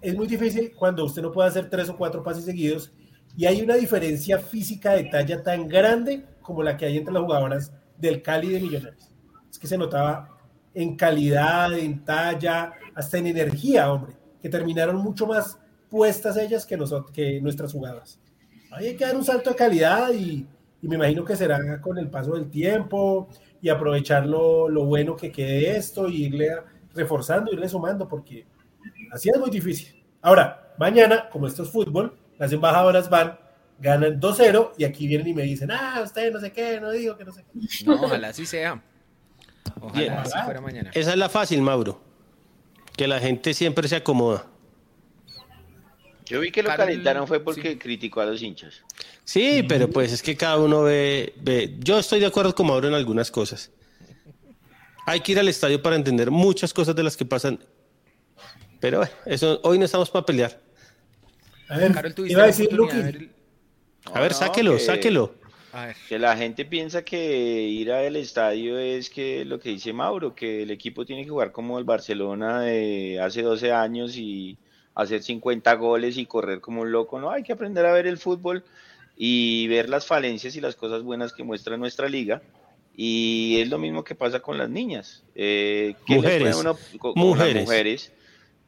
es 0.00 0.14
muy 0.16 0.26
difícil 0.26 0.72
cuando 0.74 1.04
usted 1.04 1.22
no 1.22 1.30
puede 1.30 1.48
hacer 1.48 1.70
tres 1.70 1.88
o 1.88 1.96
cuatro 1.96 2.24
pases 2.24 2.44
seguidos 2.44 2.90
y 3.36 3.46
hay 3.46 3.62
una 3.62 3.76
diferencia 3.76 4.38
física 4.38 4.94
de 4.94 5.04
talla 5.04 5.42
tan 5.44 5.68
grande 5.68 6.24
como 6.42 6.62
la 6.62 6.76
que 6.76 6.86
hay 6.86 6.98
entre 6.98 7.12
las 7.14 7.22
jugadoras 7.22 7.72
del 7.96 8.22
Cali 8.22 8.48
de 8.48 8.60
Millonarios. 8.60 9.08
Es 9.50 9.58
que 9.58 9.66
se 9.66 9.78
notaba 9.78 10.28
en 10.74 10.96
calidad, 10.96 11.72
en 11.78 12.04
talla, 12.04 12.72
hasta 12.94 13.18
en 13.18 13.26
energía, 13.28 13.92
hombre, 13.92 14.14
que 14.40 14.48
terminaron 14.48 14.96
mucho 14.96 15.26
más 15.26 15.58
puestas 15.90 16.36
ellas 16.36 16.64
que, 16.66 16.76
nosotros, 16.76 17.10
que 17.12 17.40
nuestras 17.40 17.72
jugadoras. 17.72 18.18
Ahí 18.70 18.88
hay 18.88 18.96
que 18.96 19.04
dar 19.04 19.16
un 19.16 19.24
salto 19.24 19.50
de 19.50 19.56
calidad 19.56 20.12
y, 20.14 20.46
y 20.80 20.88
me 20.88 20.96
imagino 20.96 21.24
que 21.24 21.36
será 21.36 21.80
con 21.80 21.98
el 21.98 22.08
paso 22.08 22.34
del 22.34 22.50
tiempo 22.50 23.28
y 23.60 23.68
aprovechar 23.68 24.26
lo, 24.26 24.68
lo 24.68 24.86
bueno 24.86 25.14
que 25.14 25.30
quede 25.30 25.76
esto 25.76 26.08
y 26.08 26.24
irle 26.24 26.52
a- 26.52 26.64
reforzando, 26.94 27.52
irle 27.52 27.68
sumando, 27.68 28.08
porque 28.08 28.46
así 29.12 29.28
es 29.30 29.38
muy 29.38 29.50
difícil. 29.50 30.02
Ahora, 30.22 30.74
mañana, 30.78 31.28
como 31.30 31.46
esto 31.46 31.62
es 31.62 31.70
fútbol, 31.70 32.16
las 32.38 32.52
embajadoras 32.52 33.08
van, 33.10 33.38
ganan 33.82 34.20
2-0 34.20 34.72
y 34.78 34.84
aquí 34.84 35.06
vienen 35.06 35.26
y 35.28 35.34
me 35.34 35.42
dicen, 35.42 35.70
ah, 35.70 36.00
usted 36.04 36.32
no 36.32 36.40
sé 36.40 36.52
qué, 36.52 36.80
no 36.80 36.90
digo 36.90 37.16
que 37.18 37.24
no 37.24 37.32
sé 37.32 37.44
qué. 37.44 37.84
No, 37.84 37.94
ojalá 37.94 38.28
así 38.28 38.46
sea. 38.46 38.80
Ojalá 39.80 39.98
Bien. 40.00 40.12
así 40.14 40.38
fuera 40.44 40.60
mañana. 40.60 40.90
Esa 40.94 41.10
es 41.12 41.16
la 41.18 41.28
fácil, 41.28 41.60
Mauro. 41.60 42.00
Que 42.96 43.06
la 43.08 43.18
gente 43.20 43.52
siempre 43.54 43.88
se 43.88 43.96
acomoda. 43.96 44.46
Yo 46.26 46.40
vi 46.40 46.50
que 46.52 46.62
lo 46.62 46.70
Carol- 46.70 46.86
calentaron 46.86 47.26
fue 47.26 47.40
porque 47.40 47.72
sí. 47.72 47.78
criticó 47.78 48.20
a 48.20 48.26
los 48.26 48.40
hinchas. 48.42 48.82
Sí, 49.24 49.64
pero 49.68 49.90
pues 49.90 50.12
es 50.12 50.22
que 50.22 50.36
cada 50.36 50.58
uno 50.58 50.82
ve, 50.82 51.34
ve. 51.40 51.76
Yo 51.80 51.98
estoy 51.98 52.20
de 52.20 52.26
acuerdo 52.26 52.54
con 52.54 52.66
Mauro 52.68 52.88
en 52.88 52.94
algunas 52.94 53.30
cosas. 53.30 53.70
Hay 55.06 55.20
que 55.20 55.32
ir 55.32 55.38
al 55.40 55.48
estadio 55.48 55.82
para 55.82 55.96
entender 55.96 56.30
muchas 56.30 56.72
cosas 56.72 56.94
de 56.94 57.02
las 57.02 57.16
que 57.16 57.24
pasan. 57.24 57.58
Pero 58.80 58.98
bueno, 58.98 59.12
eso, 59.26 59.60
hoy 59.64 59.78
no 59.78 59.84
estamos 59.84 60.10
para 60.10 60.24
pelear. 60.24 60.60
A 61.68 61.76
ver, 61.78 61.92
Carol, 61.92 62.14
tuviste 62.14 62.32
iba 62.34 62.44
a 62.44 62.46
decir 62.46 62.72
Luqui, 62.72 63.30
A 64.12 64.20
ver, 64.20 64.32
No, 64.32 64.38
sáquelo, 64.38 64.72
que- 64.74 64.78
sáquelo. 64.80 65.34
A 65.74 65.86
ver, 65.86 65.96
Que 66.08 66.18
la 66.18 66.36
gente 66.36 66.66
piensa 66.66 67.02
que 67.02 67.62
ir 67.62 67.90
al 67.92 68.16
estadio 68.16 68.78
es 68.78 69.08
que 69.08 69.44
lo 69.46 69.58
que 69.58 69.70
dice 69.70 69.92
Mauro, 69.94 70.34
que 70.34 70.62
el 70.64 70.70
equipo 70.70 71.06
tiene 71.06 71.22
que 71.24 71.30
jugar 71.30 71.50
como 71.50 71.78
el 71.78 71.84
Barcelona 71.84 72.60
de 72.60 73.18
hace 73.22 73.40
12 73.42 73.72
años 73.72 74.16
y 74.18 74.58
hacer 74.94 75.22
50 75.22 75.72
goles 75.76 76.18
y 76.18 76.26
correr 76.26 76.60
como 76.60 76.82
un 76.82 76.92
loco. 76.92 77.18
No, 77.18 77.30
hay 77.30 77.42
que 77.42 77.54
aprender 77.54 77.86
a 77.86 77.92
ver 77.94 78.06
el 78.06 78.18
fútbol 78.18 78.62
y 79.16 79.66
ver 79.68 79.88
las 79.88 80.04
falencias 80.06 80.54
y 80.56 80.60
las 80.60 80.76
cosas 80.76 81.02
buenas 81.02 81.32
que 81.32 81.42
muestra 81.42 81.78
nuestra 81.78 82.06
liga. 82.08 82.42
Y 82.94 83.58
es 83.62 83.70
lo 83.70 83.78
mismo 83.78 84.04
que 84.04 84.14
pasa 84.14 84.40
con 84.40 84.58
las 84.58 84.68
niñas. 84.68 85.22
Eh, 85.34 85.94
¿qué 86.06 86.14
les 86.16 86.22
puede 86.22 86.38
Mujeres, 86.38 86.56
uno- 86.56 86.76
con- 86.98 87.14
con 87.14 87.14
las 87.16 87.26
mujeres. 87.38 87.62
mujeres. 87.62 88.12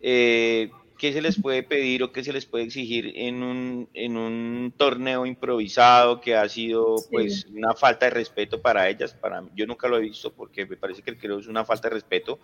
Eh, 0.00 0.70
¿Qué 0.98 1.12
se 1.12 1.20
les 1.20 1.40
puede 1.40 1.62
pedir 1.64 2.02
o 2.04 2.12
qué 2.12 2.22
se 2.22 2.32
les 2.32 2.46
puede 2.46 2.64
exigir 2.64 3.12
en 3.16 3.42
un, 3.42 3.88
en 3.94 4.16
un 4.16 4.72
torneo 4.76 5.26
improvisado 5.26 6.20
que 6.20 6.36
ha 6.36 6.48
sido 6.48 6.98
Sí. 6.98 7.08
pues 7.10 7.46
una 7.46 7.74
falta 7.74 8.06
de 8.06 8.10
respeto 8.10 8.62
para 8.62 8.88
ellas? 8.88 9.12
Para 9.12 9.40
mí, 9.40 9.50
yo 9.56 9.66
nunca 9.66 9.88
lo 9.88 9.96
he 9.98 10.00
visto 10.00 10.32
porque 10.32 10.66
me 10.66 10.76
parece 10.76 11.02
que 11.02 11.16
creo 11.16 11.38
es 11.40 11.48
una 11.48 11.64
falta 11.64 11.88
de 11.88 11.94
respeto. 11.94 12.38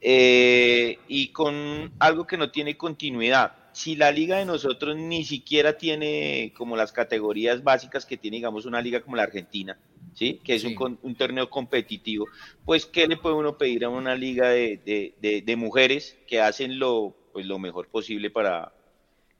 Eh, 0.00 0.98
y 1.08 1.28
con 1.28 1.92
algo 1.98 2.26
que 2.26 2.36
no 2.36 2.50
tiene 2.50 2.76
continuidad. 2.76 3.52
si 3.74 3.96
la 3.96 4.12
liga 4.12 4.38
de 4.38 4.44
nosotros 4.44 4.96
ni 4.96 5.24
siquiera 5.24 5.76
tiene 5.76 6.52
como 6.56 6.76
las 6.76 6.92
categorías 6.92 7.64
básicas 7.64 8.06
que 8.06 8.16
tiene, 8.16 8.36
digamos, 8.36 8.66
una 8.66 8.80
liga 8.80 9.00
como 9.00 9.16
la 9.16 9.24
Argentina, 9.24 9.76
¿sí? 10.14 10.40
Que 10.44 10.54
es 10.54 10.62
Sí. 10.62 10.76
un, 10.78 10.96
un 11.02 11.14
torneo 11.16 11.50
competitivo, 11.50 12.26
pues, 12.64 12.86
¿qué 12.86 13.08
le 13.08 13.16
puede 13.16 13.34
uno 13.34 13.58
pedir 13.58 13.84
a 13.84 13.88
una 13.88 14.14
liga 14.14 14.48
de, 14.50 14.76
de- 14.76 15.14
de- 15.20 15.42
de 15.42 15.56
mujeres 15.56 16.16
que 16.28 16.40
hacen 16.40 16.78
lo, 16.78 17.16
pues, 17.34 17.44
lo 17.44 17.58
mejor 17.58 17.88
posible 17.88 18.30
para, 18.30 18.72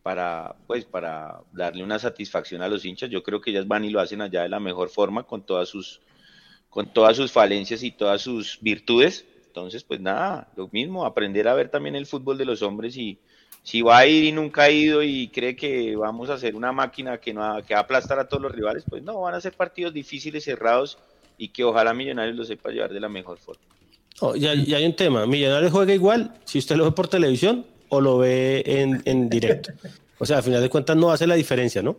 para, 0.02 0.54
pues, 0.66 0.84
para 0.84 1.40
darle 1.52 1.82
una 1.82 1.98
satisfacción 1.98 2.60
a 2.60 2.68
los 2.68 2.84
hinchas? 2.84 3.08
Yo 3.08 3.22
creo 3.22 3.40
que 3.40 3.52
ellas 3.52 3.66
van 3.66 3.84
y 3.84 3.90
lo 3.90 4.00
hacen 4.00 4.20
allá 4.20 4.42
de 4.42 4.50
la 4.50 4.60
mejor 4.60 4.90
forma, 4.90 5.22
con 5.22 5.42
todas 5.42 5.68
sus, 5.68 6.02
con 6.68 6.92
todas 6.92 7.16
sus 7.16 7.32
falencias 7.32 7.82
y 7.82 7.92
todas 7.92 8.20
sus 8.20 8.58
virtudes. 8.60 9.24
Entonces, 9.46 9.84
pues 9.84 10.00
nada, 10.00 10.48
lo 10.56 10.68
mismo, 10.72 11.06
aprender 11.06 11.46
a 11.46 11.54
ver 11.54 11.68
también 11.68 11.94
el 11.94 12.06
fútbol 12.06 12.36
de 12.36 12.44
los 12.44 12.60
hombres 12.62 12.96
y 12.96 13.16
si 13.62 13.80
va 13.80 13.98
a 13.98 14.06
ir 14.06 14.24
y 14.24 14.32
nunca 14.32 14.64
ha 14.64 14.70
ido 14.70 15.02
y 15.02 15.28
cree 15.28 15.54
que 15.54 15.94
vamos 15.94 16.28
a 16.28 16.34
hacer 16.34 16.56
una 16.56 16.72
máquina 16.72 17.18
que, 17.18 17.32
no 17.32 17.62
que 17.64 17.74
va 17.74 17.80
a 17.80 17.82
aplastar 17.84 18.18
a 18.18 18.28
todos 18.28 18.42
los 18.42 18.52
rivales, 18.52 18.84
pues 18.88 19.02
no, 19.04 19.20
van 19.20 19.34
a 19.34 19.40
ser 19.40 19.52
partidos 19.52 19.94
difíciles, 19.94 20.44
cerrados 20.44 20.98
y 21.38 21.48
que 21.48 21.62
ojalá 21.62 21.94
Millonarios 21.94 22.36
lo 22.36 22.44
sepa 22.44 22.70
llevar 22.70 22.92
de 22.92 23.00
la 23.00 23.08
mejor 23.08 23.38
forma. 23.38 23.62
Oh, 24.20 24.32
hay 24.34 24.84
un 24.84 24.94
tema. 24.94 25.26
Millonarios 25.26 25.72
juega 25.72 25.94
igual 25.94 26.34
si 26.44 26.58
usted 26.58 26.76
lo 26.76 26.84
ve 26.84 26.92
por 26.92 27.08
televisión 27.08 27.64
o 27.94 28.00
lo 28.00 28.18
ve 28.18 28.62
en, 28.66 29.02
en 29.04 29.28
directo. 29.28 29.72
O 30.18 30.26
sea, 30.26 30.38
al 30.38 30.42
final 30.42 30.62
de 30.62 30.68
cuentas 30.68 30.96
no 30.96 31.10
hace 31.10 31.26
la 31.26 31.34
diferencia, 31.34 31.82
¿no? 31.82 31.96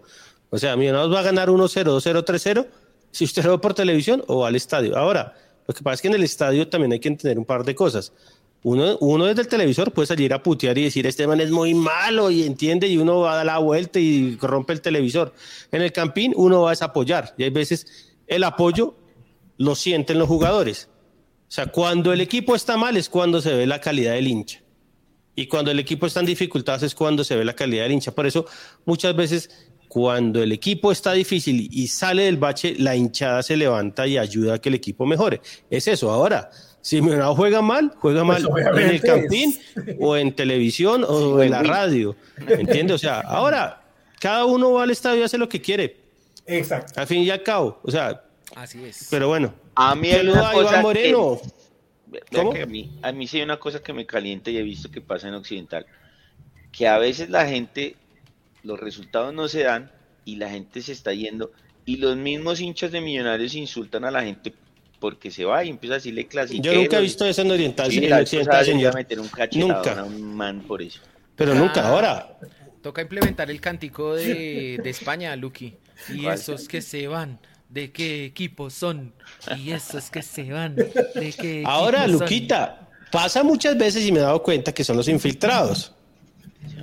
O 0.50 0.58
sea, 0.58 0.76
Millonarios 0.76 1.14
va 1.14 1.20
a 1.20 1.24
ganar 1.24 1.50
1-0, 1.50 1.84
2-0, 1.84 2.24
3-0 2.24 2.68
si 3.12 3.24
usted 3.24 3.44
lo 3.44 3.52
ve 3.52 3.58
por 3.60 3.74
televisión 3.74 4.24
o 4.28 4.40
va 4.40 4.50
al 4.50 4.56
estadio. 4.56 4.98
Ahora, 4.98 5.34
lo 5.68 5.74
que 5.74 5.82
pasa 5.82 5.96
es 5.96 6.02
que 6.02 6.08
en 6.10 6.16
el 6.16 6.24
estadio 6.24 6.68
también 6.68 6.92
hay 6.92 7.00
que 7.00 7.08
entender 7.08 7.40
un 7.40 7.46
par 7.46 7.64
de 7.64 7.74
cosas. 7.74 8.12
Uno, 8.64 8.98
uno 9.00 9.26
desde 9.26 9.42
el 9.42 9.48
televisor 9.48 9.92
puede 9.92 10.08
salir 10.08 10.34
a 10.34 10.42
putear 10.42 10.78
y 10.78 10.84
decir, 10.84 11.06
este 11.06 11.28
man 11.28 11.40
es 11.40 11.52
muy 11.52 11.74
malo 11.74 12.32
y 12.32 12.44
entiende, 12.44 12.88
y 12.88 12.98
uno 12.98 13.20
va 13.20 13.34
a 13.34 13.36
dar 13.38 13.46
la 13.46 13.58
vuelta 13.60 14.00
y 14.00 14.38
rompe 14.42 14.74
el 14.74 14.82
televisor. 14.82 15.34
En 15.72 15.82
el 15.82 15.94
campín 15.94 16.34
uno 16.36 16.64
va 16.64 16.72
a 16.72 16.86
apoyar 16.86 17.34
y 17.38 17.44
hay 17.44 17.52
veces 17.52 18.16
el 18.28 18.44
apoyo 18.44 18.96
lo 19.58 19.76
sienten 19.76 20.20
los 20.20 20.28
jugadores. 20.28 20.90
O 21.48 21.52
sea, 21.52 21.68
cuando 21.68 22.12
el 22.12 22.22
equipo 22.22 22.56
está 22.56 22.76
mal 22.76 22.98
es 22.98 23.08
cuando 23.08 23.40
se 23.40 23.54
ve 23.54 23.66
la 23.68 23.80
calidad 23.80 24.14
del 24.14 24.28
hincha. 24.28 24.62
Y 25.36 25.48
cuando 25.48 25.72
el 25.72 25.80
equipo 25.80 26.06
está 26.08 26.22
en 26.22 26.26
dificultades 26.28 26.84
es 26.84 26.96
cuando 26.96 27.24
se 27.24 27.36
ve 27.36 27.44
la 27.44 27.54
calidad 27.56 27.84
del 27.84 27.92
hincha. 27.94 28.12
Por 28.14 28.26
eso, 28.26 28.46
muchas 28.86 29.16
veces, 29.16 29.50
cuando 29.90 30.42
el 30.42 30.52
equipo 30.52 30.92
está 30.92 31.12
difícil 31.14 31.68
y 31.72 31.88
sale 31.88 32.24
del 32.24 32.38
bache, 32.38 32.76
la 32.78 32.96
hinchada 32.96 33.44
se 33.44 33.56
levanta 33.58 34.08
y 34.08 34.18
ayuda 34.18 34.56
a 34.56 34.60
que 34.60 34.70
el 34.70 34.76
equipo 34.76 35.06
mejore. 35.06 35.42
Es 35.70 35.88
eso. 35.88 36.10
Ahora, 36.12 36.50
si 36.82 37.02
Millonarios 37.02 37.36
juega 37.36 37.62
mal, 37.62 37.92
juega 38.00 38.26
Pues, 38.26 38.44
mal 38.44 38.80
en 38.82 38.90
el 38.90 39.02
campín 39.02 39.50
es- 39.76 39.96
o 40.00 40.16
en 40.16 40.34
televisión 40.36 41.06
o 41.08 41.42
en 41.42 41.52
la 41.52 41.64
radio. 41.64 42.16
¿Entiendes? 42.48 42.96
O 42.96 43.00
sea, 43.00 43.20
ahora, 43.22 43.82
cada 44.20 44.46
uno 44.46 44.72
va 44.74 44.84
al 44.84 44.92
estadio 44.92 45.22
y 45.22 45.24
hace 45.24 45.38
lo 45.38 45.50
que 45.50 45.62
quiere. 45.62 45.98
Exacto. 46.46 46.94
Al 47.00 47.08
fin 47.08 47.24
y 47.24 47.30
al 47.30 47.44
cabo. 47.44 47.80
O 47.84 47.92
sea, 47.92 48.24
Así 48.56 48.84
es. 48.86 49.08
pero 49.10 49.28
bueno. 49.28 49.54
A 49.76 49.94
mí 49.96 50.12
Saluda 50.12 50.50
a 50.52 50.56
Iván 50.62 50.82
Moreno. 50.82 51.40
que- 51.42 51.50
¿Cómo? 52.32 52.54
que 52.54 52.62
a, 52.62 52.66
mí, 52.66 52.92
a 53.02 53.12
mí 53.12 53.28
sí 53.28 53.38
hay 53.38 53.44
una 53.44 53.58
cosa 53.60 53.82
que 53.82 53.94
me 53.94 54.06
calienta 54.06 54.52
y 54.52 54.58
he 54.58 54.64
visto 54.64 54.90
que 54.92 55.02
pasa 55.02 55.28
en 55.28 55.34
Occidental, 55.36 55.86
que 56.72 56.88
a 56.88 56.98
veces 56.98 57.30
la 57.30 57.48
gente, 57.48 57.96
los 58.64 58.80
resultados 58.80 59.34
no 59.34 59.48
se 59.48 59.64
dan 59.64 59.92
y 60.26 60.36
la 60.38 60.50
gente 60.50 60.82
se 60.82 60.92
está 60.92 61.14
yendo 61.14 61.52
y 61.86 61.98
los 61.98 62.18
mismos 62.18 62.60
hinchas 62.62 62.92
de 62.92 63.02
Millonarios 63.02 63.54
insultan 63.56 64.06
a 64.06 64.12
la 64.12 64.24
gente 64.24 64.54
porque 65.00 65.30
se 65.30 65.46
va 65.46 65.64
y 65.64 65.70
empieza 65.70 65.96
a 65.96 65.98
decirle 65.98 66.26
clasiquero. 66.28 66.74
Yo 66.74 66.82
nunca 66.82 66.98
he 66.98 67.02
visto 67.02 67.26
eso 67.26 67.42
en 67.44 67.52
Oriental, 67.52 67.92
Sí, 67.92 68.04
en 68.06 68.14
Occidental, 68.14 68.66
señor. 68.66 68.96
meter 68.96 69.20
un 69.20 69.28
cachetadón 69.28 69.70
Nunca. 69.76 70.00
a 70.00 70.04
un 70.04 70.36
man 70.36 70.62
por 70.62 70.82
eso. 70.82 71.00
Pero 71.36 71.52
Ah. 71.52 71.56
nunca, 71.56 71.88
ahora. 71.88 72.38
Toca 72.82 73.02
implementar 73.02 73.50
el 73.52 73.60
cántico 73.62 74.16
de, 74.16 74.80
de 74.82 74.90
España, 74.90 75.36
Lucky. 75.36 75.74
Y 76.14 76.24
¿Cuál? 76.24 76.36
esos 76.36 76.68
que 76.68 76.82
se 76.82 77.08
van, 77.08 77.40
¿de 77.76 77.92
qué 77.92 78.26
equipo 78.26 78.70
son? 78.70 79.14
Y 79.58 79.72
esos 79.72 80.10
que 80.10 80.22
se 80.22 80.50
van, 80.52 80.76
¿de 80.78 81.36
qué 81.38 81.62
Ahora, 81.68 82.04
son? 82.04 82.14
Luquita, 82.14 82.88
pasa 83.12 83.44
muchas 83.44 83.78
veces 83.78 84.06
y 84.06 84.12
me 84.14 84.20
he 84.20 84.22
dado 84.24 84.42
cuenta 84.42 84.72
que 84.74 84.84
son 84.86 84.96
los 84.96 85.10
infiltrados. 85.10 85.92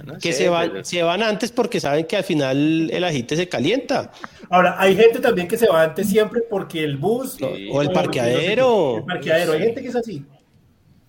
No 0.05 0.19
Que 0.19 0.33
sé, 0.33 0.39
se 0.45 0.49
van, 0.51 0.71
pero- 0.71 0.85
se 0.85 1.03
van 1.03 1.23
antes 1.23 1.51
porque 1.51 1.81
saben 1.81 2.05
que 2.07 2.17
al 2.17 2.25
final 2.25 2.91
el 2.91 3.03
agite 3.05 3.37
se 3.37 3.49
calienta. 3.49 4.13
Ahora, 4.51 4.77
hay 4.79 4.95
gente 4.95 5.19
también 5.19 5.49
que 5.49 5.57
se 5.57 5.67
va 5.67 5.83
antes 5.83 6.09
siempre 6.09 6.43
porque 6.49 6.85
el 6.85 6.97
bus 6.99 7.33
Sí. 7.39 7.69
O 7.73 7.81
el 7.83 7.91
parqueadero. 7.91 8.99
El 8.99 9.05
parqueadero, 9.05 9.53
hay 9.55 9.61
gente 9.61 9.81
que 9.83 9.89
es 9.89 9.97
así. 9.97 10.25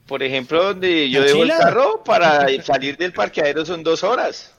Por 0.08 0.24
ejemplo, 0.24 0.64
donde 0.64 1.10
yo 1.10 1.20
¿En 1.22 1.28
dejo 1.28 1.44
el 1.44 1.50
carro 1.50 2.04
para 2.04 2.48
salir 2.64 2.96
del 2.98 3.12
parqueadero 3.14 3.66
son 3.66 3.84
dos 3.84 4.04
horas. 4.04 4.54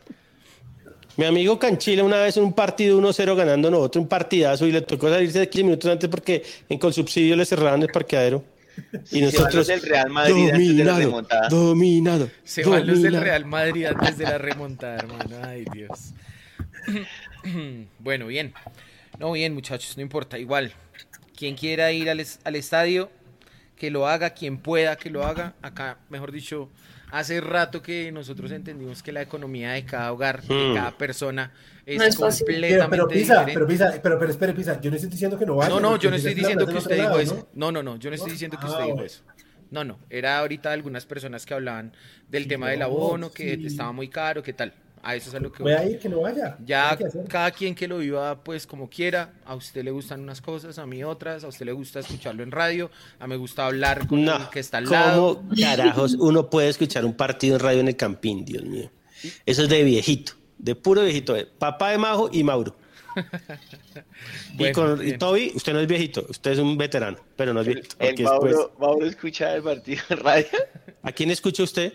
Mi 1.16 1.24
amigo 1.26 1.58
Canchila 1.58 2.02
una 2.02 2.18
vez 2.18 2.36
en 2.36 2.44
un 2.44 2.52
partido 2.52 3.00
1-0 3.00 3.36
ganando 3.36 3.70
nosotros 3.70 4.02
un 4.02 4.08
partidazo 4.08 4.66
y 4.66 4.72
le 4.72 4.80
tocó 4.82 5.08
salirse 5.08 5.38
de 5.38 5.48
15 5.48 5.64
minutos 5.64 5.90
antes 5.90 6.08
porque 6.10 6.42
en 6.68 6.78
Colsubsidio 6.78 7.36
le 7.36 7.44
cerraron 7.44 7.82
el 7.82 7.88
parqueadero. 7.88 8.44
Y 8.76 9.00
Se 9.04 9.14
van 9.20 9.24
nosotros 9.26 9.54
los 9.54 9.66
del 9.68 9.82
Real 9.82 10.10
Madrid 10.10 10.50
antes 10.50 10.76
de 10.76 10.84
la 10.84 10.96
remontada. 10.98 11.48
dominado. 11.48 12.30
Se 12.42 12.64
van 12.64 12.78
los 12.86 12.86
del 13.02 13.12
dominado. 13.12 13.24
Real 13.24 13.44
Madrid 13.44 13.84
antes 13.86 14.18
de 14.18 14.24
la 14.24 14.38
remontada, 14.38 14.96
hermano. 14.96 15.36
Ay, 15.44 15.64
Dios. 15.72 16.12
bueno, 18.00 18.26
bien. 18.26 18.52
No, 19.20 19.30
bien, 19.32 19.54
muchachos, 19.54 19.96
no 19.96 20.02
importa. 20.02 20.38
Igual, 20.38 20.72
quien 21.36 21.54
quiera 21.54 21.92
ir 21.92 22.10
al, 22.10 22.18
es- 22.18 22.40
al 22.42 22.56
estadio, 22.56 23.10
que 23.76 23.90
lo 23.92 24.08
haga. 24.08 24.30
Quien 24.30 24.58
pueda, 24.58 24.96
que 24.96 25.10
lo 25.10 25.24
haga. 25.24 25.54
Acá, 25.62 25.98
mejor 26.10 26.32
dicho, 26.32 26.68
hace 27.18 27.40
rato 27.40 27.80
que 27.82 28.10
nosotros 28.12 28.50
entendimos 28.52 29.02
que 29.02 29.12
la 29.12 29.22
economía 29.22 29.72
de 29.72 29.84
cada 29.84 30.12
hogar, 30.12 30.42
de 30.42 30.54
Hmm. 30.54 30.74
cada 30.74 30.98
persona, 30.98 31.52
es, 31.86 31.98
No 31.98 32.04
es 32.04 32.16
fácil. 32.16 32.44
Pero, 32.46 32.60
completamente 32.60 32.96
pero 32.96 33.08
Pisa, 33.08 33.20
diferente. 33.44 33.52
pero 33.54 33.66
Pisa, 33.66 34.00
pero, 34.02 34.18
pero 34.18 34.30
espere, 34.30 34.52
Pisa, 34.54 34.80
yo 34.80 34.90
no 34.90 34.96
estoy 34.96 35.10
diciendo 35.10 35.38
que 35.38 35.46
no 35.46 35.56
vaya. 35.56 35.68
No, 35.70 35.80
no, 35.80 35.96
yo 35.96 36.10
no 36.10 36.16
estoy 36.16 36.34
diciendo 36.34 36.66
que 36.66 36.74
usted 36.74 36.96
dijo 36.96 37.18
eso. 37.18 37.48
No, 37.54 37.70
no, 37.72 37.82
no, 37.82 37.96
yo 37.96 38.10
no 38.10 38.16
estoy 38.16 38.32
diciendo 38.32 38.58
que 38.58 38.66
Ah, 38.66 38.70
usted 38.70 38.82
dijo 38.84 38.94
bueno. 38.96 39.06
eso. 39.06 39.22
No, 39.70 39.82
no, 39.84 39.98
era 40.10 40.38
ahorita 40.38 40.72
algunas 40.72 41.04
personas 41.06 41.44
que 41.46 41.54
hablaban 41.54 41.92
del 42.28 42.46
tema 42.46 42.70
del 42.70 42.80
no, 42.80 42.84
abono, 42.86 43.32
que 43.32 43.56
sí. 43.56 43.66
estaba 43.66 43.92
muy 43.92 44.08
caro, 44.08 44.42
que 44.42 44.52
tal. 44.52 44.72
A 45.04 45.14
eso 45.16 45.28
es 45.28 45.34
a 45.34 45.40
lo 45.40 45.52
que 45.52 45.62
Voy 45.62 45.72
voy. 45.72 45.80
a 45.82 45.84
ir, 45.86 45.98
que 45.98 46.08
no 46.08 46.20
vaya. 46.22 46.56
Ya 46.64 46.96
cada 47.28 47.50
quien 47.50 47.74
que 47.74 47.86
lo 47.86 47.98
viva 47.98 48.42
pues 48.42 48.66
como 48.66 48.88
quiera, 48.88 49.34
a 49.44 49.54
usted 49.54 49.84
le 49.84 49.90
gustan 49.90 50.20
unas 50.20 50.40
cosas, 50.40 50.78
a 50.78 50.86
mí 50.86 51.04
otras, 51.04 51.44
a 51.44 51.48
usted 51.48 51.66
le 51.66 51.72
gusta 51.72 52.00
escucharlo 52.00 52.42
en 52.42 52.50
radio, 52.50 52.90
a 53.18 53.26
mí 53.26 53.30
me 53.30 53.36
gusta 53.36 53.66
hablar 53.66 54.06
con 54.06 54.24
No, 54.24 54.36
el 54.36 54.48
que 54.48 54.60
está 54.60 54.78
al 54.78 54.86
lado. 54.88 55.36
¿cómo 55.36 55.50
carajos 55.60 56.14
uno 56.18 56.48
puede 56.48 56.68
escuchar 56.70 57.04
un 57.04 57.14
partido 57.14 57.56
en 57.56 57.60
radio 57.60 57.80
en 57.80 57.88
el 57.88 57.96
Campín, 57.96 58.44
Dios 58.44 58.64
mío? 58.64 58.90
Eso 59.46 59.62
es 59.62 59.68
de 59.68 59.84
viejito, 59.84 60.32
de 60.58 60.74
puro 60.74 61.02
viejito, 61.02 61.34
de 61.34 61.46
papá 61.46 61.90
de 61.90 61.98
Majo 61.98 62.30
y 62.32 62.42
Mauro. 62.44 62.76
y, 64.58 64.72
con, 64.72 65.06
y. 65.06 65.16
Toby, 65.18 65.52
usted 65.54 65.72
no 65.72 65.80
es 65.80 65.86
viejito, 65.86 66.24
usted 66.28 66.52
es 66.52 66.58
un 66.58 66.76
veterano, 66.76 67.18
pero 67.36 67.52
no 67.54 67.60
es 67.60 67.66
viejito. 67.66 67.96
El 67.98 68.08
porque 68.08 68.22
después- 68.22 68.54
Mauro, 68.54 68.74
Mauro 68.78 69.06
escucha 69.06 69.54
el 69.54 69.62
partido 69.62 70.02
en 70.08 70.16
radio. 70.18 70.46
¿A 71.02 71.12
quién 71.12 71.30
escucha 71.30 71.62
usted? 71.62 71.92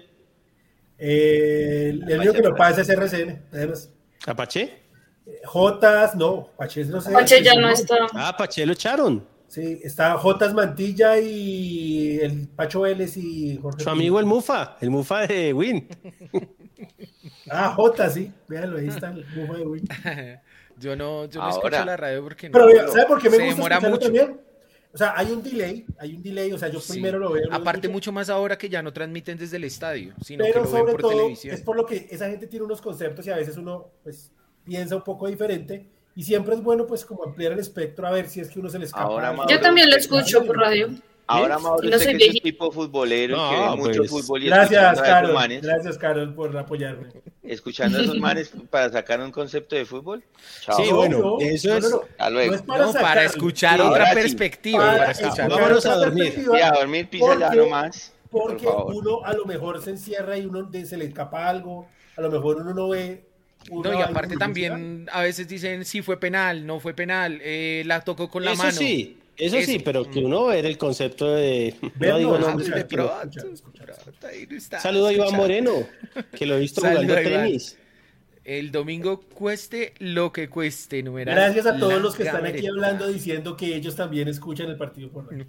Eh, 1.00 1.90
el 2.08 2.20
mío 2.20 2.34
que 2.34 2.42
lo 2.42 2.56
pasa 2.56 2.82
es 2.82 2.90
RCN. 2.90 3.46
Además, 3.54 3.90
¿Apache? 4.28 4.78
Jotas, 5.46 6.16
no, 6.16 6.50
Pache 6.58 6.84
no 6.86 7.00
sé. 7.02 7.12
Pache 7.12 7.42
ya 7.44 7.56
no 7.56 7.70
está. 7.70 7.96
Ah, 8.14 8.36
Pache 8.38 8.66
lo 8.66 8.74
echaron. 8.74 9.26
Sí, 9.48 9.80
está 9.84 10.16
Jotas 10.18 10.54
Mantilla 10.54 11.18
y 11.20 12.20
el 12.22 12.48
Pacho 12.50 12.82
Vélez 12.82 13.18
y 13.18 13.58
Jorge. 13.58 13.84
Su 13.84 13.90
amigo 13.90 14.20
el 14.20 14.26
Mufa, 14.26 14.78
el 14.82 14.90
Mufa 14.92 15.26
de 15.28 15.54
Win. 15.54 15.88
Ah, 17.52 17.74
Jotas, 17.76 18.14
sí. 18.14 18.32
Véanlo, 18.48 18.78
ahí 18.78 18.88
está 18.88 19.10
el 19.10 19.26
Mufa 19.36 19.54
de 19.58 19.66
Win. 19.66 19.84
Yo 20.78 20.96
no, 20.96 21.26
yo 21.26 21.42
no 21.42 21.48
Ahora. 21.48 21.56
escucho 21.58 21.86
la 21.86 21.98
radio 21.98 22.24
porque 22.24 22.48
no. 22.50 22.54
Pero 22.54 22.88
¿sabe 22.90 23.06
por 23.06 23.22
qué 23.22 23.30
me 23.30 23.38
gusta 23.38 23.50
escucharlo 23.52 23.90
mucho. 23.90 24.00
también? 24.06 24.40
O 24.91 24.98
sea, 24.98 25.14
hay 25.16 25.32
un 25.32 25.44
delay, 25.44 25.86
hay 25.99 26.16
un 26.16 26.24
delay, 26.24 26.52
o 26.52 26.57
sea, 26.57 26.68
yo 26.70 26.80
Sí. 26.80 26.94
primero 26.94 27.20
lo 27.20 27.32
veo. 27.32 27.48
Aparte 27.52 27.88
mucho 27.88 28.11
más 28.11 28.30
ahora 28.30 28.57
que 28.57 28.70
ya 28.70 28.82
no 28.82 28.91
transmiten 28.91 29.38
desde 29.38 29.57
el 29.57 29.64
estadio, 29.66 30.14
sino 30.24 30.44
que 30.44 30.52
Pero 30.52 30.66
lo 30.66 30.72
ven 30.72 30.80
sobre 30.80 30.91
por 30.94 31.02
todo 31.02 31.11
televisión. 31.11 31.53
es 31.53 31.61
por 31.61 31.76
lo 31.78 31.86
que 31.86 32.07
esa 32.10 32.28
gente 32.30 32.48
tiene 32.48 32.66
unos 32.66 32.82
conceptos 32.82 33.26
y 33.28 33.30
a 33.32 33.36
veces 33.36 33.56
uno 33.57 33.91
pues 34.03 34.32
piensa 34.64 34.95
un 34.95 35.03
poco 35.03 35.28
diferente 35.28 35.86
y 36.16 36.24
siempre 36.24 36.56
es 36.56 36.64
bueno 36.64 36.88
pues 36.88 37.06
como 37.06 37.24
ampliar 37.24 37.52
el 37.53 37.60
espectro 37.60 38.07
a 38.07 38.11
ver 38.11 38.28
si 38.28 38.40
es 38.40 38.49
que 38.49 38.60
uno 38.60 38.70
se 38.70 38.80
le 38.80 38.86
escapa. 38.86 39.03
Ahora. 39.06 39.32
Mauro, 39.32 39.49
Yo 39.52 39.60
también 39.60 39.90
lo 39.90 39.95
escucho 39.95 40.44
por 40.44 40.57
radio. 40.57 40.90
Ahora, 41.32 41.60
Mauro, 41.60 41.88
usted 41.90 42.18
que 42.18 42.26
es 42.28 42.42
tipo 42.42 42.72
futbolero 42.72 43.38
No, 43.38 43.50
que 43.50 43.56
ve 43.56 43.76
mucho 43.78 43.98
pues, 44.00 44.10
fútbol 44.10 44.44
y 44.44 44.48
Gracias, 44.48 44.70
escuchando 44.72 44.90
a 44.90 44.94
esos 44.94 45.04
Carol. 45.14 45.34
manes, 45.34 45.62
Gracias, 45.62 45.98
Carol, 45.98 46.34
por 46.34 46.58
apoyarme. 46.58 47.08
escuchando 47.44 47.98
a 48.00 48.02
esos 48.02 48.18
manes 48.20 48.52
para 48.70 48.90
sacar 48.90 49.20
un 49.22 49.32
concepto 49.32 49.76
de 49.76 49.86
fútbol. 49.86 50.24
Chao. 50.62 50.78
Sí, 50.78 50.90
No, 50.90 50.96
bueno, 50.98 51.20
no, 51.20 51.40
eso 51.40 51.78
es- 51.78 51.84
no, 51.84 51.90
no. 51.90 52.02
Hasta 52.10 52.30
luego. 52.30 52.52
No 52.52 52.56
es 52.58 52.62
para, 52.64 52.86
No, 52.86 52.94
para 52.94 53.24
escuchar 53.26 53.76
sí, 53.80 53.86
otra 53.86 54.10
sí. 54.10 54.16
perspectiva. 54.16 54.80
para 54.86 54.98
para 54.98 55.12
escuchar 55.12 55.30
escuchar. 55.32 55.50
Vámonos 55.52 55.86
a 55.86 55.96
dormir. 55.96 56.46
a 56.64 56.72
dormir, 56.72 57.10
pisa 57.10 57.38
ya 57.40 57.46
porque- 57.48 57.58
nomás. 57.58 58.14
Por 58.32 58.42
Porque 58.52 58.66
favor. 58.66 58.94
uno 58.96 59.26
a 59.26 59.34
lo 59.34 59.46
mejor 59.46 59.82
se 59.82 59.90
encierra 59.90 60.38
y 60.38 60.46
uno 60.46 60.70
se 60.86 60.98
le 60.98 61.06
escapa 61.06 61.48
algo, 61.50 61.88
a 62.16 62.22
lo 62.22 62.30
mejor 62.30 62.58
uno 62.58 62.74
no 62.76 62.90
ve. 62.90 63.26
No, 63.72 63.92
y 63.94 64.02
aparte 64.02 64.38
también 64.38 65.08
a 65.12 65.22
veces 65.24 65.48
dicen 65.48 65.84
sí 65.84 66.02
fue 66.02 66.20
penal, 66.20 66.66
no 66.66 66.80
fue 66.80 66.94
penal, 66.94 67.40
eh, 67.44 67.82
la 67.86 68.02
tocó 68.02 68.30
con 68.30 68.46
la 68.46 68.52
eso 68.54 68.64
mano. 68.64 68.78
sí, 68.78 69.18
eso, 69.40 69.61
sí, 69.61 69.80
pero 69.80 70.10
que 70.10 70.20
uno 70.20 70.45
ver 70.45 70.66
el 70.66 70.78
concepto 70.78 71.32
de... 71.34 71.74
Verlo, 71.95 72.14
No 72.14 72.18
digo 72.20 72.40
nombres, 72.40 72.70
Saludo 74.82 75.07
a 75.07 75.14
Iván. 75.14 75.36
Moreno, 75.36 75.72
que 76.38 76.45
lo 76.45 76.57
he 76.57 76.60
visto 76.60 76.82
jugando 76.82 77.16
tenis. 77.16 77.79
El 78.50 78.72
domingo 78.72 79.22
cueste 79.22 79.94
lo 80.00 80.32
que 80.34 80.50
cueste, 80.50 81.04
numeral. 81.04 81.36
Gracias 81.36 81.68
a 81.68 81.78
todos 81.78 82.02
los 82.02 82.16
que 82.16 82.24
están 82.24 82.48
aquí 82.48 82.66
hablando 82.66 83.08
diciendo 83.08 83.56
que 83.56 83.76
ellos 83.76 83.96
también 83.96 84.28
escuchan 84.28 84.68
el 84.70 84.76
partido 84.76 85.10
por 85.12 85.26
radio. 85.32 85.46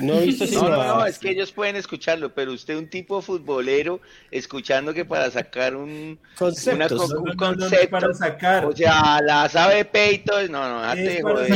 No 0.00 0.14
No, 0.14 0.62
no, 0.62 0.68
no- 0.70 0.84
no, 1.00 1.04
es 1.06 1.18
que 1.18 1.28
ellos 1.32 1.52
pueden 1.52 1.76
escucharlo, 1.76 2.32
pero 2.34 2.54
usted 2.54 2.78
un 2.78 2.88
tipo 2.88 3.20
futbolero 3.20 4.00
escuchando 4.30 4.94
que 4.94 5.04
para 5.04 5.30
sacar 5.30 5.76
un, 5.76 6.18
una 6.72 6.88
No, 6.88 7.04
un 7.04 7.08
no, 7.10 7.18
no, 7.18 7.24
no, 7.24 7.36
concepto, 7.36 7.90
para 7.90 8.14
sacar. 8.14 8.64
o 8.64 8.74
sea, 8.74 9.20
la 9.20 9.46
sabe 9.50 9.84
peito, 9.84 10.32
no, 10.48 10.66
no, 10.66 10.94
de 10.94 11.20
para 11.22 11.34
joder. 11.34 11.52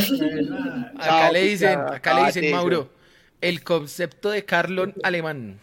Acá 0.97 1.03
Chao, 1.03 1.33
le 1.33 1.41
dicen, 1.45 1.79
acá 1.81 2.21
le 2.21 2.27
dicen, 2.27 2.51
Mauro, 2.51 2.91
el 3.41 3.63
concepto 3.65 4.29
de 4.29 4.45
Carlon 4.45 4.93
alemán. 5.03 5.59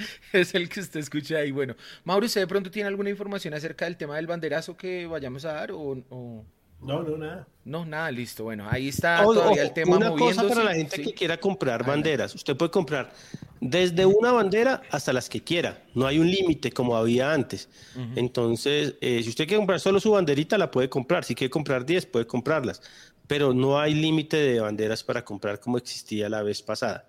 es 0.32 0.54
el 0.54 0.68
que 0.68 0.80
usted 0.80 1.00
escucha 1.00 1.36
ahí. 1.38 1.50
Bueno, 1.50 1.74
Mauro, 2.04 2.26
¿usted 2.26 2.40
de 2.40 2.46
pronto 2.46 2.70
tiene 2.70 2.88
alguna 2.88 3.10
información 3.10 3.54
acerca 3.54 3.84
del 3.84 3.96
tema 3.96 4.16
del 4.16 4.26
banderazo 4.26 4.76
que 4.76 5.06
vayamos 5.06 5.44
a 5.44 5.52
dar 5.52 5.72
o, 5.72 5.78
o- 6.10 6.44
No, 6.82 7.02
no, 7.02 7.16
nada. 7.18 7.46
no? 7.64 7.84
Nada, 7.84 8.10
listo. 8.10 8.44
Bueno, 8.44 8.66
ahí 8.70 8.88
está 8.88 9.22
Ojo, 9.22 9.34
todavía 9.34 9.52
ojo, 9.62 9.68
el 9.68 9.72
tema 9.74 9.96
una 9.96 10.08
cosa 10.10 10.20
moviéndose. 10.42 10.48
para 10.54 10.64
la 10.64 10.74
gente 10.74 10.96
Sí. 10.96 11.02
que 11.02 11.12
quiera 11.14 11.36
comprar 11.38 11.84
banderas. 11.84 12.34
Usted 12.34 12.56
puede 12.56 12.70
comprar 12.70 13.12
desde 13.60 14.06
una 14.06 14.32
bandera 14.32 14.80
hasta 14.90 15.12
las 15.12 15.28
que 15.28 15.42
quiera. 15.44 15.82
No 15.94 16.06
hay 16.06 16.18
un 16.18 16.30
límite 16.30 16.72
como 16.72 16.96
había 16.96 17.32
antes. 17.34 17.68
Entonces, 18.16 18.94
eh, 19.02 19.20
si 19.22 19.28
usted 19.28 19.44
quiere 19.46 19.58
comprar 19.58 19.78
solo 19.80 20.00
su 20.00 20.10
banderita, 20.12 20.56
la 20.58 20.70
puede 20.70 20.88
comprar. 20.88 21.24
Si 21.24 21.34
quiere 21.34 21.50
comprar 21.50 21.84
10, 21.84 22.06
puede 22.06 22.26
comprarlas. 22.26 22.80
Pero 23.26 23.52
no 23.54 23.78
hay 23.78 23.94
límite 23.94 24.38
de 24.38 24.60
banderas 24.60 25.04
para 25.04 25.24
comprar 25.24 25.60
como 25.60 25.76
existía 25.78 26.28
la 26.28 26.42
vez 26.42 26.62
pasada. 26.62 27.06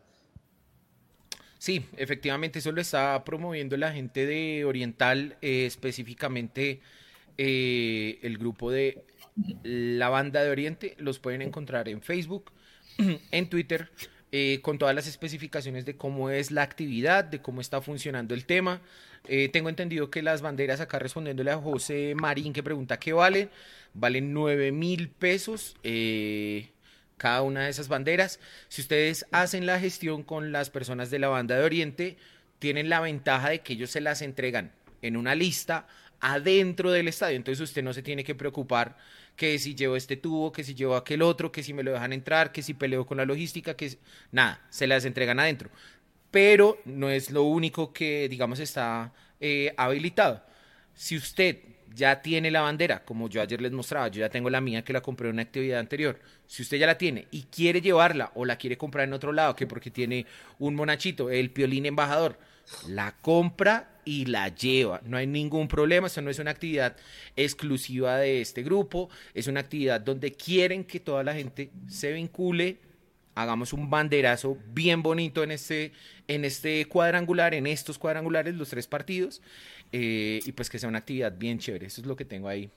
Sí, 1.62 1.86
efectivamente, 1.96 2.58
eso 2.58 2.72
lo 2.72 2.82
está 2.82 3.24
promoviendo 3.24 3.78
la 3.78 3.92
gente 3.94 4.26
de 4.26 4.66
Oriental, 4.66 5.38
eh, 5.44 5.68
específicamente 5.68 6.82
eh, 7.38 8.18
el 8.24 8.40
grupo 8.40 8.72
de 8.72 9.04
la 9.64 10.10
banda 10.10 10.44
de 10.44 10.50
Oriente. 10.50 10.96
Los 10.98 11.20
pueden 11.20 11.44
encontrar 11.44 11.88
en 11.88 12.02
Facebook, 12.02 12.52
en 13.32 13.48
Twitter, 13.50 13.92
eh, 14.32 14.60
con 14.64 14.80
todas 14.80 14.96
las 14.96 15.06
especificaciones 15.08 15.86
de 15.86 15.96
cómo 15.98 16.32
es 16.32 16.50
la 16.50 16.64
actividad, 16.64 17.26
de 17.26 17.42
cómo 17.44 17.62
está 17.62 17.80
funcionando 17.82 18.34
el 18.34 18.46
tema. 18.48 18.82
Eh, 19.28 19.50
tengo 19.50 19.70
entendido 19.70 20.10
que 20.10 20.24
las 20.24 20.42
banderas, 20.42 20.82
acá 20.82 20.98
respondiéndole 20.98 21.52
a 21.52 21.58
José 21.60 22.16
Marín, 22.16 22.54
que 22.54 22.64
pregunta 22.64 22.98
qué 23.00 23.14
valen, 23.14 23.52
valen 23.94 24.34
9 24.34 24.72
mil 24.72 25.10
pesos. 25.10 25.76
eh, 25.84 26.72
cada 27.22 27.44
una 27.44 27.66
de 27.66 27.70
esas 27.70 27.88
banderas. 27.88 28.40
Si 28.68 28.82
ustedes 28.82 29.28
hacen 29.32 29.68
la 29.68 29.80
gestión 29.80 30.24
con 30.24 30.52
las 30.52 30.72
personas 30.72 31.12
de 31.12 31.20
la 31.20 31.28
banda 31.28 31.56
de 31.56 31.64
Oriente, 31.64 32.18
tienen 32.58 32.90
la 32.90 33.00
ventaja 33.00 33.50
de 33.50 33.60
que 33.60 33.74
ellos 33.74 33.92
se 33.92 34.02
las 34.02 34.24
entregan 34.24 34.72
en 35.04 35.16
una 35.16 35.36
lista 35.36 35.86
adentro 36.20 36.90
del 36.90 37.08
estadio. 37.08 37.36
Entonces 37.36 37.62
usted 37.62 37.84
no 37.84 37.94
se 37.94 38.02
tiene 38.02 38.24
que 38.24 38.34
preocupar 38.34 38.98
que 39.36 39.60
si 39.60 39.76
llevo 39.76 39.96
este 39.96 40.18
tubo, 40.18 40.52
que 40.52 40.64
si 40.64 40.74
llevo 40.74 40.96
aquel 40.96 41.22
otro, 41.22 41.52
que 41.52 41.62
si 41.62 41.76
me 41.76 41.84
lo 41.84 41.92
dejan 41.92 42.12
entrar, 42.12 42.52
que 42.52 42.64
si 42.64 42.74
peleo 42.74 43.06
con 43.06 43.18
la 43.18 43.26
logística, 43.26 43.76
que 43.76 44.00
nada, 44.32 44.60
se 44.72 44.88
las 44.88 45.06
entregan 45.06 45.40
adentro. 45.40 45.70
Pero 46.32 46.82
no 46.86 47.12
es 47.12 47.30
lo 47.30 47.44
único 47.44 47.94
que, 47.94 48.30
digamos, 48.30 48.60
está 48.60 49.14
eh, 49.40 49.76
habilitado. 49.78 50.44
Si 50.96 51.16
usted 51.16 51.60
ya 51.94 52.22
tiene 52.22 52.52
la 52.52 52.62
bandera, 52.62 53.04
como 53.04 53.30
yo 53.30 53.42
ayer 53.42 53.62
les 53.62 53.72
mostraba, 53.72 54.08
yo 54.08 54.20
ya 54.20 54.30
tengo 54.30 54.50
la 54.50 54.62
mía 54.62 54.84
que 54.84 54.94
la 54.94 55.02
compré 55.02 55.28
en 55.28 55.36
una 55.36 55.44
actividad 55.44 55.80
anterior. 55.80 56.20
Si 56.48 56.62
usted 56.62 56.78
ya 56.78 56.88
la 56.88 56.98
tiene 56.98 57.28
y 57.32 57.44
quiere 57.44 57.82
llevarla 57.82 58.32
o 58.36 58.46
la 58.46 58.58
quiere 58.58 58.78
comprar 58.78 59.08
en 59.08 59.14
otro 59.14 59.32
lado, 59.32 59.56
que 59.56 59.68
porque 59.68 59.92
tiene 59.92 60.26
un 60.60 60.76
monachito, 60.76 61.30
el 61.30 61.52
piolín 61.52 61.86
embajador, 61.86 62.38
la 62.88 63.16
compra 63.22 63.90
y 64.06 64.26
la 64.26 64.50
lleva. 64.50 65.02
No 65.06 65.18
hay 65.18 65.28
ningún 65.28 65.68
problema, 65.68 66.08
eso 66.08 66.22
no 66.22 66.30
es 66.30 66.40
una 66.40 66.52
actividad 66.52 66.96
exclusiva 67.36 68.18
de 68.18 68.42
este 68.42 68.64
grupo, 68.64 69.10
es 69.34 69.48
una 69.48 69.60
actividad 69.60 70.02
donde 70.02 70.32
quieren 70.32 70.84
que 70.84 71.00
toda 71.00 71.24
la 71.24 71.34
gente 71.34 71.72
se 71.88 72.12
vincule, 72.14 72.80
hagamos 73.36 73.74
un 73.74 73.90
banderazo 73.90 74.58
bien 74.74 75.04
bonito 75.04 75.44
en 75.44 75.52
este, 75.52 75.94
en 76.28 76.46
este 76.46 76.86
cuadrangular, 76.86 77.54
en 77.54 77.68
estos 77.68 77.98
cuadrangulares, 77.98 78.56
los 78.56 78.70
tres 78.70 78.88
partidos, 78.88 79.42
eh, 79.92 80.40
y 80.46 80.52
pues 80.54 80.70
que 80.70 80.80
sea 80.80 80.90
una 80.90 81.00
actividad 81.00 81.38
bien 81.38 81.60
chévere. 81.60 81.88
Eso 81.88 82.02
es 82.02 82.08
lo 82.08 82.16
que 82.16 82.26
tengo 82.26 82.48
ahí 82.48 82.70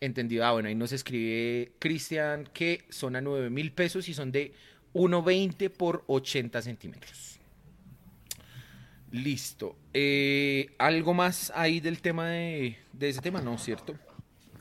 entendido. 0.00 0.44
Ah, 0.44 0.52
bueno, 0.52 0.68
ahí 0.68 0.74
nos 0.74 0.92
escribe 0.92 1.72
Cristian 1.78 2.48
que 2.52 2.84
son 2.88 3.16
a 3.16 3.20
9 3.20 3.50
mil 3.50 3.72
pesos 3.72 4.08
y 4.08 4.14
son 4.14 4.32
de 4.32 4.52
1,20 4.94 5.70
por 5.70 6.04
80 6.06 6.62
centímetros. 6.62 7.38
Listo. 9.10 9.76
Eh, 9.94 10.70
¿Algo 10.78 11.14
más 11.14 11.50
ahí 11.54 11.80
del 11.80 12.00
tema 12.00 12.28
de, 12.28 12.76
de 12.92 13.08
ese 13.08 13.20
tema? 13.20 13.40
No, 13.40 13.56
¿cierto? 13.58 13.94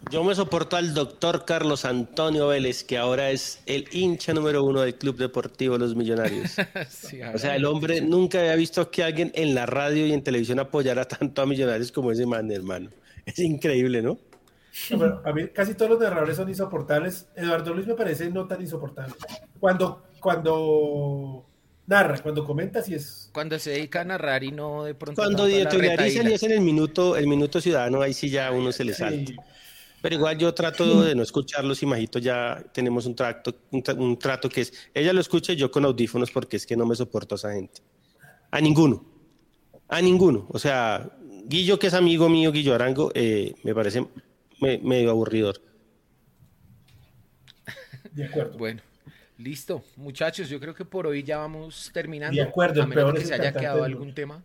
Yo 0.09 0.23
me 0.23 0.35
soporto 0.35 0.77
al 0.77 0.93
doctor 0.93 1.43
Carlos 1.45 1.83
Antonio 1.83 2.47
Vélez, 2.47 2.83
que 2.83 2.97
ahora 2.97 3.29
es 3.31 3.61
el 3.65 3.85
hincha 3.91 4.33
número 4.33 4.63
uno 4.63 4.81
del 4.81 4.95
Club 4.95 5.17
Deportivo 5.17 5.77
Los 5.77 5.95
Millonarios. 5.95 6.55
Sí, 6.89 7.21
O 7.21 7.37
sea, 7.37 7.55
el 7.55 7.65
hombre 7.65 8.01
nunca 8.01 8.39
había 8.39 8.55
visto 8.55 8.89
que 8.89 9.03
alguien 9.03 9.31
en 9.35 9.53
la 9.53 9.65
radio 9.65 10.05
y 10.05 10.13
en 10.13 10.23
televisión 10.23 10.59
apoyara 10.59 11.05
tanto 11.05 11.41
a 11.41 11.45
Millonarios 11.45 11.91
como 11.91 12.11
ese 12.11 12.25
man, 12.25 12.49
hermano. 12.51 12.89
Es 13.25 13.39
increíble, 13.39 14.01
¿no? 14.01 14.17
A 15.25 15.33
mí 15.33 15.47
casi 15.49 15.73
todos 15.73 15.91
los 15.91 15.99
narradores 15.99 16.37
son 16.37 16.47
insoportables. 16.47 17.27
Eduardo 17.35 17.73
Luis 17.73 17.87
me 17.87 17.95
parece 17.95 18.29
no 18.29 18.47
tan 18.47 18.61
insoportable. 18.61 19.13
Cuando, 19.59 20.03
cuando 20.19 21.45
narra, 21.87 22.19
cuando 22.19 22.45
comenta, 22.45 22.81
sí 22.81 22.93
es. 22.93 23.29
Cuando 23.33 23.57
se 23.59 23.71
dedica 23.71 24.01
a 24.01 24.05
narrar 24.05 24.43
y 24.43 24.51
no 24.51 24.83
de 24.83 24.93
pronto... 24.93 25.21
Cuando 25.21 25.43
tanto 25.43 25.55
a 25.55 25.63
la 25.63 25.69
editorializan 25.69 26.29
y 26.29 26.33
hacen 26.35 26.51
el 26.51 26.61
minuto, 26.61 27.17
el 27.17 27.27
minuto 27.27 27.59
ciudadano, 27.59 28.01
ahí 28.01 28.13
sí 28.13 28.29
ya 28.29 28.51
uno 28.51 28.71
se 28.71 28.85
le 28.85 28.93
salta. 28.93 29.31
Sí. 29.31 29.35
Pero 30.01 30.15
igual 30.15 30.37
yo 30.37 30.53
trato 30.53 31.01
de 31.01 31.15
no 31.15 31.23
escucharlos 31.23 31.81
y 31.81 31.85
Majito 31.87 32.19
ya 32.19 32.63
tenemos 32.73 33.05
un 33.07 33.15
trato, 33.15 33.55
un, 33.71 33.83
tra- 33.83 33.97
un 33.97 34.17
trato 34.19 34.47
que 34.47 34.61
es, 34.61 34.71
ella 34.93 35.11
lo 35.11 35.19
escucha 35.21 35.53
y 35.53 35.55
yo 35.55 35.71
con 35.71 35.85
audífonos 35.85 36.29
porque 36.31 36.57
es 36.57 36.65
que 36.67 36.77
no 36.77 36.85
me 36.85 36.95
soporto 36.95 37.35
a 37.35 37.37
esa 37.37 37.51
gente. 37.53 37.81
A 38.51 38.61
ninguno. 38.61 39.03
A 39.87 40.01
ninguno. 40.01 40.45
O 40.49 40.59
sea, 40.59 41.09
Guillo, 41.45 41.79
que 41.79 41.87
es 41.87 41.93
amigo 41.93 42.29
mío, 42.29 42.51
Guillo 42.51 42.75
Arango, 42.75 43.11
eh, 43.15 43.55
me 43.63 43.73
parece 43.73 44.05
me- 44.61 44.77
medio 44.77 45.09
aburridor. 45.09 45.59
De 48.11 48.25
acuerdo. 48.25 48.57
Bueno, 48.57 48.81
listo. 49.37 49.83
Muchachos, 49.95 50.49
yo 50.49 50.59
creo 50.59 50.73
que 50.73 50.85
por 50.85 51.07
hoy 51.07 51.23
ya 51.23 51.37
vamos 51.37 51.89
terminando. 51.93 52.35
De 52.35 52.47
acuerdo, 52.47 52.81
a 52.81 52.83
el 52.85 52.89
menos 52.89 53.13
que 53.15 53.25
se 53.25 53.33
haya 53.33 53.53
quedado 53.53 53.83
algún 53.83 54.13
tema. 54.13 54.43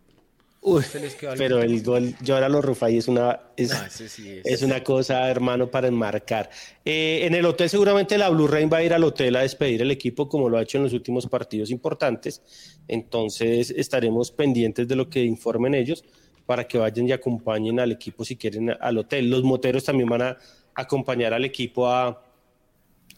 Uy, 0.65 0.81
¿Se 0.81 0.99
les 0.99 1.15
quedó 1.15 1.31
algún 1.31 1.45
pero 1.45 1.61
el 1.61 1.83
gol, 1.83 2.15
yo 2.21 2.35
ahora 2.35 2.47
lo 2.47 2.61
Rufai 2.61 2.97
es 2.97 3.09
una, 3.09 3.37
es, 3.57 3.71
No, 3.71 3.85
ese 3.85 4.07
sí 4.07 4.29
es. 4.29 4.45
es 4.45 4.61
una 4.61 4.81
cosa, 4.81 5.29
hermano, 5.29 5.69
para 5.69 5.89
enmarcar. 5.89 6.49
Eh, 6.85 7.21
en 7.23 7.35
el 7.35 7.45
hotel 7.45 7.69
seguramente 7.69 8.17
la 8.17 8.29
Blue 8.29 8.47
Rain 8.47 8.69
va 8.71 8.77
a 8.77 8.83
ir 8.83 8.93
al 8.93 9.03
hotel 9.03 9.35
a 9.35 9.41
despedir 9.41 9.81
el 9.81 9.91
equipo 9.91 10.29
como 10.29 10.47
lo 10.47 10.57
ha 10.57 10.61
hecho 10.61 10.77
en 10.77 10.85
los 10.85 10.93
últimos 10.93 11.27
partidos 11.27 11.69
importantes. 11.69 12.41
Entonces 12.87 13.71
estaremos 13.71 14.31
pendientes 14.31 14.87
de 14.87 14.95
lo 14.95 15.09
que 15.09 15.23
informen 15.23 15.75
ellos 15.75 16.05
para 16.45 16.65
que 16.65 16.77
vayan 16.77 17.09
y 17.09 17.11
acompañen 17.11 17.81
al 17.81 17.91
equipo 17.91 18.23
si 18.23 18.37
quieren 18.37 18.69
al 18.79 18.97
hotel. 18.97 19.29
Los 19.29 19.43
moteros 19.43 19.83
también 19.83 20.07
van 20.07 20.21
a 20.21 20.37
acompañar 20.75 21.33
al 21.33 21.43
equipo 21.43 21.89
a, 21.89 22.23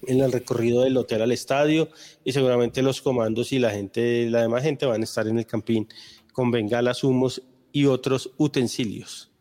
en 0.08 0.22
el 0.22 0.32
recorrido 0.32 0.82
del 0.82 0.98
hotel 0.98 1.22
al 1.22 1.32
estadio 1.32 1.90
y 2.24 2.32
seguramente 2.32 2.82
los 2.82 3.02
comandos 3.02 3.52
y 3.52 3.60
la 3.60 3.72
gente, 3.72 4.30
la 4.30 4.42
demás 4.42 4.64
gente 4.64 4.86
van 4.86 5.02
a 5.02 5.04
estar 5.04 5.28
en 5.28 5.40
el 5.40 5.46
campín 5.46 5.88
con 6.36 6.52
bengalas, 6.52 7.02
humos 7.06 7.42
y 7.72 7.86
otros 7.86 8.32
utensilios 8.36 9.32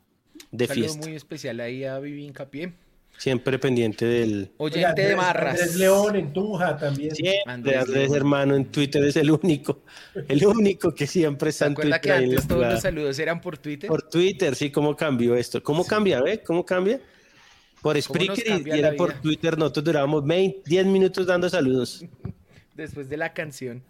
de 0.52 0.64
Un 0.66 0.68
saludo 0.68 0.84
fiesta. 0.88 1.06
muy 1.08 1.16
especial 1.16 1.58
ahí 1.58 1.82
a 1.84 1.98
Vivi 1.98 2.24
Hincapié. 2.24 2.72
Siempre 3.18 3.58
pendiente 3.58 4.04
del... 4.04 4.50
Oyente 4.58 5.02
de 5.02 5.08
Andrés- 5.14 5.16
Marras. 5.16 5.54
Andrés 5.60 5.76
León 5.76 6.14
en 6.16 6.32
Tunja 6.32 6.76
también. 6.76 7.14
Siempre 7.14 7.42
Andrés 7.52 7.78
Andrés, 7.82 8.12
hermano 8.12 8.54
en 8.54 8.66
Twitter 8.66 9.02
es 9.04 9.16
el 9.16 9.30
único, 9.32 9.82
el 10.28 10.46
único 10.46 10.94
que 10.94 11.06
siempre 11.08 11.50
¿Se 11.50 11.56
está 11.56 11.66
en 11.66 11.74
Twitter. 11.74 12.00
que 12.00 12.08
la 12.08 12.16
antes 12.16 12.46
todos 12.46 12.66
los 12.72 12.80
saludos 12.80 13.18
eran 13.18 13.40
por 13.40 13.58
Twitter? 13.58 13.88
Por 13.88 14.02
Twitter, 14.08 14.54
sí, 14.54 14.70
¿cómo 14.70 14.94
cambió 14.96 15.34
esto? 15.34 15.60
¿Cómo 15.62 15.84
cambia, 15.84 16.20
ve? 16.22 16.42
¿Cómo 16.44 16.64
cambia? 16.64 17.00
Por 17.82 18.00
Spreaker 18.00 18.62
y- 18.66 18.70
era 18.70 18.94
por? 18.94 19.12
Twitter, 19.14 19.58
nosotros 19.58 19.84
durábamos 19.84 20.24
20, 20.24 20.62
10 20.64 20.86
minutos 20.86 21.26
dando 21.26 21.48
saludos. 21.50 22.04
Después 22.74 23.08
de 23.08 23.16
la 23.16 23.32
canción. 23.32 23.82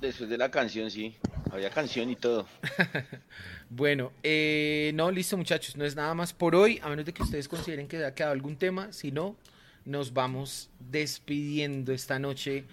Después 0.00 0.28
de 0.28 0.36
la 0.36 0.50
canción, 0.50 0.90
sí. 0.90 1.16
Había 1.50 1.70
canción 1.70 2.10
y 2.10 2.16
todo. 2.16 2.46
Bueno, 3.70 4.12
eh, 4.22 4.92
no, 4.94 5.10
listo 5.10 5.36
muchachos, 5.36 5.76
no 5.76 5.84
es 5.84 5.94
nada 5.94 6.14
más 6.14 6.32
por 6.32 6.56
hoy, 6.56 6.80
a 6.82 6.88
menos 6.88 7.04
de 7.04 7.12
que 7.12 7.22
ustedes 7.22 7.48
consideren 7.48 7.86
que 7.86 8.02
ha 8.02 8.14
quedado 8.14 8.32
algún 8.32 8.56
tema, 8.56 8.94
si 8.94 9.12
no, 9.12 9.36
nos 9.84 10.14
vamos 10.14 10.70
despidiendo 10.78 11.92
esta 11.92 12.18
noche 12.18 12.64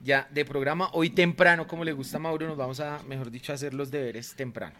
ya 0.00 0.28
de 0.32 0.44
programa. 0.44 0.90
Hoy 0.92 1.10
temprano, 1.10 1.68
como 1.68 1.84
le 1.84 1.92
gusta 1.92 2.16
a 2.16 2.20
Mauro, 2.20 2.48
nos 2.48 2.56
vamos 2.56 2.80
a, 2.80 3.00
mejor 3.04 3.30
dicho, 3.30 3.52
a 3.52 3.54
hacer 3.54 3.74
los 3.74 3.92
deberes 3.92 4.34
temprano. 4.34 4.74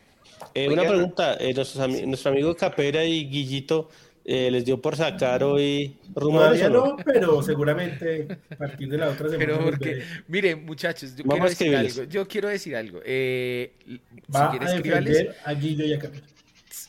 Eh, 0.55 0.67
Oiga. 0.69 0.83
una 0.83 0.91
pregunta, 0.91 1.37
eh, 1.39 1.55
nuestros 1.55 1.89
nuestro 1.89 2.33
amigo 2.33 2.57
Capera 2.57 3.05
y 3.05 3.29
Guillito 3.29 3.91
eh, 4.25 4.51
les 4.51 4.65
dio 4.65 4.81
por 4.81 4.97
sacar 4.97 5.43
hoy 5.45 5.97
rumores 6.15 6.61
Todavía 6.61 6.69
no? 6.71 6.97
no, 6.97 6.97
pero 7.05 7.43
seguramente 7.43 8.27
a 8.51 8.57
partir 8.57 8.89
de 8.89 8.99
la 8.99 9.11
otra 9.11 9.29
semana. 9.29 9.39
Pero 9.39 9.65
porque, 9.65 10.03
miren 10.29 10.65
muchachos, 10.65 11.15
yo 11.17 11.25
Vamos 11.25 11.55
quiero 11.57 11.77
a 11.77 11.83
decir 11.83 11.95
escribirles. 11.95 11.99
algo, 11.99 12.11
yo 12.11 12.29
quiero 12.29 12.49
decir 12.49 12.77
algo. 12.77 13.01
Eh, 13.05 13.73
si 13.87 14.01
Va 14.35 14.53
a 14.53 14.59
defender 14.73 15.37
a 15.45 15.53
Guillo 15.55 15.85
y 15.85 15.93
a 15.95 15.99
Capela. 15.99 16.27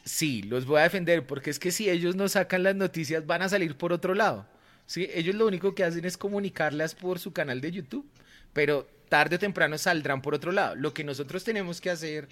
Sí, 0.03 0.44
los 0.44 0.66
voy 0.66 0.80
a 0.80 0.84
defender 0.84 1.26
porque 1.26 1.49
es 1.49 1.60
que 1.60 1.72
si 1.72 1.90
ellos 1.90 2.16
no 2.16 2.30
sacan 2.30 2.64
las 2.64 2.76
noticias 2.76 3.26
van 3.26 3.41
a 3.41 3.49
salir 3.49 3.76
por 3.76 3.91
otro 3.91 4.14
lado. 4.14 4.48
¿sí? 4.86 5.10
Ellos 5.14 5.36
lo 5.36 5.48
único 5.48 5.76
que 5.76 5.84
hacen 5.84 6.06
es 6.06 6.18
comunicarlas 6.18 6.95
por 6.95 7.20
su 7.20 7.34
canal 7.34 7.60
de 7.62 7.72
YouTube, 7.72 8.06
pero 8.53 8.88
tarde 9.10 9.36
o 9.36 9.40
temprano 9.40 9.78
saldrán 9.78 10.22
por 10.22 10.34
otro 10.36 10.52
lado. 10.52 10.76
Lo 10.76 10.94
que 10.94 11.03
nosotros 11.03 11.44
tenemos 11.44 11.82
que 11.82 11.90
hacer 11.90 12.28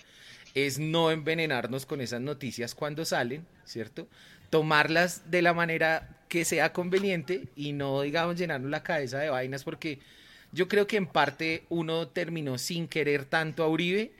es 0.53 0.79
no 0.79 1.11
envenenarnos 1.11 1.85
con 1.85 2.01
esas 2.01 2.21
noticias 2.21 2.75
cuando 2.75 3.05
salen, 3.05 3.45
¿cierto? 3.65 4.07
Tomarlas 4.49 5.29
de 5.31 5.41
la 5.41 5.53
manera 5.53 6.17
que 6.27 6.45
sea 6.45 6.73
conveniente 6.73 7.45
y 7.55 7.73
no, 7.73 8.01
digamos, 8.01 8.37
llenarnos 8.37 8.69
la 8.69 8.83
cabeza 8.83 9.19
de 9.19 9.29
vainas 9.29 9.63
porque 9.63 9.99
yo 10.51 10.67
creo 10.67 10.87
que 10.87 10.97
en 10.97 11.07
parte 11.07 11.63
uno 11.69 12.07
terminó 12.07 12.57
sin 12.57 12.87
querer 12.87 13.25
tanto 13.25 13.63
a 13.63 13.67
Uribe 13.67 14.11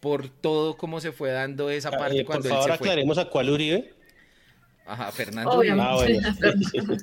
por 0.00 0.28
todo 0.28 0.76
cómo 0.76 1.00
se 1.00 1.12
fue 1.12 1.30
dando 1.30 1.70
esa 1.70 1.90
parte 1.90 2.20
eh, 2.20 2.24
cuando 2.24 2.48
por 2.48 2.50
favor, 2.50 2.70
él 2.70 2.72
se 2.74 2.78
fue. 2.78 2.88
aclaremos 2.88 3.18
a 3.18 3.26
cuál 3.26 3.50
Uribe. 3.50 3.95
Ajá, 4.86 5.08
a 5.08 5.12
Fernando 5.12 5.58
Uribe. 5.58 5.80
Ah, 5.80 5.96
bueno. 5.96 6.20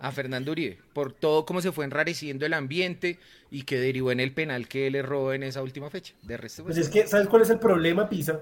A 0.00 0.12
Fernando 0.12 0.52
Uribe. 0.52 0.78
Por 0.92 1.12
todo 1.12 1.46
cómo 1.46 1.60
se 1.60 1.70
fue 1.70 1.84
enrareciendo 1.84 2.44
el 2.44 2.52
ambiente 2.52 3.18
y 3.50 3.62
que 3.62 3.78
derivó 3.78 4.10
en 4.10 4.20
el 4.20 4.32
penal 4.32 4.66
que 4.66 4.90
le 4.90 5.02
robó 5.02 5.32
en 5.32 5.44
esa 5.44 5.62
última 5.62 5.88
fecha. 5.88 6.14
De 6.22 6.36
resto, 6.36 6.64
Pues 6.64 6.76
pues, 6.76 6.86
es 6.86 6.92
que, 6.92 7.06
¿sabes 7.06 7.28
cuál 7.28 7.42
es 7.42 7.50
el 7.50 7.60
problema, 7.60 8.08
Pisa? 8.08 8.40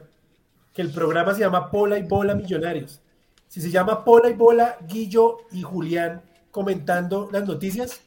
Que 0.72 0.82
el 0.82 0.90
programa 0.90 1.34
se 1.34 1.40
llama 1.40 1.70
Pola 1.70 1.98
y 1.98 2.02
Bola 2.02 2.34
Millonarios. 2.34 3.00
Si 3.48 3.60
se 3.60 3.70
llama 3.70 4.02
Pola 4.02 4.30
y 4.30 4.32
Bola, 4.32 4.78
Guillo 4.88 5.42
y 5.52 5.62
Julián 5.62 6.22
comentando 6.50 7.28
las 7.32 7.46
noticias, 7.46 8.00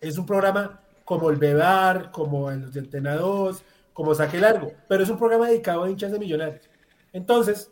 es 0.00 0.18
un 0.18 0.26
programa 0.26 0.80
como 1.04 1.30
el 1.30 1.36
Bebar, 1.36 2.10
como 2.12 2.50
el 2.50 2.70
de 2.70 2.80
Antena 2.80 3.16
2, 3.16 3.62
como 3.92 4.14
Saque 4.14 4.38
Largo, 4.38 4.72
pero 4.88 5.02
es 5.02 5.08
un 5.08 5.18
programa 5.18 5.48
dedicado 5.48 5.84
a 5.84 5.90
hinchas 5.90 6.12
de 6.12 6.18
millonarios. 6.18 6.68
Entonces, 7.12 7.71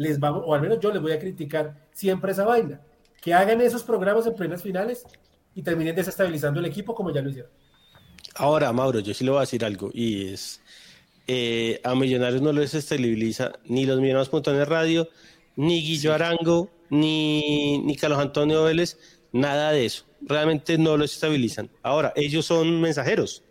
les 0.00 0.18
vamos, 0.18 0.44
o 0.46 0.54
al 0.54 0.62
menos 0.62 0.80
yo 0.80 0.90
les 0.90 1.02
voy 1.02 1.12
a 1.12 1.18
criticar 1.18 1.86
siempre 1.92 2.32
esa 2.32 2.46
vaina. 2.46 2.80
Que 3.20 3.34
hagan 3.34 3.60
esos 3.60 3.82
programas 3.82 4.26
en 4.26 4.34
plenas 4.34 4.62
finales 4.62 5.04
y 5.54 5.60
terminen 5.60 5.94
desestabilizando 5.94 6.58
el 6.58 6.64
equipo 6.64 6.94
como 6.94 7.12
ya 7.12 7.20
lo 7.20 7.28
hicieron. 7.28 7.50
Ahora, 8.34 8.72
Mauro, 8.72 9.00
yo 9.00 9.12
sí 9.12 9.24
le 9.24 9.30
voy 9.30 9.36
a 9.36 9.40
decir 9.42 9.62
algo 9.62 9.90
y 9.92 10.28
es, 10.28 10.62
eh, 11.26 11.82
a 11.84 11.94
Millonarios 11.94 12.40
no 12.40 12.50
les 12.50 12.72
estabiliza 12.72 13.52
ni 13.66 13.84
los 13.84 14.00
Millonarios.net 14.00 14.64
Radio, 14.64 15.10
ni 15.56 15.82
Guillo 15.82 16.14
Arango, 16.14 16.70
ni, 16.88 17.80
ni 17.80 17.94
Carlos 17.96 18.20
Antonio 18.20 18.64
Vélez, 18.64 18.96
nada 19.32 19.70
de 19.70 19.84
eso. 19.84 20.06
Realmente 20.22 20.78
no 20.78 20.96
los 20.96 21.12
estabilizan. 21.12 21.68
Ahora, 21.82 22.14
ellos 22.16 22.46
son 22.46 22.80
mensajeros. 22.80 23.42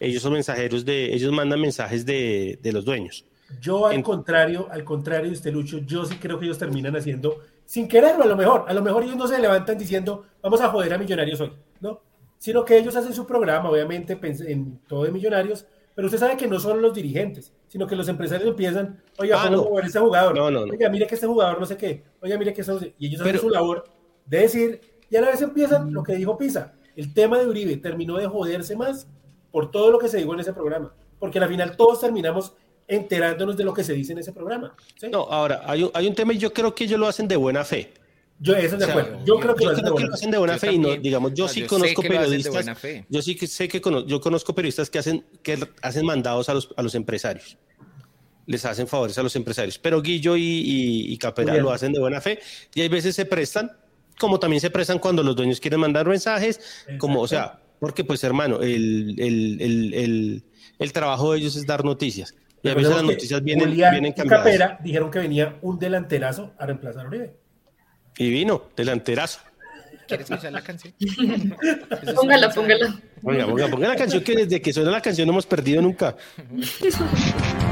Ellos 0.00 0.20
son 0.20 0.32
mensajeros 0.32 0.84
de, 0.84 1.14
ellos 1.14 1.30
mandan 1.30 1.60
mensajes 1.60 2.04
de, 2.04 2.58
de 2.60 2.72
los 2.72 2.84
dueños. 2.84 3.24
Yo 3.60 3.86
al 3.86 3.94
En- 3.96 4.02
contrario, 4.02 4.66
al 4.70 4.84
contrario 4.84 5.26
de 5.28 5.34
usted, 5.36 5.52
Lucho, 5.52 5.78
yo 5.78 6.04
sí 6.04 6.16
creo 6.16 6.38
que 6.38 6.46
ellos 6.46 6.58
terminan 6.58 6.96
haciendo, 6.96 7.40
sin 7.64 7.86
quererlo 7.88 8.24
a 8.24 8.26
lo 8.26 8.36
mejor, 8.36 8.64
a 8.66 8.72
lo 8.74 8.82
mejor 8.82 9.02
ellos 9.04 9.16
no 9.16 9.26
se 9.28 9.38
levantan 9.38 9.78
diciendo, 9.78 10.24
vamos 10.42 10.60
a 10.60 10.68
joder 10.68 10.92
a 10.94 10.98
Millonarios 10.98 11.40
hoy, 11.40 11.52
¿no? 11.80 12.00
Sino 12.38 12.64
que 12.64 12.76
ellos 12.78 12.96
hacen 12.96 13.12
su 13.14 13.26
programa, 13.26 13.70
obviamente, 13.70 14.18
en 14.48 14.78
todo 14.88 15.04
de 15.04 15.12
Millonarios, 15.12 15.66
pero 15.94 16.06
usted 16.06 16.18
sabe 16.18 16.36
que 16.36 16.48
no 16.48 16.58
son 16.58 16.82
los 16.82 16.92
dirigentes, 16.94 17.52
sino 17.68 17.86
que 17.86 17.94
los 17.96 18.08
empresarios 18.08 18.48
empiezan, 18.48 19.00
oiga, 19.18 19.36
Ah, 19.40 19.44
vamos 19.44 19.60
no. 19.60 19.66
a 19.66 19.70
mover 19.70 19.84
este 19.84 19.98
jugador, 20.00 20.34
No, 20.36 20.50
no, 20.50 20.66
no. 20.66 20.72
oiga, 20.72 20.88
mire 20.88 21.06
que 21.06 21.14
este 21.14 21.26
jugador 21.26 21.60
no 21.60 21.66
sé 21.66 21.76
qué, 21.76 22.02
oiga, 22.20 22.36
mire 22.36 22.52
que 22.52 22.62
eso, 22.62 22.80
y 22.98 23.06
ellos 23.06 23.20
hacen 23.20 23.32
Pero- 23.32 23.42
su 23.42 23.50
labor 23.50 23.84
de 24.26 24.38
decir, 24.40 24.80
y 25.08 25.16
a 25.16 25.20
la 25.20 25.28
vez 25.28 25.40
empiezan 25.42 25.92
lo 25.92 26.02
que 26.02 26.16
dijo 26.16 26.36
Pisa, 26.36 26.72
el 26.96 27.12
tema 27.14 27.38
de 27.38 27.46
Uribe 27.46 27.76
terminó 27.76 28.16
de 28.16 28.26
joderse 28.26 28.74
más 28.76 29.06
por 29.52 29.70
todo 29.70 29.90
lo 29.92 29.98
que 29.98 30.08
se 30.08 30.16
dijo 30.18 30.34
en 30.34 30.40
ese 30.40 30.52
programa, 30.52 30.92
porque 31.20 31.38
al 31.38 31.48
final 31.48 31.76
todos 31.76 32.00
terminamos 32.00 32.54
enterándonos 32.88 33.56
de 33.56 33.64
lo 33.64 33.72
que 33.74 33.82
se 33.84 33.92
dice 33.94 34.12
en 34.12 34.18
ese 34.18 34.32
programa. 34.32 34.74
¿sí? 35.00 35.06
No, 35.10 35.22
ahora, 35.22 35.62
hay 35.66 35.82
un, 35.84 35.90
hay 35.94 36.06
un 36.06 36.14
tema 36.14 36.32
y 36.32 36.38
yo 36.38 36.52
creo 36.52 36.74
que 36.74 36.84
ellos 36.84 36.98
lo 37.00 37.06
hacen 37.06 37.26
de 37.28 37.36
buena 37.36 37.64
fe. 37.64 37.92
Yo, 38.40 38.54
eso 38.56 38.74
es 38.74 38.78
de 38.80 38.84
O 38.84 38.88
sea, 38.88 38.90
acuerdo. 38.98 39.24
Yo 39.24 39.38
creo 39.38 39.54
que 39.54 39.64
Yo 39.64 39.70
lo 39.70 39.74
hacen 39.76 39.84
de 39.84 39.84
creo 39.84 39.84
que 39.84 39.90
buena 39.92 40.08
lo 40.08 40.14
hacen 40.14 40.30
de 40.32 40.38
buena 40.38 40.54
Yo 40.54 40.58
fe 40.60 40.72
y 40.72 40.78
no, 40.78 40.96
digamos, 40.96 41.34
yo 41.34 41.48
sí 41.48 41.60
yo 41.62 41.66
conozco 41.68 42.02
que 42.02 42.08
lo 42.08 42.14
hacen 42.18 42.22
de 42.22 42.36
periodistas. 42.36 42.52
buena 42.52 42.74
fe. 42.74 43.06
Yo 43.08 43.22
sí 43.22 43.36
que 43.36 43.46
sé 43.46 43.68
que 43.68 43.80
cono- 43.80 44.04
yo 44.06 44.20
conozco 44.20 44.54
periodistas 44.54 44.90
que 44.90 44.98
hacen 44.98 45.24
que 45.42 45.58
hacen 45.82 46.04
mandados 46.04 46.48
a 46.48 46.54
los, 46.54 46.68
a 46.76 46.82
los 46.82 46.94
empresarios. 46.94 47.56
Les 48.46 48.64
hacen 48.66 48.86
favores 48.88 49.16
a 49.16 49.22
los 49.22 49.34
empresarios. 49.36 49.78
Pero 49.78 50.02
Guillo 50.02 50.36
y, 50.36 50.42
y, 50.42 51.12
y 51.12 51.16
Capera 51.18 51.56
lo 51.56 51.70
hacen 51.70 51.92
de 51.92 52.00
buena 52.00 52.20
fe 52.20 52.40
y 52.74 52.80
hay 52.82 52.88
veces 52.88 53.14
se 53.14 53.24
prestan, 53.24 53.70
como 54.18 54.38
también 54.38 54.60
se 54.60 54.68
prestan 54.68 54.98
cuando 54.98 55.22
los 55.22 55.34
dueños 55.36 55.60
quieren 55.60 55.80
mandar 55.80 56.06
mensajes, 56.06 56.60
como, 56.98 57.20
o 57.22 57.28
sea, 57.28 57.60
porque 57.80 58.04
pues 58.04 58.22
hermano, 58.24 58.60
el, 58.62 59.14
el, 59.18 59.60
el, 59.62 59.94
el, 59.94 60.44
el 60.78 60.92
trabajo 60.92 61.32
de 61.32 61.38
ellos 61.38 61.56
es 61.56 61.66
dar 61.66 61.84
noticias. 61.84 62.34
Y 62.64 62.70
a 62.70 62.74
veces 62.74 62.94
las 62.94 63.02
noticias 63.02 63.44
vienen, 63.44 63.68
Julián 63.68 63.92
vienen 63.92 64.12
cambiadas. 64.14 64.44
Capera 64.44 64.78
dijeron 64.82 65.10
que 65.10 65.18
venía 65.18 65.58
un 65.60 65.78
delanterazo 65.78 66.54
a 66.58 66.64
reemplazar 66.64 67.04
a 67.04 67.08
Uribe. 67.08 67.36
Y 68.16 68.30
vino, 68.30 68.70
delanterazo. 68.74 69.40
¿quieres 70.06 70.30
escuchar 70.30 70.52
la 70.52 70.62
canción? 70.62 70.94
Póngala, 72.14 72.50
póngala. 72.50 73.00
Oiga, 73.22 73.46
ponga, 73.46 73.68
ponga 73.68 73.88
la 73.88 73.96
canción 73.96 74.22
que 74.22 74.34
desde 74.34 74.60
que 74.60 74.72
suena 74.72 74.90
la 74.90 75.00
canción 75.00 75.26
no 75.26 75.32
hemos 75.32 75.46
perdido 75.46 75.82
nunca. 75.82 76.16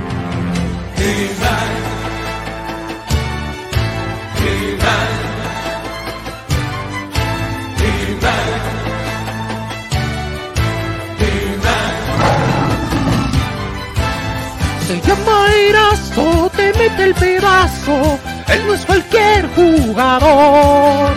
Erazo, 15.16 16.51
te 16.56 16.72
mete 16.72 17.05
el 17.05 17.14
pedazo. 17.14 18.18
Él 18.48 18.66
no 18.66 18.74
es 18.74 18.84
cualquier 18.86 19.47
jugador. 19.55 21.12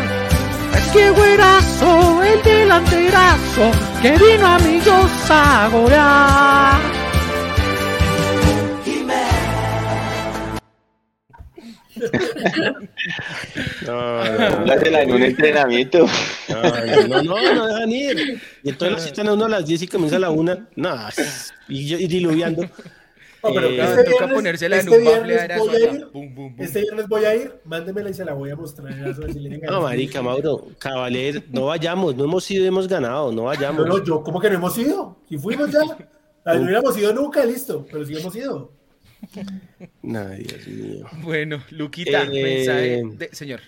Es 0.75 0.93
Diego 0.93 1.23
Erazo, 1.23 2.23
el 2.23 2.43
delanterazo, 2.43 3.71
que 4.01 4.11
vino 4.17 4.47
a 4.47 4.59
Millos 4.59 5.11
a 5.29 5.69
golear. 5.71 6.81
No, 13.85 14.23
no, 14.23 14.57
Póngasela 14.57 15.01
en 15.03 15.11
un 15.11 15.23
entrenamiento. 15.23 16.07
no, 16.49 17.07
no, 17.07 17.23
no, 17.23 17.53
no 17.55 17.67
dejan 17.67 17.91
ir. 17.91 18.41
Y 18.63 18.69
entonces 18.69 18.97
la 18.97 19.03
citan 19.03 19.27
a 19.29 19.33
uno 19.33 19.45
a 19.45 19.49
las 19.49 19.65
10 19.65 19.81
y 19.83 19.87
comienza 19.87 20.15
a 20.17 20.19
la 20.19 20.29
1. 20.29 20.67
No, 20.75 20.95
y, 21.69 21.87
yo- 21.87 21.97
y 21.99 22.07
diluviando. 22.07 22.69
No, 23.47 23.53
pero 23.53 23.67
Eh, 23.67 23.77
este 23.83 24.03
toca 24.03 24.25
viernes- 24.25 24.33
ponérsela 24.35 24.75
en 24.79 24.79
este 24.87 24.97
un 24.97 25.05
bafle 25.05 25.19
a 25.19 25.19
voy 25.19 25.33
a 25.39 25.45
Erazo, 25.45 25.95
ir, 25.95 26.07
pum, 26.11 26.35
pum, 26.35 26.55
pum. 26.55 26.65
Este 26.65 26.81
viernes 26.81 27.07
voy 27.07 27.25
a 27.25 27.35
ir, 27.35 27.53
mándemela 27.65 28.09
y 28.09 28.13
se 28.13 28.25
la 28.25 28.33
voy 28.33 28.49
a 28.49 28.55
mostrar. 28.55 28.91
a 28.93 29.71
No, 29.71 29.81
marica, 29.81 30.21
Mauro, 30.21 30.67
Cavaler, 30.79 31.43
no 31.51 31.65
vayamos, 31.67 32.15
no 32.15 32.23
hemos 32.25 32.49
ido 32.51 32.63
y 32.63 32.67
hemos 32.67 32.87
ganado, 32.87 33.29
no 33.31 33.37
No, 33.37 33.43
vayamos. 33.43 33.85
no, 33.85 34.03
yo, 34.03 34.23
¿cómo 34.23 34.39
que 34.39 34.49
no 34.49 34.55
hemos 34.55 34.77
ido? 34.77 35.17
Si 35.29 35.37
fuimos 35.37 35.69
ya. 35.71 35.79
No 35.79 36.61
hubiéramos 36.61 36.97
ido 36.97 37.13
nunca, 37.13 37.43
listo, 37.45 37.85
pero 37.91 38.05
sí 38.05 38.15
hemos 38.17 38.35
ido. 38.35 38.71
No, 40.03 40.29
Dios 40.29 40.67
mío. 40.67 41.05
Bueno, 41.23 41.63
Luquita, 41.71 42.23
Eh, 42.23 42.43
mensaje 42.43 43.03
de... 43.17 43.29
Señor. 43.31 43.61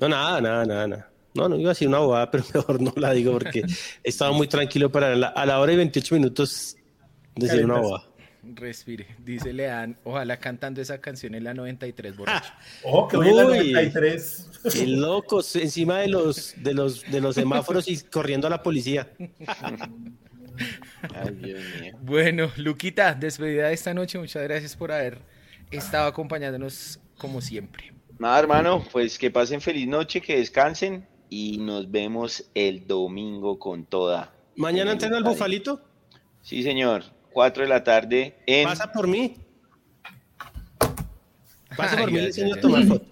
No, 0.00 0.08
nada, 0.08 0.40
nada, 0.40 0.64
nada, 0.66 0.86
nada. 0.88 1.10
No, 1.34 1.48
no 1.48 1.56
iba 1.56 1.70
a 1.70 1.72
decir 1.72 1.88
una 1.88 1.98
bobada, 1.98 2.30
pero 2.30 2.44
mejor 2.54 2.80
no 2.80 2.92
la 2.96 3.12
digo 3.12 3.32
porque 3.32 3.62
estaba 4.02 4.32
muy 4.32 4.46
tranquilo 4.48 4.90
para 4.92 5.14
la- 5.16 5.28
a 5.28 5.46
la 5.46 5.58
hora 5.60 5.72
y 5.72 5.76
28 5.76 6.14
minutos 6.14 6.76
decir 7.34 7.64
una 7.64 7.74
Calentas. 7.74 7.82
bobada. 7.82 8.13
Respire. 8.54 9.06
Dice 9.18 9.52
Lean, 9.52 9.96
ojalá 10.04 10.38
cantando 10.38 10.80
esa 10.80 11.00
canción 11.00 11.34
en 11.34 11.44
la 11.44 11.54
93 11.54 12.16
borracho. 12.18 12.52
Ojo, 12.82 13.08
que 13.08 13.16
hoy 13.16 13.28
en 13.28 13.36
la 13.36 13.46
Uy. 13.46 13.72
93. 13.72 14.50
Qué 14.72 14.86
locos, 14.86 15.56
encima 15.56 16.00
de 16.00 16.08
los, 16.08 16.54
de 16.56 16.74
los, 16.74 17.02
de 17.10 17.20
los 17.20 17.34
semáforos 17.34 17.88
y 17.88 18.00
corriendo 18.02 18.46
a 18.46 18.50
la 18.50 18.62
policía. 18.62 19.10
Ay, 21.14 21.34
Dios 21.34 21.60
mío. 21.80 21.96
Bueno, 22.00 22.50
Luquita, 22.56 23.14
despedida 23.14 23.68
de 23.68 23.74
esta 23.74 23.92
noche. 23.92 24.18
Muchas 24.18 24.42
gracias 24.42 24.76
por 24.76 24.92
haber 24.92 25.18
estado 25.70 26.06
acompañándonos 26.06 27.00
como 27.18 27.40
siempre. 27.40 27.92
Nada, 28.18 28.38
hermano, 28.38 28.84
pues 28.92 29.18
que 29.18 29.30
pasen 29.30 29.60
feliz 29.60 29.88
noche, 29.88 30.20
que 30.20 30.38
descansen 30.38 31.06
y 31.28 31.58
nos 31.58 31.90
vemos 31.90 32.48
el 32.54 32.86
domingo 32.86 33.58
con 33.58 33.84
toda. 33.84 34.32
¿Mañana 34.56 34.92
En 34.92 34.96
entrena 34.96 35.18
el 35.18 35.24
bufalito? 35.24 35.82
Sí, 36.40 36.62
señor. 36.62 37.02
4 37.34 37.64
de 37.64 37.68
la 37.68 37.82
tarde 37.84 38.36
en. 38.46 38.66
Pasa 38.68 38.90
por 38.90 39.08
mí. 39.08 39.36
Pasa 41.76 41.96
por 41.96 42.08
Ay, 42.08 42.14
mí, 42.14 42.20
le 42.20 42.26
enseño 42.26 42.54
a 42.54 42.60
tomar 42.60 42.84
foto. 42.84 43.06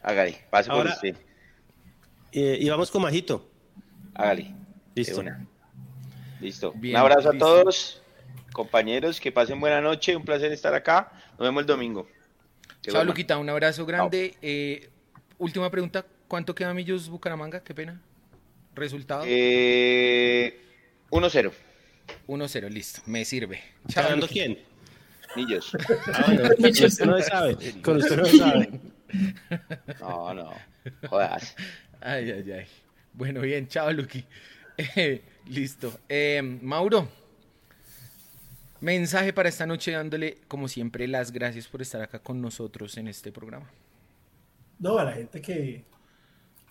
Hágale, 0.00 0.38
pase 0.48 0.70
por 0.70 0.86
usted. 0.86 1.16
Eh, 2.30 2.58
y 2.60 2.68
vamos 2.68 2.90
con 2.90 3.02
Majito. 3.02 3.50
Hágale. 4.14 4.54
Listo. 4.94 5.20
una. 5.20 5.44
Listo. 6.40 6.72
Bien, 6.76 6.94
Un 6.94 7.00
abrazo 7.00 7.32
listo. 7.32 7.44
a 7.44 7.48
todos, 7.48 8.02
compañeros, 8.52 9.20
que 9.20 9.32
pasen 9.32 9.58
buena 9.58 9.80
noche. 9.80 10.14
Un 10.14 10.24
placer 10.24 10.52
estar 10.52 10.72
acá. 10.72 11.10
Nos 11.32 11.40
vemos 11.40 11.62
el 11.62 11.66
domingo. 11.66 12.06
Que 12.82 12.92
Chao. 12.92 13.04
Luquita. 13.04 13.36
Un 13.36 13.50
abrazo 13.50 13.84
grande. 13.84 14.36
Eh, 14.40 14.88
última 15.38 15.68
pregunta. 15.70 16.06
¿Cuánto 16.28 16.54
queda 16.54 16.72
Millos 16.72 17.08
Bucaramanga? 17.08 17.64
Qué 17.64 17.74
pena. 17.74 18.00
Resultado. 18.76 19.24
Eh, 19.26 20.60
1-0. 21.10 21.52
1-0. 22.26 22.68
Listo. 22.70 23.02
Me 23.06 23.24
sirve. 23.24 23.60
Chao, 23.88 24.04
¿Ganando 24.04 24.28
quién? 24.28 24.58
Millos. 25.34 25.72
Ah, 26.12 26.24
bueno, 26.26 26.48
con 26.56 26.84
usted 26.84 27.06
no 27.06 27.20
sabe. 27.20 27.56
Con 27.82 27.96
usted 27.98 28.16
no 28.16 28.24
sabe. 28.26 28.80
No, 30.00 30.34
no. 30.34 30.52
Jodas. 31.08 31.54
Ay, 32.00 32.30
ay, 32.30 32.52
ay. 32.52 32.66
Bueno, 33.12 33.40
bien, 33.40 33.68
chao, 33.68 33.92
Luqui. 33.92 34.24
Eh, 34.78 35.22
listo. 35.46 36.00
Eh, 36.06 36.42
Mauro, 36.42 37.08
mensaje 38.82 39.32
para 39.32 39.48
esta 39.48 39.64
noche 39.64 39.92
dándole, 39.92 40.42
como 40.48 40.68
siempre, 40.68 41.08
las 41.08 41.32
gracias 41.32 41.66
por 41.66 41.80
estar 41.80 42.02
acá 42.02 42.18
con 42.18 42.42
nosotros 42.42 42.96
en 42.98 43.08
este 43.08 43.32
programa. 43.32 43.70
No, 44.78 44.98
a 44.98 45.04
la 45.04 45.12
gente 45.12 45.40
que, 45.40 45.86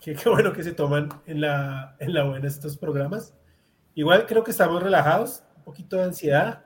que 0.00 0.14
qué 0.14 0.28
bueno 0.28 0.52
que 0.52 0.62
se 0.62 0.72
toman 0.72 1.08
en 1.26 1.40
la, 1.40 1.96
en 1.98 2.14
la 2.14 2.22
buena 2.22 2.46
estos 2.46 2.76
programas. 2.76 3.34
Igual 3.96 4.26
creo 4.26 4.44
que 4.44 4.52
estamos 4.52 4.80
relajados, 4.80 5.42
un 5.56 5.64
poquito 5.64 5.96
de 5.96 6.04
ansiedad. 6.04 6.62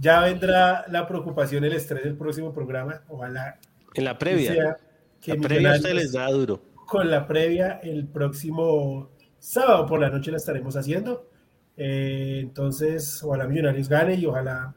Ya 0.00 0.20
vendrá 0.20 0.84
la 0.88 1.06
preocupación, 1.06 1.62
el 1.64 1.74
estrés 1.74 2.02
del 2.02 2.16
próximo 2.16 2.52
programa. 2.52 3.02
Ojalá 3.08 3.60
En 3.94 4.04
la 4.04 4.14
que 4.14 4.18
previa. 4.18 4.52
sea 4.52 4.76
que 5.20 5.34
La 5.36 5.40
previa 5.40 5.72
usted 5.76 5.94
les 5.94 6.12
da 6.12 6.28
duro. 6.30 6.60
con 6.88 7.08
la 7.10 7.26
previa 7.28 7.78
el 7.82 8.06
próximo 8.08 9.10
sábado 9.38 9.86
por 9.86 10.00
la 10.00 10.10
noche 10.10 10.30
la 10.32 10.38
estaremos 10.38 10.76
haciendo. 10.76 11.30
Eh, 11.76 12.40
entonces, 12.42 13.22
ojalá 13.22 13.46
Millonarios 13.46 13.88
gane 13.88 14.14
y 14.16 14.26
ojalá 14.26 14.74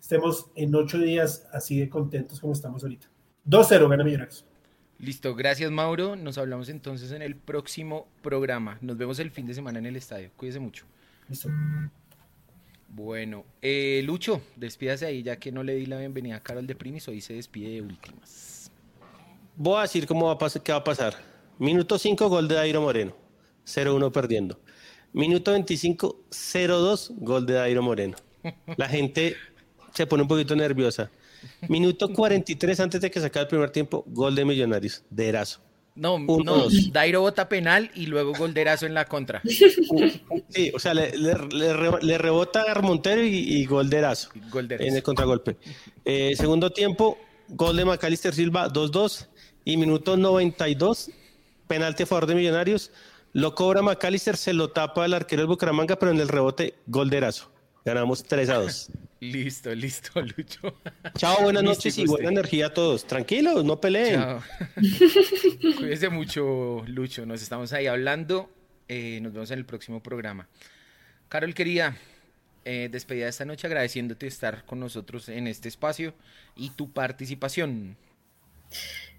estemos 0.00 0.50
en 0.54 0.74
ocho 0.74 0.98
días 0.98 1.46
así 1.52 1.80
de 1.80 1.88
contentos 1.88 2.38
como 2.40 2.52
estamos 2.52 2.82
ahorita. 2.84 3.08
2-0 3.48 3.88
gana 3.88 4.04
Millonarios. 4.04 4.46
Listo, 4.98 5.34
gracias 5.34 5.70
Mauro. 5.70 6.14
Nos 6.16 6.36
hablamos 6.38 6.68
entonces 6.68 7.10
en 7.12 7.22
el 7.22 7.34
próximo 7.34 8.06
programa. 8.22 8.76
Nos 8.82 8.96
vemos 8.98 9.18
el 9.18 9.30
fin 9.30 9.46
de 9.46 9.54
semana 9.54 9.78
en 9.78 9.86
el 9.86 9.96
estadio. 9.96 10.30
Cuídese 10.36 10.60
mucho. 10.60 10.84
Listo. 11.30 11.48
Bueno, 12.88 13.44
eh, 13.62 14.02
Lucho, 14.04 14.42
despídase 14.56 15.06
ahí 15.06 15.22
ya 15.22 15.36
que 15.36 15.52
no 15.52 15.62
le 15.62 15.76
di 15.76 15.86
la 15.86 15.98
bienvenida 15.98 16.36
a 16.36 16.40
Carol 16.40 16.66
de 16.66 16.74
Primis. 16.74 17.06
Hoy 17.06 17.20
se 17.20 17.34
despide 17.34 17.70
de 17.70 17.82
últimas. 17.82 18.72
Voy 19.56 19.78
a 19.78 19.82
decir 19.82 20.06
cómo 20.06 20.26
va 20.26 20.32
a 20.32 20.38
pasar, 20.38 20.62
qué 20.62 20.72
va 20.72 20.78
a 20.78 20.84
pasar. 20.84 21.14
Minuto 21.58 21.98
5, 21.98 22.28
gol 22.28 22.48
de 22.48 22.56
Dairo 22.56 22.80
Moreno. 22.80 23.16
0-1 23.64 24.10
perdiendo. 24.10 24.60
Minuto 25.12 25.52
25, 25.52 26.24
0-2, 26.30 27.14
gol 27.18 27.46
de 27.46 27.54
Dairo 27.54 27.82
Moreno. 27.82 28.16
La 28.76 28.88
gente 28.88 29.36
se 29.94 30.06
pone 30.06 30.22
un 30.22 30.28
poquito 30.28 30.56
nerviosa. 30.56 31.12
Minuto 31.68 32.12
43 32.12 32.80
antes 32.80 33.00
de 33.00 33.10
que 33.10 33.20
se 33.20 33.26
acabe 33.26 33.44
el 33.44 33.48
primer 33.48 33.70
tiempo, 33.70 34.04
gol 34.08 34.34
de 34.34 34.44
Millonarios, 34.44 35.04
de 35.10 35.28
Erazo. 35.28 35.60
No, 35.96 36.14
Uno, 36.14 36.38
no, 36.44 36.56
dos. 36.64 36.92
Dairo 36.92 37.20
bota 37.20 37.48
penal 37.48 37.90
y 37.94 38.06
luego 38.06 38.32
golderazo 38.32 38.86
en 38.86 38.94
la 38.94 39.04
contra. 39.06 39.42
Sí, 40.48 40.70
o 40.74 40.78
sea, 40.78 40.94
le, 40.94 41.16
le- 41.16 41.34
le 41.52 41.72
re- 41.72 42.02
le 42.02 42.18
rebota 42.18 42.64
a 42.70 42.80
Montero 42.80 43.22
y, 43.24 43.36
y 43.36 43.64
gol 43.66 43.88
de 43.90 43.98
Erazo 43.98 44.30
Golderazo. 44.50 44.88
en 44.88 44.96
el 44.96 45.02
contragolpe. 45.02 45.56
Eh, 46.04 46.32
segundo 46.36 46.70
tiempo, 46.70 47.18
gol 47.48 47.76
de 47.76 47.84
Macalister 47.84 48.34
Silva, 48.34 48.68
2-2. 48.68 49.26
Y 49.64 49.76
minuto 49.76 50.16
92, 50.16 51.10
penalti 51.68 52.02
a 52.04 52.06
favor 52.06 52.26
de 52.26 52.34
Millonarios. 52.34 52.90
Lo 53.32 53.54
cobra 53.54 53.82
Macalister, 53.82 54.36
se 54.36 54.52
lo 54.54 54.70
tapa 54.70 55.04
el 55.04 55.14
arquero 55.14 55.42
del 55.42 55.48
Bucaramanga, 55.48 55.96
pero 55.96 56.10
en 56.12 56.18
el 56.20 56.28
rebote, 56.28 56.74
gol 56.86 57.10
de 57.10 57.18
Erazo. 57.18 57.50
Ganamos 57.84 58.24
3-2. 58.26 58.88
Listo, 59.20 59.74
listo, 59.74 60.20
Lucho. 60.22 60.80
Chao, 61.16 61.42
buenas 61.42 61.62
Místico 61.62 61.76
noches 61.76 61.98
y 61.98 62.02
usted. 62.02 62.12
buena 62.12 62.28
energía 62.30 62.66
a 62.66 62.74
todos. 62.74 63.06
Tranquilos, 63.06 63.64
no 63.64 63.80
peleen. 63.80 64.20
Chao. 64.20 64.42
Cuídese 65.78 66.08
mucho, 66.08 66.82
Lucho. 66.86 67.26
Nos 67.26 67.42
estamos 67.42 67.72
ahí 67.72 67.86
hablando. 67.86 68.50
Eh, 68.88 69.20
nos 69.22 69.32
vemos 69.32 69.50
en 69.50 69.58
el 69.58 69.66
próximo 69.66 70.02
programa. 70.02 70.48
Carol, 71.28 71.54
querida, 71.54 71.96
eh, 72.64 72.88
despedida 72.90 73.24
de 73.24 73.30
esta 73.30 73.44
noche 73.44 73.66
agradeciéndote 73.66 74.26
estar 74.26 74.64
con 74.64 74.80
nosotros 74.80 75.28
en 75.28 75.46
este 75.46 75.68
espacio 75.68 76.14
y 76.56 76.70
tu 76.70 76.90
participación. 76.90 77.96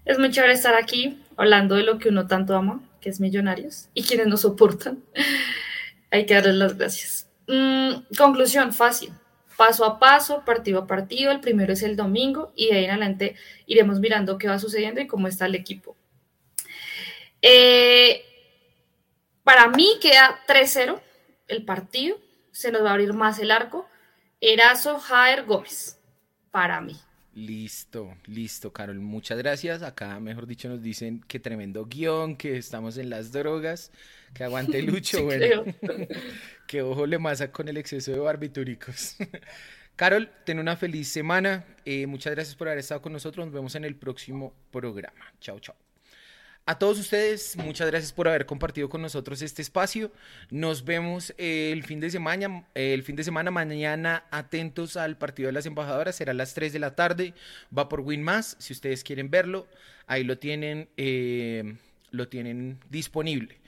Es 0.04 0.18
muy 0.18 0.30
chévere 0.30 0.52
estar 0.52 0.74
aquí 0.74 1.22
hablando 1.36 1.76
de 1.76 1.84
lo 1.84 1.98
que 1.98 2.08
uno 2.08 2.26
tanto 2.26 2.56
ama, 2.56 2.82
que 3.00 3.08
es 3.08 3.20
Millonarios, 3.20 3.88
y 3.94 4.02
quienes 4.02 4.26
nos 4.26 4.40
soportan. 4.40 4.98
Hay 6.10 6.26
que 6.26 6.34
darles 6.34 6.56
las 6.56 6.76
gracias. 6.76 7.28
Mm, 7.46 8.14
conclusión, 8.18 8.72
fácil. 8.74 9.12
Paso 9.62 9.84
a 9.84 10.00
paso, 10.00 10.44
partido 10.44 10.80
a 10.80 10.86
partido. 10.88 11.30
El 11.30 11.38
primero 11.38 11.72
es 11.72 11.84
el 11.84 11.94
domingo 11.94 12.52
y 12.56 12.66
de 12.66 12.78
ahí 12.78 12.84
en 12.86 12.90
adelante 12.90 13.36
iremos 13.66 14.00
mirando 14.00 14.36
qué 14.36 14.48
va 14.48 14.58
sucediendo 14.58 15.00
y 15.00 15.06
cómo 15.06 15.28
está 15.28 15.46
el 15.46 15.54
equipo. 15.54 15.96
Eh, 17.40 18.24
para 19.44 19.68
mí 19.68 19.86
queda 20.02 20.40
3-0 20.48 21.00
el 21.46 21.64
partido. 21.64 22.18
Se 22.50 22.72
nos 22.72 22.82
va 22.82 22.88
a 22.88 22.92
abrir 22.94 23.12
más 23.12 23.38
el 23.38 23.52
arco. 23.52 23.88
Erazo, 24.40 24.98
Jaer, 24.98 25.44
Gómez. 25.44 25.96
Para 26.50 26.80
mí. 26.80 26.96
Listo, 27.32 28.16
listo, 28.26 28.72
Carol. 28.72 28.98
Muchas 28.98 29.38
gracias. 29.38 29.84
Acá, 29.84 30.18
mejor 30.18 30.48
dicho, 30.48 30.68
nos 30.68 30.82
dicen 30.82 31.20
que 31.28 31.38
tremendo 31.38 31.86
guion, 31.86 32.34
que 32.34 32.56
estamos 32.56 32.98
en 32.98 33.10
las 33.10 33.30
drogas, 33.30 33.92
que 34.34 34.44
aguante 34.44 34.82
Lucho. 34.82 35.18
Sí, 35.18 35.22
bueno, 35.22 35.64
que 36.66 36.82
ojo 36.82 37.06
le 37.06 37.18
masa 37.18 37.50
con 37.50 37.68
el 37.68 37.76
exceso 37.76 38.12
de 38.12 38.18
barbitúricos. 38.18 39.16
Carol, 39.96 40.30
ten 40.44 40.58
una 40.58 40.76
feliz 40.76 41.08
semana. 41.08 41.64
Eh, 41.84 42.06
muchas 42.06 42.32
gracias 42.34 42.56
por 42.56 42.68
haber 42.68 42.78
estado 42.78 43.02
con 43.02 43.12
nosotros. 43.12 43.46
Nos 43.46 43.54
vemos 43.54 43.74
en 43.74 43.84
el 43.84 43.94
próximo 43.94 44.54
programa. 44.70 45.32
Chao, 45.40 45.60
chao. 45.60 45.76
A 46.64 46.78
todos 46.78 46.96
ustedes, 47.00 47.56
muchas 47.56 47.88
gracias 47.88 48.12
por 48.12 48.28
haber 48.28 48.46
compartido 48.46 48.88
con 48.88 49.02
nosotros 49.02 49.42
este 49.42 49.62
espacio. 49.62 50.12
Nos 50.48 50.84
vemos 50.84 51.34
eh, 51.36 51.70
el 51.72 51.82
fin 51.82 51.98
de 51.98 52.08
semana, 52.08 52.68
eh, 52.76 52.94
el 52.94 53.02
fin 53.02 53.16
de 53.16 53.24
semana 53.24 53.50
mañana 53.50 54.26
atentos 54.30 54.96
al 54.96 55.18
partido 55.18 55.48
de 55.48 55.54
las 55.54 55.66
embajadoras, 55.66 56.14
será 56.14 56.30
a 56.30 56.34
las 56.34 56.54
3 56.54 56.72
de 56.72 56.78
la 56.78 56.94
tarde, 56.94 57.34
va 57.76 57.88
por 57.88 58.00
Win 58.00 58.22
Más, 58.22 58.54
si 58.60 58.72
ustedes 58.74 59.02
quieren 59.02 59.28
verlo, 59.28 59.66
ahí 60.06 60.22
lo 60.22 60.38
tienen, 60.38 60.88
eh, 60.96 61.78
lo 62.12 62.28
tienen 62.28 62.78
disponible. 62.90 63.58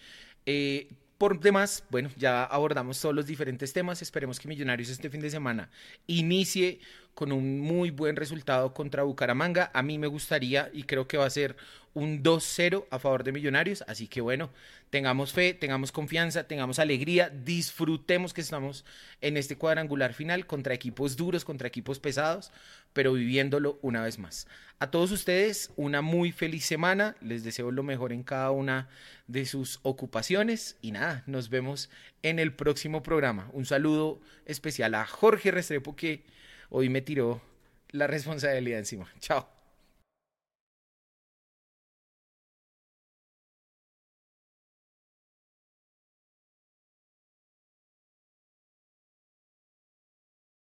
Eh, 0.47 0.89
por 1.19 1.39
demás, 1.41 1.85
bueno, 1.91 2.11
ya 2.17 2.45
abordamos 2.45 3.01
todos 3.01 3.15
los 3.15 3.27
diferentes 3.27 3.73
temas. 3.73 4.03
Esperemos 4.03 4.41
que 4.41 4.49
Millonarios 4.49 4.89
este 4.89 5.09
fin 5.09 5.21
de 5.21 5.31
semana 5.31 5.71
inicie 6.07 6.81
con 7.15 7.31
un 7.31 7.61
muy 7.61 7.91
buen 7.91 8.17
resultado 8.17 8.75
contra 8.75 9.05
Bucaramanga. 9.05 9.71
A 9.73 9.83
mí 9.83 9.97
me 9.99 10.09
gustaría 10.09 10.71
y 10.73 10.83
creo 10.83 11.07
que 11.07 11.17
va 11.17 11.27
a 11.27 11.31
ser 11.31 11.57
un 11.95 12.23
2-0 12.23 12.87
a 12.91 12.99
favor 12.99 13.23
de 13.23 13.33
Millonarios. 13.33 13.85
Así 13.87 14.09
que 14.09 14.21
bueno, 14.21 14.51
tengamos 14.91 15.33
fe, 15.33 15.55
tengamos 15.55 15.93
confianza, 15.93 16.49
tengamos 16.49 16.79
alegría, 16.79 17.31
disfrutemos 17.31 18.35
que 18.35 18.41
estamos 18.41 18.85
en 19.21 19.37
este 19.37 19.57
cuadrangular 19.57 20.13
final 20.13 20.47
contra 20.47 20.75
equipos 20.75 21.17
duros, 21.17 21.45
contra 21.45 21.69
equipos 21.69 22.01
pesados, 22.01 22.51
pero 22.95 23.13
viviéndolo 23.13 23.79
una 23.83 24.03
vez 24.03 24.19
más. 24.19 24.47
A 24.79 24.91
todos 24.91 25.11
ustedes, 25.11 25.71
una 25.77 26.01
muy 26.01 26.33
feliz 26.33 26.65
semana. 26.65 27.17
Les 27.21 27.45
deseo 27.45 27.71
lo 27.71 27.83
mejor 27.83 28.13
en 28.13 28.23
cada 28.23 28.51
una 28.51 28.89
de 29.27 29.45
sus 29.45 29.81
ocupaciones. 29.83 30.77
Y 30.81 30.93
nada, 30.93 31.23
nos 31.27 31.51
vemos 31.51 31.91
en 32.23 32.39
el 32.39 32.55
próximo 32.55 33.03
programa. 33.03 33.51
Un 33.53 33.67
saludo 33.67 34.21
especial 34.47 34.95
a 34.95 35.07
Jorge 35.07 35.51
Restrepo 35.51 35.95
que 35.95 36.25
hoy 36.71 36.89
me 36.89 37.03
tiró 37.03 37.43
la 37.91 38.07
responsabilidad 38.07 38.79
encima. 38.79 39.13
Chao. 39.21 39.54